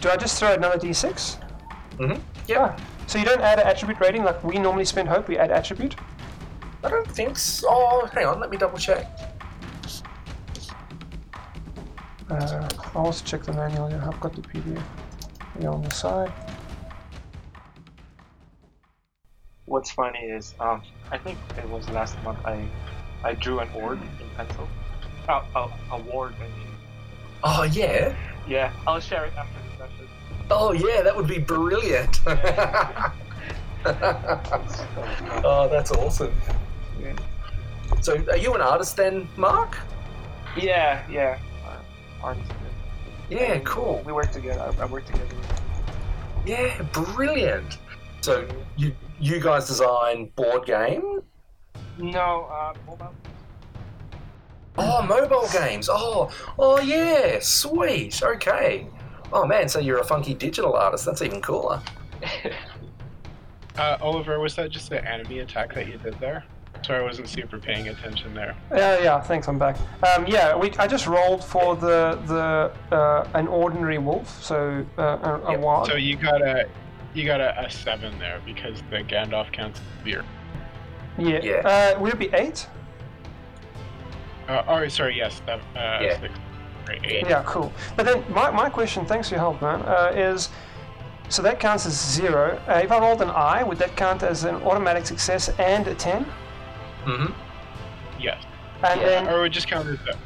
do 0.00 0.08
I 0.08 0.16
just 0.16 0.38
throw 0.38 0.54
another 0.54 0.78
d6? 0.78 1.36
hmm 1.98 2.14
Yeah. 2.48 2.76
So 3.06 3.18
you 3.18 3.24
don't 3.24 3.42
add 3.42 3.58
an 3.58 3.66
attribute 3.66 4.00
rating 4.00 4.24
like 4.24 4.42
we 4.42 4.58
normally 4.58 4.84
spend 4.86 5.08
hope. 5.08 5.28
We 5.28 5.36
add 5.36 5.50
attribute. 5.50 5.96
I 6.82 6.88
don't 6.88 7.10
think 7.10 7.36
so. 7.36 7.66
Oh, 7.68 8.08
hang 8.14 8.24
on, 8.26 8.40
let 8.40 8.50
me 8.50 8.56
double 8.56 8.78
check. 8.78 9.06
Uh, 12.30 12.68
I'll 12.94 13.06
also 13.06 13.24
check 13.24 13.42
the 13.42 13.52
manual. 13.52 13.88
here. 13.88 14.02
I've 14.06 14.20
got 14.20 14.34
the 14.34 14.42
PDF 14.42 14.82
here 15.58 15.68
on 15.68 15.82
the 15.82 15.90
side. 15.90 16.32
What's 19.70 19.92
funny 19.92 20.18
is, 20.18 20.56
um, 20.58 20.82
I 21.12 21.18
think 21.18 21.38
it 21.56 21.68
was 21.68 21.88
last 21.90 22.20
month 22.24 22.40
I, 22.44 22.66
I 23.22 23.34
drew 23.34 23.60
an 23.60 23.68
orc 23.72 24.00
in 24.00 24.28
pencil. 24.36 24.66
Oh, 25.28 25.44
oh, 25.54 25.72
a 25.92 25.98
ward, 26.00 26.34
I 26.38 26.42
mean. 26.58 26.66
Oh, 27.44 27.62
yeah. 27.62 28.16
Yeah, 28.48 28.72
I'll 28.84 28.98
share 28.98 29.26
it 29.26 29.32
after 29.36 29.54
the 29.62 29.86
session. 29.86 30.08
Oh, 30.50 30.72
yeah, 30.72 31.02
that 31.02 31.16
would 31.16 31.28
be 31.28 31.38
brilliant. 31.38 32.18
oh, 35.46 35.68
that's 35.70 35.92
awesome. 35.92 36.34
Yeah. 37.00 37.14
So, 38.00 38.20
are 38.28 38.36
you 38.38 38.52
an 38.54 38.62
artist 38.62 38.96
then, 38.96 39.28
Mark? 39.36 39.78
Yeah, 40.60 41.08
yeah. 41.08 41.38
Uh, 41.64 41.76
artist. 42.24 42.50
Yeah, 43.28 43.52
And 43.52 43.64
cool. 43.64 44.02
We 44.04 44.12
work 44.12 44.32
together. 44.32 44.62
I, 44.62 44.82
I 44.82 44.86
work 44.86 45.06
together. 45.06 45.36
Yeah, 46.44 46.82
brilliant. 46.92 47.78
So, 48.20 48.48
you 48.76 48.96
you 49.20 49.40
guys 49.40 49.66
design 49.66 50.30
board 50.36 50.64
game? 50.66 51.20
No, 51.98 52.44
uh, 52.50 52.74
mobile. 52.86 53.14
Oh, 54.78 55.02
mobile 55.02 55.46
games. 55.52 55.88
Oh, 55.92 56.30
oh 56.58 56.80
yeah, 56.80 57.38
sweet. 57.40 58.22
Okay. 58.22 58.86
Oh 59.32 59.46
man, 59.46 59.68
so 59.68 59.78
you're 59.78 59.98
a 59.98 60.04
funky 60.04 60.34
digital 60.34 60.74
artist. 60.74 61.04
That's 61.04 61.22
even 61.22 61.40
cooler. 61.40 61.80
Uh, 63.78 63.96
Oliver, 64.02 64.38
was 64.40 64.54
that 64.56 64.68
just 64.68 64.90
an 64.92 65.06
enemy 65.06 65.38
attack 65.38 65.72
that 65.74 65.86
you 65.86 65.96
did 65.96 66.12
there? 66.20 66.44
Sorry, 66.84 67.00
I 67.00 67.02
wasn't 67.02 67.28
super 67.28 67.56
paying 67.58 67.88
attention 67.88 68.34
there. 68.34 68.54
Yeah, 68.70 68.98
yeah. 68.98 69.20
Thanks. 69.20 69.48
I'm 69.48 69.58
back. 69.58 69.76
Um, 70.02 70.26
yeah, 70.26 70.54
we. 70.54 70.70
I 70.72 70.86
just 70.86 71.06
rolled 71.06 71.42
for 71.42 71.76
the 71.76 72.18
the 72.26 72.94
uh, 72.94 73.28
an 73.32 73.46
ordinary 73.46 73.96
wolf, 73.96 74.42
so 74.42 74.84
uh, 74.98 75.02
a, 75.22 75.40
a 75.46 75.50
Yep. 75.52 75.60
wild. 75.60 75.86
So 75.86 75.94
you 75.94 76.16
got 76.16 76.42
a 76.42 76.68
you 77.14 77.24
got 77.26 77.40
a, 77.40 77.64
a 77.66 77.70
seven 77.70 78.18
there 78.18 78.40
because 78.44 78.80
the 78.90 78.98
Gandalf 78.98 79.52
counts 79.52 79.80
as 79.80 80.04
beer. 80.04 80.24
Yeah. 81.18 81.40
Yeah. 81.42 81.54
Uh, 81.96 82.00
would 82.00 82.12
it 82.14 82.18
be 82.18 82.30
eight? 82.32 82.66
Uh, 84.48 84.62
oh, 84.66 84.88
sorry, 84.88 85.16
yes, 85.16 85.40
seven, 85.46 85.64
uh, 85.76 85.98
Yeah. 86.02 86.20
six, 86.20 86.34
eight. 87.04 87.26
Yeah, 87.28 87.42
cool. 87.46 87.72
But 87.96 88.06
then 88.06 88.24
my, 88.32 88.50
my 88.50 88.68
question, 88.68 89.04
thanks 89.06 89.28
for 89.28 89.34
your 89.34 89.40
help, 89.40 89.62
man, 89.62 89.82
uh, 89.82 90.12
is 90.14 90.48
so 91.28 91.42
that 91.42 91.60
counts 91.60 91.86
as 91.86 91.92
zero. 91.92 92.60
Uh, 92.66 92.80
if 92.82 92.90
I 92.90 92.98
rolled 92.98 93.22
an 93.22 93.30
I, 93.30 93.62
would 93.62 93.78
that 93.78 93.96
count 93.96 94.22
as 94.24 94.42
an 94.44 94.56
automatic 94.56 95.06
success 95.06 95.48
and 95.60 95.86
a 95.86 95.94
10? 95.94 96.24
Mm-hmm. 97.04 97.32
Yes. 98.20 98.42
And 98.82 99.00
Yeah. 99.00 99.06
then, 99.06 99.28
Or 99.28 99.38
it 99.38 99.42
would 99.42 99.52
just 99.52 99.68
count 99.68 99.86
as 99.88 99.98
a. 100.08 100.18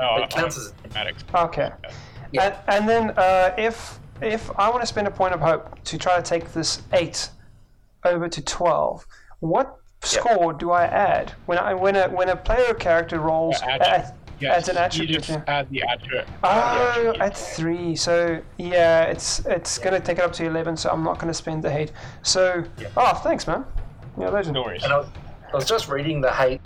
Oh, 0.00 0.22
It 0.22 0.30
counts 0.30 0.56
as- 0.58 0.72
automatic. 0.84 1.16
okay. 1.34 1.70
Yeah. 2.32 2.60
And, 2.68 2.78
and 2.80 2.88
then 2.88 3.10
uh, 3.18 3.54
if 3.58 3.98
if 4.22 4.50
I 4.58 4.68
want 4.68 4.82
to 4.82 4.86
spend 4.86 5.06
a 5.06 5.10
point 5.10 5.34
of 5.34 5.40
hope 5.40 5.82
to 5.84 5.98
try 5.98 6.16
to 6.16 6.22
take 6.22 6.52
this 6.52 6.82
8 6.92 7.28
over 8.04 8.28
to 8.28 8.42
12, 8.42 9.06
what 9.40 9.78
score 10.02 10.52
do 10.52 10.70
I 10.70 10.84
add 10.84 11.32
when 11.46 11.58
I 11.58 11.74
when 11.74 11.96
a 11.96 12.08
when 12.08 12.28
a 12.28 12.36
player 12.36 12.74
character 12.74 13.18
rolls 13.20 13.60
at. 13.62 14.14
Yes, 14.38 14.64
as 14.64 14.68
an 14.68 14.76
attribute? 14.76 15.10
You 15.10 15.16
just 15.34 15.48
add 15.48 15.70
the 15.70 15.82
attribute. 15.82 16.26
Oh, 16.44 17.14
at 17.20 17.34
three. 17.34 17.96
So 17.96 18.42
yeah, 18.58 19.04
it's 19.04 19.38
it's 19.46 19.78
gonna 19.78 19.98
take 19.98 20.18
it 20.18 20.24
up 20.24 20.32
to 20.34 20.44
eleven. 20.44 20.76
So 20.76 20.90
I'm 20.90 21.02
not 21.02 21.18
gonna 21.18 21.32
spend 21.32 21.62
the 21.62 21.70
hate. 21.70 21.90
So 22.22 22.62
Yeah. 22.78 22.88
oh, 22.98 23.14
thanks, 23.14 23.46
man. 23.46 23.64
Yeah, 24.18 24.28
legend. 24.28 24.52
No 24.52 24.62
worries. 24.62 24.84
And 24.84 24.92
I 24.92 24.98
was, 24.98 25.08
I 25.52 25.56
was 25.56 25.64
just 25.64 25.88
reading 25.88 26.20
the 26.20 26.30
hate. 26.30 26.60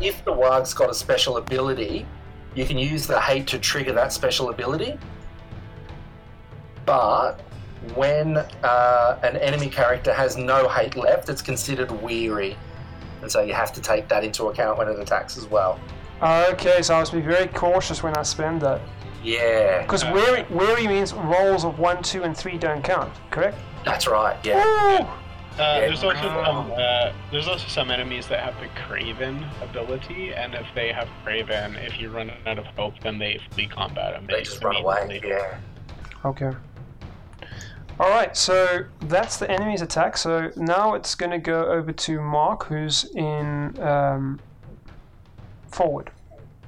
If 0.00 0.24
the 0.24 0.32
warg's 0.32 0.72
got 0.72 0.88
a 0.88 0.94
special 0.94 1.38
ability, 1.38 2.06
you 2.54 2.64
can 2.64 2.78
use 2.78 3.08
the 3.08 3.20
hate 3.20 3.48
to 3.48 3.58
trigger 3.58 3.92
that 3.94 4.12
special 4.12 4.50
ability. 4.50 4.96
But 6.86 7.40
when 7.94 8.36
uh, 8.36 9.18
an 9.22 9.36
enemy 9.36 9.68
character 9.68 10.12
has 10.12 10.36
no 10.36 10.68
hate 10.68 10.96
left, 10.96 11.28
it's 11.28 11.42
considered 11.42 11.90
weary. 12.02 12.56
And 13.22 13.30
so 13.30 13.42
you 13.42 13.52
have 13.54 13.72
to 13.74 13.80
take 13.80 14.08
that 14.08 14.24
into 14.24 14.48
account 14.48 14.78
when 14.78 14.88
it 14.88 14.98
attacks 14.98 15.36
as 15.36 15.46
well. 15.46 15.78
Okay, 16.22 16.82
so 16.82 16.94
I 16.94 17.00
must 17.00 17.12
be 17.12 17.20
very 17.20 17.46
cautious 17.48 18.02
when 18.02 18.14
I 18.16 18.22
spend 18.22 18.60
that 18.62 18.80
Yeah, 19.22 19.82
because 19.82 20.04
Uh, 20.04 20.12
weary 20.14 20.46
weary 20.50 20.86
means 20.86 21.12
rolls 21.12 21.64
of 21.64 21.78
one, 21.78 22.02
two, 22.02 22.22
and 22.22 22.36
three 22.36 22.56
don't 22.56 22.82
count. 22.82 23.12
Correct? 23.30 23.56
that's 23.84 24.06
right. 24.06 24.36
Yeah. 24.44 24.62
Ooh. 24.64 25.06
Uh, 25.58 25.80
there's 25.80 26.02
also 26.02 26.14
some, 26.20 26.72
uh, 26.72 27.12
there's 27.30 27.48
also 27.48 27.66
some 27.68 27.90
enemies 27.90 28.26
that 28.28 28.40
have 28.40 28.54
the 28.60 28.68
Craven 28.86 29.44
ability, 29.62 30.32
and 30.32 30.54
if 30.54 30.66
they 30.74 30.90
have 30.92 31.08
Craven, 31.24 31.76
if 31.76 32.00
you 32.00 32.08
run 32.08 32.30
out 32.46 32.58
of 32.58 32.64
hope, 32.76 32.94
then 33.02 33.18
they 33.18 33.38
flee 33.50 33.66
combat. 33.66 34.14
And 34.14 34.26
They 34.26 34.42
just 34.42 34.62
run 34.62 34.76
away. 34.76 35.20
Yeah. 35.22 35.58
Okay. 36.24 36.50
All 38.00 38.08
right, 38.08 38.34
so 38.34 38.86
that's 39.02 39.36
the 39.36 39.50
enemy's 39.50 39.82
attack. 39.82 40.16
So 40.16 40.50
now 40.56 40.94
it's 40.94 41.14
going 41.14 41.32
to 41.32 41.38
go 41.38 41.66
over 41.66 41.92
to 41.92 42.18
Mark, 42.18 42.64
who's 42.64 43.04
in 43.14 43.78
um, 43.78 44.40
forward. 45.68 46.10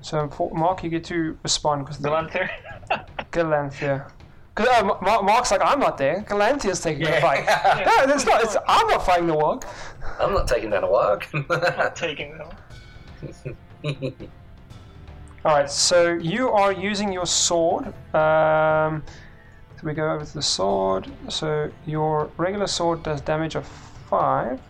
So 0.02 0.28
for, 0.28 0.50
Mark, 0.54 0.84
you 0.84 0.90
get 0.90 1.04
to 1.04 1.38
respond 1.42 1.86
because 1.86 1.98
Galanthir? 2.02 2.50
Galanthia. 3.32 4.10
Because 4.54 4.68
uh, 4.76 4.84
Ma- 4.84 4.98
Ma- 5.00 5.22
Mark's 5.22 5.50
like, 5.50 5.62
I'm 5.64 5.80
not 5.80 5.96
there. 5.96 6.22
Galanthia's 6.28 6.82
taking 6.82 7.06
the 7.06 7.18
fight. 7.22 7.44
Yeah. 7.46 7.82
No, 8.02 8.06
that's 8.06 8.26
not. 8.26 8.42
It's, 8.42 8.58
I'm 8.68 8.86
not 8.88 9.06
fighting 9.06 9.26
the 9.26 9.32
war. 9.32 9.58
I'm 10.20 10.34
not 10.34 10.46
taking 10.46 10.68
down 10.68 10.84
a 10.84 10.86
warg. 10.86 11.22
Not 11.78 11.96
taking 11.96 12.36
them. 12.36 12.50
All 15.46 15.54
right, 15.54 15.70
so 15.70 16.12
you 16.12 16.50
are 16.50 16.72
using 16.72 17.10
your 17.10 17.24
sword. 17.24 17.86
Um, 18.14 19.02
so 19.82 19.88
we 19.88 19.94
go 19.94 20.12
over 20.12 20.24
to 20.24 20.34
the 20.34 20.42
sword. 20.42 21.10
So 21.28 21.70
your 21.86 22.30
regular 22.36 22.66
sword 22.66 23.02
does 23.02 23.20
damage 23.20 23.56
of 23.56 23.66
five. 24.08 24.60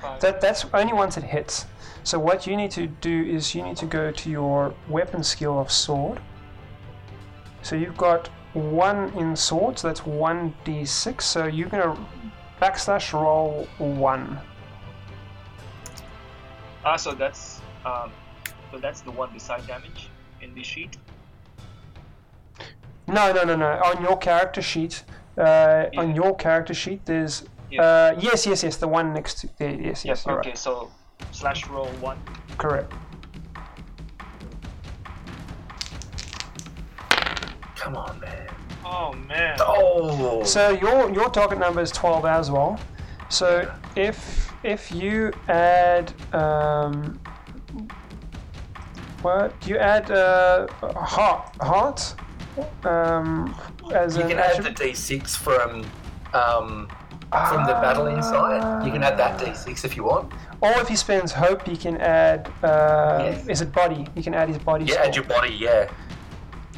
Five. 0.00 0.20
That 0.20 0.40
that's 0.40 0.64
only 0.72 0.92
once 0.92 1.16
it 1.16 1.24
hits. 1.24 1.66
So 2.04 2.18
what 2.18 2.46
you 2.46 2.56
need 2.56 2.70
to 2.72 2.86
do 2.86 3.24
is 3.24 3.54
you 3.54 3.62
need 3.62 3.76
to 3.78 3.86
go 3.86 4.10
to 4.10 4.30
your 4.30 4.74
weapon 4.88 5.22
skill 5.22 5.58
of 5.58 5.70
sword. 5.70 6.20
So 7.62 7.76
you've 7.76 7.96
got 7.96 8.28
one 8.54 9.12
in 9.14 9.36
sword, 9.36 9.78
so 9.78 9.88
that's 9.88 10.06
one 10.06 10.54
d6. 10.64 11.20
So 11.20 11.46
you're 11.46 11.68
gonna 11.68 11.96
backslash 12.62 13.12
roll 13.12 13.66
one. 13.78 14.38
Ah, 16.84 16.96
so 16.96 17.12
that's 17.12 17.60
um, 17.84 18.12
so 18.70 18.78
that's 18.78 19.00
the 19.02 19.10
one 19.10 19.32
beside 19.32 19.66
damage 19.66 20.08
in 20.40 20.54
the 20.54 20.62
sheet. 20.62 20.96
No, 23.10 23.32
no, 23.32 23.44
no, 23.44 23.56
no. 23.56 23.66
On 23.84 24.02
your 24.02 24.16
character 24.16 24.62
sheet, 24.62 25.02
uh, 25.36 25.86
on 25.96 26.14
your 26.14 26.34
character 26.36 26.74
sheet, 26.74 27.04
there's 27.06 27.44
Yeah. 27.70 27.82
uh, 27.82 28.14
yes, 28.18 28.46
yes, 28.46 28.62
yes, 28.62 28.76
the 28.76 28.88
one 28.88 29.12
next 29.12 29.38
to 29.40 29.48
there. 29.58 29.70
Yes, 29.70 30.04
yes, 30.04 30.04
Yes. 30.04 30.26
you're 30.26 30.38
Okay. 30.40 30.54
So 30.54 30.90
slash 31.32 31.66
roll 31.68 31.86
one. 32.00 32.18
Correct. 32.58 32.92
Come 37.76 37.96
on, 37.96 38.20
man. 38.20 38.46
Oh 38.84 39.12
man. 39.28 39.56
Oh. 39.60 40.42
So 40.44 40.70
your 40.70 41.10
your 41.10 41.30
target 41.30 41.58
number 41.58 41.80
is 41.80 41.90
twelve 41.90 42.24
as 42.26 42.50
well. 42.50 42.78
So 43.28 43.70
if 43.96 44.52
if 44.62 44.92
you 44.92 45.32
add 45.48 46.12
um, 46.34 47.18
what 49.22 49.58
do 49.60 49.70
you 49.70 49.78
add 49.78 50.10
uh, 50.10 50.66
heart 50.94 51.54
heart 51.60 52.14
um, 52.84 53.54
as 53.94 54.16
You 54.16 54.22
an 54.22 54.28
can 54.30 54.38
add 54.38 54.62
the 54.62 54.70
d6 54.70 55.36
from 55.36 55.84
um, 56.34 56.88
from 57.48 57.64
the 57.66 57.74
battle 57.74 58.06
inside. 58.06 58.84
You 58.84 58.92
can 58.92 59.02
add 59.02 59.16
that 59.18 59.38
d6 59.40 59.84
if 59.84 59.96
you 59.96 60.04
want. 60.04 60.32
Or 60.60 60.72
if 60.80 60.88
he 60.88 60.96
spends 60.96 61.32
hope, 61.32 61.66
he 61.66 61.76
can 61.76 61.96
add. 61.98 62.48
Uh, 62.62 63.20
Yes. 63.22 63.46
Is 63.48 63.60
it 63.60 63.72
body? 63.72 64.06
He 64.14 64.22
can 64.22 64.34
add 64.34 64.48
his 64.48 64.58
body. 64.58 64.84
Yeah, 64.84 64.94
score. 64.94 65.06
add 65.06 65.16
your 65.16 65.24
body. 65.24 65.54
Yeah. 65.54 65.90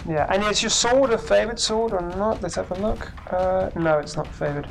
Yeah, 0.09 0.27
and 0.31 0.43
is 0.44 0.62
your 0.62 0.70
sword 0.70 1.11
a 1.12 1.19
favorite 1.19 1.61
sword 1.61 1.93
or 1.93 2.01
not? 2.01 2.43
Let's 2.43 2.57
have 2.57 2.70
a 2.73 2.74
look. 2.74 3.12
Uh, 3.31 3.70
no, 3.77 3.99
it's 3.99 4.16
not 4.16 4.27
favored. 4.27 4.66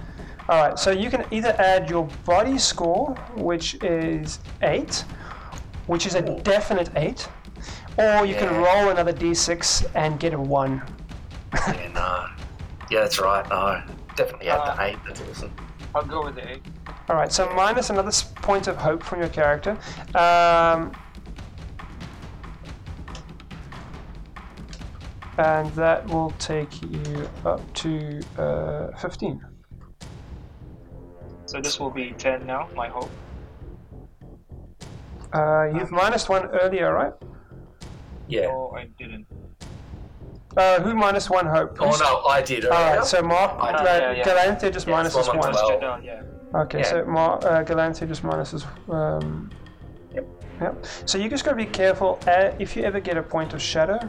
All 0.49 0.67
right, 0.67 0.77
so 0.77 0.91
you 0.91 1.09
can 1.09 1.23
either 1.31 1.55
add 1.59 1.89
your 1.89 2.05
body 2.25 2.57
score, 2.57 3.15
which 3.37 3.75
is 3.81 4.39
eight, 4.61 5.05
which 5.87 6.05
is 6.05 6.15
a 6.15 6.21
definite 6.41 6.89
eight, 6.97 7.29
or 7.97 8.25
you 8.25 8.35
can 8.35 8.53
roll 8.55 8.89
another 8.89 9.13
d6 9.13 9.89
and 9.95 10.19
get 10.19 10.33
a 10.33 10.39
one. 10.39 10.81
Yeah, 11.53 11.91
no. 11.93 12.25
Yeah, 12.89 13.01
that's 13.01 13.19
right. 13.19 13.47
No, 13.49 13.81
definitely 14.15 14.49
add 14.49 14.59
Uh, 14.59 14.75
the 14.75 14.83
eight. 14.83 14.97
That's 15.07 15.21
awesome. 15.21 15.53
I'll 15.93 16.03
go 16.05 16.23
with 16.25 16.35
the 16.35 16.49
eight. 16.51 16.61
All 17.09 17.15
right, 17.15 17.31
so 17.31 17.49
minus 17.53 17.89
another 17.89 18.11
point 18.35 18.67
of 18.67 18.77
hope 18.77 19.03
from 19.03 19.19
your 19.19 19.29
character. 19.29 19.77
Um, 20.15 20.91
and 25.37 25.69
that 25.75 26.05
will 26.07 26.31
take 26.39 26.81
you 26.81 27.29
up 27.45 27.61
to 27.73 28.21
uh, 28.37 28.95
15. 28.97 29.41
So 31.45 31.59
this 31.59 31.79
will 31.79 31.89
be 31.89 32.13
ten 32.17 32.45
now. 32.45 32.69
My 32.75 32.87
hope. 32.87 33.09
Uh, 35.33 35.65
you've 35.73 35.91
minus 35.91 36.29
one 36.29 36.45
earlier, 36.45 36.93
right? 36.93 37.13
Yeah. 38.31 38.43
No, 38.47 38.73
I 38.75 38.85
didn't. 38.97 39.27
Uh, 40.55 40.79
who 40.81 40.95
minus 40.95 41.29
one 41.29 41.45
hope? 41.45 41.77
Oh 41.79 41.95
no, 41.99 42.25
I 42.29 42.41
did. 42.41 42.65
Alright, 42.65 43.05
so 43.05 43.21
Mark, 43.21 43.51
uh, 43.59 43.71
did, 43.71 43.85
yeah, 43.85 44.11
yeah. 44.11 44.23
Galante 44.23 44.71
just 44.71 44.87
Yeah, 44.87 44.95
minus 44.95 45.15
one 45.15 45.37
one. 45.37 45.51
Down. 45.81 46.03
Yeah. 46.03 46.23
Okay, 46.55 46.83
so 46.83 47.05
Mark, 47.05 47.43
uh, 47.45 47.63
Galante 47.63 48.05
just 48.05 48.23
minuses. 48.23 48.65
Um, 48.89 49.49
Yep. 50.13 50.27
Yep. 50.61 50.85
So 51.05 51.17
you 51.17 51.29
just 51.29 51.45
gotta 51.45 51.55
be 51.55 51.65
careful. 51.65 52.19
Uh, 52.27 52.51
if 52.59 52.75
you 52.75 52.83
ever 52.83 52.99
get 52.99 53.17
a 53.17 53.23
point 53.23 53.53
of 53.53 53.61
shadow, 53.61 53.99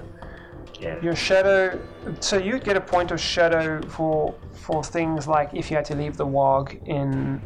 Yeah. 0.81 1.01
your 1.01 1.15
shadow. 1.15 1.79
So 2.21 2.37
you'd 2.39 2.65
get 2.65 2.77
a 2.77 2.81
point 2.81 3.11
of 3.13 3.21
shadow 3.21 3.81
for 3.89 4.35
for 4.53 4.83
things 4.85 5.27
like 5.29 5.51
if 5.55 5.71
you 5.71 5.77
had 5.77 5.85
to 5.87 5.95
leave 5.97 6.17
the 6.17 6.27
wog 6.27 6.77
in 6.87 7.41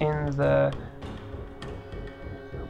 in 0.00 0.26
the. 0.36 0.72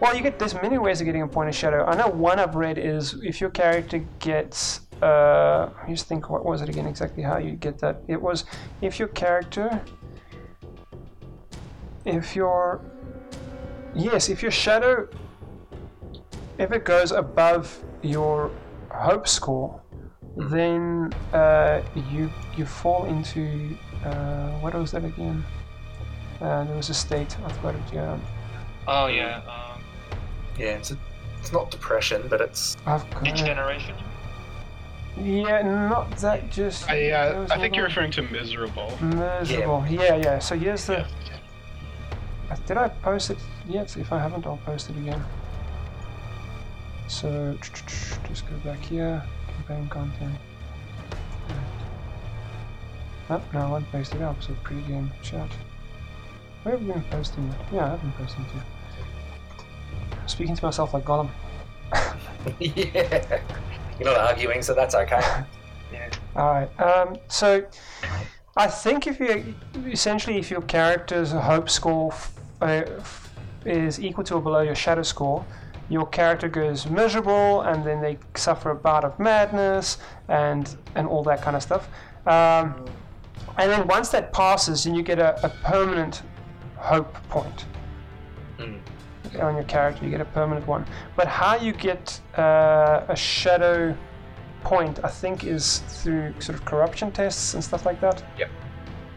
Well, 0.02 0.16
you 0.16 0.20
get 0.20 0.36
there's 0.36 0.54
many 0.54 0.78
ways 0.78 1.00
of 1.00 1.04
getting 1.04 1.22
a 1.22 1.28
point 1.28 1.48
of 1.48 1.54
shadow. 1.54 1.84
I 1.84 1.94
know 1.94 2.08
one 2.08 2.40
I've 2.40 2.56
read 2.56 2.76
is 2.76 3.14
if 3.22 3.40
your 3.40 3.50
character 3.50 3.98
gets. 4.18 4.80
Uh, 5.00 5.70
I 5.80 5.90
just 5.90 6.08
think 6.08 6.28
what 6.28 6.44
was 6.44 6.60
it 6.60 6.68
again 6.68 6.88
exactly 6.88 7.22
how 7.22 7.38
you 7.38 7.52
get 7.52 7.78
that? 7.78 8.02
It 8.08 8.20
was 8.20 8.44
if 8.80 8.98
your 8.98 9.06
character. 9.06 9.80
If 12.04 12.34
your 12.34 12.80
yes, 13.94 14.28
if 14.28 14.42
your 14.42 14.50
shadow 14.50 15.08
if 16.58 16.72
it 16.72 16.84
goes 16.84 17.12
above 17.12 17.84
your 18.02 18.50
hope 18.90 19.28
score, 19.28 19.80
then 20.36 21.12
uh, 21.32 21.80
you 22.10 22.28
you 22.56 22.66
fall 22.66 23.04
into 23.04 23.78
uh, 24.04 24.48
what 24.58 24.74
was 24.74 24.90
that 24.90 25.04
again? 25.04 25.44
Uh, 26.40 26.64
there 26.64 26.74
was 26.74 26.90
a 26.90 26.94
state 26.94 27.36
I 27.44 27.52
forgot 27.52 27.76
it. 27.76 27.82
Yeah, 27.92 28.18
Oh 28.88 29.06
yeah. 29.06 29.42
Um, 29.46 29.71
Yeah. 30.62 30.76
It's, 30.76 30.92
a, 30.92 30.98
it's 31.40 31.52
not 31.52 31.72
depression, 31.72 32.22
but 32.28 32.40
it's 32.40 32.76
I've 32.86 33.08
got 33.10 33.26
it. 33.26 33.34
degeneration. 33.34 33.96
Yeah, 35.20 35.62
not 35.62 36.16
that 36.18 36.50
just. 36.50 36.88
I, 36.88 37.10
uh, 37.10 37.32
those 37.32 37.50
I 37.50 37.58
think 37.58 37.74
you're 37.74 37.84
referring 37.84 38.12
to 38.12 38.22
miserable. 38.22 38.96
Miserable. 39.02 39.84
Yeah, 39.90 40.16
yeah. 40.16 40.38
So 40.38 40.56
here's 40.56 40.86
the. 40.86 40.98
Yes, 40.98 41.40
yes. 42.48 42.60
Did 42.66 42.76
I 42.76 42.88
post 42.88 43.30
it 43.30 43.38
yet? 43.68 43.96
If 43.96 44.12
I 44.12 44.20
haven't, 44.20 44.46
I'll 44.46 44.56
post 44.58 44.88
it 44.88 44.96
again. 44.96 45.22
So 47.08 47.56
just 47.60 48.48
go 48.48 48.56
back 48.64 48.78
here. 48.78 49.22
Campaign 49.48 49.88
content. 49.88 50.34
Oh, 53.30 53.42
no, 53.52 53.58
I 53.58 53.62
haven't 53.64 53.90
post 53.90 54.14
it 54.14 54.22
up. 54.22 54.42
So 54.42 54.54
pre-game 54.62 55.10
chat. 55.22 55.50
Where 56.62 56.76
have 56.76 56.86
we 56.86 56.92
been 56.92 57.02
posting 57.10 57.48
it? 57.48 57.56
Yeah, 57.72 57.86
I 57.86 57.88
have 57.90 58.00
been 58.00 58.12
posting 58.12 58.44
it. 58.44 58.62
Speaking 60.32 60.56
to 60.56 60.64
myself 60.64 60.94
like 60.94 61.04
Gollum. 61.04 61.28
yeah. 62.58 63.38
You're 63.98 64.08
not 64.08 64.16
arguing, 64.16 64.62
so 64.62 64.72
that's 64.72 64.94
okay. 64.94 65.20
yeah. 65.92 66.08
All 66.34 66.54
right. 66.54 66.80
Um, 66.80 67.18
so, 67.28 67.66
I 68.56 68.66
think 68.66 69.06
if 69.06 69.20
you 69.20 69.54
essentially 69.90 70.38
if 70.38 70.50
your 70.50 70.62
character's 70.62 71.32
hope 71.32 71.68
score 71.68 72.12
f- 72.12 72.32
uh, 72.62 72.64
f- 72.96 73.34
is 73.66 74.00
equal 74.00 74.24
to 74.24 74.36
or 74.36 74.40
below 74.40 74.62
your 74.62 74.74
shadow 74.74 75.02
score, 75.02 75.44
your 75.90 76.06
character 76.06 76.48
goes 76.48 76.86
miserable, 76.86 77.60
and 77.60 77.84
then 77.84 78.00
they 78.00 78.16
suffer 78.34 78.70
a 78.70 78.74
bout 78.74 79.04
of 79.04 79.18
madness 79.18 79.98
and 80.28 80.76
and 80.94 81.06
all 81.06 81.22
that 81.24 81.42
kind 81.42 81.56
of 81.56 81.62
stuff. 81.62 81.88
Um, 82.26 82.86
and 83.58 83.70
then 83.70 83.86
once 83.86 84.08
that 84.08 84.32
passes, 84.32 84.84
then 84.84 84.94
you 84.94 85.02
get 85.02 85.18
a, 85.18 85.44
a 85.44 85.50
permanent 85.50 86.22
hope 86.78 87.12
point. 87.28 87.66
On 89.40 89.54
your 89.54 89.64
character. 89.64 90.04
You 90.04 90.10
get 90.10 90.20
a 90.20 90.24
permanent 90.26 90.66
one. 90.66 90.84
But 91.16 91.26
how 91.28 91.56
you 91.56 91.72
get 91.72 92.20
uh, 92.36 93.04
a 93.08 93.16
shadow 93.16 93.96
point, 94.62 95.00
I 95.04 95.08
think, 95.08 95.44
is 95.44 95.78
through 95.88 96.34
sort 96.40 96.58
of 96.58 96.64
corruption 96.64 97.10
tests 97.12 97.54
and 97.54 97.62
stuff 97.64 97.86
like 97.86 98.00
that. 98.00 98.22
Yep. 98.38 98.50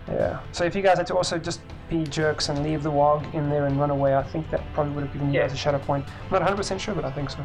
Yeah. 0.07 0.39
So 0.51 0.63
if 0.63 0.75
you 0.75 0.81
guys 0.81 0.97
had 0.97 1.07
to 1.07 1.15
also 1.15 1.37
just 1.37 1.61
be 1.89 2.03
jerks 2.05 2.49
and 2.49 2.63
leave 2.63 2.81
the 2.83 2.91
warg 2.91 3.31
in 3.33 3.49
there 3.49 3.65
and 3.65 3.79
run 3.79 3.89
away, 3.91 4.15
I 4.15 4.23
think 4.23 4.49
that 4.51 4.61
probably 4.73 4.93
would 4.93 5.03
have 5.05 5.13
given 5.13 5.27
you 5.33 5.39
Yeah. 5.39 5.47
guys 5.47 5.53
a 5.53 5.57
shadow 5.57 5.79
point. 5.79 6.05
I'm 6.31 6.39
not 6.39 6.41
100% 6.57 6.79
sure, 6.79 6.95
but 6.95 7.05
I 7.05 7.11
think 7.11 7.29
so. 7.29 7.39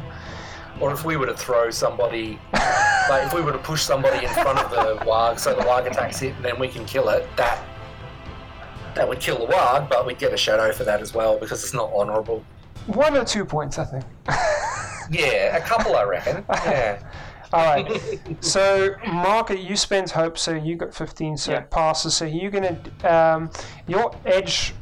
Or 0.79 0.91
if 0.91 1.03
we 1.05 1.15
were 1.17 1.25
to 1.27 1.35
throw 1.35 1.69
somebody, 1.69 2.39
like 2.53 3.25
if 3.27 3.33
we 3.33 3.41
were 3.41 3.51
to 3.51 3.57
push 3.59 3.81
somebody 3.83 4.25
in 4.25 4.31
front 4.33 4.57
of 4.57 4.71
the 4.71 5.03
Warg 5.05 5.37
so 5.37 5.53
the 5.53 5.61
Warg 5.61 5.85
attacks 5.85 6.21
it 6.23 6.33
and 6.35 6.45
then 6.45 6.57
we 6.59 6.67
can 6.67 6.85
kill 6.85 7.09
it, 7.09 7.27
that 7.35 7.59
that 8.95 9.07
would 9.07 9.19
kill 9.19 9.37
the 9.45 9.53
Warg, 9.53 9.89
but 9.89 10.05
we'd 10.07 10.17
get 10.17 10.33
a 10.33 10.37
shadow 10.37 10.71
for 10.71 10.83
that 10.85 11.01
as 11.01 11.13
well 11.13 11.37
because 11.37 11.63
it's 11.63 11.73
not 11.73 11.91
honourable. 11.93 12.43
One 12.87 13.15
or 13.15 13.23
two 13.25 13.45
points, 13.45 13.77
I 13.79 13.85
think. 13.85 14.03
Yeah, 15.09 15.57
a 15.57 15.61
couple 15.61 15.95
I 15.95 16.03
reckon. 16.03 16.43
Yeah. 16.49 16.99
All 17.53 17.65
right. 17.65 18.01
so, 18.39 18.95
Mark, 19.07 19.49
you 19.49 19.75
spent 19.75 20.09
hope, 20.11 20.37
so 20.37 20.53
you 20.53 20.77
got 20.77 20.93
15, 20.93 21.35
so 21.35 21.51
Yeah. 21.51 21.57
it 21.59 21.69
passes. 21.69 22.15
So 22.15 22.23
you're 22.25 22.49
gonna 22.51 22.77
um, 23.03 23.49
your 23.87 24.15
edge 24.25 24.73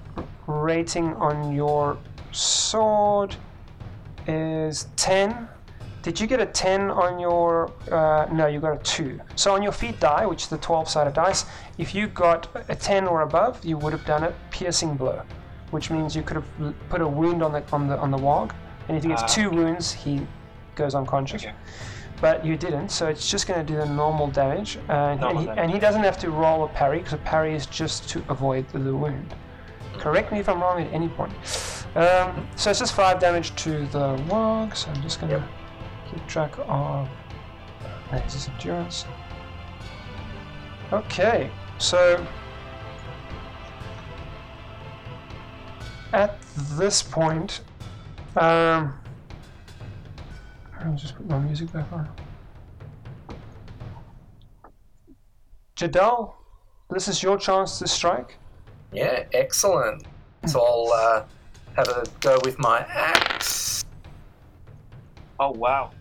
rating 0.45 1.13
on 1.15 1.51
your 1.55 1.97
sword 2.31 3.35
is 4.27 4.87
10. 4.97 5.47
Did 6.03 6.19
you 6.19 6.27
get 6.27 6.39
a 6.39 6.45
10 6.45 6.91
on 6.91 7.19
your? 7.19 7.71
Uh, 7.91 8.27
no, 8.31 8.45
you 8.45 8.59
got 8.59 8.73
a 8.79 8.83
2. 8.83 9.19
So 9.35 9.53
on 9.55 9.63
your 9.63 9.71
feat 9.71 9.99
die, 9.99 10.25
which 10.27 10.43
is 10.43 10.47
the 10.49 10.57
12-sided 10.59 11.13
dice, 11.13 11.45
if 11.79 11.95
you 11.95 12.07
got 12.07 12.47
a 12.69 12.75
10 12.75 13.07
or 13.07 13.21
above, 13.21 13.65
you 13.65 13.77
would 13.79 13.93
have 13.93 14.05
done 14.05 14.23
a 14.23 14.33
piercing 14.51 14.95
blow, 14.95 15.23
which 15.71 15.89
means 15.91 16.15
you 16.15 16.21
could 16.23 16.35
have 16.35 16.73
put 16.89 17.01
a 17.01 17.07
wound 17.07 17.43
on 17.43 17.51
the 17.51 17.63
on 17.71 17.87
the 17.87 17.97
on 17.97 18.11
the 18.11 18.17
warg, 18.17 18.51
and 18.87 18.97
if 18.97 19.03
he 19.03 19.09
gets 19.09 19.23
Ah, 19.23 19.27
two 19.27 19.49
wounds, 19.49 19.91
he 19.91 20.25
goes 20.75 20.95
unconscious 20.95 21.43
Okay. 21.43 21.53
but 22.21 22.45
you 22.45 22.55
didn't, 22.57 22.89
so 22.89 23.07
it's 23.07 23.29
just 23.29 23.47
going 23.47 23.59
to 23.65 23.73
do 23.73 23.77
the 23.77 23.85
normal 23.85 24.27
damage. 24.27 24.77
Uh, 24.89 24.93
and, 24.93 25.19
he, 25.19 25.45
damage. 25.45 25.57
and 25.57 25.71
he 25.71 25.79
doesn't 25.79 26.03
have 26.03 26.17
to 26.19 26.31
roll 26.31 26.63
a 26.63 26.67
parry, 26.69 26.99
because 26.99 27.13
a 27.13 27.17
parry 27.17 27.53
is 27.53 27.65
just 27.65 28.09
to 28.09 28.23
avoid 28.29 28.67
the, 28.69 28.95
wound. 28.95 29.35
Correct 29.97 30.31
me 30.31 30.39
if 30.39 30.47
I'm 30.47 30.61
wrong 30.61 30.81
at 30.81 30.91
any 30.93 31.09
point. 31.09 31.33
Um, 31.95 32.47
so 32.55 32.69
it's 32.69 32.79
just 32.79 32.93
5 32.93 33.19
damage 33.19 33.53
to 33.63 33.85
the 33.87 34.15
warg, 34.29 34.75
so 34.75 34.89
I'm 34.91 35.01
just 35.01 35.19
going 35.19 35.31
to 35.33 35.43
keep 36.09 36.25
track 36.27 36.53
of 36.67 37.09
his 38.23 38.47
endurance. 38.47 39.05
Okay, 40.91 41.51
so 41.77 42.25
at 46.13 46.39
this 46.77 47.01
point, 47.01 47.61
um, 48.37 48.93
let 50.77 50.87
me 50.91 50.97
just 50.97 51.15
put 51.15 51.27
my 51.27 51.39
music 51.39 51.71
back 51.71 51.91
on. 51.91 52.09
Jadal, 55.75 56.33
this 56.89 57.07
is 57.07 57.23
your 57.23 57.37
chance 57.37 57.79
to 57.79 57.87
strike. 57.87 58.37
Yeah, 58.91 59.23
excellent. 59.33 60.05
So 60.45 60.59
I'll 60.61 60.91
uh, 60.91 61.25
have 61.75 61.87
a 61.89 62.05
go 62.19 62.39
with 62.43 62.59
my 62.59 62.79
axe. 62.79 63.85
Oh 65.39 65.51
wow. 65.51 65.91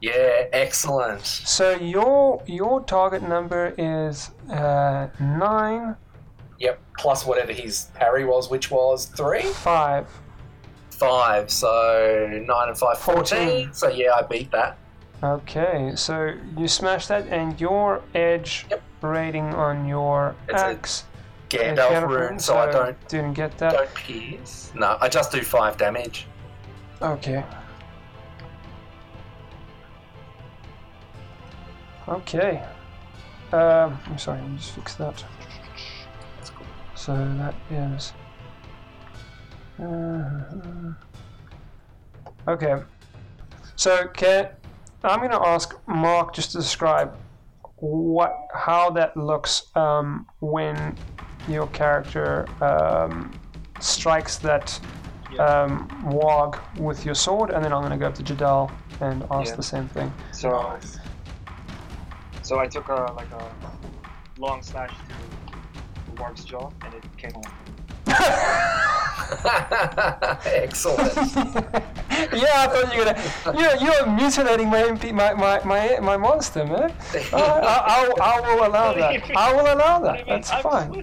Yeah, 0.00 0.46
excellent. 0.52 1.24
So 1.24 1.76
your 1.76 2.42
your 2.46 2.82
target 2.82 3.22
number 3.22 3.74
is 3.78 4.30
uh, 4.50 5.08
nine 5.18 5.96
Yep, 6.58 6.80
plus 6.98 7.26
whatever 7.26 7.52
his 7.52 7.86
parry 7.94 8.24
was, 8.24 8.50
which 8.50 8.70
was 8.70 9.06
three? 9.06 9.42
five. 9.42 10.06
Five, 10.90 11.50
so 11.50 12.26
nine 12.46 12.68
and 12.68 12.78
five, 12.78 12.98
14. 12.98 13.24
Fourteen. 13.24 13.72
So 13.74 13.88
yeah, 13.88 14.14
I 14.14 14.22
beat 14.22 14.50
that. 14.52 14.78
Okay, 15.22 15.92
so 15.94 16.32
you 16.56 16.68
smash 16.68 17.06
that, 17.08 17.26
and 17.28 17.58
your 17.60 18.02
edge 18.14 18.66
Yep. 18.70 18.82
rating 19.02 19.54
on 19.54 19.86
your 19.86 20.34
It's 20.48 20.62
axe. 20.62 21.04
Gandalf 21.50 22.08
rune, 22.08 22.38
so 22.38 22.56
I 22.56 22.70
don't 22.72 23.08
didn't 23.08 23.34
get 23.34 23.56
that. 23.58 23.72
don't 23.72 23.94
pierce. 23.94 24.72
No, 24.74 24.96
I 25.00 25.08
just 25.08 25.30
do 25.32 25.42
five 25.42 25.76
damage. 25.76 26.26
Okay. 27.02 27.44
Okay. 32.08 32.62
Um, 33.52 33.98
I'm 34.06 34.18
sorry, 34.18 34.40
let 34.40 34.50
me 34.50 34.56
just 34.56 34.72
fix 34.72 34.94
that. 34.96 35.24
So 37.06 37.14
that 37.14 37.54
is. 37.70 38.12
Uh, 39.80 40.92
okay. 42.48 42.82
So 43.76 44.08
can 44.08 44.48
I'm 45.04 45.20
going 45.20 45.30
to 45.30 45.40
ask 45.40 45.78
Mark 45.86 46.34
just 46.34 46.50
to 46.50 46.58
describe 46.58 47.16
what 47.76 48.34
how 48.52 48.90
that 48.90 49.16
looks 49.16 49.70
um, 49.76 50.26
when 50.40 50.96
your 51.46 51.68
character 51.68 52.44
um, 52.60 53.32
strikes 53.78 54.38
that 54.38 54.80
um, 55.38 55.86
warg 56.06 56.58
with 56.76 57.06
your 57.06 57.14
sword, 57.14 57.50
and 57.50 57.64
then 57.64 57.72
I'm 57.72 57.82
going 57.82 57.92
to 57.92 57.98
go 57.98 58.08
up 58.08 58.16
to 58.16 58.24
Jadal 58.24 58.68
and 59.00 59.22
ask 59.30 59.50
Yeah. 59.50 59.56
the 59.56 59.62
same 59.62 59.86
thing. 59.90 60.12
So 60.32 60.76
so 62.42 62.58
I 62.58 62.66
took 62.66 62.88
a 62.88 63.12
like 63.14 63.30
a 63.30 63.48
long 64.40 64.60
slash 64.60 64.90
to 64.90 65.45
warg's 66.18 66.44
jaw 66.44 66.70
and 66.82 66.94
it 66.94 67.04
came 67.16 67.32
off. 67.36 69.02
Excellent. 70.46 71.14
yeah, 71.16 72.64
I 72.64 72.68
thought 72.68 72.92
you 72.92 72.98
were 73.00 73.04
gonna. 73.06 73.58
You're, 73.58 73.76
you're 73.76 74.06
mutilating 74.06 74.68
my, 74.68 74.82
MP, 74.82 75.12
my, 75.12 75.32
my, 75.34 75.62
my, 75.64 75.98
my 76.00 76.16
monster, 76.16 76.64
man. 76.66 76.92
I, 77.32 77.36
I, 77.36 78.14
I, 78.20 78.36
I 78.36 78.40
will 78.40 78.66
allow 78.66 78.92
that. 78.92 79.36
I 79.36 79.52
will 79.54 79.72
allow 79.74 80.00
that. 80.00 80.26
That's 80.26 80.50
fine. 80.50 81.02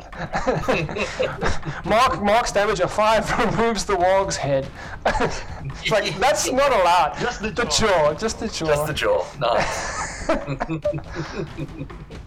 Mark 1.85 2.21
Mark's 2.23 2.51
damage 2.51 2.79
of 2.79 2.91
five 2.91 3.29
removes 3.39 3.85
the 3.85 3.95
warg's 3.95 4.37
head. 4.37 4.67
it's 5.05 5.89
like 5.89 6.17
that's 6.19 6.51
not 6.51 6.71
allowed. 6.71 7.17
Just 7.19 7.41
the 7.41 7.49
The 7.49 7.63
jaw. 7.65 7.69
jaw, 7.69 8.13
just 8.13 8.39
the 8.39 8.47
jaw. 8.47 8.65
Just 8.65 8.87
the 8.87 8.93
jaw. 8.93 9.25
Nice. 9.39 10.03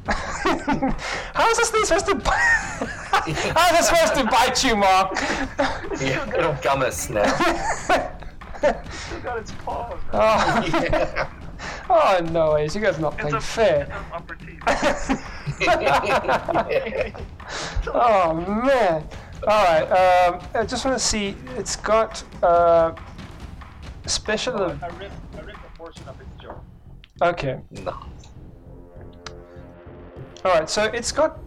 How 0.06 1.50
is 1.50 1.56
this 1.58 1.70
thing 1.70 1.84
supposed 1.84 2.06
to? 2.06 2.20
How 2.26 3.74
is 3.74 3.80
it 3.80 3.84
supposed 3.84 4.14
to 4.14 4.24
bite 4.24 4.62
you, 4.64 4.76
Mark? 4.76 5.16
Yeah, 6.01 6.35
it'll 6.35 6.55
gum 6.62 6.82
us 6.82 7.09
now. 7.11 7.24
Still 8.90 9.20
got 9.23 9.39
its 9.39 9.53
paws. 9.53 9.98
oh, 10.12 10.69
Yeah. 10.82 11.31
oh 11.89 12.19
no 12.31 12.55
ways! 12.55 12.74
You 12.74 12.81
guys 12.82 12.98
are 12.98 13.03
not 13.03 13.15
It's 13.15 13.23
playing 13.23 13.36
a 13.36 13.40
fair. 13.40 13.82
It's 13.82 13.90
an 13.90 14.05
upper 14.12 14.35
teeth. 14.35 14.61
Yeah. 15.61 17.19
Oh 17.94 18.35
man! 18.35 19.09
All 19.47 19.65
right. 19.65 19.85
Um, 19.85 20.40
I 20.55 20.65
just 20.65 20.85
want 20.85 20.98
to 20.98 21.05
see. 21.05 21.36
It's 21.57 21.77
got 21.77 22.23
uh, 22.43 22.94
special. 24.07 24.57
I 24.61 24.70
ripped, 24.98 25.12
I 25.36 25.40
ripped 25.43 25.59
a 25.59 25.78
portion 25.78 26.09
of 26.09 26.20
its 26.20 26.43
jaw. 26.43 26.57
Okay. 27.23 27.61
No. 27.70 27.93
All 30.44 30.53
right. 30.53 30.69
So 30.69 30.85
it's 30.85 31.12
got. 31.12 31.39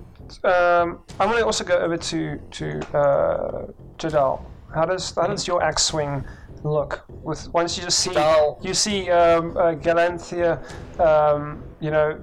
Um, 0.43 0.99
I'm 1.19 1.27
going 1.27 1.39
to 1.39 1.45
also 1.45 1.63
go 1.63 1.77
over 1.77 1.97
to 1.97 2.37
to 2.51 2.97
uh, 2.97 3.65
Jadal. 3.99 4.41
How 4.73 4.85
does 4.85 5.13
how 5.15 5.27
does 5.27 5.47
your 5.47 5.63
axe 5.63 5.83
swing 5.83 6.23
look. 6.63 7.05
With 7.23 7.51
once 7.53 7.77
you 7.77 7.83
just 7.83 7.99
see 7.99 8.13
Dull. 8.13 8.59
you 8.61 8.73
see 8.73 9.09
um, 9.09 9.55
uh, 9.57 9.73
Galanthia, 9.73 10.59
um, 10.99 11.63
you 11.79 11.91
know, 11.91 12.19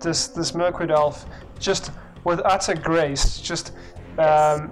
this 0.00 0.28
this 0.28 0.54
Mirkwood 0.54 0.90
elf, 0.90 1.26
just 1.58 1.90
with 2.24 2.40
utter 2.44 2.74
grace, 2.74 3.40
just 3.40 3.72
um, 4.18 4.70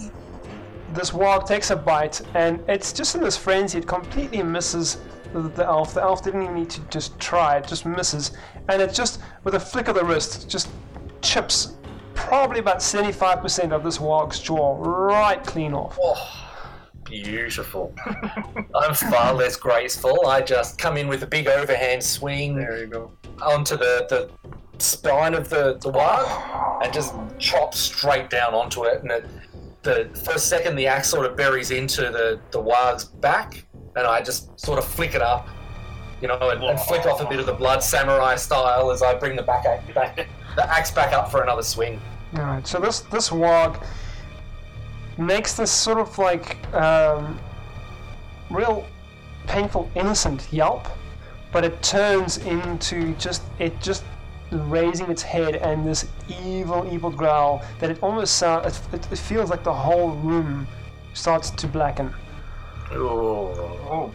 this 0.92 1.10
warg 1.10 1.46
takes 1.46 1.70
a 1.70 1.76
bite, 1.76 2.20
and 2.34 2.62
it's 2.68 2.92
just 2.92 3.14
in 3.14 3.22
this 3.22 3.36
frenzy, 3.36 3.78
it 3.78 3.86
completely 3.86 4.42
misses 4.42 4.98
the, 5.32 5.42
the 5.42 5.64
elf. 5.64 5.94
The 5.94 6.02
elf 6.02 6.22
didn't 6.22 6.42
even 6.42 6.54
need 6.54 6.70
to 6.70 6.80
just 6.82 7.18
try; 7.18 7.58
it 7.58 7.66
just 7.66 7.86
misses, 7.86 8.32
and 8.68 8.80
it 8.80 8.92
just 8.92 9.20
with 9.44 9.54
a 9.54 9.60
flick 9.60 9.88
of 9.88 9.96
the 9.96 10.04
wrist, 10.04 10.48
just 10.48 10.68
chips 11.20 11.74
probably 12.14 12.60
about 12.60 12.82
seventy-five 12.82 13.40
percent 13.40 13.72
of 13.72 13.82
this 13.82 13.98
warg's 13.98 14.40
jaw 14.40 14.76
right 14.78 15.42
clean 15.44 15.74
off. 15.74 15.98
Oh, 16.00 16.43
beautiful. 17.04 17.94
I'm 18.74 18.94
far 18.94 19.34
less 19.34 19.56
graceful. 19.56 20.26
I 20.26 20.40
just 20.40 20.78
come 20.78 20.96
in 20.96 21.08
with 21.08 21.22
a 21.22 21.26
big 21.26 21.46
overhand 21.46 22.02
swing 22.02 22.56
There 22.56 22.78
you 22.78 22.86
go. 22.86 23.12
onto 23.42 23.76
the, 23.76 24.06
the 24.08 24.30
spine 24.82 25.34
of 25.34 25.48
the, 25.48 25.74
the 25.80 25.90
warg 25.92 26.82
and 26.82 26.92
just 26.92 27.14
chop 27.38 27.74
straight 27.74 28.30
down 28.30 28.54
onto 28.54 28.84
it. 28.84 29.02
And 29.02 29.10
it, 29.10 29.24
the 29.82 30.10
first 30.24 30.48
second 30.48 30.76
the 30.76 30.86
axe 30.86 31.08
sort 31.08 31.26
of 31.26 31.36
buries 31.36 31.70
into 31.70 32.02
the, 32.02 32.40
the 32.50 32.62
warg's 32.62 33.04
back, 33.04 33.64
and 33.96 34.06
I 34.06 34.22
just 34.22 34.58
sort 34.58 34.78
of 34.78 34.84
flick 34.84 35.14
it 35.14 35.22
up, 35.22 35.48
you 36.20 36.28
know, 36.28 36.38
and, 36.50 36.62
and 36.62 36.80
flick 36.80 37.06
off 37.06 37.20
a 37.20 37.28
bit 37.28 37.38
of 37.38 37.46
the 37.46 37.52
blood 37.52 37.82
samurai 37.82 38.36
style 38.36 38.90
as 38.90 39.02
I 39.02 39.14
bring 39.14 39.36
the 39.36 39.42
back, 39.42 39.64
back 39.94 40.16
the 40.56 40.72
axe 40.72 40.90
back 40.90 41.12
up 41.12 41.30
for 41.30 41.42
another 41.42 41.62
swing. 41.62 42.00
Alright, 42.36 42.66
so 42.66 42.80
this 42.80 43.00
this 43.00 43.28
warg 43.28 43.84
makes 45.18 45.54
this 45.54 45.70
sort 45.70 45.98
of 45.98 46.18
like 46.18 46.56
um, 46.74 47.38
real 48.50 48.86
painful 49.46 49.90
innocent 49.94 50.46
yelp, 50.52 50.86
but 51.52 51.64
it 51.64 51.82
turns 51.82 52.38
into 52.38 53.14
just 53.14 53.42
it 53.58 53.80
just 53.80 54.04
raising 54.50 55.10
its 55.10 55.22
head 55.22 55.56
and 55.56 55.84
this 55.86 56.06
evil 56.44 56.88
evil 56.92 57.10
growl 57.10 57.62
that 57.80 57.90
it 57.90 58.00
almost 58.02 58.36
sounds 58.36 58.80
it, 58.92 59.12
it 59.12 59.18
feels 59.18 59.50
like 59.50 59.64
the 59.64 59.72
whole 59.72 60.10
room 60.16 60.66
starts 61.12 61.50
to 61.50 61.66
blacken. 61.66 62.12
Oh, 62.92 64.12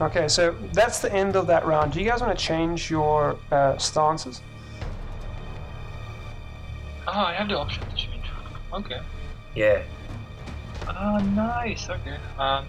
Okay, 0.00 0.26
so 0.26 0.52
that's 0.72 0.98
the 1.00 1.12
end 1.12 1.36
of 1.36 1.46
that 1.46 1.64
round. 1.64 1.92
Do 1.92 2.00
you 2.00 2.08
guys 2.08 2.20
want 2.20 2.36
to 2.36 2.44
change 2.44 2.90
your 2.90 3.38
uh, 3.52 3.76
stances? 3.78 4.40
ah, 7.06 7.26
I 7.28 7.34
have 7.34 7.48
the 7.48 7.56
option 7.58 7.84
to 7.88 7.94
change. 7.94 8.24
Okay. 8.72 9.00
Yeah. 9.54 9.82
Ah, 10.88 11.18
nice. 11.18 11.88
Okay. 11.88 12.16
Um, 12.38 12.66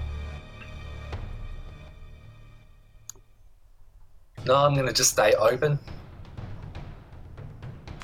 No, 4.45 4.55
I'm 4.55 4.73
going 4.73 4.87
to 4.87 4.91
just 4.93 5.11
stay 5.11 5.33
open. 5.35 5.79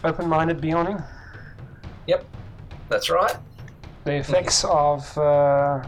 Open-minded 0.06 0.62
beyonding. 0.62 1.04
Yep. 2.08 2.26
That's 2.88 3.10
right. 3.10 3.36
The 4.06 4.14
effects 4.14 4.64
of 4.64 5.18
uh, 5.18 5.86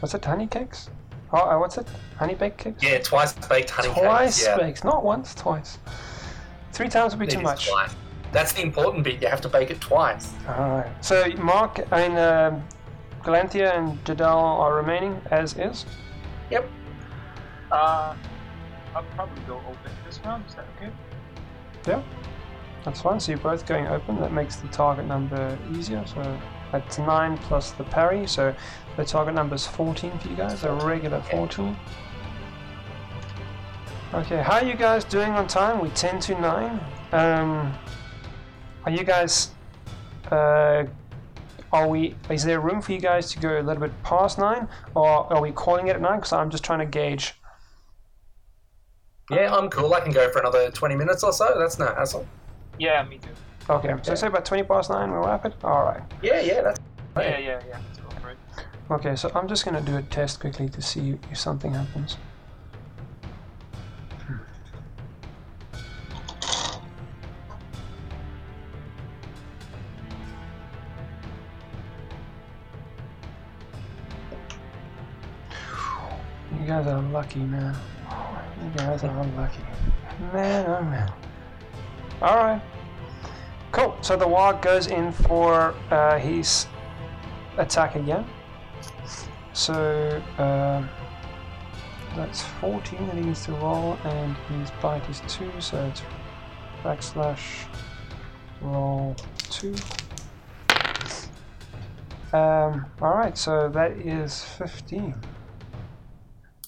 what's 0.00 0.14
it? 0.14 0.24
Honey 0.24 0.46
cakes? 0.46 0.88
Oh, 1.30 1.38
uh, 1.40 1.58
what's 1.58 1.76
it? 1.76 1.86
Honey 2.16 2.34
baked 2.34 2.56
cakes? 2.58 2.82
Yeah, 2.82 2.98
twice 3.00 3.34
baked 3.34 3.68
honey 3.68 3.90
Twice 3.92 4.36
cakes. 4.38 4.46
Yeah. 4.46 4.56
baked, 4.56 4.84
not 4.84 5.04
once, 5.04 5.34
twice. 5.34 5.78
Three 6.72 6.88
times 6.88 7.12
would 7.12 7.20
be 7.20 7.26
It 7.26 7.32
too 7.32 7.40
is 7.40 7.44
much. 7.44 7.68
twice. 7.68 7.94
That's 8.32 8.52
the 8.52 8.62
important 8.62 9.04
bit. 9.04 9.20
You 9.22 9.28
have 9.28 9.40
to 9.42 9.48
bake 9.48 9.70
it 9.70 9.80
twice. 9.80 10.32
Alright. 10.48 11.04
So 11.04 11.28
Mark 11.36 11.80
and 11.92 12.18
um 12.18 12.64
Galanthia 13.22 13.76
and 13.76 14.02
Jadal 14.04 14.42
are 14.42 14.74
remaining 14.74 15.20
as 15.30 15.56
is. 15.56 15.86
Yep. 16.50 16.68
uh, 17.70 18.14
I'll 18.94 19.02
probably 19.14 19.42
go 19.44 19.56
open 19.58 19.92
this 20.04 20.18
round. 20.24 20.44
Is 20.48 20.54
that 20.56 20.66
okay? 20.76 20.90
Yeah. 21.86 22.02
That's 22.84 23.00
fine. 23.00 23.20
So 23.20 23.32
you're 23.32 23.40
both 23.40 23.64
going 23.64 23.86
open. 23.86 24.20
That 24.20 24.32
makes 24.32 24.56
the 24.56 24.68
target 24.68 25.06
number 25.06 25.56
easier. 25.72 26.04
So 26.06 26.40
that's 26.72 26.98
nine 26.98 27.38
plus 27.38 27.70
the 27.72 27.84
parry. 27.84 28.26
So 28.26 28.54
the 28.96 29.04
target 29.04 29.34
number 29.34 29.54
is 29.54 29.66
14 29.66 30.18
for 30.18 30.28
you 30.28 30.36
guys. 30.36 30.64
A 30.64 30.72
regular 30.74 31.22
14. 31.22 31.76
Okay. 34.14 34.42
How 34.42 34.54
are 34.54 34.64
you 34.64 34.74
guys 34.74 35.04
doing 35.04 35.30
on 35.32 35.46
time? 35.46 35.80
We're 35.80 35.90
10 35.90 36.20
to 36.20 36.40
9. 36.40 36.80
Um, 37.12 37.72
are 38.84 38.92
you 38.92 39.04
guys? 39.04 39.50
Uh, 40.30 40.84
are 41.72 41.88
we? 41.88 42.14
Is 42.30 42.44
there 42.44 42.60
room 42.60 42.82
for 42.82 42.92
you 42.92 42.98
guys 42.98 43.30
to 43.32 43.38
go 43.38 43.60
a 43.60 43.62
little 43.62 43.80
bit 43.80 44.02
past 44.02 44.38
nine, 44.38 44.68
or 44.94 45.32
are 45.32 45.40
we 45.40 45.52
calling 45.52 45.88
it 45.88 45.96
at 45.96 46.02
nine? 46.02 46.16
Because 46.16 46.32
I'm 46.32 46.50
just 46.50 46.64
trying 46.64 46.80
to 46.80 46.86
gauge. 46.86 47.34
Yeah, 49.30 49.54
I'm 49.54 49.70
cool. 49.70 49.94
I 49.94 50.00
can 50.00 50.12
go 50.12 50.30
for 50.30 50.40
another 50.40 50.70
20 50.70 50.94
minutes 50.96 51.22
or 51.22 51.32
so. 51.32 51.54
That's 51.58 51.78
no 51.78 51.86
hassle. 51.86 52.26
Yeah, 52.78 53.04
me 53.04 53.18
too. 53.18 53.30
Okay. 53.70 53.94
So 54.02 54.14
say 54.14 54.26
about 54.26 54.44
20 54.44 54.64
past 54.64 54.90
nine. 54.90 55.10
We'll 55.10 55.22
wrap 55.22 55.46
it. 55.46 55.54
All 55.64 55.84
right. 55.84 56.02
Yeah, 56.22 56.40
yeah, 56.40 56.62
that's. 56.62 56.80
Yeah, 57.16 57.38
yeah, 57.38 57.60
yeah. 57.68 57.78
Let's 57.86 57.98
go 57.98 58.08
for 58.20 58.30
it. 58.30 58.38
Okay, 58.90 59.16
so 59.16 59.30
I'm 59.34 59.48
just 59.48 59.64
gonna 59.64 59.80
do 59.80 59.96
a 59.96 60.02
test 60.02 60.40
quickly 60.40 60.68
to 60.68 60.82
see 60.82 61.18
if 61.30 61.38
something 61.38 61.72
happens. 61.72 62.16
You 76.62 76.68
guys 76.68 76.86
are 76.86 77.02
lucky, 77.02 77.40
man. 77.40 77.74
You 78.62 78.70
guys 78.76 79.02
are 79.02 79.26
lucky. 79.36 79.58
Man, 80.32 80.64
oh 80.68 80.84
man. 80.84 81.12
Alright. 82.22 82.62
Cool. 83.72 83.96
So 84.00 84.16
the 84.16 84.26
warg 84.26 84.62
goes 84.62 84.86
in 84.86 85.10
for 85.10 85.74
uh, 85.90 86.20
his 86.20 86.68
attack 87.58 87.96
again. 87.96 88.24
So 89.52 90.22
um, 90.38 90.88
that's 92.14 92.42
14 92.60 93.08
that 93.08 93.16
he 93.16 93.22
needs 93.22 93.44
to 93.46 93.52
roll, 93.54 93.98
and 94.04 94.36
his 94.60 94.70
bite 94.80 95.02
is 95.10 95.20
2, 95.26 95.50
so 95.58 95.84
it's 95.86 96.02
backslash 96.84 97.64
roll 98.60 99.16
2. 99.50 99.74
Um, 102.32 102.86
Alright, 103.02 103.36
so 103.36 103.68
that 103.68 103.90
is 103.90 104.44
15. 104.44 105.16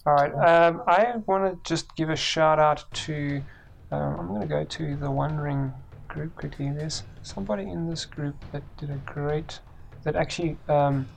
Alright, 0.06 0.35
um, 0.35 0.82
I 0.86 1.14
want 1.26 1.64
to 1.64 1.68
just 1.68 1.94
give 1.97 2.10
a 2.10 2.16
shout 2.16 2.59
out 2.59 2.85
to. 2.93 3.43
Um, 3.90 4.20
I'm 4.20 4.28
going 4.28 4.40
to 4.43 4.47
go 4.47 4.64
to 4.64 4.97
the 4.97 5.10
Wondering 5.10 5.56
Ring 5.56 5.72
group 6.09 6.35
quickly. 6.36 6.70
There's 6.70 7.05
somebody 7.22 7.62
in 7.64 7.89
this 7.89 8.05
group 8.05 8.35
that 8.52 8.62
did 8.76 8.90
a 8.90 8.97
great. 9.06 9.60
that 10.02 10.16
actually. 10.16 10.59
Um, 10.68 11.09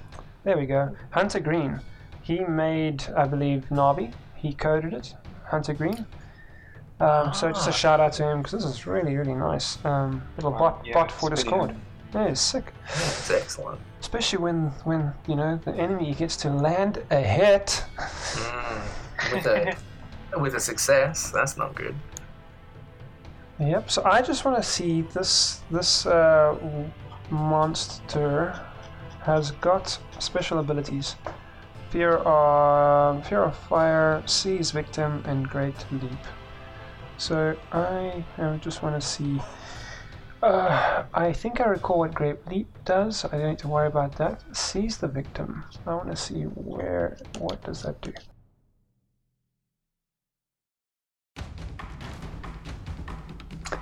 there 0.46 0.58
we 0.58 0.66
go. 0.66 0.96
Hunter 1.12 1.42
Green. 1.42 1.82
He 2.22 2.40
made, 2.46 3.04
I 3.18 3.26
believe, 3.28 3.66
Navi. 3.70 4.14
He 4.36 4.54
coded 4.54 4.94
it. 4.94 5.14
Hunter 5.46 5.74
Green. 5.74 6.06
Um, 7.02 7.34
So 7.34 7.52
just 7.52 7.68
a 7.68 7.72
Ah. 7.72 7.74
shout 7.74 8.00
out 8.00 8.14
to 8.14 8.24
him 8.24 8.38
because 8.42 8.64
this 8.64 8.64
is 8.64 8.88
really, 8.88 9.18
really 9.18 9.36
nice. 9.36 9.84
Um, 9.84 10.22
little 10.38 10.52
bot, 10.52 10.82
Yeah, 10.86 10.94
bot 10.94 11.12
for 11.12 11.30
Discord. 11.30 11.76
Yeah, 12.14 12.24
it's 12.26 12.40
sick. 12.42 12.74
That's 12.88 13.30
excellent. 13.32 13.80
Especially 14.08 14.40
when, 14.40 14.68
when 14.86 15.14
you 15.28 15.36
know 15.36 15.60
the 15.66 15.74
enemy 15.74 16.14
gets 16.14 16.38
to 16.38 16.50
land 16.50 17.04
a 17.12 17.20
hit. 17.20 17.84
Mm, 17.98 18.82
with 19.34 19.46
a 19.46 19.76
with 20.40 20.56
a 20.56 20.62
success, 20.62 21.30
that's 21.30 21.58
not 21.58 21.76
good. 21.76 21.94
Yep. 23.60 23.92
So 23.92 24.06
I 24.06 24.22
just 24.22 24.46
want 24.46 24.56
to 24.56 24.64
see 24.64 25.02
this 25.02 25.60
this 25.70 26.06
uh, 26.06 26.56
monster 27.30 28.58
has 29.24 29.52
got 29.52 30.00
special 30.20 30.60
abilities. 30.60 31.18
Fear 31.90 32.14
of 32.20 33.28
fear 33.28 33.44
of 33.44 33.58
fire, 33.58 34.24
seize 34.26 34.72
victim, 34.72 35.22
and 35.28 35.50
great 35.50 35.76
leap. 35.92 36.24
So 37.18 37.58
I 37.74 38.24
uh, 38.38 38.56
just 38.60 38.84
want 38.84 38.96
to 38.96 39.06
see. 39.06 39.42
Uh, 40.42 41.04
I 41.14 41.34
think 41.34 41.60
I 41.60 41.66
recall 41.66 42.00
what 42.00 42.14
Great 42.14 42.46
Leap 42.48 42.68
does. 42.86 43.26
I 43.26 43.30
don't 43.38 43.50
need 43.50 43.60
to 43.60 43.68
worry 43.68 43.88
about 43.88 44.16
that. 44.18 44.44
Seize 44.56 44.98
the 44.98 45.08
victim. 45.08 45.64
I 45.86 45.96
want 45.96 46.10
to 46.10 46.16
see 46.16 46.44
where. 46.44 47.18
What 47.40 47.64
does 47.64 47.82
that 47.84 48.00
do? 48.02 48.14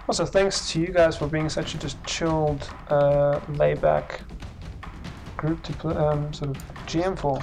Also, 0.07 0.25
thanks 0.25 0.71
to 0.71 0.79
you 0.79 0.87
guys 0.87 1.17
for 1.17 1.27
being 1.27 1.49
such 1.49 1.75
a 1.75 1.77
just 1.77 2.03
chilled, 2.05 2.69
uh, 2.89 3.39
layback 3.49 4.21
group 5.37 5.61
to 5.63 5.73
pl- 5.73 5.97
um, 5.97 6.33
sort 6.33 6.51
of 6.55 6.57
GM 6.85 7.17
for. 7.17 7.39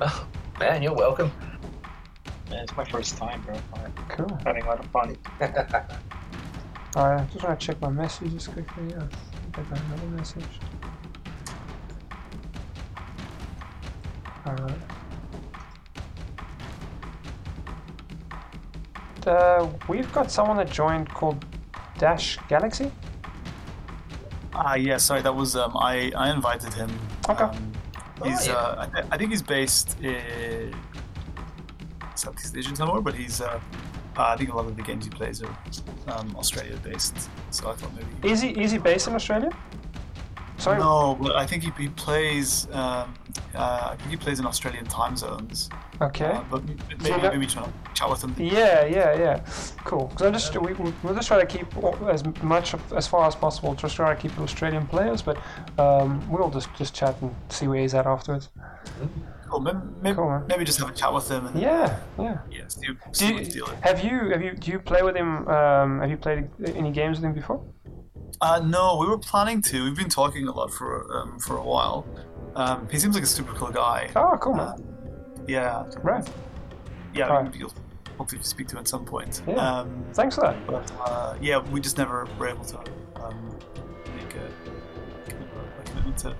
Oh, 0.00 0.26
man, 0.60 0.82
you're 0.82 0.94
welcome. 0.94 1.32
Man, 2.50 2.60
it's 2.64 2.76
my 2.76 2.84
first 2.84 3.16
time, 3.16 3.40
bro. 3.42 3.56
I'm 3.74 3.92
Cool. 4.08 4.38
having 4.44 4.62
a 4.64 4.66
lot 4.66 4.78
of 4.80 4.86
fun. 4.90 5.16
Alright, 6.96 7.20
I 7.20 7.24
just 7.26 7.44
want 7.44 7.60
to 7.60 7.66
check 7.66 7.78
my 7.82 7.90
messages 7.90 8.48
quickly. 8.48 8.84
I 8.94 9.00
think 9.00 9.58
I 9.58 9.62
got 9.62 9.80
another 9.80 10.06
message. 10.16 10.44
Alright. 14.46 14.78
Uh, 19.26 19.68
we've 19.88 20.10
got 20.12 20.30
someone 20.30 20.56
that 20.56 20.70
joined 20.70 21.10
called 21.10 21.44
Dash 21.98 22.38
Galaxy. 22.48 22.90
Ah, 24.54 24.70
uh, 24.70 24.74
yeah, 24.76 24.96
sorry, 24.96 25.20
that 25.20 25.36
was, 25.36 25.54
um, 25.54 25.76
I, 25.76 26.10
I 26.16 26.30
invited 26.30 26.72
him. 26.72 26.90
Okay. 27.28 27.44
Um, 27.44 27.72
he's, 28.24 28.48
oh, 28.48 28.52
yeah. 28.52 28.56
uh, 28.56 28.80
I, 28.80 28.86
th 28.86 29.06
I, 29.10 29.18
think 29.18 29.30
he's 29.32 29.42
based 29.42 30.00
in 30.00 30.74
Southeast 32.14 32.56
Asia 32.56 32.74
somewhere, 32.74 33.02
but 33.02 33.14
he's, 33.14 33.42
uh, 33.42 33.60
uh, 34.18 34.22
I 34.32 34.36
think 34.36 34.52
a 34.52 34.56
lot 34.56 34.66
of 34.66 34.76
the 34.76 34.82
games 34.82 35.04
he 35.04 35.10
plays 35.10 35.42
are 35.42 35.56
um, 36.08 36.34
Australia 36.36 36.76
based, 36.82 37.16
so 37.50 37.70
I 37.70 37.74
thought 37.74 37.90
maybe. 37.94 38.32
Is 38.32 38.40
he 38.42 38.50
is 38.50 38.70
he 38.72 38.78
based 38.78 39.08
in 39.08 39.14
Australia? 39.14 39.50
Sorry. 40.58 40.78
No, 40.78 41.18
but 41.20 41.36
I 41.36 41.44
think 41.44 41.64
he, 41.64 41.70
he 41.78 41.88
plays. 41.90 42.66
Um, 42.72 43.12
uh, 43.54 43.90
I 43.92 43.96
think 43.98 44.08
he 44.10 44.16
plays 44.16 44.40
in 44.40 44.46
Australian 44.46 44.86
time 44.86 45.14
zones. 45.14 45.68
Okay. 46.00 46.24
Uh, 46.24 46.42
but 46.50 46.60
m- 46.62 46.78
maybe 47.02 47.20
that- 47.20 47.32
maybe 47.34 47.46
trying 47.46 47.66
to 47.66 47.72
chat 47.92 48.08
with 48.08 48.22
him. 48.24 48.34
Yeah, 48.38 48.86
yeah, 48.86 49.18
yeah. 49.18 49.40
Cool. 49.84 50.06
Because 50.06 50.26
I'm 50.26 50.32
just 50.32 50.56
we 50.58 50.72
we- 50.72 50.94
we'll 51.02 51.14
just 51.14 51.28
try 51.28 51.38
to 51.38 51.46
keep 51.46 51.66
as 52.08 52.24
much 52.42 52.72
of, 52.72 52.80
as 52.94 53.06
far 53.06 53.26
as 53.26 53.34
possible. 53.34 53.74
Just 53.74 53.96
try 53.96 54.14
to 54.14 54.20
keep 54.20 54.32
it 54.32 54.40
Australian 54.40 54.86
players, 54.86 55.20
but 55.20 55.36
um, 55.78 56.26
we'll 56.30 56.48
just 56.50 56.72
just 56.74 56.94
chat 56.94 57.14
and 57.20 57.34
see 57.50 57.68
where 57.68 57.80
he's 57.80 57.92
at 57.94 58.06
afterwards. 58.06 58.48
Cool. 59.48 59.60
Maybe, 59.60 59.78
maybe, 60.02 60.16
Cool, 60.16 60.28
man. 60.28 60.44
maybe 60.48 60.64
just 60.64 60.78
have 60.78 60.88
a 60.90 60.92
chat 60.92 61.12
with 61.12 61.28
him 61.30 61.46
and 61.46 61.60
Yeah, 61.60 61.98
yeah. 62.18 62.38
yeah, 62.50 62.62
see, 62.68 62.86
Do 62.88 62.96
see 63.12 63.34
you, 63.54 63.64
have 63.82 64.02
you 64.04 64.30
have 64.30 64.42
you 64.42 64.54
do 64.54 64.70
you 64.72 64.78
play 64.80 65.02
with 65.02 65.14
him? 65.16 65.46
Um, 65.48 66.00
have 66.00 66.10
you 66.10 66.16
played 66.16 66.48
any 66.74 66.90
games 66.90 67.18
with 67.18 67.24
him 67.26 67.32
before? 67.34 67.62
Uh, 68.40 68.60
no, 68.64 68.96
we 68.98 69.06
were 69.06 69.18
planning 69.18 69.62
to. 69.62 69.84
We've 69.84 69.96
been 69.96 70.08
talking 70.08 70.46
a 70.48 70.52
lot 70.52 70.72
for 70.72 71.16
um, 71.16 71.38
for 71.38 71.56
a 71.56 71.62
while. 71.62 72.04
Um, 72.54 72.88
he 72.90 72.98
seems 72.98 73.14
like 73.14 73.24
a 73.24 73.26
super 73.26 73.52
cool 73.54 73.70
guy. 73.70 74.10
Oh, 74.16 74.36
cool, 74.40 74.54
man. 74.54 74.68
Um, 74.68 74.84
yeah, 75.46 75.84
Right. 76.02 76.28
yeah. 77.14 77.28
Alright. 77.30 77.54
You'll 77.54 77.72
hopefully 78.18 78.42
speak 78.42 78.66
to 78.68 78.74
him 78.76 78.80
at 78.80 78.88
some 78.88 79.04
point. 79.04 79.42
Yeah. 79.46 79.54
Um, 79.56 80.04
Thanks 80.12 80.34
for 80.34 80.40
that. 80.42 80.66
but 80.66 80.90
uh, 81.04 81.36
yeah, 81.40 81.58
we 81.70 81.80
just 81.80 81.98
never 81.98 82.26
were 82.38 82.48
able 82.48 82.64
to 82.64 82.78
um, 83.22 83.58
make 84.16 84.34
a, 84.34 84.46
a 85.28 85.82
commitment 85.84 86.18
to. 86.18 86.34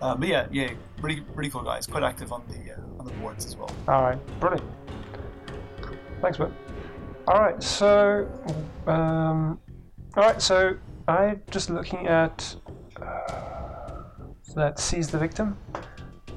Uh, 0.00 0.14
but 0.14 0.28
yeah, 0.28 0.46
yeah, 0.50 0.70
really, 1.00 1.24
really 1.34 1.50
cool 1.50 1.62
guy. 1.62 1.76
He's 1.76 1.86
quite 1.86 2.02
active 2.02 2.32
on 2.32 2.44
the 2.48 2.74
uh, 2.74 3.00
on 3.00 3.06
the 3.06 3.12
boards 3.14 3.44
as 3.46 3.56
well. 3.56 3.70
All 3.88 4.02
right, 4.02 4.40
brilliant. 4.40 4.64
Thanks, 6.20 6.38
bud. 6.38 6.52
All 7.26 7.40
right, 7.40 7.62
so 7.62 8.28
um, 8.86 9.60
all 10.16 10.22
right, 10.24 10.40
so 10.40 10.76
I 11.08 11.38
just 11.50 11.70
looking 11.70 12.06
at 12.06 12.56
uh, 13.00 14.02
that 14.54 14.78
seize 14.78 15.08
the 15.08 15.18
victim. 15.18 15.56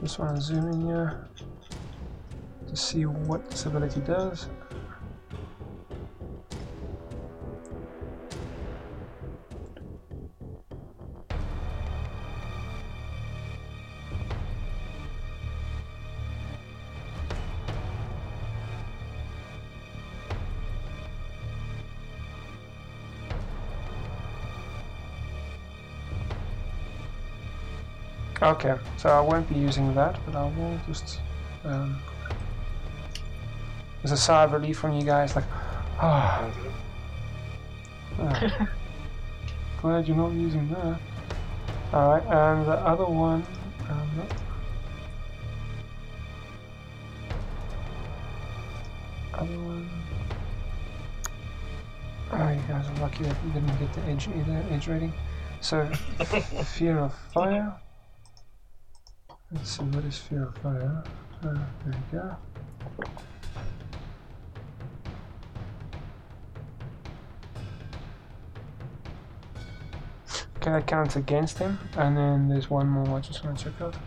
Just 0.02 0.20
want 0.20 0.36
to 0.36 0.42
zoom 0.42 0.68
in 0.72 0.82
here 0.82 1.28
to 2.68 2.76
see 2.76 3.06
what 3.06 3.50
this 3.50 3.66
ability 3.66 4.02
does. 4.02 4.48
Okay, 28.42 28.76
so 28.98 29.10
I 29.10 29.22
won't 29.22 29.48
be 29.48 29.56
using 29.56 29.94
that, 29.94 30.20
but 30.26 30.36
I 30.36 30.46
will 30.46 30.80
just. 30.88 31.20
Um, 31.64 32.02
there's 34.02 34.14
a 34.14 34.18
sigh 34.18 34.46
of 34.46 34.52
relief 34.52 34.80
from 34.80 34.94
you 34.94 35.04
guys, 35.04 35.36
like, 35.36 35.46
ah. 36.02 36.50
ah. 38.20 38.68
Glad 39.82 40.08
you're 40.08 40.18
not 40.18 40.32
using 40.32 40.68
that. 40.70 41.00
Alright, 41.94 42.24
and 42.24 42.66
the 42.66 42.80
other 42.80 43.06
one. 43.06 43.46
Um. 43.90 44.10
Other 49.36 49.60
one. 49.60 49.90
Oh, 52.32 52.50
you 52.50 52.62
guys 52.68 52.88
are 52.88 53.02
lucky 53.02 53.24
that 53.24 53.36
you 53.46 53.52
didn't 53.54 53.78
get 53.78 53.94
the 53.94 54.02
edge 54.04 54.28
either, 54.30 54.66
edge 54.72 54.88
rating. 54.88 55.14
So, 55.60 55.86
fear 56.66 56.98
of 56.98 57.14
fire. 57.34 57.76
Let's 59.54 59.78
see, 59.78 59.84
what 59.84 60.06
is 60.06 60.18
fear 60.18 60.44
of 60.44 60.58
fire? 60.60 61.04
Uh, 61.44 61.54
there 61.86 61.94
we 62.12 62.18
go. 62.18 62.38
Okay, 70.58 70.72
that 70.72 70.88
counts 70.88 71.18
against 71.18 71.58
him, 71.58 71.78
and 71.98 72.16
then 72.16 72.48
there's 72.48 72.70
one 72.70 72.88
more 72.88 73.18
I 73.18 73.20
just 73.20 73.44
want 73.44 73.58
to 73.58 73.64
check 73.66 73.82
out. 73.82 73.98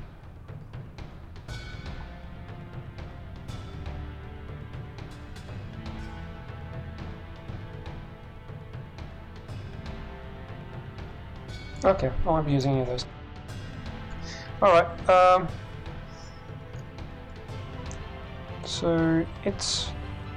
Okay, 11.85 12.11
I 12.25 12.29
won't 12.29 12.47
be 12.47 12.53
using 12.53 12.73
any 12.73 12.81
of 12.81 12.87
those. 12.87 13.05
Alright, 14.63 15.09
um. 15.09 15.49
So 18.65 19.27
it 19.45 19.91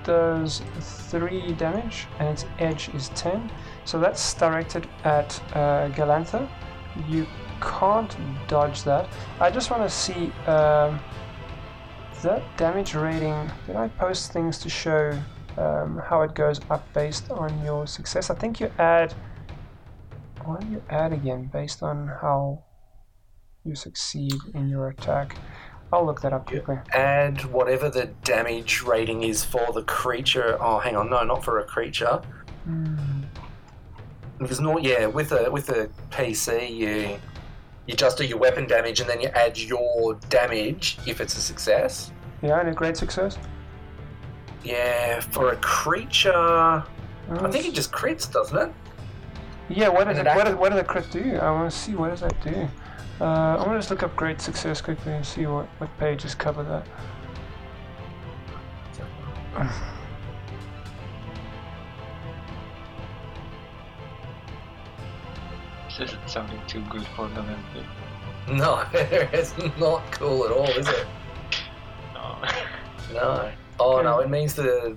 does 0.04 0.62
3 0.80 1.54
damage 1.54 2.08
and 2.20 2.30
its 2.30 2.46
edge 2.60 2.90
is 2.96 3.10
10. 3.10 3.52
So 3.86 4.00
that's 4.00 4.34
directed 4.34 4.88
at 5.04 5.42
uh, 5.54 5.90
Galantha. 5.90 6.50
You 7.08 7.26
can't 7.62 8.16
dodge 8.48 8.84
that. 8.84 9.08
I 9.40 9.50
just 9.50 9.72
want 9.72 9.84
to 9.84 9.90
see 9.90 10.32
um, 10.48 11.00
that 12.22 12.44
damage 12.58 12.96
rating. 12.96 13.50
Did 13.66 13.76
I 13.76 13.88
post 13.90 14.32
things 14.32 14.58
to 14.60 14.70
show 14.70 15.18
um, 15.58 16.02
how 16.06 16.22
it 16.22 16.34
goes 16.36 16.60
up 16.70 16.92
based 16.94 17.30
on 17.32 17.64
your 17.64 17.88
success? 17.88 18.30
I 18.30 18.36
think 18.36 18.60
you 18.60 18.72
add. 18.80 19.14
What 20.44 20.62
do 20.62 20.68
you 20.68 20.82
add 20.90 21.12
again 21.14 21.50
based 21.52 21.84
on 21.84 22.08
how 22.08 22.64
you 23.68 23.76
succeed 23.76 24.34
in 24.54 24.70
your 24.70 24.90
attack? 24.90 25.38
I'll 25.92 26.06
look 26.06 26.22
that 26.22 26.34
up 26.34 26.48
quickly. 26.48 26.78
Add 26.94 27.46
whatever 27.46 27.90
the 27.90 28.08
damage 28.24 28.82
rating 28.82 29.24
is 29.24 29.44
for 29.44 29.72
the 29.74 29.84
creature. 29.84 30.58
Oh, 30.60 30.80
hang 30.80 30.96
on, 30.96 31.10
no, 31.10 31.24
not 31.24 31.44
for 31.44 31.60
a 31.60 31.64
creature. 31.64 32.22
Hmm. 32.66 33.24
Because 34.40 34.60
not 34.60 34.84
yeah, 34.84 35.06
with 35.08 35.32
a 35.32 35.50
with 35.50 35.70
a 35.70 35.90
PC 36.12 36.70
you 36.70 37.20
you 37.88 37.96
just 37.96 38.18
do 38.18 38.26
your 38.26 38.38
weapon 38.38 38.68
damage 38.68 39.00
and 39.00 39.10
then 39.10 39.22
you 39.22 39.30
add 39.30 39.58
your 39.58 40.16
damage 40.30 41.00
if 41.08 41.22
it's 41.22 41.38
a 41.38 41.42
success. 41.42 42.12
Yeah, 42.44 42.60
and 42.60 42.70
a 42.70 42.74
great 42.74 42.98
success. 42.98 43.38
Yeah, 44.64 45.22
for 45.22 45.54
a 45.54 45.56
creature, 45.58 46.34
I 46.34 47.50
think 47.50 47.66
it 47.66 47.74
just 47.74 47.92
crits, 47.92 48.32
doesn't 48.32 48.58
it? 48.58 48.74
Yeah, 49.70 49.88
what 49.90 50.06
does 50.06 50.18
it, 50.18 50.26
what, 50.26 50.58
what 50.58 50.70
does 50.70 50.80
the 50.80 50.84
crit 50.84 51.10
do? 51.10 51.38
I 51.38 51.52
want 51.52 51.72
to 51.72 51.78
see 51.78 51.96
what 51.96 52.10
does 52.10 52.22
that 52.22 52.40
do. 52.44 52.68
Uh, 53.20 53.58
I'm 53.58 53.66
gonna 53.66 53.80
just 53.80 53.90
look 53.90 54.04
up 54.04 54.16
great 54.16 54.40
success 54.40 54.80
quickly 54.80 55.14
and 55.14 55.26
see 55.26 55.48
what, 55.48 55.66
what 55.80 55.90
pages 55.98 56.36
cover 56.36 56.64
that. 56.64 56.86
This 65.86 66.10
isn't 66.10 66.30
sounding 66.30 66.62
too 66.68 66.82
good 66.92 67.08
for 67.16 67.28
the 67.30 67.42
mental. 67.42 67.84
No, 68.50 68.86
it's 68.94 69.58
not 69.80 70.04
cool 70.12 70.46
at 70.46 70.52
all, 70.52 70.70
is 70.70 70.88
it? 70.88 71.08
No. 72.14 72.38
No. 73.14 73.52
Oh 73.80 74.02
no, 74.02 74.20
it 74.20 74.30
means 74.30 74.54
the 74.54 74.96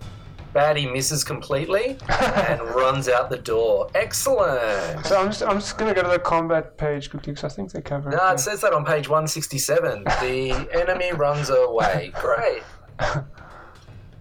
baddie 0.54 0.90
misses 0.92 1.24
completely 1.24 1.96
and 2.08 2.60
runs 2.74 3.08
out 3.08 3.30
the 3.30 3.38
door. 3.38 3.88
Excellent. 3.94 5.04
So 5.06 5.18
I'm 5.18 5.26
just 5.26 5.42
I'm 5.42 5.58
just 5.58 5.78
gonna 5.78 5.94
go 5.94 6.02
to 6.02 6.08
the 6.08 6.18
combat 6.18 6.76
page 6.76 7.10
quickly 7.10 7.32
because 7.32 7.44
I 7.50 7.54
think 7.54 7.72
they 7.72 7.80
cover 7.80 8.08
it. 8.10 8.12
No, 8.12 8.18
there. 8.18 8.34
it 8.34 8.40
says 8.40 8.60
that 8.62 8.72
on 8.72 8.84
page 8.84 9.08
167. 9.08 10.04
The 10.04 10.68
enemy 10.80 11.12
runs 11.12 11.50
away. 11.50 12.12
Great. 12.20 12.62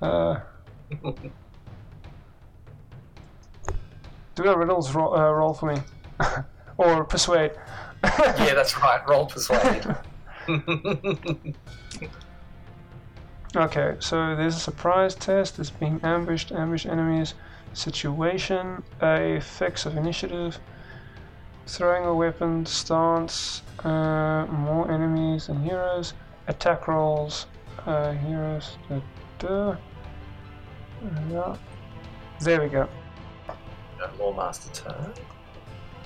Uh, 0.02 0.40
do 4.34 4.46
a 4.46 4.58
riddles 4.58 4.96
roll, 4.96 5.14
uh, 5.14 5.30
roll 5.30 5.54
for 5.54 5.74
me, 5.74 5.82
or 6.78 7.04
persuade. 7.04 7.52
Yeah, 8.02 8.54
that's 8.54 8.78
right. 8.78 9.02
Roll 9.10 9.26
persuade. 9.26 9.86
Okay, 13.56 13.96
so 14.00 14.36
there's 14.36 14.56
a 14.56 14.60
surprise 14.60 15.16
test. 15.16 15.58
it's 15.58 15.72
being 15.72 16.00
ambushed, 16.04 16.52
ambush 16.52 16.86
enemies, 16.86 17.34
situation, 17.74 18.84
a 19.02 19.40
fix 19.42 19.88
of 19.88 19.98
initiative, 19.98 20.60
throwing 21.66 22.06
a 22.06 22.14
weapon, 22.14 22.64
stance, 22.68 23.64
uh, 23.84 24.46
more 24.52 24.92
enemies 24.92 25.50
and 25.50 25.64
heroes, 25.64 26.14
attack 26.48 26.88
rolls, 26.88 27.48
uh, 27.88 28.12
heroes, 28.12 28.78
da, 28.88 29.02
da. 29.40 29.76
Yeah. 31.32 31.56
There 32.42 32.62
we 32.62 32.70
go. 32.70 32.88
Loremaster 34.20 34.72
turn. 34.74 35.14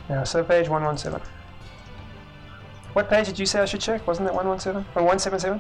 Yeah, 0.10 0.24
so 0.24 0.46
page 0.46 0.70
117. 0.70 1.20
What 2.94 3.10
page 3.10 3.26
did 3.26 3.38
you 3.38 3.46
say 3.46 3.60
I 3.60 3.66
should 3.66 3.82
check? 3.82 4.08
Wasn't 4.08 4.26
that 4.28 4.34
117? 4.34 4.86
Or 4.96 5.02
177? 5.04 5.60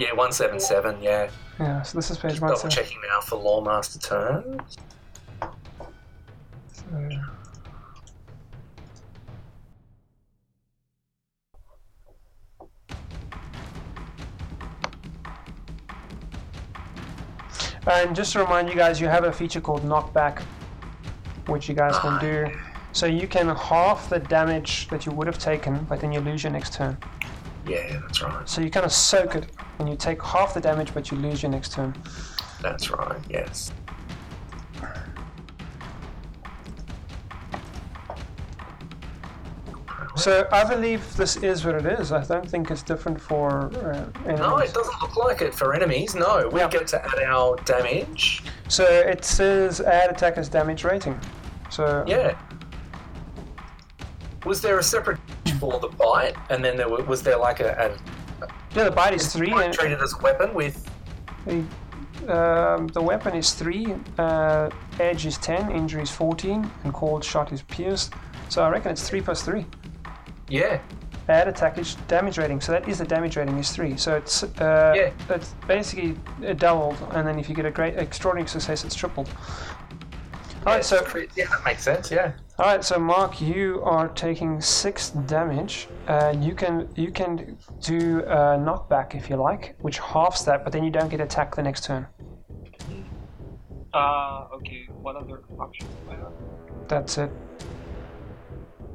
Yeah, 0.00 0.12
177, 0.14 1.02
yeah. 1.02 1.28
Yeah, 1.58 1.82
so 1.82 1.98
this 1.98 2.10
is 2.10 2.16
page 2.16 2.30
Just 2.30 2.40
double 2.40 2.54
177. 2.54 2.70
checking 2.70 2.98
now 3.06 3.20
for 3.20 3.36
Loremaster 3.36 4.02
turn. 4.02 4.62
So- 6.72 7.20
And 17.86 18.16
just 18.16 18.32
to 18.32 18.38
remind 18.38 18.70
you 18.70 18.74
guys, 18.74 19.02
you 19.02 19.08
have 19.08 19.24
a 19.24 19.32
feature 19.32 19.60
called 19.60 19.82
knockback, 19.82 20.40
which 21.46 21.68
you 21.68 21.74
guys 21.74 21.98
can 21.98 22.12
ah, 22.14 22.18
do. 22.20 22.46
So 22.92 23.04
you 23.04 23.28
can 23.28 23.48
half 23.48 24.08
the 24.08 24.18
damage 24.18 24.88
that 24.88 25.04
you 25.04 25.12
would 25.12 25.26
have 25.26 25.38
taken, 25.38 25.84
but 25.84 26.00
then 26.00 26.10
you 26.10 26.20
lose 26.20 26.42
your 26.42 26.52
next 26.52 26.72
turn. 26.72 26.96
Yeah, 27.66 28.00
that's 28.00 28.22
right. 28.22 28.48
So 28.48 28.60
you 28.60 28.70
kind 28.70 28.86
of 28.86 28.92
soak 28.92 29.34
it, 29.36 29.46
and 29.78 29.88
you 29.88 29.96
take 29.96 30.22
half 30.22 30.54
the 30.54 30.60
damage, 30.60 30.92
but 30.94 31.10
you 31.10 31.16
lose 31.18 31.42
your 31.42 31.50
next 31.52 31.72
turn. 31.72 31.94
That's 32.62 32.90
right, 32.90 33.18
yes. 33.28 33.72
So 40.16 40.46
I 40.52 40.64
believe 40.64 41.16
this 41.16 41.36
is 41.36 41.64
what 41.64 41.76
it 41.76 41.86
is. 41.86 42.12
I 42.12 42.22
don't 42.24 42.48
think 42.48 42.70
it's 42.70 42.82
different 42.82 43.18
for 43.20 43.70
uh, 43.76 44.04
enemies. 44.24 44.40
No, 44.40 44.58
it 44.58 44.74
doesn't 44.74 45.00
look 45.00 45.16
like 45.16 45.40
it 45.40 45.54
for 45.54 45.72
enemies. 45.74 46.14
No, 46.14 46.48
we 46.52 46.60
Yeah. 46.60 46.68
get 46.68 46.86
to 46.88 47.02
add 47.04 47.22
our 47.24 47.56
damage. 47.64 48.42
So 48.68 48.84
it 48.84 49.24
says 49.24 49.80
add 49.80 50.10
attacker's 50.10 50.48
damage 50.48 50.84
rating. 50.84 51.18
So 51.70 52.04
Yeah. 52.06 52.34
Was 54.44 54.60
there 54.62 54.78
a 54.78 54.82
separate 54.82 55.18
for 55.58 55.78
the 55.80 55.88
bite, 55.88 56.34
and 56.48 56.64
then 56.64 56.76
there 56.76 56.88
wa- 56.88 57.02
was 57.04 57.22
there 57.22 57.36
like 57.36 57.60
a, 57.60 57.96
yeah, 58.74 58.84
the 58.84 58.90
bite 58.90 59.12
is 59.14 59.32
three, 59.32 59.52
and 59.52 59.72
treated 59.72 60.00
as 60.00 60.14
a 60.14 60.18
weapon 60.22 60.54
with? 60.54 60.88
um, 62.28 62.86
the 62.88 63.02
weapon 63.02 63.34
is 63.36 63.52
three, 63.52 63.94
uh, 64.18 64.70
edge 64.98 65.26
is 65.26 65.36
ten, 65.38 65.70
injury 65.70 66.02
is 66.02 66.10
fourteen, 66.10 66.70
and 66.84 66.92
called 66.94 67.22
shot 67.24 67.52
is 67.52 67.62
pierced. 67.62 68.14
So 68.48 68.62
I 68.62 68.70
reckon 68.70 68.92
it's 68.92 69.08
three 69.08 69.20
plus 69.20 69.42
three. 69.42 69.66
Yeah, 70.48 70.80
Add 71.28 71.46
attacker's 71.46 71.94
damage 72.08 72.38
rating. 72.38 72.60
So 72.60 72.72
that 72.72 72.88
is 72.88 72.98
the 72.98 73.04
damage 73.04 73.36
rating 73.36 73.56
is 73.58 73.70
three. 73.70 73.96
So 73.96 74.16
it's 74.16 74.42
uh, 74.42 74.94
Yeah. 74.96 75.10
it's 75.28 75.54
basically 75.68 76.16
uh, 76.46 76.54
doubled, 76.54 76.96
and 77.12 77.26
then 77.28 77.38
if 77.38 77.48
you 77.48 77.54
get 77.54 77.66
a 77.66 77.70
great 77.70 77.96
extraordinary 77.96 78.48
success, 78.48 78.84
it's 78.84 78.94
tripled. 78.94 79.28
All 80.66 80.74
right, 80.74 80.84
so 80.84 80.96
yeah, 81.36 81.46
that 81.46 81.64
makes 81.64 81.82
sense. 81.82 82.10
Yeah. 82.10 82.32
All 82.58 82.66
right, 82.66 82.84
so 82.84 82.98
Mark, 82.98 83.40
you 83.40 83.80
are 83.82 84.08
taking 84.08 84.60
six 84.60 85.08
damage, 85.10 85.88
and 86.06 86.44
you 86.44 86.54
can 86.54 86.86
you 86.94 87.10
can 87.10 87.56
do 87.80 88.20
a 88.26 88.58
knockback 88.58 89.14
if 89.14 89.30
you 89.30 89.36
like, 89.36 89.74
which 89.80 89.98
halves 89.98 90.44
that, 90.44 90.62
but 90.62 90.72
then 90.72 90.84
you 90.84 90.90
don't 90.90 91.08
get 91.08 91.20
attacked 91.22 91.56
the 91.56 91.62
next 91.62 91.84
turn. 91.84 92.06
Uh, 93.94 94.48
okay. 94.54 94.86
What 95.00 95.16
other 95.16 95.40
options 95.58 95.88
do 96.04 96.12
I 96.12 96.16
have? 96.16 96.32
That's 96.88 97.16
it. 97.18 97.30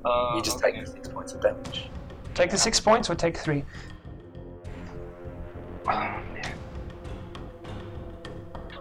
Uh, 0.05 0.33
You 0.35 0.41
just 0.43 0.57
okay. 0.63 0.71
take 0.77 0.87
six 0.87 1.07
points 1.09 1.33
of 1.33 1.41
damage. 1.41 1.89
Take 2.35 2.51
the 2.51 2.57
six 2.57 2.79
points 2.79 3.09
or 3.09 3.15
take 3.15 3.35
three. 3.37 3.65
Oh, 5.87 5.91
man. 5.91 6.57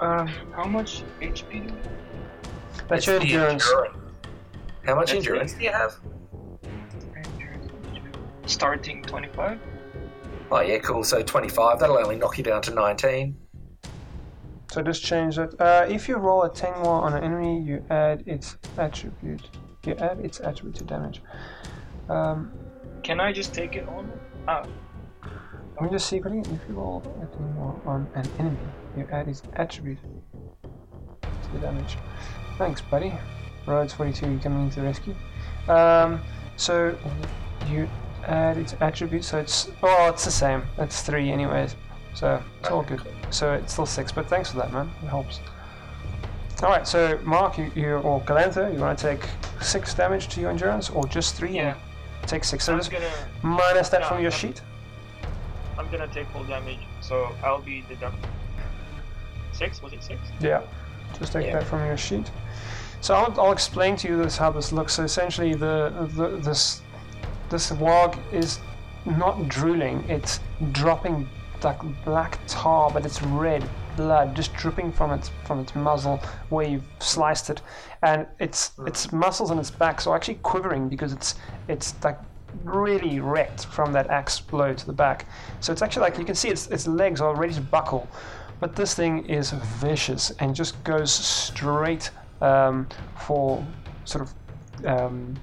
Uh, 0.00 0.26
how 0.54 0.64
much 0.64 1.02
HP 1.20 1.66
do 1.66 1.74
I 1.74 1.76
have? 1.88 2.03
That's 2.88 3.06
It's 3.06 3.06
your 3.06 3.20
endurance. 3.20 3.66
endurance. 3.70 3.96
How 4.84 4.94
much 4.94 5.12
That's 5.12 5.26
endurance 5.26 5.52
do 5.54 5.64
you 5.64 5.70
have? 5.72 5.94
Starting 8.46 9.02
25? 9.02 9.58
Oh 10.50 10.60
yeah, 10.60 10.78
cool. 10.78 11.02
So 11.02 11.22
twenty-five. 11.22 11.78
That'll 11.80 11.96
only 11.98 12.16
knock 12.16 12.36
you 12.36 12.44
down 12.44 12.60
to 12.62 12.74
nineteen. 12.74 13.36
So 14.70 14.82
just 14.82 15.02
change 15.02 15.36
that. 15.36 15.58
Uh, 15.58 15.86
if 15.88 16.06
you 16.08 16.16
roll 16.16 16.42
a 16.42 16.50
ten 16.52 16.72
more 16.82 17.00
on 17.02 17.14
an 17.14 17.24
enemy, 17.24 17.60
you 17.62 17.82
add 17.90 18.22
its 18.26 18.58
attribute. 18.76 19.48
You 19.86 19.94
add 19.96 20.20
its 20.20 20.40
attribute 20.40 20.76
to 20.76 20.84
damage. 20.84 21.22
Um, 22.10 22.52
Can 23.02 23.18
I 23.20 23.32
just 23.32 23.54
take 23.54 23.74
it 23.74 23.88
on? 23.88 24.12
Ah, 24.46 24.64
let 25.74 25.82
me 25.82 25.88
just 25.90 26.06
see. 26.08 26.18
If 26.18 26.24
you 26.24 26.74
roll 26.74 27.02
a 27.22 27.36
ten 27.36 27.54
more 27.54 27.80
on 27.86 28.06
an 28.14 28.28
enemy, 28.38 28.58
you 28.96 29.08
add 29.10 29.26
its 29.28 29.42
attribute 29.54 29.98
to 30.62 31.50
the 31.52 31.58
damage. 31.58 31.96
Thanks, 32.58 32.80
buddy. 32.80 33.12
Rhodes 33.66 33.92
42, 33.94 34.40
coming 34.42 34.70
to 34.70 34.76
the 34.80 34.82
rescue. 34.86 35.14
Um, 35.68 36.20
so 36.56 36.96
you 37.68 37.88
add 38.24 38.56
its 38.58 38.74
attribute, 38.80 39.24
so 39.24 39.38
it's 39.38 39.70
oh, 39.82 40.08
it's 40.10 40.24
the 40.24 40.30
same. 40.30 40.62
It's 40.78 41.02
three, 41.02 41.30
anyways. 41.30 41.74
So 42.14 42.40
it's 42.60 42.68
all 42.70 42.82
good. 42.82 43.00
So 43.30 43.54
it's 43.54 43.72
still 43.72 43.86
six, 43.86 44.12
but 44.12 44.28
thanks 44.28 44.50
for 44.50 44.58
that, 44.58 44.72
man. 44.72 44.90
It 45.02 45.06
helps. 45.06 45.40
All 46.62 46.68
right, 46.68 46.86
so 46.86 47.18
Mark, 47.24 47.58
you, 47.58 47.70
you 47.74 47.94
or 47.96 48.20
Galantha, 48.22 48.72
you 48.72 48.78
want 48.78 48.96
to 48.98 49.04
take 49.16 49.28
six 49.60 49.92
damage 49.94 50.28
to 50.28 50.40
your 50.40 50.50
endurance, 50.50 50.88
or 50.90 51.04
just 51.06 51.34
three? 51.34 51.50
yeah. 51.56 51.74
Take 52.26 52.44
six. 52.44 52.64
So 52.64 52.72
I'm 52.72 52.78
just 52.78 52.90
gonna, 52.90 53.10
minus 53.42 53.88
that 53.90 54.02
no, 54.02 54.08
from 54.08 54.18
your 54.22 54.30
I'm- 54.30 54.38
sheet. 54.40 54.60
I'm 55.76 55.90
gonna 55.90 56.06
take 56.06 56.28
full 56.28 56.44
damage, 56.44 56.78
so 57.00 57.34
I'll 57.42 57.60
be 57.60 57.84
deducted. 57.88 58.30
Six? 59.52 59.82
Was 59.82 59.92
it 59.92 60.02
six? 60.04 60.20
Yeah, 60.40 60.62
just 61.18 61.32
take 61.32 61.46
Yeah. 61.46 61.54
that 61.58 61.64
from 61.66 61.84
your 61.84 61.96
sheet. 61.96 62.30
So 63.04 63.12
I'll, 63.12 63.38
I'll 63.38 63.52
explain 63.52 63.96
to 63.96 64.08
you 64.08 64.16
this 64.16 64.38
how 64.38 64.50
this 64.50 64.72
looks. 64.72 64.94
So 64.94 65.02
essentially, 65.02 65.52
the, 65.52 66.08
the 66.16 66.38
this 66.38 66.80
this 67.50 67.70
warg 67.70 68.18
is 68.32 68.60
not 69.04 69.46
drooling; 69.46 70.02
it's 70.08 70.40
dropping 70.72 71.28
like 71.62 71.80
black 72.06 72.38
tar, 72.46 72.90
but 72.90 73.04
it's 73.04 73.20
red 73.20 73.62
blood 73.98 74.34
just 74.34 74.54
dripping 74.54 74.90
from 74.90 75.10
its 75.10 75.30
from 75.44 75.60
its 75.60 75.74
muzzle 75.74 76.16
where 76.48 76.66
you've 76.66 76.86
sliced 76.98 77.50
it, 77.50 77.60
and 78.00 78.26
its 78.40 78.68
hmm. 78.70 78.86
its 78.86 79.12
muscles 79.12 79.50
on 79.50 79.58
its 79.58 79.70
back 79.70 80.06
are 80.06 80.16
actually 80.16 80.36
quivering 80.36 80.88
because 80.88 81.12
it's 81.12 81.34
it's 81.68 81.94
like 82.02 82.18
really 82.62 83.20
wrecked 83.20 83.66
from 83.66 83.92
that 83.92 84.08
axe 84.08 84.40
blow 84.40 84.72
to 84.72 84.86
the 84.86 84.94
back. 84.94 85.26
So 85.60 85.74
it's 85.74 85.82
actually 85.82 86.04
like 86.08 86.16
you 86.16 86.24
can 86.24 86.34
see 86.34 86.48
its 86.48 86.68
its 86.68 86.86
legs 86.86 87.20
are 87.20 87.36
ready 87.36 87.52
to 87.52 87.60
buckle. 87.60 88.08
But 88.60 88.74
this 88.74 88.94
thing 88.94 89.26
is 89.26 89.50
vicious 89.50 90.30
and 90.38 90.54
just 90.54 90.82
goes 90.84 91.12
straight 91.12 92.10
um, 92.44 92.86
for 93.26 93.66
sort 94.04 94.28
of 94.28 94.86
um, 94.86 95.34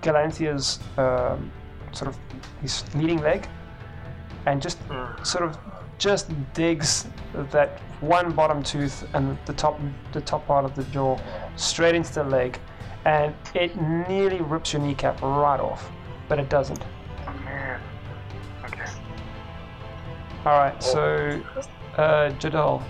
Galanthia's 0.00 0.80
um, 0.96 1.50
sort 1.92 2.08
of 2.08 2.18
his 2.62 2.84
leading 2.94 3.20
leg, 3.20 3.48
and 4.46 4.62
just 4.62 4.78
sort 5.22 5.44
of 5.44 5.58
just 5.98 6.30
digs 6.54 7.06
that 7.50 7.80
one 8.00 8.32
bottom 8.32 8.62
tooth 8.62 9.06
and 9.14 9.38
the 9.46 9.52
top 9.52 9.80
the 10.12 10.20
top 10.20 10.46
part 10.46 10.64
of 10.64 10.74
the 10.74 10.84
jaw 10.84 11.18
straight 11.56 11.94
into 11.94 12.12
the 12.14 12.24
leg, 12.24 12.58
and 13.04 13.34
it 13.54 13.76
nearly 14.08 14.40
rips 14.40 14.72
your 14.72 14.82
kneecap 14.82 15.20
right 15.22 15.60
off, 15.60 15.90
but 16.28 16.38
it 16.38 16.48
doesn't. 16.48 16.82
Oh 17.26 17.32
man. 17.44 17.80
Okay. 18.64 18.86
All 20.44 20.58
right, 20.58 20.82
so 20.82 21.42
uh, 21.96 22.30
Jadal. 22.38 22.82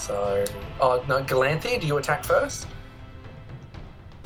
So, 0.00 0.44
oh 0.80 1.04
no, 1.08 1.22
Galanthia, 1.22 1.78
do 1.80 1.86
you 1.86 1.98
attack 1.98 2.24
first? 2.24 2.66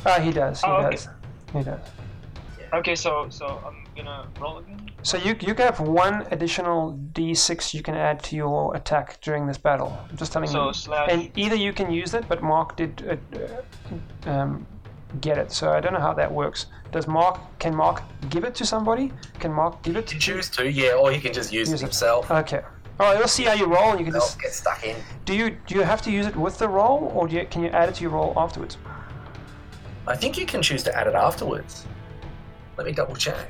Ah, 0.07 0.21
he 0.21 0.31
does. 0.31 0.61
He 0.61 0.67
Oh, 0.71 0.77
okay. 0.77 0.91
does. 0.97 1.09
He 1.53 1.63
does. 1.63 1.81
Okay, 2.73 2.95
so 2.95 3.27
so 3.29 3.47
I'm 3.67 3.85
gonna 3.97 4.27
roll 4.41 4.59
again. 4.59 4.81
So 5.03 5.17
you 5.17 5.35
you 5.41 5.55
can 5.55 5.67
have 5.67 5.81
one 5.81 6.27
additional 6.31 6.99
d6 7.13 7.75
you 7.75 7.83
can 7.83 7.95
add 7.95 8.23
to 8.25 8.37
your 8.37 8.75
attack 8.77 9.21
during 9.21 9.47
this 9.47 9.59
battle. 9.59 9.91
I'm 10.11 10.17
just 10.17 10.33
telling 10.33 10.49
So 10.49 10.67
you. 10.67 10.73
slash. 10.73 11.09
And 11.13 11.31
either 11.37 11.57
you 11.57 11.73
can 11.73 11.91
use 11.91 12.15
it, 12.15 12.25
but 12.29 12.43
Mark 12.43 12.77
did 12.77 12.93
uh, 13.09 13.39
uh, 14.27 14.31
um, 14.31 14.67
get 15.21 15.39
it. 15.39 15.53
So 15.53 15.73
I 15.73 15.81
don't 15.81 15.93
know 15.93 16.01
how 16.09 16.15
that 16.15 16.31
works. 16.33 16.67
Does 16.93 17.07
Mark 17.09 17.39
can 17.59 17.75
Mark 17.75 18.03
give 18.31 18.45
it 18.45 18.55
to 18.57 18.65
somebody? 18.65 19.13
Can 19.41 19.53
Mark 19.53 19.83
give 19.83 19.97
it 19.97 20.07
to? 20.09 20.19
choose 20.19 20.49
to, 20.51 20.63
yeah, 20.71 20.93
or 21.01 21.11
he 21.13 21.21
can 21.21 21.33
just 21.33 21.53
use, 21.53 21.69
Use 21.71 21.81
it 21.83 21.85
it. 21.85 21.89
himself. 21.89 22.31
Okay. 22.31 22.63
All 23.01 23.07
right. 23.07 23.19
Let's 23.19 23.33
see 23.33 23.45
how 23.45 23.55
you 23.55 23.67
roll, 23.67 23.91
and 23.91 23.99
you 23.99 24.05
can 24.07 24.15
just. 24.15 24.41
get 24.41 24.53
stuck 24.53 24.85
in. 24.85 24.97
Do 25.25 25.35
you 25.35 25.57
do 25.67 25.75
you 25.75 25.83
have 25.83 26.01
to 26.03 26.11
use 26.11 26.27
it 26.27 26.37
with 26.37 26.59
the 26.59 26.69
roll, 26.69 27.13
or 27.15 27.27
do 27.27 27.37
you, 27.37 27.47
can 27.47 27.63
you 27.63 27.71
add 27.71 27.89
it 27.89 27.97
to 27.97 28.03
your 28.03 28.13
roll 28.13 28.33
afterwards? 28.37 28.79
I 30.07 30.17
think 30.17 30.39
you 30.39 30.47
can 30.47 30.63
choose 30.63 30.83
to 30.85 30.97
add 30.97 31.07
it 31.07 31.15
afterwards. 31.15 31.87
Let 32.77 32.87
me 32.87 32.93
double 32.93 33.17
check. 33.17 33.49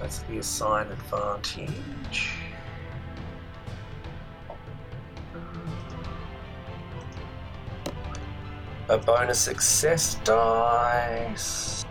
That's 0.00 0.18
the 0.20 0.38
assign 0.38 0.88
advantage. 0.88 2.32
A 8.88 8.98
bonus 8.98 9.40
success 9.40 10.16
dice. 10.24 11.85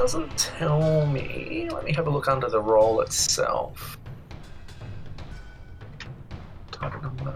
Doesn't 0.00 0.34
tell 0.38 1.04
me. 1.04 1.68
Let 1.70 1.84
me 1.84 1.92
have 1.92 2.06
a 2.06 2.10
look 2.10 2.26
under 2.26 2.48
the 2.48 2.58
roll 2.58 3.02
itself. 3.02 3.98
Number. 6.80 7.34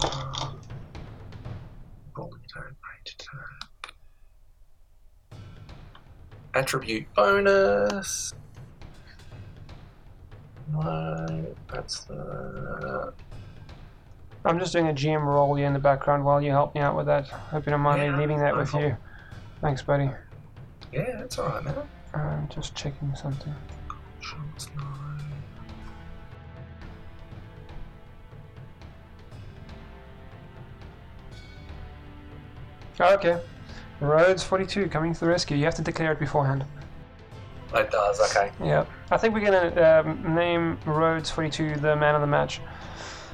Rolling 2.16 2.40
attack, 2.42 2.64
range 2.64 3.16
attack. 3.18 3.92
Attribute 6.54 7.04
bonus. 7.14 8.32
No, 10.72 11.54
that's 11.70 12.04
the. 12.04 13.12
I'm 14.46 14.58
just 14.58 14.72
doing 14.72 14.88
a 14.88 14.94
GM 14.94 15.22
roll 15.22 15.54
here 15.54 15.66
in 15.66 15.74
the 15.74 15.78
background 15.78 16.24
while 16.24 16.40
you 16.40 16.50
help 16.50 16.74
me 16.74 16.80
out 16.80 16.96
with 16.96 17.04
that. 17.06 17.28
Hope 17.28 17.66
you 17.66 17.70
don't 17.72 17.82
mind 17.82 18.00
Yeah, 18.00 18.12
me 18.12 18.20
leaving 18.20 18.38
that 18.38 18.54
no 18.54 18.60
with 18.60 18.72
you. 18.72 18.96
Thanks, 19.60 19.82
buddy. 19.82 20.08
Yeah, 20.94 21.16
that's 21.18 21.38
alright, 21.38 21.62
man. 21.62 21.74
I'm 22.14 22.48
just 22.48 22.74
checking 22.74 23.14
something. 23.14 23.54
Shots. 24.20 24.68
Oh, 33.00 33.14
okay. 33.14 33.40
Rhodes 34.00 34.42
42 34.42 34.88
coming 34.88 35.12
to 35.12 35.20
the 35.20 35.26
rescue. 35.26 35.56
You 35.56 35.64
have 35.64 35.74
to 35.76 35.82
declare 35.82 36.12
it 36.12 36.20
beforehand. 36.20 36.64
It 37.74 37.90
does, 37.90 38.20
okay. 38.30 38.52
Yeah. 38.62 38.86
I 39.10 39.16
think 39.16 39.34
we're 39.34 39.40
going 39.50 39.72
to 39.72 40.00
um, 40.00 40.34
name 40.34 40.78
Rhodes 40.86 41.30
42 41.30 41.76
the 41.76 41.96
man 41.96 42.14
of 42.14 42.20
the 42.20 42.26
match. 42.26 42.60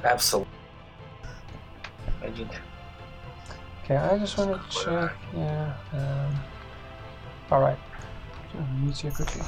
Absolutely. 0.03 0.51
Okay, 3.83 3.97
I 3.97 4.17
just 4.17 4.37
want 4.37 4.51
to 4.51 4.69
check. 4.69 5.11
Yeah. 5.35 5.73
Um, 5.93 6.39
Quickly. 8.51 9.41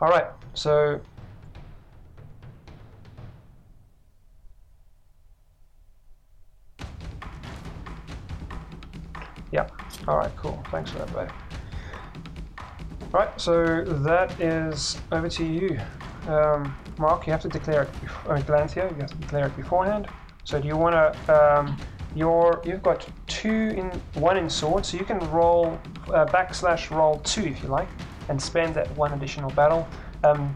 Alright, 0.00 0.26
so. 0.54 1.00
Yeah, 9.52 9.68
alright, 10.08 10.34
cool. 10.36 10.62
Thanks 10.70 10.90
for 10.90 10.98
that, 10.98 11.12
buddy. 11.12 11.30
All 13.12 13.20
right, 13.20 13.40
so 13.40 13.84
that 13.84 14.40
is 14.40 14.98
over 15.12 15.28
to 15.28 15.44
you. 15.44 15.80
Um, 16.28 16.74
Mark, 16.98 17.26
you 17.26 17.32
have 17.32 17.42
to 17.42 17.48
declare 17.48 17.82
it. 17.82 17.90
I 18.28 18.34
mean, 18.34 18.42
Glanthia, 18.44 18.90
you 18.90 19.00
have 19.00 19.10
to 19.10 19.16
declare 19.16 19.46
it 19.46 19.56
beforehand. 19.56 20.08
So 20.44 20.60
do 20.60 20.68
you 20.68 20.76
want 20.76 20.94
to? 20.94 21.34
Um, 21.34 21.76
your 22.14 22.62
you've 22.64 22.82
got 22.82 23.06
two 23.26 23.48
in 23.50 23.90
one 24.14 24.36
in 24.36 24.50
sword, 24.50 24.84
so 24.84 24.96
you 24.96 25.04
can 25.04 25.18
roll 25.30 25.78
uh, 26.08 26.26
backslash 26.26 26.90
roll 26.90 27.18
two 27.20 27.44
if 27.44 27.62
you 27.62 27.68
like, 27.68 27.88
and 28.28 28.40
spend 28.40 28.74
that 28.74 28.94
one 28.96 29.12
additional 29.12 29.50
battle. 29.50 29.86
Um, 30.24 30.52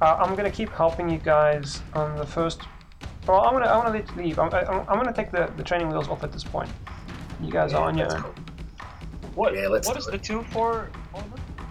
uh, 0.00 0.16
I'm 0.20 0.34
gonna 0.34 0.50
keep 0.50 0.70
helping 0.70 1.08
you 1.08 1.18
guys 1.18 1.82
on 1.94 2.16
the 2.16 2.26
first. 2.26 2.62
Well, 3.26 3.40
I'm 3.42 3.52
gonna 3.52 3.66
I'm 3.66 3.82
gonna 3.82 3.98
let 3.98 4.16
you 4.16 4.22
leave. 4.22 4.38
I'm, 4.38 4.52
I'm, 4.52 4.80
I'm 4.88 4.98
gonna 4.98 5.12
take 5.12 5.30
the, 5.30 5.52
the 5.56 5.62
training 5.62 5.88
wheels 5.88 6.08
off 6.08 6.24
at 6.24 6.32
this 6.32 6.44
point. 6.44 6.70
You 7.40 7.50
guys 7.50 7.72
are 7.72 7.88
on 7.88 7.96
your 7.96 8.12
own. 8.14 8.22
cool. 8.22 8.34
What? 9.34 9.54
Yeah, 9.54 9.68
let's 9.68 9.88
what 9.88 9.96
it. 9.96 10.10
the 10.10 10.18
two 10.18 10.42
for? 10.50 10.90
What 11.12 11.24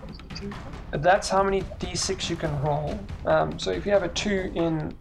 is 0.10 0.18
the 0.18 0.35
two 0.35 0.52
for? 0.52 0.98
That's 0.98 1.30
how 1.30 1.43
many 1.43 1.61
d6 1.80 2.30
you 2.30 2.35
can 2.35 2.61
roll. 2.61 2.99
Um, 3.26 3.57
so 3.57 3.72
if 3.72 3.85
you 3.85 3.91
have 3.91 4.03
a 4.03 4.10
two 4.10 4.52
in, 4.56 4.95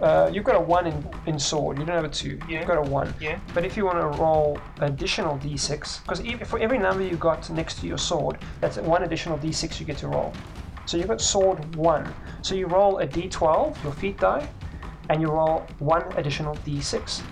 uh, 0.00 0.30
you've 0.32 0.44
got 0.44 0.56
a 0.56 0.60
one 0.60 0.86
in, 0.86 1.10
in 1.26 1.38
sword. 1.38 1.78
You 1.78 1.84
don't 1.84 1.94
have 1.94 2.04
a 2.04 2.08
two. 2.08 2.38
Yeah. 2.48 2.58
You've 2.58 2.68
got 2.68 2.78
a 2.78 2.90
one. 2.90 3.12
Yeah. 3.20 3.38
But 3.54 3.64
if 3.64 3.76
you 3.76 3.84
want 3.84 3.98
to 3.98 4.20
roll 4.20 4.58
additional 4.80 5.38
d6, 5.38 6.02
because 6.02 6.48
for 6.48 6.58
every 6.58 6.78
number 6.78 7.04
you 7.04 7.16
got 7.16 7.48
next 7.50 7.80
to 7.80 7.86
your 7.86 7.98
sword, 7.98 8.38
that's 8.60 8.78
one 8.78 9.04
additional 9.04 9.38
d6 9.38 9.78
you 9.78 9.86
get 9.86 9.98
to 9.98 10.08
roll. 10.08 10.32
So 10.86 10.96
you've 10.96 11.08
got 11.08 11.20
sword 11.20 11.76
one. 11.76 12.12
So 12.42 12.54
you 12.54 12.66
roll 12.66 12.98
a 12.98 13.06
d12, 13.06 13.82
your 13.84 13.92
feat 13.92 14.18
die, 14.18 14.48
and 15.08 15.20
you 15.20 15.28
roll 15.28 15.66
one 15.78 16.02
additional 16.16 16.56
d6 16.56 17.22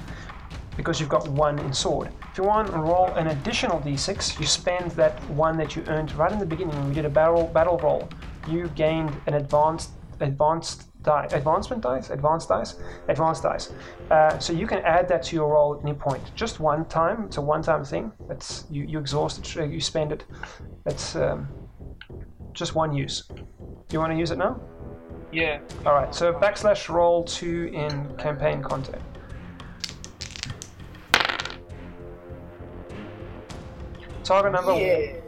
because 0.77 1.01
you've 1.01 1.09
got 1.09 1.27
one 1.29 1.59
in 1.59 1.73
sword. 1.73 2.11
If 2.31 2.39
you 2.39 2.45
want 2.45 2.69
to 2.69 2.79
roll 2.79 3.07
an 3.15 3.29
additional 3.29 3.81
d6, 3.81 4.39
you 4.39 4.47
spend 4.47 4.93
that 4.93 5.19
one 5.31 5.57
that 5.59 5.75
you 5.75 5.83
earned 5.89 6.13
right 6.13 6.31
in 6.31 6.39
the 6.39 6.47
beginning 6.47 6.77
when 6.77 6.89
we 6.89 6.95
did 6.95 7.05
a 7.05 7.11
battle 7.11 7.51
battle 7.53 7.79
roll. 7.79 8.09
You 8.49 8.69
gained 8.69 9.13
an 9.27 9.35
advanced 9.35 9.91
advanced 10.21 10.90
die, 11.03 11.29
advancement 11.33 11.83
dice, 11.83 12.11
advanced 12.11 12.49
dice, 12.49 12.77
advanced 13.09 13.43
dice. 13.43 13.73
Uh, 14.11 14.39
so 14.39 14.53
you 14.53 14.67
can 14.67 14.79
add 14.81 15.09
that 15.09 15.23
to 15.25 15.37
your 15.37 15.49
roll 15.53 15.77
at 15.77 15.83
any 15.83 15.95
point, 15.95 16.23
just 16.35 16.61
one 16.61 16.85
time. 16.87 17.25
It's 17.25 17.37
a 17.37 17.41
one-time 17.41 17.85
thing. 17.85 18.13
That's 18.29 18.65
you 18.71 18.85
you 18.85 18.99
exhaust 18.99 19.39
it, 19.39 19.57
uh, 19.57 19.65
you 19.65 19.81
spend 19.81 20.13
it. 20.13 20.25
That's 20.85 21.17
um, 21.17 21.49
just 22.53 22.75
one 22.75 22.95
use. 22.95 23.29
You 23.93 23.99
want 23.99 24.13
to 24.13 24.19
use 24.19 24.31
it 24.31 24.39
now? 24.39 24.61
Yeah. 25.33 25.61
All 25.87 25.95
right. 25.95 26.15
So 26.15 26.33
backslash 26.33 26.89
roll 26.89 27.25
two 27.25 27.71
in 27.73 28.17
campaign 28.17 28.63
content. 28.63 29.03
Target 34.25 34.53
number. 34.53 34.75
One 34.75 35.23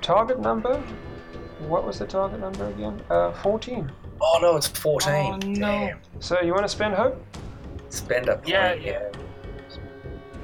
target 0.00 0.38
number. 0.38 0.80
What 1.66 1.86
was 1.86 1.98
the 1.98 2.06
target 2.06 2.40
number 2.40 2.68
again? 2.68 3.00
Uh, 3.08 3.32
14. 3.32 3.90
Oh 4.26 4.38
no, 4.40 4.56
it's 4.56 4.66
14. 4.68 5.12
Oh, 5.12 5.36
no. 5.36 5.54
Damn. 5.54 5.98
So 6.20 6.40
you 6.40 6.52
want 6.52 6.64
to 6.64 6.68
spend 6.68 6.94
hope? 6.94 7.22
Spend 7.90 8.28
up. 8.28 8.38
point. 8.38 8.48
Yeah, 8.48 8.72
yeah. 8.74 9.08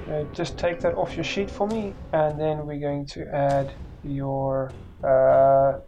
Uh, 0.09 0.25
just 0.33 0.59
take 0.59 0.81
that 0.81 0.95
off 0.97 1.15
your 1.15 1.25
sheet 1.25 1.51
for 1.51 1.67
me, 1.67 1.95
and 2.13 2.39
then 2.39 2.67
we're 2.67 2.79
going 2.81 3.07
to 3.07 3.27
add 3.35 3.73
your 4.05 4.71
uh, 5.05 5.79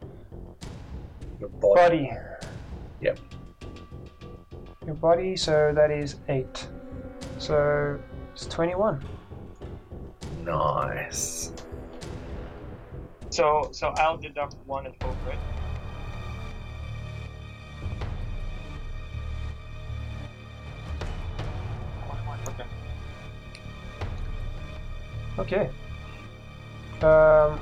Your 1.41 1.49
body. 1.61 2.09
body. 2.09 2.11
Yep. 3.01 3.19
Your 4.87 4.95
body. 4.95 5.37
So 5.37 5.73
that 5.75 5.91
is 5.91 6.17
eight. 6.29 6.67
So 7.39 7.99
it's 8.33 8.47
21. 8.47 9.05
Nice. 10.45 11.53
So 13.31 13.69
so 13.73 13.89
I'll 13.99 14.17
deduct 14.19 14.57
one 14.67 14.87
at 14.87 14.95
hope, 15.03 15.17
right? 15.27 15.39
Okay. 25.39 25.71
Um, 27.03 27.59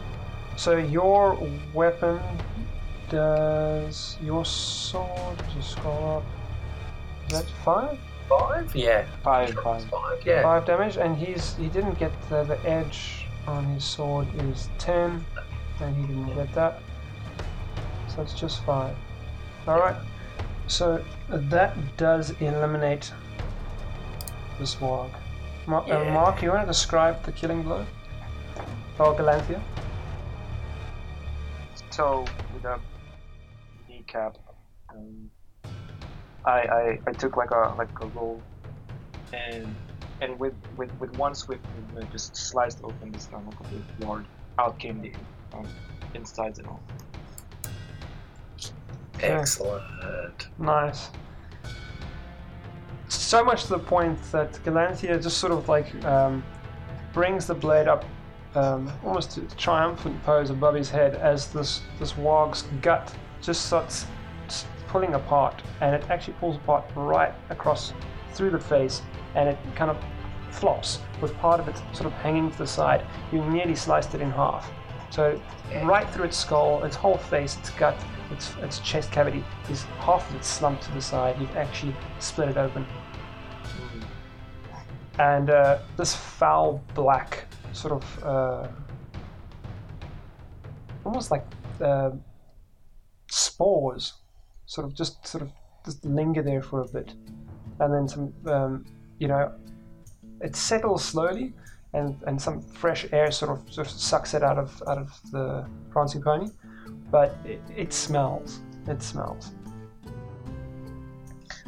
so 0.56 0.76
your 0.76 1.38
weapon 1.72 2.20
does 3.08 4.16
your 4.22 4.44
sword? 4.44 5.42
Just 5.54 5.72
scroll 5.72 6.18
up. 6.18 6.24
Is 7.26 7.40
that 7.40 7.50
five? 7.64 7.98
Five? 8.28 8.74
Yeah. 8.76 9.06
Five, 9.22 9.54
Five, 9.54 9.84
five. 9.84 10.22
yeah. 10.24 10.42
Five 10.42 10.64
damage, 10.66 10.96
and 10.96 11.16
he's 11.16 11.56
he 11.56 11.68
didn't 11.68 11.98
get 11.98 12.12
the, 12.28 12.44
the 12.44 12.58
edge 12.68 13.26
on 13.46 13.64
his 13.66 13.84
sword 13.84 14.28
is 14.38 14.68
ten, 14.78 15.24
and 15.80 15.96
he 15.96 16.02
didn't 16.02 16.34
get 16.34 16.52
that. 16.54 16.80
So 18.14 18.22
it's 18.22 18.34
just 18.38 18.62
five. 18.64 18.94
All 19.66 19.78
right. 19.78 19.96
So 20.66 21.02
that 21.28 21.74
does 21.96 22.30
eliminate 22.40 23.12
the 24.58 24.66
swag. 25.70 25.88
Mar- 25.88 26.06
uh, 26.06 26.12
Mark, 26.12 26.42
you 26.42 26.50
want 26.50 26.62
to 26.62 26.66
describe 26.66 27.22
the 27.24 27.32
killing 27.32 27.62
blow? 27.62 27.86
Or 28.98 29.14
Galanthia? 29.14 29.60
So 31.90 32.24
with 32.54 32.64
a 32.64 32.78
kneecap, 33.88 34.36
um, 34.90 35.30
I, 36.44 36.50
I 36.50 36.98
I 37.06 37.12
took 37.12 37.36
like 37.36 37.50
a 37.50 37.74
like 37.76 37.88
a 38.00 38.06
roll, 38.08 38.42
and 39.32 39.74
and 40.20 40.38
with 40.38 40.54
with, 40.76 40.90
with 41.00 41.16
one 41.18 41.34
swift 41.34 41.64
movement, 41.76 42.12
just 42.12 42.36
sliced 42.36 42.80
open 42.84 43.12
the 43.12 43.18
stomach 43.18 43.58
of 43.58 43.70
the 43.70 44.06
lord. 44.06 44.26
Out 44.58 44.78
came 44.78 45.00
the 45.00 45.12
um, 45.54 45.66
insides 46.14 46.58
and 46.58 46.68
all. 46.68 46.80
Excellent. 49.22 50.48
Nice. 50.58 51.10
So 53.10 53.44
much 53.44 53.64
to 53.64 53.70
the 53.70 53.78
point 53.78 54.20
that 54.30 54.52
Galanthia 54.64 55.20
just 55.20 55.38
sort 55.38 55.52
of 55.52 55.68
like 55.68 55.92
um, 56.04 56.44
brings 57.12 57.46
the 57.46 57.54
blade 57.54 57.88
up 57.88 58.04
um, 58.54 58.90
almost 59.04 59.32
to 59.32 59.42
triumphant 59.56 60.22
pose 60.22 60.50
above 60.50 60.76
his 60.76 60.90
head 60.90 61.16
as 61.16 61.52
this 61.52 61.82
this 61.98 62.16
warg's 62.16 62.62
gut 62.82 63.12
just 63.42 63.66
starts 63.66 64.06
pulling 64.86 65.14
apart, 65.14 65.62
and 65.80 65.94
it 65.94 66.08
actually 66.10 66.34
pulls 66.34 66.56
apart 66.56 66.84
right 66.94 67.32
across 67.50 67.92
through 68.32 68.50
the 68.50 68.58
face, 68.58 69.02
and 69.34 69.48
it 69.48 69.58
kind 69.74 69.90
of 69.90 69.98
flops 70.50 71.00
with 71.20 71.36
part 71.38 71.60
of 71.60 71.68
it 71.68 71.76
sort 71.92 72.06
of 72.06 72.12
hanging 72.12 72.50
to 72.50 72.58
the 72.58 72.66
side. 72.66 73.04
You 73.32 73.44
nearly 73.44 73.74
sliced 73.74 74.14
it 74.14 74.20
in 74.20 74.30
half. 74.30 74.70
So 75.10 75.40
right 75.82 76.08
through 76.10 76.26
its 76.26 76.36
skull, 76.36 76.84
its 76.84 76.96
whole 76.96 77.18
face, 77.18 77.56
its 77.58 77.70
gut, 77.70 77.96
its 78.30 78.54
its 78.62 78.78
chest 78.80 79.10
cavity 79.10 79.44
is 79.68 79.82
half 79.98 80.28
of 80.30 80.36
it 80.36 80.44
slumped 80.44 80.84
to 80.84 80.92
the 80.92 81.02
side. 81.02 81.40
You've 81.40 81.56
actually 81.56 81.94
split 82.20 82.48
it 82.48 82.56
open, 82.56 82.86
and 85.20 85.50
uh, 85.50 85.78
this 85.98 86.14
foul 86.14 86.82
black 86.94 87.44
sort 87.72 87.92
of 87.92 88.24
uh, 88.24 88.68
almost 91.04 91.30
like 91.30 91.44
uh, 91.82 92.10
spores, 93.30 94.14
sort 94.64 94.86
of 94.86 94.94
just 94.94 95.26
sort 95.26 95.42
of 95.42 95.50
just 95.84 96.04
linger 96.06 96.42
there 96.42 96.62
for 96.62 96.80
a 96.80 96.88
bit, 96.88 97.12
and 97.80 97.92
then 97.92 98.08
some, 98.08 98.32
um, 98.46 98.86
you 99.18 99.28
know, 99.28 99.52
it 100.40 100.56
settles 100.56 101.04
slowly, 101.04 101.52
and, 101.92 102.16
and 102.26 102.40
some 102.40 102.62
fresh 102.62 103.06
air 103.12 103.30
sort 103.30 103.50
of 103.50 103.70
sort 103.70 103.86
of 103.86 103.92
sucks 103.92 104.32
it 104.32 104.42
out 104.42 104.58
of 104.58 104.82
out 104.88 104.96
of 104.96 105.12
the 105.32 105.66
prancing 105.90 106.22
pony, 106.22 106.48
but 107.10 107.36
it, 107.44 107.60
it 107.76 107.92
smells. 107.92 108.60
It 108.88 109.02
smells. 109.02 109.52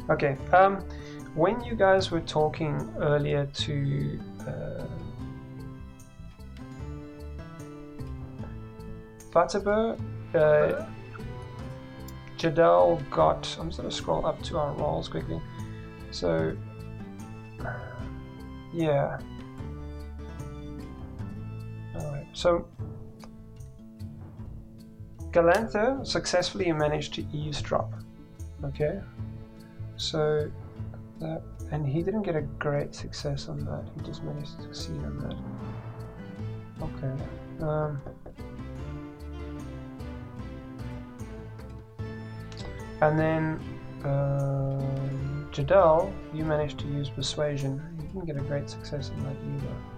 Okay. 0.09 0.37
Um, 0.51 0.83
when 1.35 1.63
you 1.63 1.75
guys 1.75 2.11
were 2.11 2.21
talking 2.21 2.93
earlier 2.99 3.45
to. 3.45 4.19
Uh, 4.47 4.85
Fataba, 9.31 9.99
uh, 10.35 10.85
Jadal 12.37 13.01
got. 13.09 13.57
I'm 13.59 13.69
just 13.69 13.79
going 13.79 13.89
to 13.89 13.95
scroll 13.95 14.25
up 14.27 14.41
to 14.43 14.59
our 14.59 14.73
rolls 14.73 15.09
quickly. 15.09 15.41
So, 16.11 16.55
yeah. 18.71 19.17
Alright, 21.95 22.27
so 22.33 22.67
Galantha 25.31 26.05
successfully 26.05 26.71
managed 26.71 27.15
to 27.15 27.25
eavesdrop. 27.33 27.91
Okay, 28.63 28.99
so 29.97 30.51
that, 31.23 31.41
and 31.71 31.87
he 31.87 32.03
didn't 32.03 32.21
get 32.23 32.35
a 32.35 32.41
great 32.41 32.93
success 32.93 33.49
on 33.49 33.65
that. 33.65 33.83
He 33.95 34.05
just 34.05 34.23
managed 34.23 34.55
to 34.57 34.63
succeed 34.63 35.01
on 35.03 35.17
that. 35.19 35.37
Okay. 36.83 37.13
Um, 37.63 38.01
and 43.01 43.19
then 43.19 43.59
uh, 44.03 44.81
Jadal, 45.51 46.11
you 46.33 46.45
managed 46.45 46.79
to 46.79 46.87
use 46.87 47.09
persuasion. 47.09 47.81
You 47.97 48.07
didn't 48.07 48.25
get 48.25 48.37
a 48.37 48.41
great 48.41 48.69
success 48.69 49.11
on 49.11 49.23
that 49.23 49.35
either. 49.55 49.92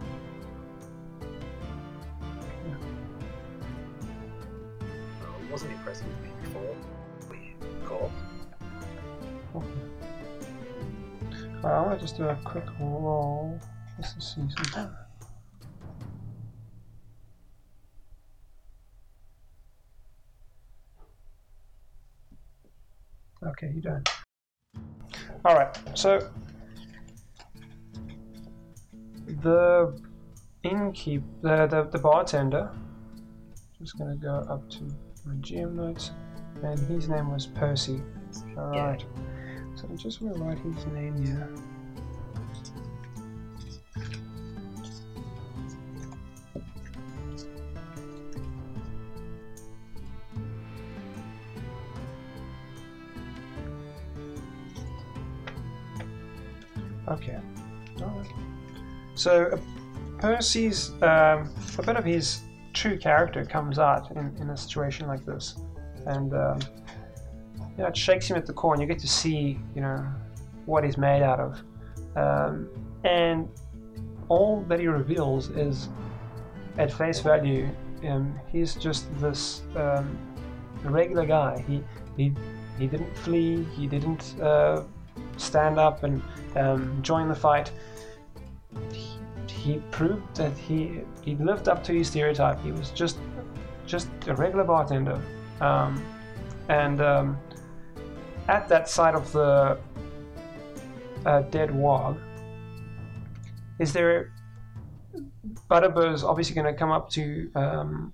Alright, 11.66 11.80
I 11.80 11.82
want 11.82 12.00
to 12.00 12.06
just 12.06 12.16
do 12.16 12.26
a 12.28 12.36
quick 12.44 12.66
roll 12.80 13.60
just 13.98 14.14
to 14.14 14.22
see 14.22 14.42
something. 14.56 14.96
Okay, 23.48 23.72
you 23.74 23.82
don't. 23.82 24.08
Alright, 25.44 25.76
so 25.96 26.30
the 29.42 30.00
innkeep, 30.64 31.24
the, 31.42 31.66
the, 31.66 31.90
the 31.90 31.98
bartender, 31.98 32.72
just 33.80 33.98
gonna 33.98 34.16
go 34.18 34.46
up 34.50 34.70
to 34.70 34.84
my 35.26 35.34
GM 35.38 35.74
notes, 35.74 36.12
and 36.62 36.78
his 36.88 37.10
name 37.10 37.32
was 37.32 37.48
Percy. 37.48 38.02
Alright. 38.56 39.04
So 39.76 39.88
I'm 39.90 39.98
just 39.98 40.20
write 40.22 40.58
his 40.60 40.86
name 40.88 41.26
here. 41.26 41.50
Okay. 57.08 57.38
Alright. 58.02 58.28
So 59.16 59.46
uh, 59.46 59.58
Percy's 60.20 60.92
um, 61.02 61.54
a 61.78 61.84
bit 61.86 61.96
of 61.98 62.06
his 62.06 62.42
true 62.74 62.98
character 62.98 63.46
comes 63.46 63.78
out 63.78 64.12
in, 64.12 64.36
in 64.38 64.50
a 64.50 64.58
situation 64.58 65.08
like 65.08 65.26
this, 65.26 65.56
and 66.08 66.34
um, 66.34 66.60
you 67.78 67.84
know, 67.84 67.90
it 67.90 67.98
shakes 67.98 68.30
him 68.30 68.38
at 68.38 68.46
the 68.46 68.54
core, 68.54 68.74
and 68.74 68.82
you 68.82 68.88
get 68.88 69.00
to 69.00 69.08
see, 69.08 69.60
you 69.76 69.82
know, 69.82 70.06
what 70.66 70.84
he's 70.84 70.98
made 70.98 71.22
out 71.22 71.40
of. 71.40 71.62
Um, 72.16 72.70
and 73.04 73.50
all 74.30 74.62
that 74.68 74.80
he 74.80 74.88
reveals 74.88 75.50
is, 75.50 75.90
at 76.78 76.92
face 76.92 77.20
value, 77.20 77.70
um, 78.08 78.40
he's 78.52 78.76
just 78.76 79.08
this 79.20 79.64
um, 79.76 80.18
regular 80.84 81.26
guy. 81.26 81.64
He 81.68 81.84
he 82.18 82.34
he 82.78 82.88
didn't 82.88 83.16
flee. 83.18 83.64
He 83.76 83.88
didn't 83.88 84.36
uh, 84.42 84.84
stand 85.38 85.80
up 85.80 86.04
and 86.04 86.22
um, 86.56 87.00
join 87.02 87.28
the 87.28 87.36
fight. 87.36 87.72
He, 88.92 89.18
he 89.48 89.78
proved 89.92 90.36
that 90.36 90.56
he 90.58 91.02
he 91.24 91.36
lived 91.36 91.68
up 91.68 91.84
to 91.86 91.94
his 91.94 92.10
stereotype. 92.10 92.62
He 92.62 92.72
was 92.72 92.90
just 92.92 93.18
just 93.86 94.10
a 94.28 94.36
regular 94.36 94.64
bartender, 94.64 95.22
um, 95.62 96.04
and 96.70 97.02
um, 97.02 97.38
at 98.48 98.68
that 98.70 98.90
side 98.90 99.16
of 99.16 99.32
the 99.32 99.78
uh, 101.26 101.42
dead 101.44 101.70
warg, 101.70 102.18
is 103.80 103.94
there 103.94 104.32
Butterbur's 105.70 106.24
obviously 106.24 106.56
going 106.56 106.72
to 106.72 106.78
come 106.78 106.92
up 106.92 107.10
to 107.12 107.52
um, 107.56 108.14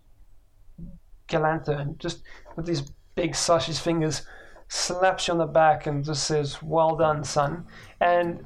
Galantha 1.27 1.79
and 1.79 1.99
just 1.99 2.23
with 2.55 2.65
these 2.65 2.81
big 3.15 3.35
sausage 3.35 3.79
fingers 3.79 4.23
slaps 4.67 5.27
you 5.27 5.33
on 5.33 5.37
the 5.37 5.45
back 5.45 5.85
and 5.85 6.03
just 6.03 6.23
says, 6.23 6.63
"Well 6.63 6.95
done, 6.95 7.23
son," 7.23 7.65
and 7.99 8.43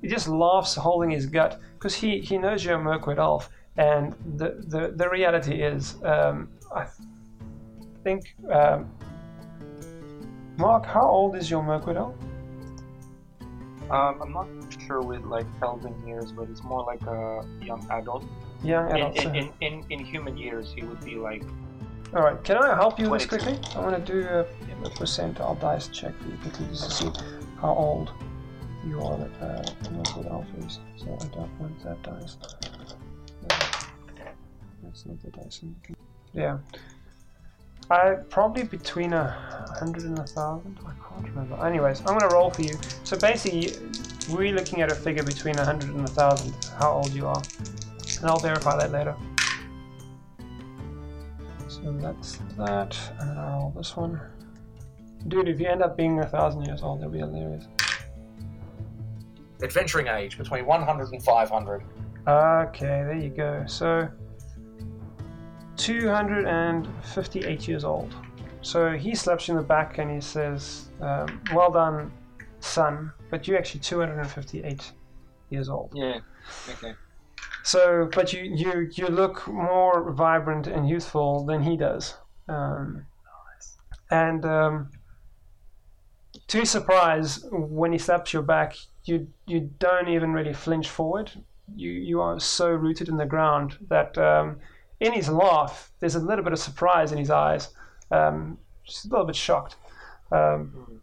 he 0.00 0.08
just 0.08 0.28
laughs, 0.28 0.76
holding 0.76 1.10
his 1.10 1.26
gut 1.26 1.60
because 1.74 1.94
he, 1.94 2.20
he 2.20 2.38
knows 2.38 2.64
you're 2.64 2.78
Mirkwood 2.78 3.18
elf, 3.18 3.50
and 3.76 4.14
the 4.36 4.62
the, 4.68 4.92
the 4.94 5.08
reality 5.08 5.62
is, 5.62 5.96
um, 6.04 6.48
I 6.74 6.86
think. 8.04 8.34
Um, 8.50 8.90
Mark, 10.60 10.84
how 10.84 11.08
old 11.08 11.36
is 11.36 11.50
your 11.50 11.64
elf? 11.72 12.14
Um, 13.90 14.22
I'm 14.22 14.32
not 14.32 14.46
sure 14.86 15.00
with 15.00 15.24
like 15.24 15.46
elven 15.62 15.94
years, 16.06 16.32
but 16.32 16.50
it's 16.50 16.62
more 16.62 16.84
like 16.84 17.00
a 17.06 17.42
young 17.62 17.84
adult. 17.90 18.24
Young 18.62 18.92
adult. 18.92 19.16
in, 19.16 19.34
in, 19.34 19.52
in, 19.62 19.84
in 19.88 20.04
human 20.04 20.36
years, 20.36 20.70
he 20.76 20.82
would 20.82 21.02
be 21.02 21.16
like 21.16 21.42
All 22.14 22.22
right, 22.22 22.44
can 22.44 22.58
I 22.58 22.74
help 22.74 23.00
you 23.00 23.08
with 23.08 23.22
this 23.22 23.28
quickly? 23.30 23.58
I 23.74 23.80
want 23.80 24.04
to 24.04 24.12
do 24.12 24.28
a, 24.28 24.40
a 24.40 24.90
percentile 24.90 25.58
dice 25.58 25.88
check 25.88 26.14
for 26.20 26.28
you 26.28 26.36
quickly 26.42 26.66
just 26.66 26.84
to 26.84 26.90
see 26.90 27.10
how 27.58 27.72
old 27.74 28.12
you 28.86 29.00
are. 29.00 29.14
Uh, 29.40 29.64
elf 30.30 30.46
is. 30.58 30.78
So 30.96 31.06
I 31.06 31.26
don't 31.34 31.58
want 31.58 31.82
that 31.84 32.02
dice. 32.02 32.36
Uh, 33.50 33.80
That's 34.82 35.06
not 35.06 35.22
the 35.22 35.30
dice. 35.30 35.64
Yeah. 36.34 36.58
I 37.90 38.14
probably 38.28 38.62
between 38.62 39.12
a 39.12 39.30
hundred 39.78 40.04
and 40.04 40.18
a 40.18 40.24
thousand. 40.24 40.78
I 40.86 40.92
can't 41.08 41.28
remember. 41.28 41.66
Anyways, 41.66 42.00
I'm 42.00 42.16
gonna 42.18 42.32
roll 42.32 42.50
for 42.50 42.62
you. 42.62 42.78
So 43.02 43.16
basically, 43.18 43.72
we're 44.30 44.54
looking 44.54 44.80
at 44.80 44.92
a 44.92 44.94
figure 44.94 45.24
between 45.24 45.58
a 45.58 45.64
hundred 45.64 45.90
and 45.90 46.04
a 46.04 46.10
thousand. 46.10 46.54
How 46.78 46.92
old 46.92 47.10
you 47.12 47.26
are, 47.26 47.42
and 48.20 48.30
I'll 48.30 48.38
verify 48.38 48.76
that 48.78 48.92
later. 48.92 49.16
So 51.66 51.92
that's 52.00 52.38
that, 52.56 52.96
and 53.18 53.30
then 53.30 53.38
I 53.38 53.56
roll 53.56 53.72
this 53.76 53.96
one. 53.96 54.20
Dude, 55.26 55.48
if 55.48 55.58
you 55.58 55.66
end 55.66 55.82
up 55.82 55.96
being 55.96 56.20
a 56.20 56.26
thousand 56.26 56.64
years 56.64 56.82
old, 56.82 57.00
that'll 57.00 57.12
be 57.12 57.18
hilarious. 57.18 57.66
Adventuring 59.62 60.06
age 60.06 60.38
between 60.38 60.64
100 60.64 61.12
and 61.12 61.22
500. 61.22 61.82
Okay, 62.26 62.86
there 62.86 63.14
you 63.14 63.28
go. 63.28 63.64
So, 63.66 64.08
258 65.80 67.68
years 67.68 67.84
old. 67.84 68.14
So 68.62 68.92
he 68.92 69.14
slaps 69.14 69.48
you 69.48 69.52
in 69.52 69.58
the 69.58 69.66
back 69.66 69.98
and 69.98 70.10
he 70.10 70.20
says, 70.20 70.90
um, 71.00 71.40
Well 71.54 71.70
done, 71.70 72.12
son, 72.60 73.12
but 73.30 73.48
you're 73.48 73.58
actually 73.58 73.80
258 73.80 74.92
years 75.48 75.68
old. 75.68 75.92
yeah. 75.94 76.20
Okay. 76.70 76.92
So, 77.62 78.08
but 78.14 78.32
you, 78.32 78.42
you, 78.42 78.88
you 78.92 79.06
look 79.08 79.46
more 79.46 80.12
vibrant 80.12 80.66
and 80.66 80.88
youthful 80.88 81.44
than 81.44 81.62
he 81.62 81.76
does. 81.76 82.14
Um, 82.48 83.04
and 84.10 84.44
um, 84.44 84.90
to 86.48 86.58
his 86.58 86.70
surprise, 86.70 87.44
when 87.52 87.92
he 87.92 87.98
slaps 87.98 88.32
your 88.32 88.42
back, 88.42 88.76
you 89.04 89.28
you 89.46 89.70
don't 89.78 90.08
even 90.08 90.32
really 90.32 90.52
flinch 90.52 90.88
forward. 90.88 91.30
You 91.76 91.90
you 91.90 92.20
are 92.20 92.40
so 92.40 92.70
rooted 92.70 93.08
in 93.08 93.16
the 93.16 93.26
ground 93.26 93.78
that 93.88 94.18
um, 94.18 94.58
in 95.00 95.12
his 95.12 95.28
laugh, 95.28 95.90
there's 95.98 96.14
a 96.14 96.20
little 96.20 96.44
bit 96.44 96.52
of 96.52 96.58
surprise 96.58 97.12
in 97.12 97.18
his 97.18 97.30
eyes, 97.30 97.68
um, 98.10 98.58
just 98.86 99.06
a 99.06 99.08
little 99.08 99.26
bit 99.26 99.36
shocked. 99.36 99.76
Um, 100.30 101.00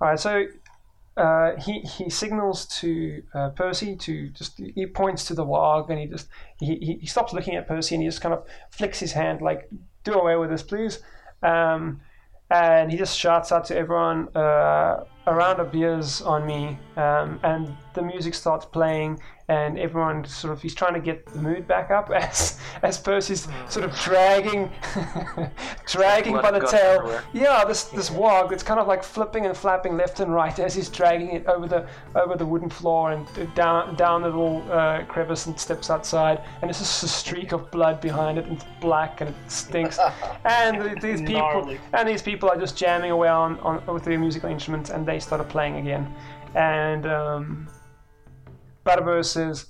all 0.00 0.08
right, 0.08 0.20
so 0.20 0.46
uh, 1.18 1.56
he 1.56 1.80
he 1.80 2.08
signals 2.08 2.64
to 2.66 3.22
uh, 3.34 3.48
Percy 3.50 3.96
to 3.96 4.28
just 4.30 4.56
he 4.58 4.86
points 4.86 5.24
to 5.24 5.34
the 5.34 5.44
log 5.44 5.90
and 5.90 5.98
he 5.98 6.06
just 6.06 6.28
he, 6.60 6.98
he, 7.00 7.06
stops 7.06 7.32
looking 7.32 7.56
at 7.56 7.66
Percy 7.66 7.96
and 7.96 8.02
he 8.02 8.08
just 8.08 8.20
kind 8.20 8.32
of 8.32 8.44
flicks 8.70 9.00
his 9.00 9.10
hand 9.10 9.42
like 9.42 9.68
do 10.04 10.12
away 10.12 10.36
with 10.36 10.48
this 10.48 10.62
please 10.62 11.00
um, 11.42 12.00
and 12.50 12.92
he 12.92 12.96
just 12.96 13.18
shouts 13.18 13.50
out 13.50 13.64
to 13.64 13.76
everyone 13.76 14.28
uh, 14.36 15.02
a 15.28 15.34
round 15.34 15.60
of 15.60 15.70
beers 15.70 16.22
on 16.22 16.46
me 16.46 16.78
um, 16.96 17.38
and 17.42 17.76
the 17.94 18.02
music 18.02 18.34
starts 18.34 18.64
playing 18.64 19.20
and 19.48 19.78
everyone 19.78 20.24
sort 20.26 20.52
of 20.52 20.60
he's 20.60 20.74
trying 20.74 20.92
to 20.92 21.00
get 21.00 21.24
the 21.26 21.38
mood 21.38 21.66
back 21.66 21.90
up 21.90 22.10
as 22.14 22.58
as 22.82 22.98
Percy's 22.98 23.48
sort 23.68 23.84
of 23.84 23.94
dragging 24.00 24.70
dragging 25.86 26.34
by 26.34 26.50
the 26.50 26.60
tail 26.60 26.98
everywhere. 26.98 27.24
yeah, 27.32 27.64
this 27.64 27.84
this 27.84 28.10
warg. 28.10 28.52
It's 28.52 28.62
kind 28.62 28.78
of 28.78 28.86
like 28.86 29.02
flipping 29.02 29.46
and 29.46 29.56
flapping 29.56 29.96
left 29.96 30.20
and 30.20 30.32
right 30.32 30.56
as 30.58 30.74
he's 30.74 30.88
dragging 30.88 31.30
it 31.30 31.46
over 31.46 31.66
the 31.66 31.86
over 32.14 32.36
the 32.36 32.44
wooden 32.44 32.68
floor 32.68 33.12
and 33.12 33.54
down 33.54 33.96
down 33.96 34.22
the 34.22 34.28
little 34.28 34.62
uh, 34.70 35.04
crevice 35.04 35.46
and 35.46 35.58
steps 35.58 35.90
outside. 35.90 36.42
And 36.60 36.68
there's 36.68 36.78
just 36.78 37.02
a 37.02 37.08
streak 37.08 37.52
of 37.52 37.70
blood 37.70 38.00
behind 38.00 38.38
it, 38.38 38.44
and 38.44 38.54
it's 38.56 38.66
black 38.80 39.20
and 39.22 39.30
it 39.30 39.36
stinks. 39.50 39.98
and 40.44 41.00
these 41.00 41.20
people 41.20 41.40
Gnarly. 41.40 41.80
and 41.94 42.06
these 42.06 42.22
people 42.22 42.50
are 42.50 42.56
just 42.58 42.76
jamming 42.76 43.10
away 43.10 43.28
on, 43.28 43.58
on 43.60 43.84
with 43.86 44.04
their 44.04 44.18
musical 44.18 44.50
instruments, 44.50 44.90
and 44.90 45.06
they 45.06 45.17
started 45.18 45.48
playing 45.48 45.76
again. 45.76 46.14
And 46.54 47.06
um, 47.06 47.68
says. 49.22 49.66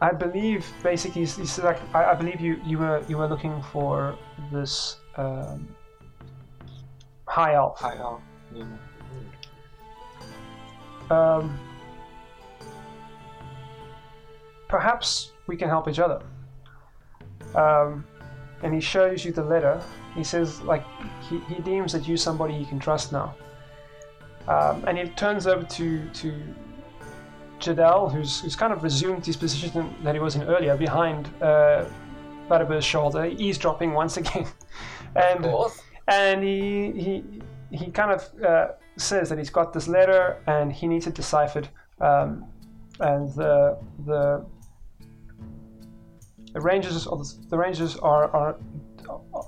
I 0.00 0.10
believe 0.12 0.66
basically 0.82 1.20
he's, 1.20 1.36
he's 1.36 1.58
like 1.60 1.78
I, 1.94 2.10
I 2.10 2.14
believe 2.14 2.40
you, 2.40 2.60
you 2.66 2.78
were 2.78 3.04
you 3.08 3.18
were 3.18 3.28
looking 3.28 3.62
for 3.72 4.18
this 4.50 4.96
um, 5.16 5.68
high 7.28 7.54
elf. 7.54 7.78
Hi, 7.78 7.96
oh, 7.98 8.20
yeah. 8.52 8.64
Um, 11.10 11.58
perhaps 14.68 15.32
we 15.46 15.56
can 15.56 15.68
help 15.68 15.86
each 15.86 15.98
other. 15.98 16.22
Um, 17.54 18.04
and 18.62 18.74
he 18.74 18.80
shows 18.80 19.24
you 19.24 19.32
the 19.32 19.44
letter. 19.44 19.80
He 20.14 20.24
says 20.24 20.60
like 20.62 20.84
he, 21.28 21.38
he 21.40 21.60
deems 21.62 21.92
that 21.92 22.06
you're 22.06 22.16
somebody 22.16 22.54
he 22.54 22.64
can 22.64 22.78
trust 22.78 23.12
now. 23.12 23.34
Um, 24.48 24.84
and 24.86 24.98
he 24.98 25.08
turns 25.10 25.46
over 25.46 25.64
to 25.64 26.08
to 26.10 26.42
Jadal, 27.60 28.12
who's 28.12 28.40
who's 28.40 28.56
kind 28.56 28.72
of 28.72 28.82
resumed 28.82 29.24
his 29.24 29.36
position 29.36 29.94
that 30.02 30.14
he 30.14 30.20
was 30.20 30.34
in 30.36 30.42
earlier, 30.42 30.76
behind 30.76 31.30
uh, 31.42 31.84
Butterbur's 32.48 32.84
shoulder, 32.84 33.26
eavesdropping 33.26 33.92
once 33.92 34.16
again. 34.16 34.46
and 35.16 35.46
and 36.08 36.42
he 36.42 36.92
he 36.92 37.24
he 37.70 37.90
kind 37.90 38.10
of 38.10 38.44
uh, 38.44 38.68
says 38.96 39.28
that 39.28 39.38
he's 39.38 39.50
got 39.50 39.72
this 39.72 39.88
letter 39.88 40.42
and 40.46 40.72
he 40.72 40.86
needs 40.86 41.06
it 41.06 41.14
deciphered. 41.14 41.68
Um, 42.00 42.44
and 43.00 43.32
the 43.34 43.78
the 44.06 44.44
the 46.52 46.60
rangers 46.60 47.06
or 47.06 47.18
the, 47.18 47.34
the 47.48 47.56
rangers 47.56 47.96
are, 47.96 48.28
are 48.36 48.56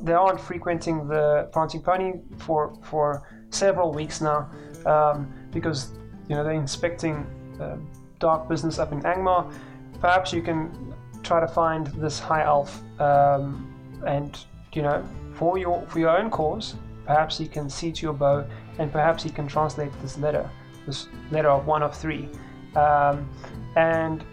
they 0.01 0.13
aren't 0.13 0.41
frequenting 0.41 1.09
the 1.09 1.49
prancing 1.53 1.83
pony 1.83 2.15
for 2.39 2.75
for 2.83 3.29
several 3.51 3.93
weeks 3.93 4.21
now 4.21 4.51
um, 4.87 5.33
because 5.53 5.93
you 6.29 6.35
know 6.35 6.45
they're 6.45 6.53
inspecting 6.53 7.27
uh, 7.61 7.77
dark 8.19 8.49
business 8.49 8.79
up 8.79 8.93
in 8.93 9.01
Angmar. 9.03 9.53
Perhaps 10.01 10.33
you 10.33 10.43
can 10.43 10.95
try 11.23 11.41
to 11.41 11.49
find 11.49 11.87
this 12.05 12.19
high 12.19 12.45
elf 12.45 12.83
um, 13.01 13.73
and 14.07 14.39
you 14.73 14.83
know 14.83 15.05
for 15.35 15.59
your 15.59 15.87
for 15.87 15.99
your 15.99 16.17
own 16.19 16.31
cause. 16.31 16.75
Perhaps 17.07 17.37
he 17.37 17.47
can 17.47 17.69
see 17.69 17.93
to 17.93 18.03
your 18.03 18.15
bow, 18.15 18.47
and 18.79 18.91
perhaps 18.91 19.23
he 19.23 19.29
can 19.29 19.47
translate 19.47 19.93
this 20.01 20.17
letter, 20.17 20.49
this 20.87 21.09
letter 21.31 21.51
of 21.51 21.67
one 21.67 21.83
of 21.83 21.95
three, 21.95 22.31
um, 22.77 23.29
and 23.77 24.25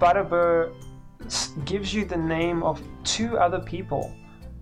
Butterbur 0.00 0.72
gives 1.64 1.92
you 1.92 2.04
the 2.04 2.16
name 2.16 2.62
of 2.62 2.82
two 3.04 3.38
other 3.38 3.60
people, 3.60 4.14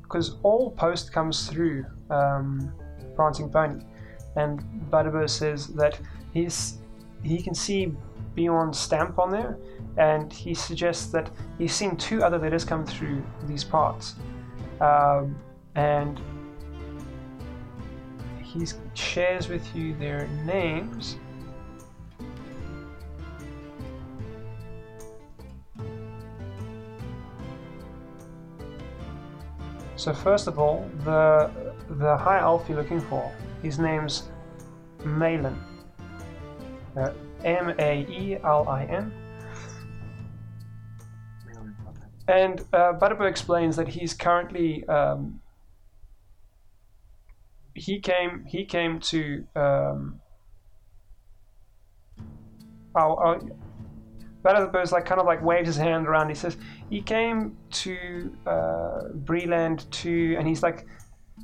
because 0.03 0.37
all 0.43 0.71
post 0.73 1.13
comes 1.13 1.49
through 1.49 1.85
um, 2.11 2.73
Prancing 3.15 3.51
Pony, 3.51 3.85
and 4.37 4.63
Butterbur 4.91 5.29
says 5.29 5.69
that 5.69 5.99
he's 6.33 6.79
he 7.23 7.43
can 7.43 7.55
see 7.55 7.95
Beorn's 8.35 8.79
stamp 8.79 9.19
on 9.19 9.31
there, 9.31 9.59
and 9.97 10.33
he 10.33 10.55
suggests 10.55 11.07
that 11.13 11.31
he's 11.59 11.75
seen 11.75 11.97
two 11.97 12.23
other 12.23 12.39
letters 12.39 12.65
come 12.65 12.85
through 12.85 13.23
these 13.47 13.65
parts, 13.65 14.15
um, 14.81 15.37
and 15.75 16.21
he 18.43 18.67
shares 18.95 19.49
with 19.49 19.77
you 19.77 19.95
their 19.95 20.27
names. 20.45 21.17
So 30.01 30.15
first 30.15 30.47
of 30.47 30.59
all, 30.59 30.89
the 31.05 31.51
the 31.91 32.17
high 32.17 32.41
elf 32.41 32.65
you're 32.67 32.79
looking 32.79 33.03
for, 33.03 33.31
his 33.63 33.79
name's 33.79 34.31
Maelin. 35.05 35.59
Uh, 36.97 37.13
M 37.45 37.75
A 37.79 38.07
E 38.09 38.39
L 38.43 38.67
I 38.67 38.85
N. 38.85 39.13
And 42.29 42.65
uh, 42.73 42.95
explains 43.27 43.77
that 43.77 43.89
he's 43.89 44.15
currently 44.15 44.89
um, 44.89 45.43
he 47.75 48.01
came 48.01 48.47
he 48.47 48.65
came 48.65 49.01
to 49.01 49.45
um, 49.55 50.19
oh, 52.95 53.19
oh 53.23 53.39
Butterbur's 54.43 54.93
like 54.93 55.05
kind 55.05 55.21
of 55.21 55.27
like 55.27 55.43
waves 55.43 55.67
his 55.67 55.77
hand 55.77 56.07
around. 56.07 56.29
He 56.29 56.35
says 56.35 56.57
he 56.89 57.03
came 57.03 57.57
to 57.71 58.33
uh, 58.47 59.01
Breeland 59.25 59.89
to, 59.91 60.37
and 60.37 60.47
he's 60.49 60.63
like 60.63 60.87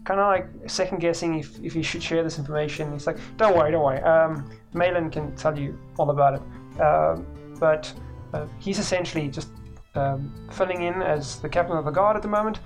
kind 0.04 0.20
of 0.20 0.26
like 0.26 0.46
second 0.68 0.98
guessing 0.98 1.38
if, 1.38 1.58
if 1.62 1.72
he 1.74 1.82
should 1.82 2.02
share 2.02 2.22
this 2.22 2.38
information. 2.38 2.92
He's 2.92 3.06
like, 3.06 3.18
don't 3.36 3.56
worry, 3.56 3.70
don't 3.72 3.84
worry. 3.84 4.00
Um, 4.02 4.50
Maelin 4.72 5.10
can 5.10 5.34
tell 5.36 5.58
you 5.58 5.78
all 5.98 6.10
about 6.10 6.34
it. 6.34 6.80
Um, 6.80 7.26
but 7.58 7.92
uh, 8.34 8.46
he's 8.58 8.78
essentially 8.78 9.28
just 9.28 9.48
um, 9.94 10.32
filling 10.52 10.82
in 10.82 11.02
as 11.02 11.40
the 11.40 11.48
captain 11.48 11.76
of 11.76 11.84
the 11.84 11.90
guard 11.90 12.16
at 12.16 12.22
the 12.22 12.28
moment. 12.28 12.60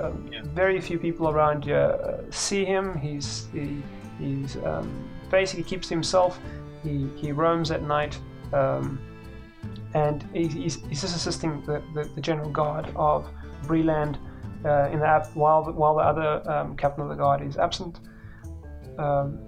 Um, 0.00 0.28
Yeah. 0.30 0.42
Very 0.44 0.80
few 0.80 0.98
people 0.98 1.28
around 1.28 1.70
uh, 1.70 2.30
see 2.30 2.64
him. 2.64 2.96
He's 2.98 3.48
he, 3.52 3.82
he's 4.18 4.56
um, 4.64 5.08
basically 5.30 5.64
keeps 5.64 5.88
to 5.88 5.94
himself. 5.94 6.38
He 6.82 7.08
he 7.16 7.32
roams 7.32 7.70
at 7.70 7.82
night. 7.82 8.18
And 9.94 10.28
he's, 10.32 10.82
he's 10.88 11.00
just 11.00 11.16
assisting 11.16 11.60
the, 11.62 11.82
the, 11.94 12.04
the 12.14 12.20
general 12.20 12.50
guard 12.50 12.92
of 12.96 13.28
Breeland 13.62 14.18
uh, 14.64 14.90
in 14.92 14.98
the 14.98 15.06
ab- 15.06 15.28
while 15.34 15.62
the, 15.62 15.70
while 15.70 15.94
the 15.94 16.02
other 16.02 16.50
um, 16.50 16.76
captain 16.76 17.04
of 17.04 17.08
the 17.10 17.14
guard 17.14 17.42
is 17.42 17.56
absent. 17.56 18.00
Um, 18.98 19.38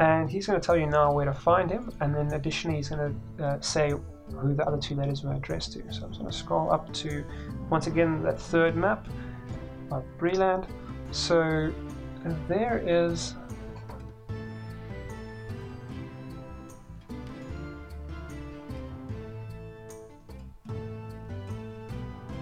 and 0.00 0.30
he's 0.30 0.46
going 0.46 0.60
to 0.60 0.64
tell 0.64 0.76
you 0.76 0.86
now 0.86 1.12
where 1.12 1.24
to 1.24 1.32
find 1.32 1.70
him, 1.70 1.90
and 2.00 2.14
then 2.14 2.32
additionally 2.32 2.76
he's 2.76 2.88
going 2.90 3.16
to 3.38 3.44
uh, 3.44 3.60
say 3.60 3.90
who 3.90 4.54
the 4.54 4.66
other 4.66 4.78
two 4.78 4.94
letters 4.94 5.22
were 5.22 5.32
addressed 5.32 5.72
to. 5.72 5.92
So 5.92 6.04
I'm 6.04 6.12
going 6.12 6.26
to 6.26 6.32
scroll 6.32 6.70
up 6.70 6.92
to 6.94 7.24
once 7.68 7.86
again 7.86 8.22
that 8.22 8.40
third 8.40 8.76
map 8.76 9.06
of 9.90 10.04
Breeland. 10.18 10.66
So 11.10 11.72
uh, 12.26 12.34
there 12.48 12.82
is. 12.86 13.34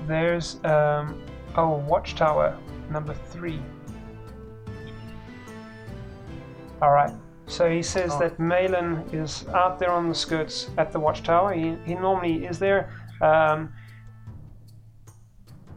There's 0.08 0.56
um, 0.64 1.22
oh 1.54 1.76
watchtower 1.86 2.56
number 2.90 3.12
three. 3.12 3.60
All 6.80 6.92
right. 6.92 7.12
So 7.46 7.70
he 7.70 7.82
says 7.82 8.12
Oh. 8.14 8.18
that 8.20 8.38
Maelin 8.38 9.04
is 9.12 9.46
out 9.48 9.78
there 9.78 9.90
on 9.90 10.08
the 10.08 10.14
skirts 10.14 10.70
at 10.78 10.92
the 10.92 11.00
watchtower. 11.00 11.52
He, 11.52 11.76
he 11.84 11.94
normally 11.94 12.46
is 12.46 12.58
there. 12.58 12.90
Um, 13.20 13.72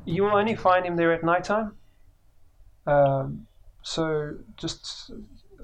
you 0.06 0.24
will 0.24 0.36
only 0.36 0.56
find 0.56 0.86
him 0.86 0.96
there 0.96 1.12
at 1.12 1.24
nighttime. 1.24 1.76
Um, 2.88 3.48
so 3.84 4.36
just 4.58 5.12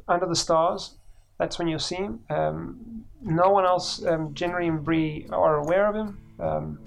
under 0.08 0.26
the 0.26 0.36
stars, 0.36 0.98
that's 1.40 1.58
when 1.60 1.68
you'll 1.68 1.80
see 1.80 1.96
him. 1.96 2.20
Um, 2.30 3.06
no 3.22 3.50
one 3.50 3.66
else, 3.66 4.04
um, 4.06 4.34
generally 4.34 4.68
in 4.68 4.80
Bree, 4.84 5.28
are 5.32 5.58
aware 5.58 5.88
of 5.88 5.96
him. 5.96 6.18
Um, 6.40 6.80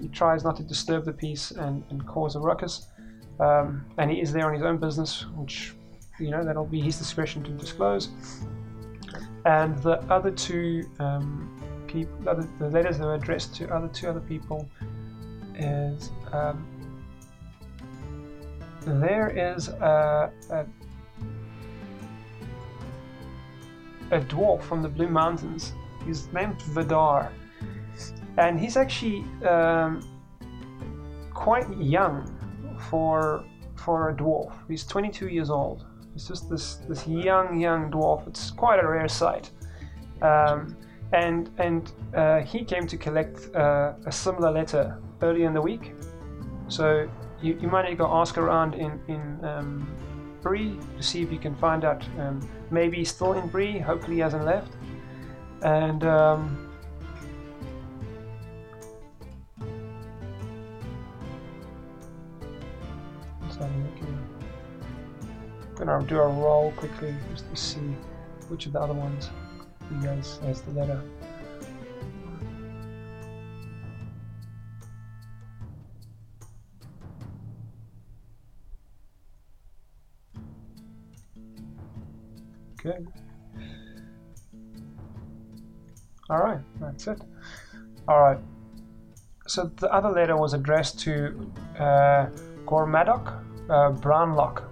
he, 0.00 0.08
tries 0.08 0.44
not 0.44 0.56
to 0.56 0.62
disturb 0.62 1.04
the 1.04 1.12
peace 1.12 1.50
and, 1.50 1.82
and 1.90 2.06
cause 2.06 2.36
a 2.36 2.40
ruckus. 2.40 2.88
Um, 3.40 3.84
and 3.98 4.10
he 4.10 4.20
is 4.20 4.32
there 4.32 4.46
on 4.46 4.54
his 4.54 4.62
own 4.62 4.78
business, 4.78 5.26
which, 5.34 5.74
you 6.20 6.30
know, 6.30 6.44
that'll 6.44 6.64
be 6.64 6.80
his 6.80 6.98
discretion 6.98 7.42
to 7.44 7.50
disclose. 7.50 8.08
And 9.44 9.76
the 9.78 9.98
other 10.12 10.30
two 10.30 10.84
um, 10.98 11.60
people, 11.86 12.16
the, 12.58 12.68
letters 12.68 12.98
that 12.98 13.06
are 13.06 13.14
addressed 13.14 13.54
to 13.56 13.68
other 13.74 13.88
two 13.88 14.08
other 14.08 14.20
people 14.20 14.68
is 15.56 16.10
um, 16.32 16.66
there 18.84 19.30
is 19.30 19.68
a, 19.68 20.32
a 20.50 20.66
a 24.12 24.20
dwarf 24.20 24.62
from 24.62 24.82
the 24.82 24.88
Blue 24.88 25.08
Mountains. 25.08 25.72
He's 26.04 26.30
named 26.32 26.60
Vidar, 26.62 27.32
and 28.38 28.58
he's 28.58 28.76
actually 28.76 29.24
um, 29.46 30.00
quite 31.34 31.68
young 31.78 32.26
for 32.90 33.44
for 33.76 34.10
a 34.10 34.14
dwarf. 34.14 34.52
He's 34.68 34.84
22 34.84 35.28
years 35.28 35.50
old. 35.50 35.84
He's 36.12 36.28
just 36.28 36.48
this 36.48 36.76
this 36.88 37.06
young 37.06 37.60
young 37.60 37.90
dwarf. 37.90 38.26
It's 38.28 38.50
quite 38.50 38.82
a 38.82 38.86
rare 38.86 39.08
sight. 39.08 39.50
Um, 40.20 40.76
and 41.12 41.50
and 41.58 41.92
uh, 42.14 42.40
he 42.40 42.64
came 42.64 42.86
to 42.86 42.96
collect 42.96 43.54
uh, 43.54 43.92
a 44.06 44.12
similar 44.12 44.50
letter 44.50 44.98
early 45.20 45.44
in 45.44 45.52
the 45.52 45.60
week. 45.60 45.94
So 46.68 47.08
you, 47.42 47.58
you 47.60 47.68
might 47.68 47.82
need 47.82 47.90
to 47.90 47.96
go 47.96 48.06
ask 48.06 48.38
around 48.38 48.74
in 48.74 49.00
in 49.08 49.44
um, 49.44 49.88
Bree 50.40 50.78
to 50.96 51.02
see 51.02 51.22
if 51.22 51.30
you 51.32 51.38
can 51.38 51.54
find 51.56 51.84
out. 51.84 52.04
Um, 52.18 52.40
maybe 52.70 52.98
he's 52.98 53.10
still 53.10 53.34
in 53.34 53.48
Bree. 53.48 53.78
Hopefully, 53.78 54.16
he 54.16 54.20
hasn't 54.20 54.44
left. 54.44 54.72
And 55.62 56.04
um, 56.04 56.71
have 63.62 63.72
a 65.78 65.84
gonna 65.84 66.06
do 66.06 66.20
a 66.20 66.28
roll 66.28 66.72
quickly 66.76 67.14
just 67.30 67.48
to 67.50 67.56
see 67.56 67.96
which 68.48 68.66
of 68.66 68.72
the 68.72 68.80
other 68.80 68.94
ones 68.94 69.30
guys 70.02 70.38
has 70.42 70.62
the 70.62 70.70
letter. 70.72 71.00
Okay. 82.84 82.98
Alright, 86.28 86.60
that's 86.80 87.06
it. 87.06 87.20
Alright. 88.08 88.38
So 89.46 89.70
the 89.76 89.92
other 89.92 90.08
letter 90.10 90.36
was 90.36 90.54
addressed 90.54 90.98
to 91.00 91.52
uh, 91.78 92.26
Gormadok 92.64 93.44
uh, 93.68 93.90
Brownlock. 93.90 94.64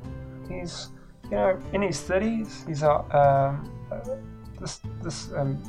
He's, 0.49 0.89
you 1.25 1.31
know, 1.33 1.63
in 1.73 1.83
his 1.83 2.01
30s. 2.01 2.67
He's 2.67 2.83
a, 2.83 2.93
um, 3.17 3.73
uh, 3.91 4.17
this, 4.61 4.81
this 5.03 5.33
um, 5.33 5.63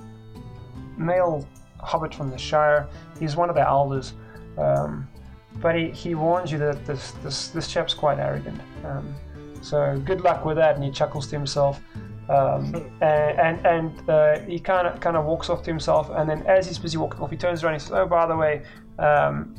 male 0.98 1.48
hobbit 1.80 2.14
from 2.14 2.30
the 2.30 2.38
Shire. 2.38 2.88
He's 3.20 3.36
one 3.36 3.50
of 3.50 3.56
the 3.56 3.68
elders. 3.68 4.14
Um, 4.58 5.08
but 5.56 5.76
he, 5.76 5.92
he 5.92 6.16
warns 6.16 6.52
you 6.52 6.58
that 6.60 6.86
this, 6.86 7.12
this, 7.24 7.50
this 7.50 7.68
chap's 7.68 7.94
quite 7.94 8.20
arrogant. 8.20 8.60
Um, 8.86 9.14
so 9.62 10.02
good 10.06 10.22
luck 10.22 10.46
with 10.46 10.58
that. 10.58 10.76
And 10.76 10.84
he 10.84 10.92
chuckles 10.92 11.28
to 11.28 11.36
himself. 11.36 11.82
Um, 12.30 12.76
and 13.02 13.40
and, 13.40 13.66
and 13.66 14.10
uh, 14.10 14.40
he 14.42 14.58
kind 14.58 14.88
of 14.88 15.02
kind 15.02 15.18
of 15.18 15.26
walks 15.26 15.50
off 15.50 15.64
to 15.64 15.70
himself, 15.70 16.10
and 16.12 16.30
then 16.30 16.44
as 16.44 16.66
he's 16.66 16.80
busy 16.80 16.98
walking 16.98 17.20
off, 17.20 17.30
he 17.30 17.36
turns 17.36 17.62
around 17.62 17.74
and 17.74 17.82
says, 17.82 17.92
"Oh, 17.92 18.06
by 18.06 18.26
the 18.26 18.36
way, 18.38 18.62
um, 19.00 19.54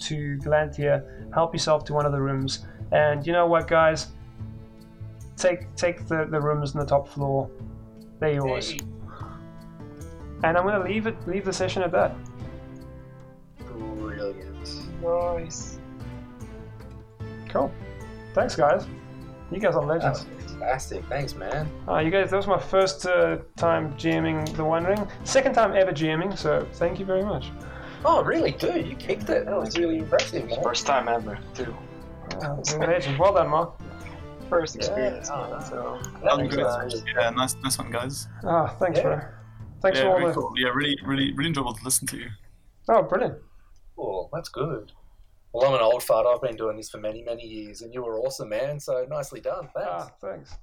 to 0.00 0.36
Galantia, 0.38 1.32
help 1.32 1.54
yourself 1.54 1.84
to 1.86 1.94
one 1.94 2.04
of 2.04 2.12
the 2.12 2.20
rooms. 2.20 2.66
And 2.92 3.26
you 3.26 3.32
know 3.32 3.46
what, 3.46 3.68
guys? 3.68 4.08
Take 5.36 5.74
take 5.74 6.06
the, 6.06 6.26
the 6.30 6.40
rooms 6.40 6.74
on 6.74 6.80
the 6.80 6.86
top 6.86 7.08
floor. 7.08 7.50
They're 8.20 8.34
yours. 8.34 8.70
Hey. 8.70 8.80
And 10.44 10.56
I'm 10.56 10.64
gonna 10.64 10.84
leave 10.84 11.06
it 11.06 11.16
leave 11.26 11.44
the 11.44 11.52
session 11.52 11.82
at 11.82 11.92
that. 11.92 12.14
Brilliant. 13.66 15.02
Nice. 15.02 15.78
Cool. 17.48 17.72
Thanks, 18.34 18.56
guys. 18.56 18.86
You 19.50 19.60
guys 19.60 19.76
are 19.76 19.84
legends. 19.84 20.26
fantastic. 20.58 21.04
Thanks, 21.06 21.34
man. 21.34 21.70
Uh, 21.88 21.98
you 21.98 22.10
guys, 22.10 22.30
that 22.30 22.36
was 22.36 22.48
my 22.48 22.58
first 22.58 23.06
uh, 23.06 23.38
time 23.56 23.92
GMing 23.94 24.56
the 24.56 24.64
One 24.64 24.84
Ring. 24.84 25.06
Second 25.24 25.54
time 25.54 25.74
ever 25.76 25.92
GMing, 25.92 26.36
so 26.36 26.66
thank 26.74 26.98
you 26.98 27.04
very 27.04 27.24
much. 27.24 27.50
Oh, 28.04 28.22
really, 28.24 28.52
dude? 28.52 28.86
You 28.86 28.96
kicked 28.96 29.30
it. 29.30 29.46
That 29.46 29.56
was 29.56 29.78
really 29.78 29.98
impressive, 29.98 30.48
man. 30.48 30.62
First 30.62 30.86
time 30.86 31.08
ever, 31.08 31.38
too. 31.54 31.74
You're 32.42 32.82
a 32.82 32.86
legend. 32.86 33.18
Well 33.18 33.34
done, 33.34 33.48
Mark. 33.48 33.74
First 34.48 34.76
Yeah. 34.76 34.82
experience. 34.86 35.30
Oh, 35.32 35.50
man, 35.50 35.60
so 35.62 36.00
That 36.22 36.38
was, 36.38 36.94
good. 36.94 37.04
Yeah, 37.16 37.30
nice, 37.30 37.56
nice 37.64 37.78
one, 37.78 37.90
guys. 37.90 38.28
Ah, 38.44 38.68
thanks, 38.78 38.98
Yeah. 38.98 39.02
bro. 39.02 39.20
Thanks 39.82 39.98
yeah, 39.98 40.04
for 40.04 40.10
all 40.10 40.18
very 40.18 40.28
the. 40.32 40.34
cool. 40.40 40.52
Yeah, 40.56 40.68
really, 40.68 40.98
really, 41.04 41.32
really 41.32 41.48
enjoyable 41.48 41.74
to 41.74 41.84
listen 41.84 42.06
to 42.08 42.16
you. 42.16 42.28
Oh, 42.88 43.02
brilliant. 43.02 43.38
Cool. 43.96 44.30
That's 44.32 44.48
good. 44.48 44.92
Well, 45.52 45.68
I'm 45.68 45.74
an 45.74 45.80
old 45.80 46.02
fart. 46.02 46.26
I've 46.26 46.42
been 46.42 46.56
doing 46.56 46.76
this 46.76 46.90
for 46.90 46.98
many, 46.98 47.22
many 47.22 47.42
years, 47.44 47.82
and 47.82 47.92
you 47.92 48.02
were 48.02 48.18
awesome, 48.20 48.50
man. 48.50 48.78
So 48.78 49.06
nicely 49.08 49.40
done. 49.40 49.68
Thanks. 49.74 49.88
Ah, 49.90 50.10
thanks. 50.20 50.56